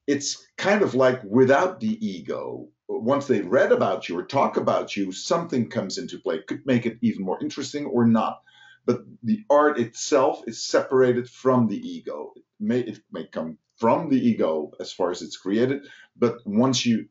it's 0.08 0.48
kind 0.58 0.82
of 0.82 0.96
like 0.96 1.22
without 1.24 1.80
the 1.80 2.06
ego 2.06 2.68
once 2.88 3.28
they 3.28 3.42
read 3.42 3.72
about 3.72 4.08
you 4.08 4.18
or 4.18 4.24
talk 4.24 4.58
about 4.58 4.96
you 4.96 5.12
something 5.12 5.70
comes 5.70 5.98
into 5.98 6.18
play 6.20 6.42
could 6.42 6.66
make 6.66 6.86
it 6.86 6.98
even 7.02 7.24
more 7.24 7.40
interesting 7.42 7.86
or 7.86 8.06
not 8.06 8.42
but 8.88 9.04
the 9.22 9.44
art 9.50 9.78
itself 9.80 10.44
is 10.48 10.64
separated 10.64 11.30
from 11.30 11.68
the 11.68 11.78
ego. 11.78 12.32
It 12.38 12.44
may 12.60 12.80
it 12.80 13.00
may 13.12 13.28
come 13.28 13.58
from 13.76 14.10
the 14.10 14.18
ego 14.18 14.72
as 14.80 14.92
far 14.94 15.12
as 15.12 15.22
it's 15.22 15.38
created, 15.38 15.86
but 16.16 16.38
once 16.46 16.86
you 16.86 17.10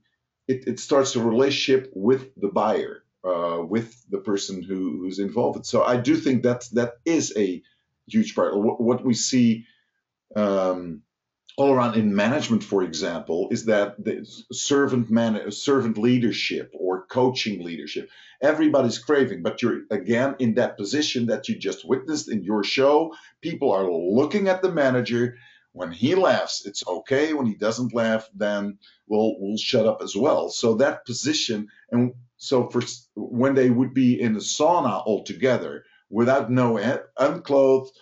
it, 0.48 0.66
it 0.66 0.80
starts 0.80 1.14
a 1.14 1.22
relationship 1.22 1.92
with 1.94 2.30
the 2.36 2.48
buyer, 2.48 3.04
uh, 3.24 3.60
with 3.60 3.94
the 4.08 4.18
person 4.18 4.62
who, 4.62 4.98
who's 5.00 5.18
involved. 5.18 5.66
So 5.66 5.82
I 5.82 5.96
do 5.96 6.16
think 6.16 6.44
that 6.44 6.64
that 6.72 6.94
is 7.04 7.34
a 7.36 7.62
huge 8.06 8.34
part. 8.34 8.56
What, 8.56 8.80
what 8.80 9.04
we 9.04 9.14
see 9.14 9.66
um, 10.34 11.02
all 11.56 11.72
around 11.72 11.96
in 11.96 12.14
management, 12.14 12.62
for 12.62 12.82
example, 12.82 13.48
is 13.50 13.64
that 13.64 14.02
the 14.02 14.26
servant 14.52 15.10
man, 15.10 15.50
servant 15.50 15.96
leadership 15.96 16.72
or 16.74 17.06
coaching 17.06 17.64
leadership, 17.64 18.10
everybody's 18.42 18.98
craving. 18.98 19.42
But 19.42 19.62
you're 19.62 19.82
again 19.90 20.36
in 20.38 20.54
that 20.54 20.76
position 20.76 21.26
that 21.26 21.48
you 21.48 21.56
just 21.56 21.88
witnessed 21.88 22.30
in 22.30 22.42
your 22.42 22.62
show. 22.62 23.14
People 23.40 23.72
are 23.72 23.90
looking 23.90 24.48
at 24.48 24.60
the 24.60 24.70
manager. 24.70 25.36
When 25.72 25.92
he 25.92 26.14
laughs, 26.14 26.64
it's 26.66 26.86
okay. 26.86 27.32
When 27.32 27.46
he 27.46 27.54
doesn't 27.54 27.94
laugh, 27.94 28.28
then 28.34 28.78
we'll 29.06 29.36
we'll 29.38 29.58
shut 29.58 29.86
up 29.86 30.02
as 30.02 30.14
well. 30.14 30.50
So 30.50 30.74
that 30.74 31.06
position, 31.06 31.68
and 31.90 32.12
so 32.36 32.68
for 32.68 32.82
when 33.14 33.54
they 33.54 33.70
would 33.70 33.94
be 33.94 34.20
in 34.20 34.36
a 34.36 34.40
sauna 34.40 35.06
altogether 35.06 35.84
without 36.10 36.50
no 36.50 36.78
unclothed 37.18 37.92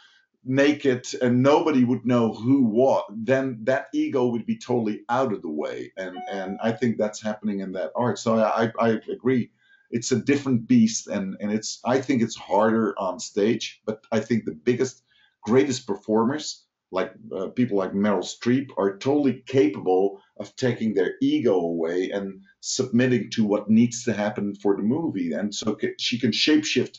naked 0.45 1.07
and 1.23 1.43
nobody 1.43 1.85
would 1.85 2.05
know 2.05 2.33
who 2.33 2.65
what 2.65 3.07
then 3.11 3.59
that 3.63 3.87
ego 3.95 4.27
would 4.27 4.45
be 4.45 4.59
totally 4.59 5.01
out 5.09 5.33
of 5.33 5.41
the 5.43 5.51
way. 5.51 5.91
And 5.97 6.17
and 6.31 6.59
i 6.63 6.73
think 6.73 6.99
that's 6.99 7.23
happening 7.23 7.61
in 7.61 7.73
that 7.73 7.93
art. 7.97 8.19
So 8.19 8.37
i 8.37 8.71
i 8.79 9.01
agree. 9.11 9.51
It's 9.91 10.13
a 10.13 10.17
different 10.17 10.67
beast 10.67 11.07
and 11.07 11.37
and 11.41 11.53
it's 11.53 11.81
i 11.85 12.01
think 12.01 12.21
it's 12.23 12.37
harder 12.37 12.95
on 12.99 13.21
stage 13.21 13.81
but 13.87 14.01
i 14.13 14.21
think 14.21 14.45
the 14.45 14.59
biggest 14.65 15.03
greatest 15.43 15.87
performers 15.87 16.65
like 16.91 17.13
uh, 17.37 17.49
people 17.49 17.77
like 17.77 17.93
meryl 17.93 18.23
streep 18.23 18.71
are 18.79 18.97
totally 18.99 19.43
capable 19.47 20.21
of 20.39 20.55
taking 20.57 20.95
their 20.95 21.15
ego 21.21 21.55
away 21.55 22.11
and 22.11 22.41
submitting 22.61 23.31
to 23.31 23.45
what 23.45 23.69
needs 23.69 24.05
to 24.05 24.13
happen 24.13 24.55
for 24.55 24.77
the 24.77 24.83
movie. 24.83 25.33
And 25.33 25.55
so 25.55 25.77
she 25.99 26.19
can 26.19 26.31
shapeshift 26.31 26.99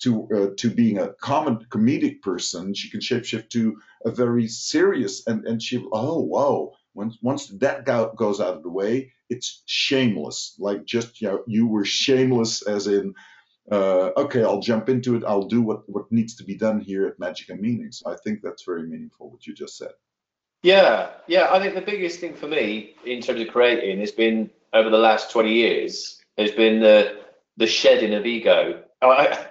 to 0.00 0.28
uh, 0.34 0.54
to 0.56 0.70
being 0.70 0.98
a 0.98 1.12
common 1.20 1.66
comedic 1.70 2.22
person. 2.22 2.74
She 2.74 2.90
can 2.90 3.00
shapeshift 3.00 3.50
to 3.50 3.78
a 4.04 4.10
very 4.10 4.48
serious 4.48 5.26
and 5.26 5.46
and 5.46 5.62
she 5.62 5.84
oh 5.92 6.20
wow 6.20 6.72
once 6.94 7.18
once 7.22 7.46
that 7.48 7.84
go, 7.84 8.12
goes 8.16 8.40
out 8.40 8.56
of 8.56 8.62
the 8.62 8.70
way, 8.70 9.12
it's 9.28 9.62
shameless. 9.66 10.56
Like 10.58 10.84
just 10.84 11.20
you 11.20 11.28
know 11.28 11.42
you 11.46 11.66
were 11.66 11.84
shameless 11.84 12.62
as 12.62 12.86
in. 12.86 13.14
Uh, 13.70 14.10
okay, 14.16 14.42
I'll 14.42 14.60
jump 14.60 14.88
into 14.88 15.14
it. 15.14 15.22
I'll 15.24 15.46
do 15.46 15.62
what, 15.62 15.88
what 15.88 16.10
needs 16.10 16.34
to 16.36 16.44
be 16.44 16.56
done 16.56 16.80
here 16.80 17.06
at 17.06 17.20
Magic 17.20 17.50
and 17.50 17.60
Meaning. 17.60 17.92
So 17.92 18.10
I 18.10 18.16
think 18.24 18.40
that's 18.42 18.64
very 18.64 18.82
meaningful 18.82 19.30
what 19.30 19.46
you 19.46 19.54
just 19.54 19.78
said. 19.78 19.92
Yeah, 20.64 21.10
yeah. 21.28 21.48
I 21.52 21.60
think 21.60 21.74
the 21.74 21.80
biggest 21.80 22.18
thing 22.18 22.34
for 22.34 22.48
me 22.48 22.96
in 23.06 23.22
terms 23.22 23.40
of 23.40 23.48
creating 23.48 24.00
has 24.00 24.10
been 24.10 24.50
over 24.72 24.90
the 24.90 24.98
last 24.98 25.30
twenty 25.30 25.54
years 25.54 26.20
has 26.36 26.50
been 26.50 26.80
the 26.80 27.20
the 27.56 27.66
shedding 27.66 28.14
of 28.14 28.26
ego. 28.26 28.82
I, 29.02 29.46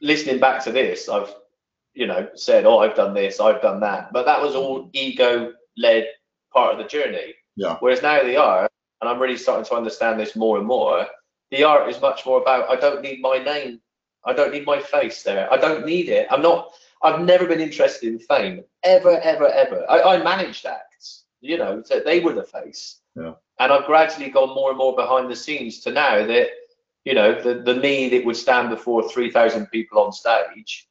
listening 0.00 0.38
back 0.38 0.62
to 0.64 0.72
this, 0.72 1.08
I've 1.08 1.34
you 1.94 2.06
know 2.06 2.28
said, 2.34 2.66
"Oh, 2.66 2.78
I've 2.78 2.96
done 2.96 3.14
this, 3.14 3.40
I've 3.40 3.62
done 3.62 3.80
that," 3.80 4.12
but 4.12 4.24
that 4.26 4.40
was 4.40 4.54
all 4.54 4.90
ego-led 4.92 6.06
part 6.52 6.72
of 6.72 6.78
the 6.78 6.84
journey. 6.84 7.34
Yeah. 7.56 7.76
Whereas 7.80 8.02
now 8.02 8.22
the 8.22 8.36
art, 8.36 8.70
and 9.00 9.10
I'm 9.10 9.20
really 9.20 9.36
starting 9.36 9.64
to 9.66 9.74
understand 9.74 10.18
this 10.18 10.36
more 10.36 10.58
and 10.58 10.66
more, 10.66 11.06
the 11.50 11.64
art 11.64 11.88
is 11.88 12.00
much 12.00 12.24
more 12.24 12.40
about 12.40 12.70
I 12.70 12.76
don't 12.76 13.02
need 13.02 13.20
my 13.20 13.38
name, 13.38 13.80
I 14.24 14.32
don't 14.32 14.52
need 14.52 14.66
my 14.66 14.80
face 14.80 15.22
there, 15.22 15.52
I 15.52 15.56
don't 15.56 15.84
need 15.86 16.08
it. 16.08 16.26
I'm 16.30 16.42
not. 16.42 16.72
I've 17.02 17.22
never 17.22 17.46
been 17.46 17.60
interested 17.60 18.08
in 18.08 18.18
fame 18.18 18.62
ever, 18.82 19.18
ever, 19.20 19.48
ever. 19.48 19.86
I, 19.88 20.16
I 20.16 20.22
managed 20.22 20.66
acts, 20.66 21.24
you 21.40 21.56
know, 21.56 21.82
so 21.84 22.00
they 22.00 22.20
were 22.20 22.34
the 22.34 22.42
face. 22.42 23.00
Yeah. 23.16 23.32
And 23.58 23.72
I've 23.72 23.86
gradually 23.86 24.30
gone 24.30 24.54
more 24.54 24.68
and 24.70 24.78
more 24.78 24.94
behind 24.94 25.30
the 25.30 25.36
scenes 25.36 25.80
to 25.80 25.92
now 25.92 26.26
that, 26.26 26.48
you 27.04 27.14
know, 27.14 27.40
the, 27.40 27.54
the 27.54 27.74
me 27.74 28.08
that 28.10 28.24
would 28.24 28.36
stand 28.36 28.70
before 28.70 29.08
3,000 29.08 29.66
people 29.66 30.02
on 30.02 30.12
stage 30.12 30.88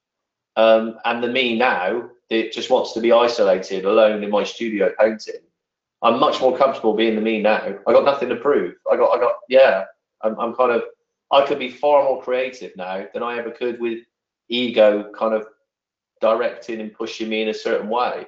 um, 0.55 0.99
and 1.05 1.23
the 1.23 1.27
me 1.27 1.57
now 1.57 2.09
that 2.29 2.51
just 2.51 2.69
wants 2.69 2.93
to 2.93 2.99
be 2.99 3.11
isolated 3.11 3.85
alone 3.85 4.23
in 4.23 4.29
my 4.29 4.43
studio 4.43 4.91
painting. 4.99 5.41
I'm 6.01 6.19
much 6.19 6.41
more 6.41 6.57
comfortable 6.57 6.93
being 6.93 7.15
the 7.15 7.21
me 7.21 7.41
now. 7.41 7.75
I 7.87 7.93
got 7.93 8.05
nothing 8.05 8.29
to 8.29 8.35
prove. 8.35 8.75
I 8.91 8.95
got, 8.95 9.15
I 9.15 9.19
got, 9.19 9.33
yeah, 9.49 9.85
I'm, 10.21 10.39
I'm 10.39 10.55
kind 10.55 10.71
of, 10.71 10.83
I 11.31 11.45
could 11.45 11.59
be 11.59 11.69
far 11.69 12.03
more 12.03 12.21
creative 12.21 12.75
now 12.75 13.05
than 13.13 13.23
I 13.23 13.37
ever 13.37 13.51
could 13.51 13.79
with 13.79 13.99
ego 14.47 15.11
kind 15.17 15.33
of 15.33 15.47
directing 16.21 16.81
and 16.81 16.93
pushing 16.93 17.29
me 17.29 17.41
in 17.41 17.49
a 17.49 17.53
certain 17.53 17.89
way. 17.89 18.25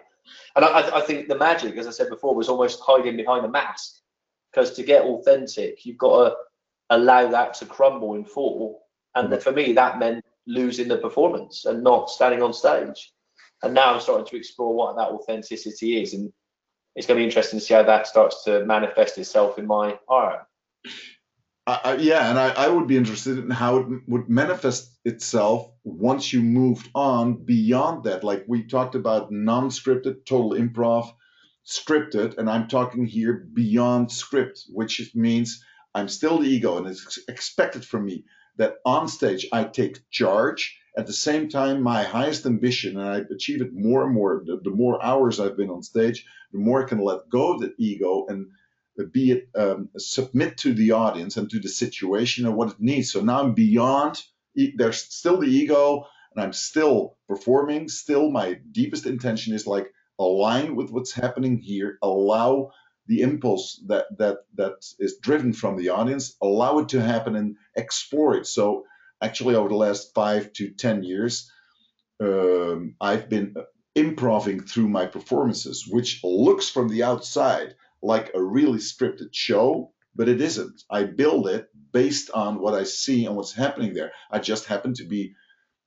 And 0.56 0.64
I, 0.64 0.98
I 0.98 1.02
think 1.02 1.28
the 1.28 1.38
magic, 1.38 1.76
as 1.78 1.88
I 1.88 1.91
said 1.91 2.10
before, 2.10 2.36
was 2.36 2.49
almost 2.49 2.82
hiding 2.86 3.18
behind 3.18 3.45
a 3.45 3.49
mask. 3.49 3.98
Because 4.52 4.74
to 4.74 4.84
get 4.84 5.03
authentic, 5.03 5.86
you've 5.86 5.98
got 5.98 6.30
to 6.30 6.36
allow 6.91 7.27
that 7.30 7.55
to 7.55 7.65
crumble 7.65 8.13
and 8.13 8.30
fall. 8.30 8.84
And 9.15 9.41
for 9.41 9.51
me, 9.51 9.73
that 9.73 9.97
meant 9.97 10.23
losing 10.45 10.88
the 10.88 10.97
performance 10.97 11.65
and 11.65 11.84
not 11.84 12.09
standing 12.09 12.43
on 12.43 12.53
stage. 12.53 13.11
And 13.63 13.73
now 13.73 13.93
I'm 13.93 14.01
starting 14.01 14.27
to 14.27 14.38
explore 14.38 14.76
what 14.76 14.95
that 14.97 15.09
authenticity 15.09 16.01
is. 16.01 16.13
And 16.13 16.31
it's 16.95 17.07
going 17.07 17.18
to 17.18 17.22
be 17.22 17.26
interesting 17.26 17.59
to 17.59 17.65
see 17.65 17.73
how 17.73 17.84
that 17.84 18.07
starts 18.07 18.43
to 18.43 18.65
manifest 18.65 19.18
itself 19.18 19.57
in 19.57 19.65
my 19.65 19.97
art. 20.07 20.41
I, 21.68 21.97
yeah, 21.99 22.30
and 22.30 22.39
I, 22.39 22.49
I 22.49 22.68
would 22.68 22.88
be 22.88 22.97
interested 22.97 23.38
in 23.38 23.49
how 23.49 23.77
it 23.77 23.88
would 24.07 24.27
manifest 24.27 24.97
itself 25.05 25.72
once 25.84 26.34
you 26.34 26.41
moved 26.41 26.89
on 26.95 27.45
beyond 27.45 28.05
that. 28.05 28.23
Like 28.23 28.43
we 28.47 28.63
talked 28.63 28.95
about 28.95 29.31
non-scripted, 29.31 30.26
total 30.26 30.51
improv, 30.51 31.11
scripted, 31.65 32.38
and 32.39 32.49
I'm 32.49 32.68
talking 32.68 33.05
here 33.05 33.47
beyond 33.53 34.11
script, 34.11 34.63
which 34.69 35.11
means 35.13 35.63
I'm 35.93 36.07
still 36.07 36.39
the 36.39 36.47
ego, 36.47 36.77
and 36.77 36.88
it's 36.88 37.19
expected 37.27 37.85
from 37.85 38.05
me 38.05 38.26
that 38.57 38.76
on 38.85 39.07
stage 39.07 39.47
I 39.51 39.63
take 39.65 40.09
charge. 40.09 40.77
At 40.97 41.07
the 41.07 41.13
same 41.13 41.47
time, 41.49 41.81
my 41.81 42.03
highest 42.03 42.45
ambition, 42.45 42.97
and 42.97 43.07
I 43.07 43.22
achieve 43.34 43.61
it 43.61 43.73
more 43.73 44.03
and 44.03 44.13
more. 44.13 44.43
The, 44.45 44.59
the 44.63 44.72
more 44.72 45.03
hours 45.03 45.39
I've 45.39 45.57
been 45.57 45.69
on 45.69 45.84
stage, 45.84 46.26
the 46.51 46.59
more 46.59 46.84
I 46.84 46.88
can 46.88 46.99
let 46.99 47.30
go 47.30 47.53
of 47.53 47.61
the 47.61 47.73
ego 47.77 48.26
and 48.27 48.47
be 49.11 49.31
it 49.31 49.49
um, 49.55 49.89
submit 49.97 50.57
to 50.57 50.73
the 50.73 50.91
audience 50.91 51.38
and 51.38 51.49
to 51.49 51.59
the 51.59 51.69
situation 51.69 52.45
and 52.45 52.55
what 52.55 52.69
it 52.72 52.80
needs. 52.80 53.11
So 53.11 53.22
now 53.22 53.41
I'm 53.41 53.53
beyond. 53.53 54.22
There's 54.76 55.01
still 55.01 55.39
the 55.39 55.47
ego, 55.47 56.05
and 56.35 56.43
I'm 56.43 56.53
still 56.53 57.18
performing. 57.27 57.88
Still, 57.88 58.30
my 58.30 58.59
deepest 58.72 59.05
intention 59.05 59.53
is 59.53 59.65
like 59.65 59.91
align 60.19 60.76
with 60.76 60.91
what's 60.91 61.13
happening 61.13 61.57
here. 61.57 61.97
Allow 62.01 62.72
the 63.11 63.21
impulse 63.21 63.83
that 63.88 64.05
that 64.17 64.38
that 64.55 64.75
is 64.97 65.17
driven 65.17 65.51
from 65.51 65.75
the 65.75 65.89
audience. 65.89 66.38
Allow 66.41 66.79
it 66.79 66.89
to 66.89 67.01
happen 67.01 67.35
and 67.35 67.57
explore 67.75 68.38
it. 68.38 68.47
So 68.47 68.85
actually, 69.21 69.55
over 69.55 69.67
the 69.67 69.75
last 69.75 70.13
five 70.15 70.53
to 70.53 70.69
ten 70.69 71.03
years, 71.03 71.51
um, 72.21 72.95
I've 73.01 73.27
been 73.27 73.55
improving 73.95 74.61
through 74.61 74.88
my 74.88 75.05
performances, 75.07 75.85
which 75.85 76.21
looks 76.23 76.69
from 76.69 76.88
the 76.88 77.03
outside 77.03 77.75
like 78.01 78.31
a 78.33 78.41
really 78.41 78.79
scripted 78.79 79.33
show, 79.33 79.91
but 80.15 80.29
it 80.29 80.39
isn't. 80.39 80.81
I 80.89 81.03
build 81.03 81.49
it 81.49 81.67
based 81.91 82.31
on 82.31 82.61
what 82.61 82.73
I 82.73 82.85
see 82.85 83.25
and 83.25 83.35
what's 83.35 83.53
happening 83.53 83.93
there. 83.93 84.13
I 84.31 84.39
just 84.39 84.67
happen 84.67 84.93
to 84.95 85.03
be 85.03 85.35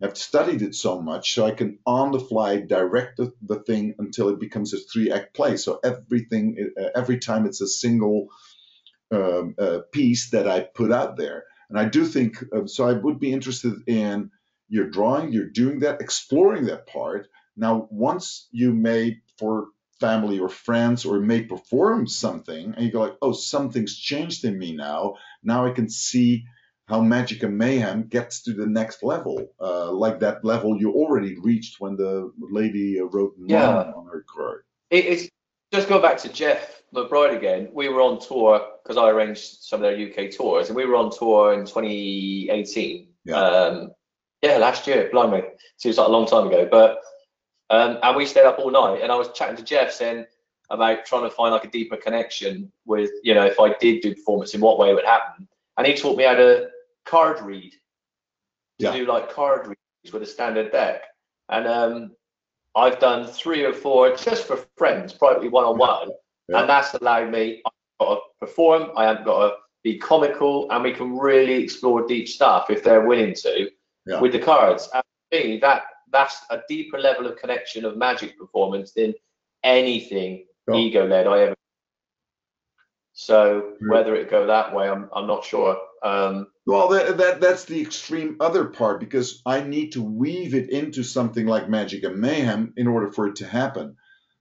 have 0.00 0.16
studied 0.16 0.62
it 0.62 0.74
so 0.74 1.00
much 1.00 1.34
so 1.34 1.46
I 1.46 1.52
can 1.52 1.78
on 1.86 2.10
the 2.12 2.20
fly 2.20 2.58
direct 2.58 3.16
the, 3.16 3.32
the 3.42 3.60
thing 3.60 3.94
until 3.98 4.28
it 4.28 4.40
becomes 4.40 4.74
a 4.74 4.78
three 4.78 5.10
act 5.10 5.34
play. 5.34 5.56
So 5.56 5.80
everything, 5.84 6.72
uh, 6.78 6.88
every 6.94 7.18
time 7.18 7.46
it's 7.46 7.60
a 7.60 7.68
single 7.68 8.28
um, 9.10 9.54
uh, 9.58 9.80
piece 9.92 10.30
that 10.30 10.48
I 10.48 10.60
put 10.60 10.92
out 10.92 11.16
there. 11.16 11.44
And 11.70 11.78
I 11.78 11.86
do 11.86 12.04
think 12.04 12.42
uh, 12.52 12.66
so. 12.66 12.86
I 12.86 12.92
would 12.92 13.20
be 13.20 13.32
interested 13.32 13.74
in 13.86 14.30
your 14.68 14.90
drawing, 14.90 15.32
you're 15.32 15.48
doing 15.48 15.80
that, 15.80 16.00
exploring 16.00 16.66
that 16.66 16.86
part. 16.86 17.28
Now, 17.56 17.88
once 17.90 18.48
you 18.50 18.72
may, 18.72 19.18
for 19.38 19.68
family 20.00 20.38
or 20.38 20.48
friends 20.48 21.04
or 21.04 21.20
may 21.20 21.42
perform 21.42 22.06
something 22.06 22.74
and 22.74 22.84
you 22.84 22.90
go 22.90 23.00
like 23.00 23.16
oh 23.22 23.32
something's 23.32 23.96
changed 23.96 24.44
in 24.44 24.58
me 24.58 24.74
now 24.74 25.14
now 25.42 25.64
i 25.64 25.70
can 25.70 25.88
see 25.88 26.44
how 26.86 27.00
magic 27.00 27.42
and 27.42 27.56
mayhem 27.56 28.02
gets 28.08 28.42
to 28.42 28.52
the 28.52 28.66
next 28.66 29.02
level 29.02 29.46
uh, 29.60 29.90
like 29.90 30.20
that 30.20 30.44
level 30.44 30.78
you 30.78 30.92
already 30.92 31.38
reached 31.38 31.80
when 31.80 31.96
the 31.96 32.30
lady 32.38 33.00
wrote 33.00 33.34
Yeah. 33.38 33.92
on 33.96 34.06
her 34.06 34.24
card 34.28 34.64
It, 34.90 35.04
it's 35.06 35.28
just 35.72 35.88
go 35.88 36.00
back 36.00 36.18
to 36.18 36.28
Jeff 36.28 36.82
McBride 36.94 37.36
again. 37.36 37.68
We 37.72 37.88
were 37.88 38.00
on 38.00 38.20
tour 38.20 38.64
because 38.82 38.96
I 38.96 39.10
arranged 39.10 39.62
some 39.62 39.82
of 39.82 39.90
their 39.90 39.98
UK 40.08 40.30
tours, 40.30 40.68
and 40.68 40.76
we 40.76 40.86
were 40.86 40.94
on 40.94 41.10
tour 41.10 41.52
in 41.54 41.66
2018. 41.66 43.08
Yeah. 43.24 43.34
Um, 43.36 43.90
yeah, 44.42 44.58
last 44.58 44.86
year. 44.86 45.08
Blimey, 45.12 45.42
seems 45.78 45.98
like 45.98 46.06
a 46.06 46.10
long 46.10 46.26
time 46.26 46.46
ago. 46.46 46.68
But 46.70 47.00
um, 47.70 47.98
and 48.02 48.16
we 48.16 48.26
stayed 48.26 48.44
up 48.44 48.58
all 48.58 48.70
night, 48.70 49.00
and 49.02 49.10
I 49.10 49.16
was 49.16 49.32
chatting 49.34 49.56
to 49.56 49.64
Jeff 49.64 49.90
saying 49.90 50.26
about 50.70 51.04
trying 51.04 51.24
to 51.24 51.30
find 51.30 51.52
like 51.52 51.64
a 51.64 51.70
deeper 51.70 51.96
connection 51.96 52.70
with, 52.86 53.10
you 53.22 53.34
know, 53.34 53.44
if 53.44 53.58
I 53.58 53.74
did 53.80 54.02
do 54.02 54.14
performance, 54.14 54.54
in 54.54 54.60
what 54.60 54.78
way 54.78 54.90
it 54.90 54.94
would 54.94 55.04
happen. 55.04 55.48
And 55.76 55.86
he 55.86 55.94
taught 55.94 56.16
me 56.16 56.24
how 56.24 56.34
to 56.34 56.68
card 57.04 57.40
read, 57.40 57.72
to 57.72 58.86
Yeah. 58.86 58.92
do 58.92 59.06
like 59.06 59.30
card 59.30 59.66
reads 59.66 60.12
with 60.12 60.22
a 60.22 60.26
standard 60.26 60.72
deck. 60.72 61.02
And 61.48 61.66
um, 61.66 62.16
I've 62.74 62.98
done 62.98 63.26
three 63.26 63.64
or 63.64 63.72
four 63.72 64.14
just 64.16 64.46
for 64.46 64.56
friends, 64.76 65.12
privately 65.12 65.48
one 65.48 65.64
on 65.64 65.78
one, 65.78 66.10
and 66.48 66.68
that's 66.68 66.94
allowed 66.94 67.30
me. 67.30 67.62
I've 67.66 67.72
got 68.00 68.14
to 68.16 68.20
perform. 68.40 68.90
I 68.96 69.04
haven't 69.04 69.24
got 69.24 69.48
to 69.48 69.56
be 69.82 69.98
comical, 69.98 70.70
and 70.70 70.82
we 70.82 70.92
can 70.92 71.16
really 71.18 71.54
explore 71.62 72.06
deep 72.06 72.28
stuff 72.28 72.70
if 72.70 72.82
they're 72.82 73.06
willing 73.06 73.34
to 73.34 73.70
Yeah. 74.06 74.20
with 74.20 74.32
the 74.32 74.38
cards. 74.40 74.88
And 74.94 75.02
for 75.30 75.38
me, 75.38 75.58
that 75.60 75.82
that's 76.10 76.42
a 76.50 76.62
deeper 76.68 76.98
level 76.98 77.26
of 77.26 77.36
connection 77.36 77.84
of 77.84 77.96
magic 77.96 78.38
performance 78.38 78.92
than 78.92 79.14
anything 79.62 80.46
Yeah. 80.68 80.76
ego 80.76 81.06
led 81.06 81.26
I 81.26 81.40
ever. 81.40 81.53
So 83.14 83.74
whether 83.80 84.14
it 84.16 84.28
go 84.30 84.46
that 84.48 84.74
way, 84.74 84.88
I'm 84.88 85.08
I'm 85.14 85.26
not 85.26 85.44
sure. 85.44 85.78
Um, 86.02 86.48
Well, 86.66 86.88
that, 86.88 87.16
that 87.18 87.40
that's 87.40 87.64
the 87.64 87.80
extreme 87.80 88.36
other 88.40 88.66
part 88.66 89.00
because 89.00 89.40
I 89.46 89.62
need 89.62 89.92
to 89.92 90.02
weave 90.02 90.54
it 90.54 90.70
into 90.70 91.02
something 91.04 91.46
like 91.46 91.68
Magic 91.68 92.02
and 92.04 92.18
Mayhem 92.20 92.72
in 92.76 92.88
order 92.88 93.12
for 93.12 93.28
it 93.28 93.36
to 93.36 93.46
happen. 93.46 93.96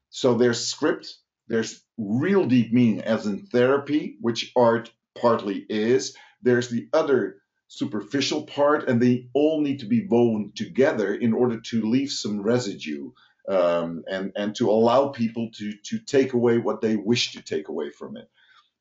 So 0.09 0.33
there's 0.35 0.65
script, 0.67 1.15
there's 1.47 1.83
real 1.97 2.45
deep 2.45 2.73
meaning, 2.73 3.01
as 3.01 3.25
in 3.27 3.45
therapy, 3.47 4.17
which 4.21 4.51
art 4.55 4.91
partly 5.19 5.65
is. 5.69 6.15
There's 6.41 6.69
the 6.69 6.89
other 6.93 7.37
superficial 7.67 8.43
part, 8.45 8.89
and 8.89 9.01
they 9.01 9.27
all 9.33 9.61
need 9.61 9.79
to 9.79 9.85
be 9.85 10.07
woven 10.09 10.51
together 10.55 11.13
in 11.13 11.33
order 11.33 11.59
to 11.61 11.81
leave 11.81 12.11
some 12.11 12.41
residue 12.41 13.11
um, 13.47 14.03
and 14.09 14.31
and 14.35 14.55
to 14.55 14.69
allow 14.69 15.09
people 15.09 15.49
to 15.57 15.73
to 15.89 15.99
take 15.99 16.33
away 16.33 16.57
what 16.57 16.81
they 16.81 16.95
wish 16.95 17.33
to 17.33 17.41
take 17.43 17.67
away 17.69 17.91
from 17.91 18.17
it. 18.17 18.27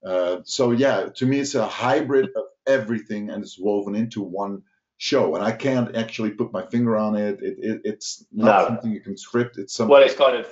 Uh, 0.04 0.38
so 0.44 0.72
yeah, 0.72 1.06
to 1.14 1.26
me, 1.26 1.40
it's 1.40 1.54
a 1.54 1.66
hybrid 1.66 2.30
of 2.36 2.44
everything, 2.66 3.30
and 3.30 3.42
it's 3.42 3.58
woven 3.58 3.94
into 3.94 4.22
one 4.22 4.62
show. 4.98 5.34
And 5.36 5.44
I 5.44 5.52
can't 5.52 5.94
actually 5.96 6.30
put 6.30 6.52
my 6.52 6.64
finger 6.66 6.96
on 6.96 7.14
it. 7.16 7.40
it, 7.42 7.56
it 7.60 7.80
it's 7.84 8.24
not 8.32 8.60
No. 8.60 8.66
something 8.68 8.90
you 8.92 9.00
can 9.00 9.16
script. 9.16 9.58
It's 9.58 9.74
something. 9.74 9.90
well, 9.92 10.02
it's 10.02 10.14
kind 10.14 10.36
of 10.36 10.46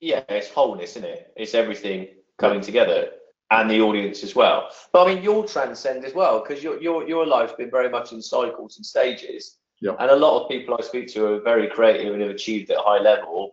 yeah, 0.00 0.22
it's 0.28 0.50
wholeness, 0.50 0.90
isn't 0.96 1.04
it? 1.04 1.32
It's 1.36 1.54
everything 1.54 2.08
coming 2.38 2.60
together, 2.60 3.10
and 3.50 3.70
the 3.70 3.80
audience 3.80 4.22
as 4.22 4.34
well. 4.34 4.68
But 4.92 5.06
I 5.06 5.14
mean, 5.14 5.22
you'll 5.22 5.44
transcend 5.44 6.04
as 6.04 6.14
well 6.14 6.40
because 6.40 6.62
your 6.62 6.80
your 6.80 7.06
your 7.08 7.26
life's 7.26 7.54
been 7.54 7.70
very 7.70 7.88
much 7.90 8.12
in 8.12 8.20
cycles 8.22 8.76
and 8.76 8.84
stages. 8.86 9.58
Yeah. 9.80 9.96
And 9.98 10.10
a 10.10 10.16
lot 10.16 10.42
of 10.42 10.48
people 10.48 10.76
I 10.78 10.82
speak 10.82 11.08
to 11.14 11.26
are 11.26 11.40
very 11.40 11.68
creative 11.68 12.12
and 12.14 12.22
have 12.22 12.30
achieved 12.30 12.70
at 12.70 12.78
a 12.78 12.82
high 12.82 13.00
level. 13.00 13.52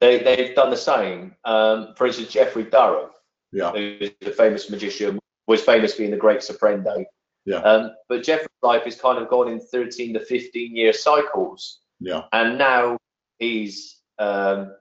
They 0.00 0.22
they've 0.22 0.54
done 0.54 0.70
the 0.70 0.76
same. 0.76 1.34
Um, 1.44 1.94
for 1.96 2.06
instance, 2.06 2.28
Geoffrey 2.30 2.64
Durham. 2.64 3.10
Yeah, 3.52 3.72
who's 3.72 4.10
the 4.20 4.30
famous 4.30 4.70
magician, 4.70 5.18
was 5.46 5.62
famous 5.62 5.94
being 5.94 6.10
the 6.10 6.16
great 6.16 6.42
Soprendo. 6.42 7.04
Yeah. 7.44 7.58
Um, 7.58 7.92
but 8.08 8.22
Geoffrey's 8.22 8.48
life 8.62 8.84
has 8.84 9.00
kind 9.00 9.18
of 9.18 9.28
gone 9.28 9.48
in 9.48 9.58
13 9.58 10.12
to 10.14 10.20
15 10.20 10.76
year 10.76 10.92
cycles. 10.92 11.80
yeah, 11.98 12.24
And 12.32 12.58
now 12.58 12.98
he's 13.38 13.96
um, 14.18 14.74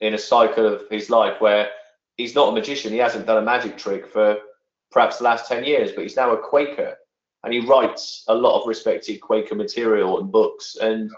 in 0.00 0.14
a 0.14 0.18
cycle 0.18 0.66
of 0.66 0.82
his 0.90 1.10
life 1.10 1.40
where 1.40 1.70
he's 2.16 2.36
not 2.36 2.50
a 2.50 2.52
magician. 2.52 2.92
He 2.92 2.98
hasn't 2.98 3.26
done 3.26 3.38
a 3.38 3.44
magic 3.44 3.76
trick 3.76 4.06
for 4.06 4.36
perhaps 4.92 5.18
the 5.18 5.24
last 5.24 5.48
10 5.48 5.64
years, 5.64 5.90
but 5.92 6.02
he's 6.02 6.16
now 6.16 6.32
a 6.32 6.38
Quaker. 6.38 6.96
And 7.42 7.52
he 7.52 7.60
writes 7.60 8.24
a 8.28 8.34
lot 8.34 8.60
of 8.60 8.68
respected 8.68 9.20
Quaker 9.20 9.56
material 9.56 10.20
and 10.20 10.30
books. 10.30 10.76
And 10.80 11.10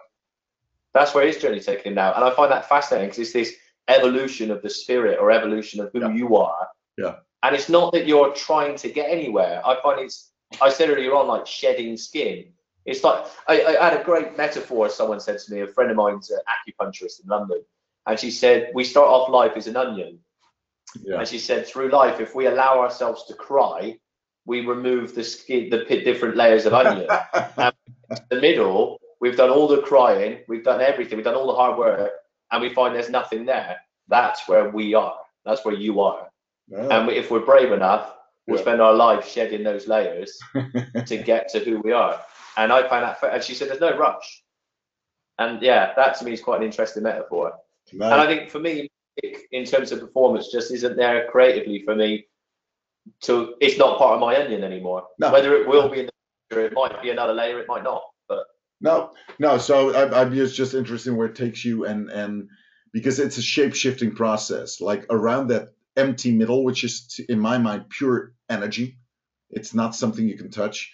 that's 0.95 1.15
where 1.15 1.27
his 1.27 1.37
journey's 1.37 1.67
taken 1.67 1.89
him 1.89 1.95
now. 1.95 2.15
And 2.15 2.25
I 2.25 2.35
find 2.35 2.51
that 2.51 2.69
fascinating 2.69 3.09
because 3.11 3.19
it's 3.19 3.33
this 3.33 3.55
evolution 3.91 4.51
of 4.51 4.63
the 4.63 4.71
spirit 4.71 5.19
or 5.21 5.31
evolution 5.31 5.81
of 5.81 5.91
who 5.93 6.01
Yeah. 6.01 6.15
you 6.15 6.37
are. 6.37 6.69
Yeah. 6.97 7.17
And 7.43 7.55
it's 7.55 7.69
not 7.69 7.93
that 7.93 8.07
you're 8.07 8.33
trying 8.35 8.77
to 8.77 8.89
get 8.91 9.11
anywhere. 9.11 9.63
I 9.67 9.81
find 9.83 10.01
it's, 10.01 10.31
I 10.61 10.69
said 10.69 10.91
earlier 10.91 11.15
on, 11.15 11.27
like 11.27 11.47
shedding 11.47 11.97
skin. 11.97 12.53
It's 12.85 13.05
like, 13.05 13.25
I, 13.49 13.65
I 13.65 13.91
had 13.91 14.01
a 14.01 14.05
great 14.05 14.37
metaphor, 14.37 14.89
someone 14.89 15.21
said 15.21 15.39
to 15.39 15.53
me, 15.53 15.61
a 15.61 15.67
friend 15.67 15.91
of 15.91 15.97
mine's 15.97 16.31
an 16.31 16.41
acupuncturist 16.55 17.23
in 17.23 17.29
London. 17.29 17.63
And 18.07 18.19
she 18.19 18.31
said, 18.31 18.71
we 18.75 18.85
start 18.85 19.09
off 19.09 19.31
life 19.31 19.53
as 19.57 19.67
an 19.67 19.77
onion. 19.77 20.19
Yeah. 21.03 21.19
And 21.19 21.29
she 21.29 21.39
said, 21.39 21.67
through 21.67 21.91
life, 21.91 22.21
if 22.21 22.35
we 22.35 22.47
allow 22.47 22.81
ourselves 22.81 23.25
to 23.27 23.35
cry, 23.35 23.99
we 24.47 24.67
remove 24.67 25.15
the 25.15 25.23
skin, 25.25 25.71
the 25.71 25.85
different 25.85 26.37
layers 26.37 26.67
of 26.67 26.75
onion. 26.75 27.07
the 28.31 28.41
middle, 28.41 28.99
we've 29.21 29.37
done 29.37 29.51
all 29.51 29.69
the 29.69 29.83
crying, 29.83 30.41
we've 30.49 30.65
done 30.65 30.81
everything, 30.81 31.17
we've 31.17 31.25
done 31.25 31.37
all 31.37 31.47
the 31.47 31.55
hard 31.55 31.79
work, 31.79 32.11
and 32.53 32.63
we 32.63 32.73
find 32.75 32.95
there's 32.95 33.11
nothing 33.11 33.45
there. 33.47 33.77
That's 34.09 34.49
where 34.49 34.71
we 34.71 34.95
are. 34.95 35.17
That's 35.45 35.65
where 35.65 35.75
you 35.75 36.01
are. 36.01 36.29
And 36.91 37.11
if 37.11 37.31
we're 37.31 37.45
brave 37.45 37.73
enough, 37.73 38.13
we'll 38.47 38.57
Yeah. 38.59 38.63
spend 38.63 38.81
our 38.81 38.93
life 38.95 39.27
shedding 39.29 39.63
those 39.65 39.89
layers 39.89 40.39
to 41.07 41.17
get 41.17 41.49
to 41.51 41.61
who 41.61 41.81
we 41.81 41.93
are. 41.93 42.21
And 42.57 42.73
I 42.73 42.89
find 42.89 43.05
that, 43.05 43.19
and 43.23 43.43
she 43.43 43.55
said, 43.55 43.69
there's 43.69 43.81
no 43.81 43.97
rush. 43.97 44.43
And 45.39 45.61
yeah, 45.63 45.93
that 45.97 46.19
to 46.19 46.25
me 46.25 46.33
is 46.33 46.41
quite 46.43 46.59
an 46.59 46.67
interesting 46.67 47.03
metaphor. 47.03 47.55
And 47.93 48.03
I 48.05 48.27
think 48.27 48.51
for 48.51 48.59
me, 48.61 48.89
in 49.53 49.65
terms 49.65 49.91
of 49.93 50.01
performance, 50.01 50.53
just 50.53 50.71
isn't 50.71 50.97
there 50.97 51.29
creatively 51.31 51.83
for 51.85 51.95
me 51.97 52.27
to. 53.23 53.55
It's 53.61 53.79
not 53.79 53.99
part 53.99 54.15
of 54.15 54.21
my 54.21 54.41
onion 54.41 54.63
anymore. 54.63 55.05
No. 55.19 55.33
Whether 55.33 55.55
it 55.57 55.67
will 55.67 55.89
be 55.89 56.01
in 56.01 56.07
the 56.07 56.13
future, 56.51 56.67
it 56.67 56.73
might 56.73 57.03
be 57.03 57.11
another 57.11 57.33
layer, 57.33 57.59
it 57.59 57.67
might 57.69 57.83
not. 57.83 58.03
No, 58.81 59.13
no. 59.39 59.59
So 59.59 59.95
I, 59.95 60.21
I'm 60.21 60.33
just 60.33 60.57
just 60.57 60.75
where 61.11 61.27
it 61.27 61.35
takes 61.35 61.65
you, 61.65 61.85
and 61.85 62.11
and 62.11 62.49
because 62.93 63.19
it's 63.19 63.39
a 63.39 63.43
shape 63.43 63.75
shifting 63.75 64.15
process, 64.15 64.81
like 64.81 65.07
around 65.11 65.49
that 65.49 65.73
empty 65.97 66.33
middle, 66.33 66.65
which 66.65 66.85
is 66.85 67.21
in 67.29 67.39
my 67.39 67.59
mind 67.59 67.89
pure 67.91 68.33
energy. 68.49 68.99
It's 69.51 69.75
not 69.75 69.95
something 69.95 70.27
you 70.27 70.39
can 70.39 70.51
touch, 70.51 70.93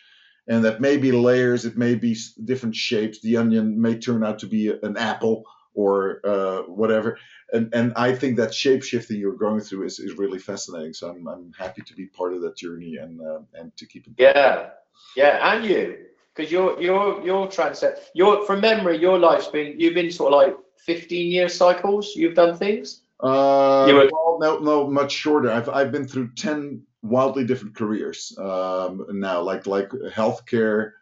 and 0.48 0.64
that 0.64 0.80
may 0.80 0.96
be 0.96 1.12
layers. 1.12 1.64
It 1.64 1.76
may 1.76 1.94
be 1.94 2.16
different 2.42 2.74
shapes. 2.74 3.20
The 3.20 3.36
onion 3.36 3.80
may 3.80 3.98
turn 3.98 4.24
out 4.24 4.40
to 4.40 4.46
be 4.46 4.68
an 4.70 4.96
apple 4.96 5.44
or 5.76 6.20
uh, 6.24 6.62
whatever. 6.62 7.18
And 7.52 7.72
and 7.72 7.92
I 7.94 8.14
think 8.14 8.38
that 8.38 8.52
shape 8.52 8.82
shifting 8.82 9.20
you're 9.20 9.36
going 9.36 9.60
through 9.60 9.84
is, 9.84 10.00
is 10.00 10.18
really 10.18 10.40
fascinating. 10.40 10.94
So 10.94 11.10
I'm 11.10 11.28
I'm 11.28 11.52
happy 11.56 11.82
to 11.82 11.94
be 11.94 12.06
part 12.06 12.32
of 12.32 12.40
that 12.42 12.56
journey 12.56 12.96
and 12.96 13.20
uh, 13.20 13.40
and 13.54 13.76
to 13.76 13.86
keep 13.86 14.08
it. 14.08 14.14
yeah, 14.18 14.70
yeah, 15.16 15.54
and 15.54 15.64
you, 15.64 15.98
because 16.36 16.52
you're 16.52 16.80
you're 16.80 17.24
you're 17.24 17.46
transcend. 17.48 17.96
You're 18.14 18.44
from 18.46 18.60
memory, 18.60 18.98
your 18.98 19.18
life's 19.18 19.48
been 19.48 19.78
you've 19.80 19.94
been 19.94 20.10
sort 20.10 20.32
of 20.32 20.38
like 20.40 20.56
15 20.84 21.30
year 21.32 21.48
cycles. 21.48 22.12
You've 22.14 22.34
done 22.34 22.56
things. 22.56 23.02
Uh, 23.20 23.86
You 23.88 23.94
were- 23.94 24.10
well, 24.12 24.38
no, 24.40 24.58
no, 24.58 24.90
much 24.90 25.12
shorter. 25.12 25.50
I've 25.50 25.68
I've 25.68 25.90
been 25.92 26.06
through 26.06 26.30
ten 26.36 26.82
wildly 27.02 27.44
different 27.44 27.74
careers 27.74 28.36
um, 28.38 29.06
now, 29.10 29.40
like 29.40 29.66
like 29.66 29.88
healthcare, 30.12 30.92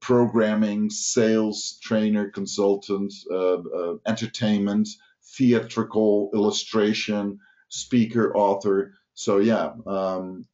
programming, 0.00 0.90
sales, 0.90 1.78
trainer, 1.82 2.30
consultant, 2.30 3.12
uh, 3.30 3.58
uh, 3.58 3.94
entertainment, 4.06 4.88
theatrical, 5.36 6.30
illustration, 6.34 7.38
speaker, 7.68 8.36
author. 8.36 8.94
So 9.20 9.36
yeah, 9.38 9.72
um, 9.86 10.46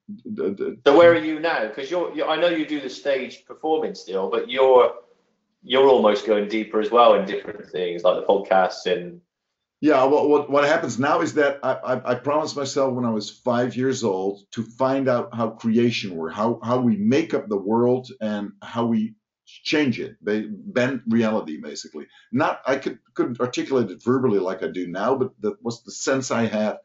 So 0.84 0.98
where 0.98 1.12
are 1.12 1.24
you 1.24 1.38
now? 1.38 1.68
Because 1.68 1.88
you're, 1.88 2.12
you 2.16 2.24
I 2.24 2.34
know 2.34 2.48
you 2.48 2.66
do 2.66 2.80
the 2.80 2.90
stage 2.90 3.44
performing 3.46 3.94
still, 3.94 4.28
but 4.28 4.50
you're 4.50 4.92
you're 5.62 5.88
almost 5.88 6.26
going 6.26 6.48
deeper 6.48 6.80
as 6.80 6.90
well 6.90 7.14
in 7.14 7.26
different 7.26 7.70
things 7.70 8.02
like 8.02 8.16
the 8.16 8.26
podcasts 8.26 8.86
and 8.86 9.20
Yeah, 9.80 10.02
what, 10.04 10.28
what 10.28 10.50
what 10.50 10.64
happens 10.64 10.98
now 10.98 11.20
is 11.20 11.34
that 11.34 11.60
I, 11.62 11.72
I 11.74 12.12
I 12.12 12.14
promised 12.16 12.56
myself 12.56 12.92
when 12.94 13.04
I 13.04 13.10
was 13.10 13.30
five 13.30 13.76
years 13.76 14.02
old 14.02 14.42
to 14.52 14.64
find 14.64 15.08
out 15.08 15.34
how 15.34 15.50
creation 15.50 16.16
works, 16.16 16.34
how 16.34 16.58
how 16.64 16.80
we 16.80 16.96
make 16.96 17.34
up 17.34 17.48
the 17.48 17.56
world 17.70 18.10
and 18.20 18.52
how 18.62 18.86
we 18.86 19.14
change 19.46 20.00
it, 20.00 20.16
they 20.22 20.46
bend 20.50 21.02
reality 21.08 21.60
basically. 21.60 22.06
Not 22.32 22.60
I 22.66 22.76
could 22.78 22.98
couldn't 23.14 23.40
articulate 23.40 23.90
it 23.90 24.02
verbally 24.02 24.40
like 24.40 24.62
I 24.64 24.68
do 24.68 24.88
now, 24.88 25.14
but 25.16 25.30
that 25.42 25.62
was 25.62 25.84
the 25.84 25.92
sense 25.92 26.30
I 26.30 26.46
had. 26.46 26.78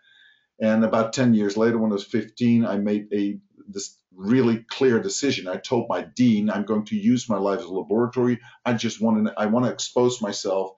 And 0.61 0.85
about 0.85 1.13
ten 1.13 1.33
years 1.33 1.57
later, 1.57 1.77
when 1.77 1.91
I 1.91 1.95
was 1.95 2.03
fifteen, 2.03 2.65
I 2.65 2.77
made 2.77 3.07
a 3.13 3.39
this 3.67 3.97
really 4.15 4.65
clear 4.69 4.99
decision. 4.99 5.47
I 5.47 5.57
told 5.57 5.87
my 5.89 6.01
dean, 6.01 6.49
I'm 6.49 6.65
going 6.65 6.85
to 6.85 6.95
use 6.95 7.29
my 7.29 7.37
life 7.37 7.59
as 7.59 7.65
a 7.65 7.73
laboratory. 7.73 8.39
I 8.65 8.73
just 8.73 9.01
want 9.01 9.25
to 9.25 9.33
I 9.37 9.47
want 9.47 9.65
to 9.65 9.71
expose 9.71 10.21
myself 10.21 10.71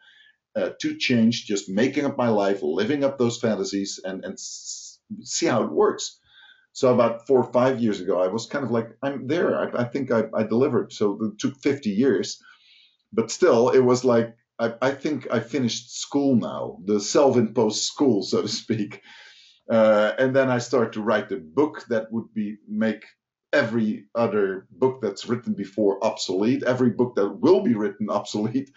uh, 0.56 0.72
to 0.82 0.98
change, 0.98 1.46
just 1.46 1.70
making 1.70 2.06
up 2.06 2.18
my 2.18 2.30
life, 2.30 2.60
living 2.62 3.04
up 3.04 3.18
those 3.18 3.40
fantasies, 3.40 4.00
and 4.04 4.24
and 4.24 4.40
see 4.40 5.48
how 5.48 5.64
it 5.64 5.72
works. 5.72 6.20
So 6.74 6.94
about 6.94 7.28
four 7.28 7.40
or 7.44 7.52
five 7.52 7.80
years 7.82 8.02
ago, 8.02 8.20
I 8.20 8.28
was 8.28 8.48
kind 8.48 8.66
of 8.66 8.72
like, 8.72 8.90
I'm 9.04 9.28
there. 9.28 9.60
I, 9.60 9.82
I 9.82 9.84
think 9.84 10.12
I, 10.12 10.24
I 10.34 10.44
delivered. 10.44 10.92
So 10.92 11.20
it 11.24 11.38
took 11.38 11.56
50 11.62 11.92
years, 11.92 12.42
but 13.12 13.30
still, 13.30 13.70
it 13.70 13.80
was 13.80 14.04
like 14.04 14.36
I, 14.60 14.74
I 14.82 14.92
think 14.92 15.28
I 15.32 15.40
finished 15.40 16.00
school 16.00 16.36
now, 16.36 16.80
the 16.86 17.00
self-imposed 17.00 17.84
school, 17.84 18.24
so 18.24 18.42
to 18.42 18.48
speak. 18.48 19.02
Uh, 19.70 20.12
and 20.20 20.36
then 20.36 20.50
I 20.50 20.58
started 20.60 20.94
to 20.94 21.02
write 21.02 21.32
a 21.32 21.38
book 21.38 21.86
that 21.90 22.12
would 22.12 22.34
be 22.34 22.58
make 22.68 23.06
every 23.52 24.06
other 24.16 24.68
book 24.72 25.02
that's 25.02 25.28
written 25.28 25.54
before 25.54 26.04
obsolete, 26.04 26.64
every 26.64 26.90
book 26.90 27.16
that 27.16 27.30
will 27.30 27.62
be 27.62 27.76
written 27.76 28.10
obsolete 28.10 28.72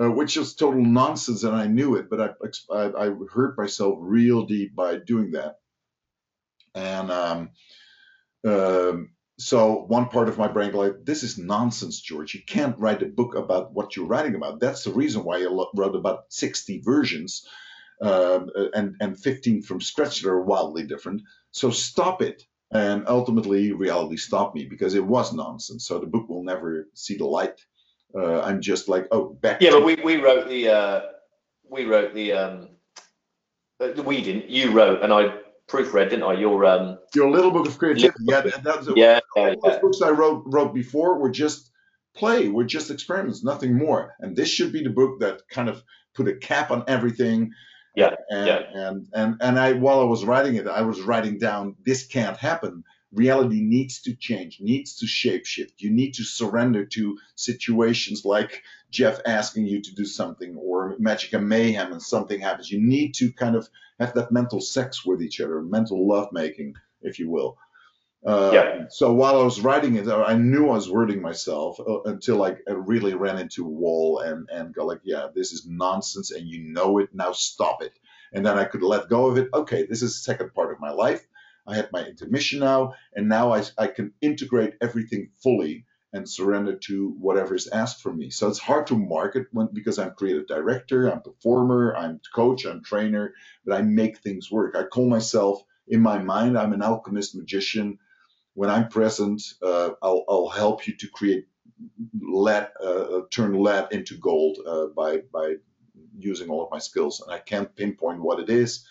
uh, 0.00 0.10
which 0.10 0.36
is 0.36 0.54
total 0.54 0.84
nonsense, 0.84 1.42
and 1.44 1.54
I 1.54 1.66
knew 1.66 1.96
it, 1.96 2.10
but 2.10 2.20
I, 2.20 2.74
I, 2.74 3.06
I 3.06 3.10
hurt 3.32 3.56
myself 3.56 3.96
real 4.00 4.44
deep 4.44 4.74
by 4.74 4.96
doing 4.96 5.32
that. 5.32 5.56
And 6.74 7.10
um, 7.10 7.50
um, 8.46 9.10
so 9.38 9.84
one 9.88 10.08
part 10.08 10.28
of 10.28 10.38
my 10.38 10.48
brain 10.48 10.72
like, 10.72 11.04
this 11.04 11.22
is 11.22 11.38
nonsense, 11.38 12.00
George. 12.00 12.34
You 12.34 12.40
can't 12.46 12.78
write 12.78 13.02
a 13.02 13.06
book 13.06 13.34
about 13.34 13.72
what 13.72 13.96
you're 13.96 14.06
writing 14.06 14.34
about. 14.34 14.60
That's 14.60 14.84
the 14.84 14.92
reason 14.92 15.24
why 15.24 15.38
I 15.38 15.66
wrote 15.74 15.96
about 15.96 16.24
60 16.28 16.82
versions 16.84 17.46
um, 18.02 18.50
and 18.74 18.96
and 19.00 19.18
15 19.18 19.62
from 19.62 19.80
scratch 19.80 20.20
that 20.20 20.28
are 20.28 20.42
wildly 20.42 20.84
different. 20.84 21.22
So 21.52 21.70
stop 21.70 22.22
it. 22.22 22.42
And 22.72 23.04
ultimately, 23.06 23.72
reality 23.72 24.16
stopped 24.16 24.56
me 24.56 24.64
because 24.64 24.94
it 24.94 25.04
was 25.04 25.32
nonsense. 25.32 25.86
So 25.86 25.98
the 25.98 26.06
book 26.06 26.28
will 26.28 26.42
never 26.42 26.88
see 26.94 27.16
the 27.16 27.24
light. 27.24 27.64
Uh, 28.14 28.40
I'm 28.40 28.60
just 28.60 28.88
like, 28.88 29.06
oh, 29.12 29.34
back. 29.40 29.60
yeah. 29.60 29.70
But 29.70 29.84
we, 29.84 29.94
we 29.96 30.16
wrote 30.16 30.48
the 30.48 30.68
uh, 30.68 31.00
we 31.68 31.84
wrote 31.84 32.12
the 32.12 32.32
um, 32.32 32.68
uh, 33.80 34.02
we 34.02 34.22
didn't. 34.22 34.50
You 34.50 34.72
wrote 34.72 35.02
and 35.02 35.12
I 35.12 35.38
proofread, 35.68 36.10
didn't 36.10 36.24
I? 36.24 36.34
Your 36.34 36.64
um, 36.64 36.98
your 37.14 37.30
little 37.30 37.50
book 37.50 37.66
of 37.66 37.78
creativity. 37.78 38.24
Yeah, 38.24 38.40
that, 38.40 38.64
that's 38.64 38.88
yeah, 38.96 39.20
yeah, 39.36 39.42
all 39.42 39.46
those 39.46 39.74
yeah. 39.74 39.80
books 39.80 40.02
I 40.02 40.10
wrote 40.10 40.42
wrote 40.46 40.74
before 40.74 41.18
were 41.18 41.30
just 41.30 41.70
play, 42.16 42.48
were 42.48 42.64
just 42.64 42.90
experiments, 42.90 43.44
nothing 43.44 43.76
more. 43.76 44.14
And 44.20 44.34
this 44.34 44.48
should 44.48 44.72
be 44.72 44.82
the 44.82 44.90
book 44.90 45.20
that 45.20 45.42
kind 45.50 45.68
of 45.68 45.82
put 46.14 46.28
a 46.28 46.34
cap 46.34 46.70
on 46.70 46.84
everything. 46.88 47.52
Yeah, 47.96 48.14
And 48.30 48.46
yeah. 48.46 48.62
and 48.74 49.08
and 49.14 49.36
and 49.40 49.58
I 49.58 49.72
while 49.72 50.00
I 50.00 50.04
was 50.04 50.24
writing 50.24 50.56
it, 50.56 50.66
I 50.68 50.82
was 50.82 51.00
writing 51.00 51.38
down 51.38 51.76
this 51.84 52.06
can't 52.06 52.36
happen. 52.36 52.84
Reality 53.12 53.60
needs 53.62 54.02
to 54.02 54.14
change, 54.14 54.60
needs 54.60 54.96
to 54.98 55.06
shapeshift. 55.06 55.72
You 55.78 55.90
need 55.90 56.12
to 56.14 56.24
surrender 56.24 56.84
to 56.84 57.18
situations 57.36 58.24
like 58.24 58.62
Jeff 58.90 59.20
asking 59.26 59.66
you 59.66 59.80
to 59.80 59.94
do 59.94 60.04
something 60.04 60.56
or 60.56 60.96
Magic 60.98 61.32
and 61.32 61.48
Mayhem 61.48 61.92
and 61.92 62.02
something 62.02 62.40
happens. 62.40 62.70
You 62.70 62.80
need 62.80 63.14
to 63.14 63.32
kind 63.32 63.56
of 63.56 63.68
have 63.98 64.14
that 64.14 64.30
mental 64.30 64.60
sex 64.60 65.04
with 65.06 65.22
each 65.22 65.40
other, 65.40 65.62
mental 65.62 66.06
lovemaking, 66.06 66.74
if 67.00 67.18
you 67.18 67.30
will. 67.30 67.56
Uh, 68.26 68.50
Yeah. 68.52 68.84
So 68.88 69.12
while 69.12 69.40
I 69.40 69.44
was 69.44 69.60
writing 69.60 69.94
it, 69.96 70.08
I 70.08 70.34
knew 70.34 70.68
I 70.68 70.74
was 70.74 70.90
wording 70.90 71.22
myself 71.22 71.78
uh, 71.80 72.02
until 72.02 72.36
like 72.36 72.58
I 72.68 72.72
really 72.72 73.14
ran 73.14 73.38
into 73.38 73.64
a 73.64 73.68
wall 73.68 74.18
and 74.18 74.48
and 74.50 74.74
go 74.74 74.84
like, 74.86 75.00
yeah, 75.04 75.28
this 75.34 75.52
is 75.52 75.66
nonsense, 75.66 76.32
and 76.32 76.46
you 76.46 76.60
know 76.64 76.98
it. 76.98 77.10
Now 77.14 77.32
stop 77.32 77.82
it. 77.82 77.92
And 78.32 78.44
then 78.44 78.58
I 78.58 78.64
could 78.64 78.82
let 78.82 79.08
go 79.08 79.26
of 79.26 79.38
it. 79.38 79.48
Okay, 79.54 79.86
this 79.86 80.02
is 80.02 80.14
the 80.14 80.20
second 80.32 80.54
part 80.54 80.72
of 80.72 80.80
my 80.80 80.90
life. 80.90 81.24
I 81.68 81.74
had 81.76 81.90
my 81.92 82.04
intermission 82.04 82.60
now, 82.60 82.94
and 83.14 83.28
now 83.28 83.52
I 83.54 83.62
I 83.78 83.86
can 83.86 84.12
integrate 84.20 84.74
everything 84.80 85.30
fully 85.42 85.86
and 86.12 86.28
surrender 86.28 86.76
to 86.76 87.10
whatever 87.20 87.54
is 87.54 87.68
asked 87.68 88.02
from 88.02 88.16
me. 88.18 88.30
So 88.30 88.48
it's 88.48 88.58
hard 88.58 88.86
to 88.88 88.96
market 88.96 89.46
when 89.52 89.68
because 89.72 89.98
I'm 89.98 90.14
creative 90.14 90.46
director, 90.46 91.06
I'm 91.08 91.20
performer, 91.20 91.94
I'm 91.96 92.20
coach, 92.34 92.64
I'm 92.66 92.82
trainer, 92.82 93.34
but 93.64 93.76
I 93.78 93.82
make 93.82 94.18
things 94.18 94.50
work. 94.50 94.74
I 94.76 94.84
call 94.84 95.08
myself 95.08 95.62
in 95.88 96.00
my 96.00 96.18
mind, 96.18 96.58
I'm 96.58 96.72
an 96.72 96.82
alchemist 96.82 97.34
magician 97.36 97.98
when 98.56 98.70
I'm 98.70 98.88
present, 98.88 99.42
uh, 99.62 99.90
I'll, 100.00 100.24
I'll 100.30 100.48
help 100.48 100.86
you 100.86 100.96
to 100.96 101.08
create 101.08 101.46
lead, 102.18 102.68
uh, 102.82 103.20
turn 103.30 103.52
lead 103.52 103.92
into 103.92 104.16
gold 104.16 104.56
uh, 104.66 104.86
by 104.96 105.18
by 105.30 105.56
using 106.18 106.48
all 106.48 106.64
of 106.64 106.70
my 106.70 106.78
skills. 106.78 107.20
And 107.20 107.30
I 107.30 107.38
can't 107.38 107.76
pinpoint 107.76 108.22
what 108.22 108.40
it 108.40 108.48
is, 108.48 108.86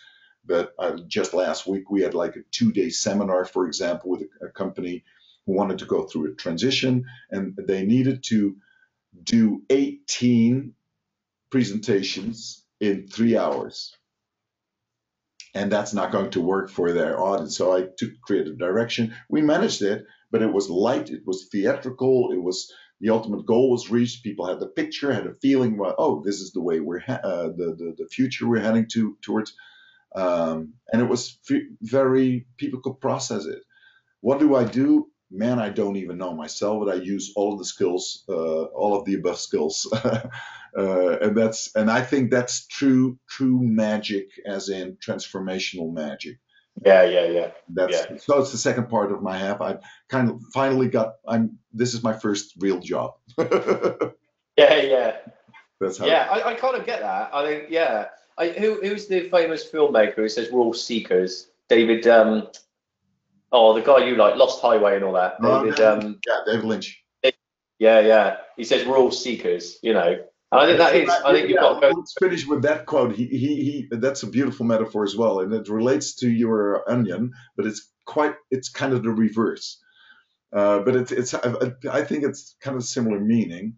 but 0.45 0.75
uh, 0.77 0.97
just 1.07 1.33
last 1.33 1.65
week 1.65 1.89
we 1.89 2.03
had 2.03 2.13
like 2.13 2.35
a 2.35 2.43
two-day 2.51 2.89
seminar, 2.91 3.43
for 3.43 3.65
example, 3.65 4.11
with 4.11 4.21
a, 4.21 4.45
a 4.45 4.49
company 4.49 5.03
who 5.47 5.53
wanted 5.53 5.79
to 5.79 5.85
go 5.85 6.03
through 6.03 6.31
a 6.31 6.35
transition, 6.35 7.05
and 7.31 7.57
they 7.57 7.85
needed 7.85 8.23
to 8.25 8.57
do 9.23 9.63
18 9.71 10.73
presentations 11.49 12.63
in 12.79 13.07
three 13.07 13.35
hours. 13.35 13.95
And 15.56 15.72
that's 15.72 15.94
not 15.94 16.11
going 16.11 16.30
to 16.32 16.41
work 16.41 16.69
for 16.69 16.91
their 16.91 17.19
audience. 17.19 17.57
So 17.57 17.76
I 17.76 17.88
took 17.98 18.11
creative 18.22 18.60
direction. 18.60 19.15
We 19.30 19.41
managed 19.41 19.82
it, 19.82 20.06
but 20.30 20.41
it 20.41 20.52
was 20.52 20.69
light, 20.69 21.10
it 21.10 21.22
was 21.26 21.48
theatrical, 21.52 22.32
it 22.34 22.41
was 22.41 22.72
the 23.02 23.10
ultimate 23.10 23.45
goal 23.45 23.72
was 23.72 23.90
reached. 23.90 24.23
People 24.23 24.48
had 24.48 24.60
the 24.60 24.68
picture, 24.68 25.11
had 25.11 25.27
a 25.27 25.34
feeling, 25.34 25.77
well, 25.77 25.95
oh, 25.98 26.23
this 26.23 26.40
is 26.40 26.52
the 26.52 26.61
way 26.61 26.80
we're 26.80 27.02
uh, 27.07 27.49
the, 27.49 27.76
the 27.77 27.95
the 27.98 28.07
future 28.07 28.48
we're 28.48 28.61
heading 28.61 28.88
to 28.94 29.18
towards, 29.22 29.53
um, 30.15 30.73
and 30.91 31.02
it 31.02 31.10
was 31.10 31.40
very 31.82 32.48
people 32.57 32.82
could 32.82 32.99
process 33.02 33.45
it. 33.45 33.60
What 34.22 34.40
do 34.40 34.56
I 34.56 34.64
do? 34.64 35.07
Man, 35.36 35.60
I 35.60 35.70
don't 35.70 35.95
even 35.98 36.18
know 36.18 36.34
myself, 36.34 36.84
but 36.86 36.94
I 36.94 37.02
use 37.02 37.34
all 37.36 37.53
of 37.53 37.60
the 37.60 37.66
skills, 37.66 38.24
uh, 38.30 38.64
all 38.66 38.95
of 38.98 39.06
the 39.06 39.16
above 39.16 39.40
skills, 39.40 39.88
uh, 40.78 41.18
and 41.22 41.36
that's 41.38 41.76
and 41.76 41.90
I 41.91 42.02
think 42.02 42.32
that's 42.32 42.68
true 42.68 43.18
true 43.30 43.60
magic, 43.62 44.30
as 44.45 44.70
in 44.70 44.98
transformational 44.98 45.94
magic. 45.94 46.38
Yeah, 46.86 47.03
yeah, 47.03 47.28
yeah. 47.28 47.52
That's 47.70 47.94
Yeah. 47.94 48.18
so. 48.18 48.40
It's 48.41 48.52
the 48.52 48.57
second 48.57 48.90
part 48.90 49.12
of 49.12 49.22
my 49.22 49.38
half. 49.38 49.62
I 49.62 49.78
kind 50.10 50.30
of 50.30 50.41
finally 50.53 50.88
got. 50.90 51.16
I'm. 51.28 51.57
This 51.74 51.94
is 51.94 52.03
my 52.03 52.14
first 52.14 52.53
real 52.60 52.80
job. 52.80 53.14
Yeah, 54.57 54.82
yeah. 54.82 55.18
That's 55.82 55.98
how. 55.98 56.06
Yeah, 56.06 56.28
I, 56.32 56.52
I 56.52 56.53
kind 56.53 56.76
of 56.78 56.86
get 56.86 57.02
that. 57.02 57.34
I 57.34 57.45
think, 57.45 57.66
yeah. 57.70 58.07
I, 58.38 58.49
who, 58.49 58.80
who's 58.82 59.07
the 59.07 59.30
famous 59.30 59.70
filmmaker 59.70 60.16
who 60.16 60.30
says 60.30 60.52
we're 60.52 60.62
all 60.62 60.74
seekers? 60.74 61.49
David, 61.70 62.07
um, 62.07 62.48
oh, 63.51 63.73
the 63.73 63.81
guy 63.81 64.05
you 64.05 64.15
like, 64.15 64.35
Lost 64.35 64.61
Highway 64.61 64.95
and 64.95 65.03
all 65.03 65.13
that. 65.13 65.35
Oh, 65.41 65.63
David, 65.63 65.80
no. 65.80 65.93
um, 65.93 66.19
Yeah, 66.27 66.39
David 66.45 66.65
Lynch. 66.65 67.03
yeah, 67.80 67.99
yeah. 67.99 68.38
He 68.57 68.63
says 68.63 68.85
we're 68.85 68.97
all 68.97 69.11
seekers, 69.11 69.77
you 69.81 69.93
know. 69.93 70.17
And 70.51 70.61
I 70.61 70.65
think 70.67 70.77
that 70.77 70.95
is, 70.95 71.09
I 71.09 71.34
think 71.34 71.49
you've 71.49 71.59
got 71.59 71.81
to 71.81 71.81
go. 71.81 71.93
Let's 71.97 72.15
finish 72.19 72.45
with 72.47 72.61
that 72.61 72.85
quote. 72.85 73.13
He, 73.15 73.26
he, 73.26 73.38
he. 73.38 73.88
That's 73.91 74.23
a 74.23 74.27
beautiful 74.27 74.65
metaphor 74.65 75.03
as 75.03 75.15
well, 75.15 75.39
and 75.39 75.51
it 75.53 75.67
relates 75.67 76.15
to 76.17 76.30
your 76.30 76.89
onion, 76.89 77.31
but 77.57 77.65
it's 77.65 77.91
quite. 78.05 78.35
It's 78.51 78.69
kind 78.69 78.93
of 78.93 79.03
the 79.03 79.09
reverse. 79.09 79.81
Uh, 80.55 80.80
but 80.80 80.95
it's. 80.95 81.11
It's. 81.11 81.34
I, 81.34 81.73
I 81.91 82.03
think 82.03 82.23
it's 82.23 82.55
kind 82.61 82.77
of 82.77 82.84
similar 82.85 83.19
meaning. 83.19 83.77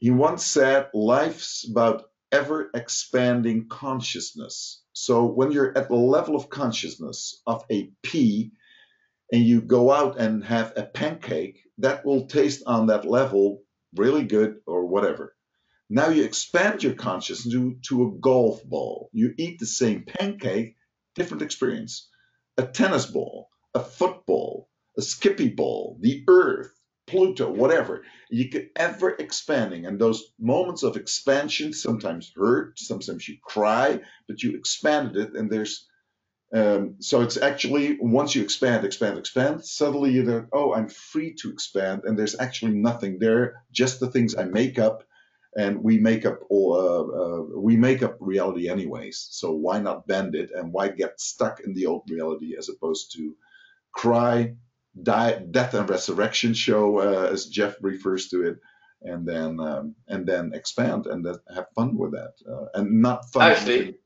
He 0.00 0.10
once 0.10 0.44
said, 0.44 0.88
"Life's 0.92 1.66
about 1.70 2.10
ever 2.32 2.68
expanding 2.74 3.68
consciousness." 3.68 4.82
So 4.92 5.24
when 5.24 5.52
you're 5.52 5.76
at 5.78 5.88
the 5.88 5.94
level 5.94 6.36
of 6.36 6.50
consciousness 6.50 7.40
of 7.46 7.64
a 7.70 7.90
pea, 8.02 8.50
and 9.32 9.42
you 9.42 9.60
go 9.62 9.92
out 9.92 10.18
and 10.18 10.44
have 10.44 10.72
a 10.76 10.84
pancake, 10.84 11.60
that 11.78 12.04
will 12.06 12.26
taste 12.26 12.62
on 12.66 12.86
that 12.88 13.04
level 13.06 13.62
really 13.96 14.24
good 14.24 14.56
or 14.66 14.86
whatever. 14.86 15.34
Now 15.88 16.08
you 16.08 16.24
expand 16.24 16.82
your 16.82 16.94
consciousness 16.94 17.54
to, 17.54 17.76
to 17.88 18.08
a 18.08 18.12
golf 18.20 18.64
ball. 18.64 19.08
You 19.12 19.34
eat 19.38 19.60
the 19.60 19.66
same 19.66 20.04
pancake, 20.04 20.74
different 21.14 21.42
experience. 21.42 22.08
A 22.58 22.66
tennis 22.66 23.06
ball, 23.06 23.50
a 23.74 23.80
football, 23.80 24.68
a 24.98 25.02
skippy 25.02 25.48
ball, 25.48 25.96
the 26.00 26.24
earth, 26.28 26.72
Pluto, 27.06 27.48
whatever. 27.52 28.02
You 28.30 28.50
get 28.50 28.72
ever 28.74 29.10
expanding. 29.10 29.86
And 29.86 30.00
those 30.00 30.24
moments 30.40 30.82
of 30.82 30.96
expansion 30.96 31.72
sometimes 31.72 32.32
hurt, 32.36 32.80
sometimes 32.80 33.28
you 33.28 33.36
cry, 33.44 34.00
but 34.26 34.42
you 34.42 34.56
expanded 34.56 35.16
it. 35.16 35.34
And 35.36 35.48
there's, 35.52 35.86
um, 36.54 36.96
so 37.00 37.22
it's 37.22 37.36
actually 37.36 37.98
once 38.00 38.34
you 38.34 38.42
expand, 38.42 38.84
expand, 38.84 39.18
expand, 39.18 39.64
suddenly 39.64 40.12
you're 40.12 40.24
there, 40.24 40.48
oh, 40.52 40.74
I'm 40.74 40.88
free 40.88 41.34
to 41.42 41.50
expand. 41.50 42.02
And 42.04 42.18
there's 42.18 42.38
actually 42.38 42.72
nothing 42.72 43.18
there, 43.18 43.64
just 43.72 44.00
the 44.00 44.10
things 44.10 44.36
I 44.36 44.44
make 44.44 44.78
up 44.78 45.02
and 45.56 45.82
we 45.82 45.98
make 45.98 46.26
up 46.26 46.40
all 46.50 46.74
uh, 46.74 47.02
uh, 47.20 47.58
we 47.58 47.76
make 47.76 48.02
up 48.02 48.16
reality 48.20 48.68
anyways 48.68 49.26
so 49.30 49.52
why 49.52 49.80
not 49.80 50.06
bend 50.06 50.34
it 50.34 50.50
and 50.54 50.72
why 50.72 50.88
get 50.88 51.18
stuck 51.18 51.60
in 51.60 51.72
the 51.74 51.86
old 51.86 52.02
reality 52.10 52.54
as 52.56 52.68
opposed 52.68 53.12
to 53.12 53.34
cry 53.92 54.54
die 55.02 55.42
death 55.50 55.74
and 55.74 55.88
resurrection 55.88 56.52
show 56.54 56.98
uh, 56.98 57.28
as 57.32 57.46
jeff 57.46 57.74
refers 57.80 58.28
to 58.28 58.42
it 58.46 58.58
and 59.02 59.26
then 59.26 59.58
um, 59.60 59.94
and 60.08 60.26
then 60.26 60.52
expand 60.54 61.06
and 61.06 61.24
that, 61.24 61.40
have 61.54 61.66
fun 61.74 61.96
with 61.96 62.12
that 62.12 62.34
uh, 62.50 62.66
and 62.74 63.00
not 63.02 63.24
fun 63.32 63.50
Actually- 63.52 63.96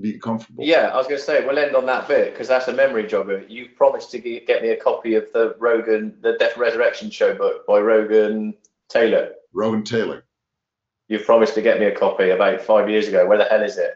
be 0.00 0.18
comfortable 0.18 0.64
Yeah, 0.64 0.88
I 0.92 0.96
was 0.96 1.06
going 1.06 1.18
to 1.18 1.24
say 1.24 1.44
we'll 1.46 1.58
end 1.58 1.76
on 1.76 1.86
that 1.86 2.08
bit 2.08 2.32
because 2.32 2.48
that's 2.48 2.68
a 2.68 2.72
memory 2.72 3.04
jogger. 3.04 3.48
You 3.48 3.68
promised 3.76 4.10
to 4.12 4.18
get 4.18 4.62
me 4.62 4.70
a 4.70 4.76
copy 4.76 5.14
of 5.14 5.32
the 5.32 5.54
Rogan, 5.58 6.16
the 6.20 6.36
Death 6.38 6.56
Resurrection 6.56 7.10
Show 7.10 7.34
book 7.34 7.66
by 7.66 7.78
Rogan 7.78 8.54
Taylor. 8.88 9.32
Rogan 9.52 9.82
taylor 9.84 10.24
You've 11.08 11.24
promised 11.26 11.54
to 11.54 11.62
get 11.62 11.80
me 11.80 11.86
a 11.86 11.94
copy 11.94 12.30
about 12.30 12.60
five 12.60 12.88
years 12.88 13.08
ago. 13.08 13.26
Where 13.26 13.36
the 13.38 13.44
hell 13.44 13.62
is 13.64 13.78
it? 13.78 13.94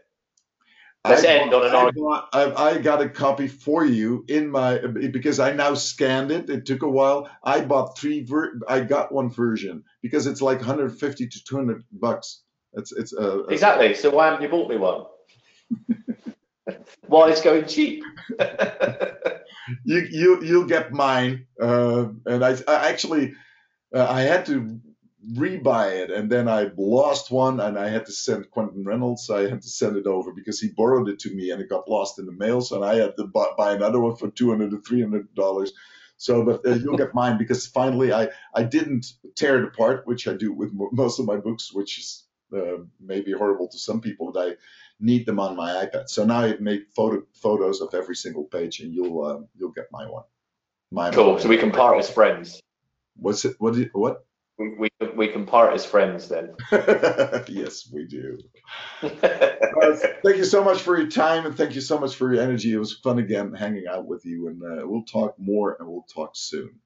Let's 1.06 1.22
I 1.22 1.28
end 1.28 1.50
bought- 1.50 1.64
on 1.64 1.68
an 1.70 1.76
I 1.76 1.78
argument. 1.78 2.24
I, 2.32 2.70
I 2.70 2.78
got 2.78 3.02
a 3.02 3.08
copy 3.08 3.46
for 3.46 3.84
you 3.84 4.24
in 4.26 4.50
my 4.50 4.78
because 4.78 5.38
I 5.38 5.52
now 5.52 5.74
scanned 5.74 6.32
it. 6.32 6.50
It 6.50 6.66
took 6.66 6.82
a 6.82 6.88
while. 6.88 7.28
I 7.44 7.60
bought 7.60 7.96
three. 7.98 8.24
Ver, 8.24 8.58
I 8.68 8.80
got 8.80 9.12
one 9.12 9.30
version 9.30 9.84
because 10.02 10.26
it's 10.26 10.40
like 10.42 10.58
150 10.58 11.28
to 11.28 11.44
200 11.44 11.84
bucks. 11.92 12.42
It's 12.72 12.90
it's 12.90 13.12
uh, 13.12 13.44
Exactly. 13.44 13.94
So 13.94 14.10
why 14.10 14.26
haven't 14.26 14.42
you 14.42 14.48
bought 14.48 14.68
me 14.68 14.76
one? 14.76 15.04
why 17.06 17.30
it's 17.30 17.42
going 17.42 17.66
cheap? 17.66 18.02
you 19.84 20.06
you 20.10 20.42
you'll 20.44 20.66
get 20.66 20.92
mine. 20.92 21.46
Uh, 21.60 22.08
and 22.26 22.44
I, 22.44 22.56
I 22.68 22.88
actually 22.90 23.34
uh, 23.94 24.06
I 24.08 24.22
had 24.22 24.46
to 24.46 24.80
rebuy 25.34 26.02
it 26.02 26.10
and 26.10 26.30
then 26.30 26.48
I 26.48 26.70
lost 26.76 27.30
one 27.30 27.60
and 27.60 27.78
I 27.78 27.88
had 27.88 28.06
to 28.06 28.12
send 28.12 28.50
Quentin 28.50 28.84
Reynolds. 28.84 29.30
I 29.30 29.48
had 29.48 29.62
to 29.62 29.68
send 29.68 29.96
it 29.96 30.06
over 30.06 30.32
because 30.32 30.60
he 30.60 30.68
borrowed 30.68 31.08
it 31.08 31.18
to 31.20 31.34
me 31.34 31.50
and 31.50 31.62
it 31.62 31.70
got 31.70 31.88
lost 31.88 32.18
in 32.18 32.26
the 32.26 32.32
mail. 32.32 32.60
So 32.60 32.82
I 32.82 32.96
had 32.96 33.16
to 33.16 33.26
buy, 33.26 33.46
buy 33.56 33.74
another 33.74 34.00
one 34.00 34.16
for 34.16 34.30
200 34.30 34.70
to 34.70 34.80
300 34.80 35.34
dollars. 35.34 35.72
So, 36.16 36.44
but 36.44 36.66
uh, 36.66 36.74
you'll 36.74 36.96
get 36.96 37.14
mine 37.14 37.38
because 37.38 37.66
finally 37.66 38.12
I 38.12 38.30
I 38.54 38.62
didn't 38.62 39.06
tear 39.36 39.58
it 39.58 39.64
apart, 39.64 40.06
which 40.06 40.28
I 40.28 40.34
do 40.34 40.52
with 40.52 40.72
mo- 40.72 40.90
most 40.92 41.18
of 41.18 41.26
my 41.26 41.36
books, 41.36 41.72
which 41.72 41.98
is 41.98 42.24
uh, 42.56 42.78
maybe 43.00 43.32
horrible 43.32 43.68
to 43.68 43.78
some 43.78 44.00
people, 44.00 44.32
but 44.32 44.48
I 44.48 44.56
need 45.04 45.26
them 45.26 45.38
on 45.38 45.54
my 45.56 45.70
iPad. 45.86 46.08
So 46.08 46.24
now 46.24 46.38
I've 46.40 46.60
made 46.60 46.86
photo 46.96 47.22
photos 47.34 47.80
of 47.80 47.94
every 47.94 48.16
single 48.16 48.44
page, 48.44 48.80
and 48.80 48.92
you'll 48.92 49.22
uh, 49.24 49.38
you'll 49.56 49.72
get 49.72 49.86
my 49.92 50.06
one. 50.08 50.24
My 50.90 51.10
Cool. 51.10 51.38
So 51.38 51.48
we 51.48 51.58
can 51.58 51.70
part 51.70 51.98
as 51.98 52.08
friends. 52.10 52.60
What's 53.16 53.44
it? 53.44 53.56
What? 53.58 53.74
you- 53.76 53.90
What? 53.92 54.24
We, 54.56 54.68
we, 54.78 54.88
we 55.16 55.28
can 55.28 55.46
part 55.46 55.74
as 55.74 55.84
friends 55.84 56.28
then. 56.28 56.54
yes, 57.48 57.90
we 57.92 58.06
do. 58.06 58.38
Uh, 59.02 59.08
thank 60.24 60.36
you 60.36 60.44
so 60.44 60.62
much 60.62 60.80
for 60.80 60.96
your 60.96 61.08
time, 61.10 61.44
and 61.44 61.56
thank 61.56 61.74
you 61.74 61.80
so 61.80 61.98
much 61.98 62.14
for 62.14 62.32
your 62.32 62.40
energy. 62.40 62.72
It 62.72 62.78
was 62.78 62.92
fun 62.92 63.18
again 63.18 63.52
hanging 63.52 63.86
out 63.90 64.06
with 64.06 64.24
you, 64.24 64.46
and 64.46 64.62
uh, 64.62 64.86
we'll 64.86 65.02
talk 65.02 65.34
more, 65.40 65.76
and 65.80 65.88
we'll 65.88 66.06
talk 66.14 66.36
soon. 66.36 66.78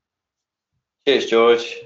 Cheers, 1.07 1.27
George. 1.27 1.77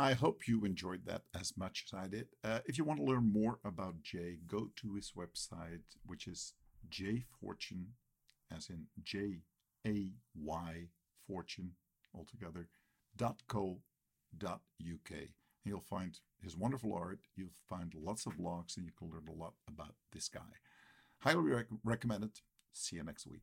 I 0.00 0.12
hope 0.12 0.46
you 0.46 0.64
enjoyed 0.64 1.04
that 1.06 1.22
as 1.38 1.56
much 1.56 1.86
as 1.86 1.98
I 1.98 2.06
did. 2.06 2.28
Uh, 2.44 2.60
if 2.66 2.78
you 2.78 2.84
want 2.84 3.00
to 3.00 3.04
learn 3.04 3.32
more 3.32 3.58
about 3.64 4.00
Jay, 4.02 4.38
go 4.46 4.70
to 4.76 4.94
his 4.94 5.12
website, 5.16 5.82
which 6.06 6.28
is 6.28 6.54
jayfortune, 6.88 7.86
as 8.56 8.70
in 8.70 8.86
J 9.02 9.40
A 9.86 10.12
Y 10.36 10.88
fortune 11.26 11.72
altogether, 12.14 12.68
dot 13.16 13.42
co 13.48 13.80
dot 14.36 14.60
uk. 14.80 15.10
And 15.10 15.28
you'll 15.64 15.80
find 15.80 16.18
his 16.40 16.56
wonderful 16.56 16.94
art. 16.94 17.18
You'll 17.36 17.48
find 17.68 17.92
lots 17.94 18.24
of 18.26 18.34
blogs, 18.34 18.76
and 18.76 18.86
you 18.86 18.92
can 18.96 19.10
learn 19.10 19.28
a 19.28 19.32
lot 19.32 19.54
about 19.66 19.94
this 20.12 20.28
guy. 20.28 20.40
Highly 21.18 21.50
rec- 21.50 21.66
recommend 21.82 22.22
it. 22.22 22.40
See 22.72 22.96
you 22.96 23.02
next 23.02 23.26
week. 23.26 23.42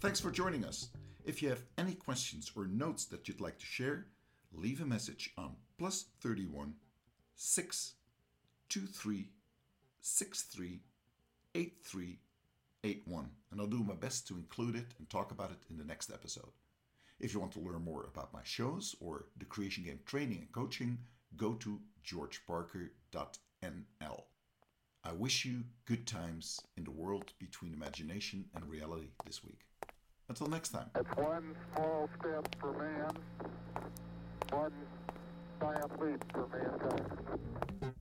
Thanks 0.00 0.20
for 0.20 0.30
joining 0.30 0.64
us. 0.64 0.90
If 1.24 1.42
you 1.42 1.50
have 1.50 1.62
any 1.76 1.94
questions 1.94 2.50
or 2.56 2.66
notes 2.66 3.04
that 3.06 3.28
you'd 3.28 3.40
like 3.40 3.58
to 3.58 3.66
share, 3.66 4.06
leave 4.52 4.80
a 4.80 4.86
message 4.86 5.30
on 5.36 5.56
plus 5.78 6.06
31 6.22 6.74
623 7.36 9.28
63 10.00 10.80
8381, 11.54 13.30
and 13.50 13.60
I'll 13.60 13.66
do 13.66 13.82
my 13.82 13.94
best 13.94 14.26
to 14.28 14.36
include 14.36 14.76
it 14.76 14.94
and 14.98 15.10
talk 15.10 15.30
about 15.30 15.50
it 15.50 15.58
in 15.68 15.76
the 15.76 15.84
next 15.84 16.10
episode. 16.10 16.52
If 17.18 17.34
you 17.34 17.40
want 17.40 17.52
to 17.52 17.60
learn 17.60 17.84
more 17.84 18.04
about 18.04 18.32
my 18.32 18.40
shows 18.44 18.94
or 19.00 19.26
the 19.36 19.44
Creation 19.44 19.84
Game 19.84 20.00
training 20.06 20.38
and 20.38 20.52
coaching, 20.52 20.98
go 21.36 21.54
to 21.54 21.80
georgeparker.nl. 22.04 24.24
I 25.02 25.12
wish 25.12 25.44
you 25.44 25.64
good 25.84 26.06
times 26.06 26.60
in 26.76 26.84
the 26.84 26.90
world 26.90 27.32
between 27.38 27.74
imagination 27.74 28.46
and 28.54 28.68
reality 28.68 29.10
this 29.26 29.44
week. 29.44 29.69
Until 30.30 30.46
next 30.46 30.68
time. 30.68 30.86
That's 30.94 31.16
one 31.16 31.56
small 31.74 32.08
step 32.20 32.54
for 32.60 32.72
man, 32.74 33.10
one 34.52 34.70
giant 35.60 36.00
leap 36.00 36.24
for 36.32 36.46
mankind. 36.46 37.96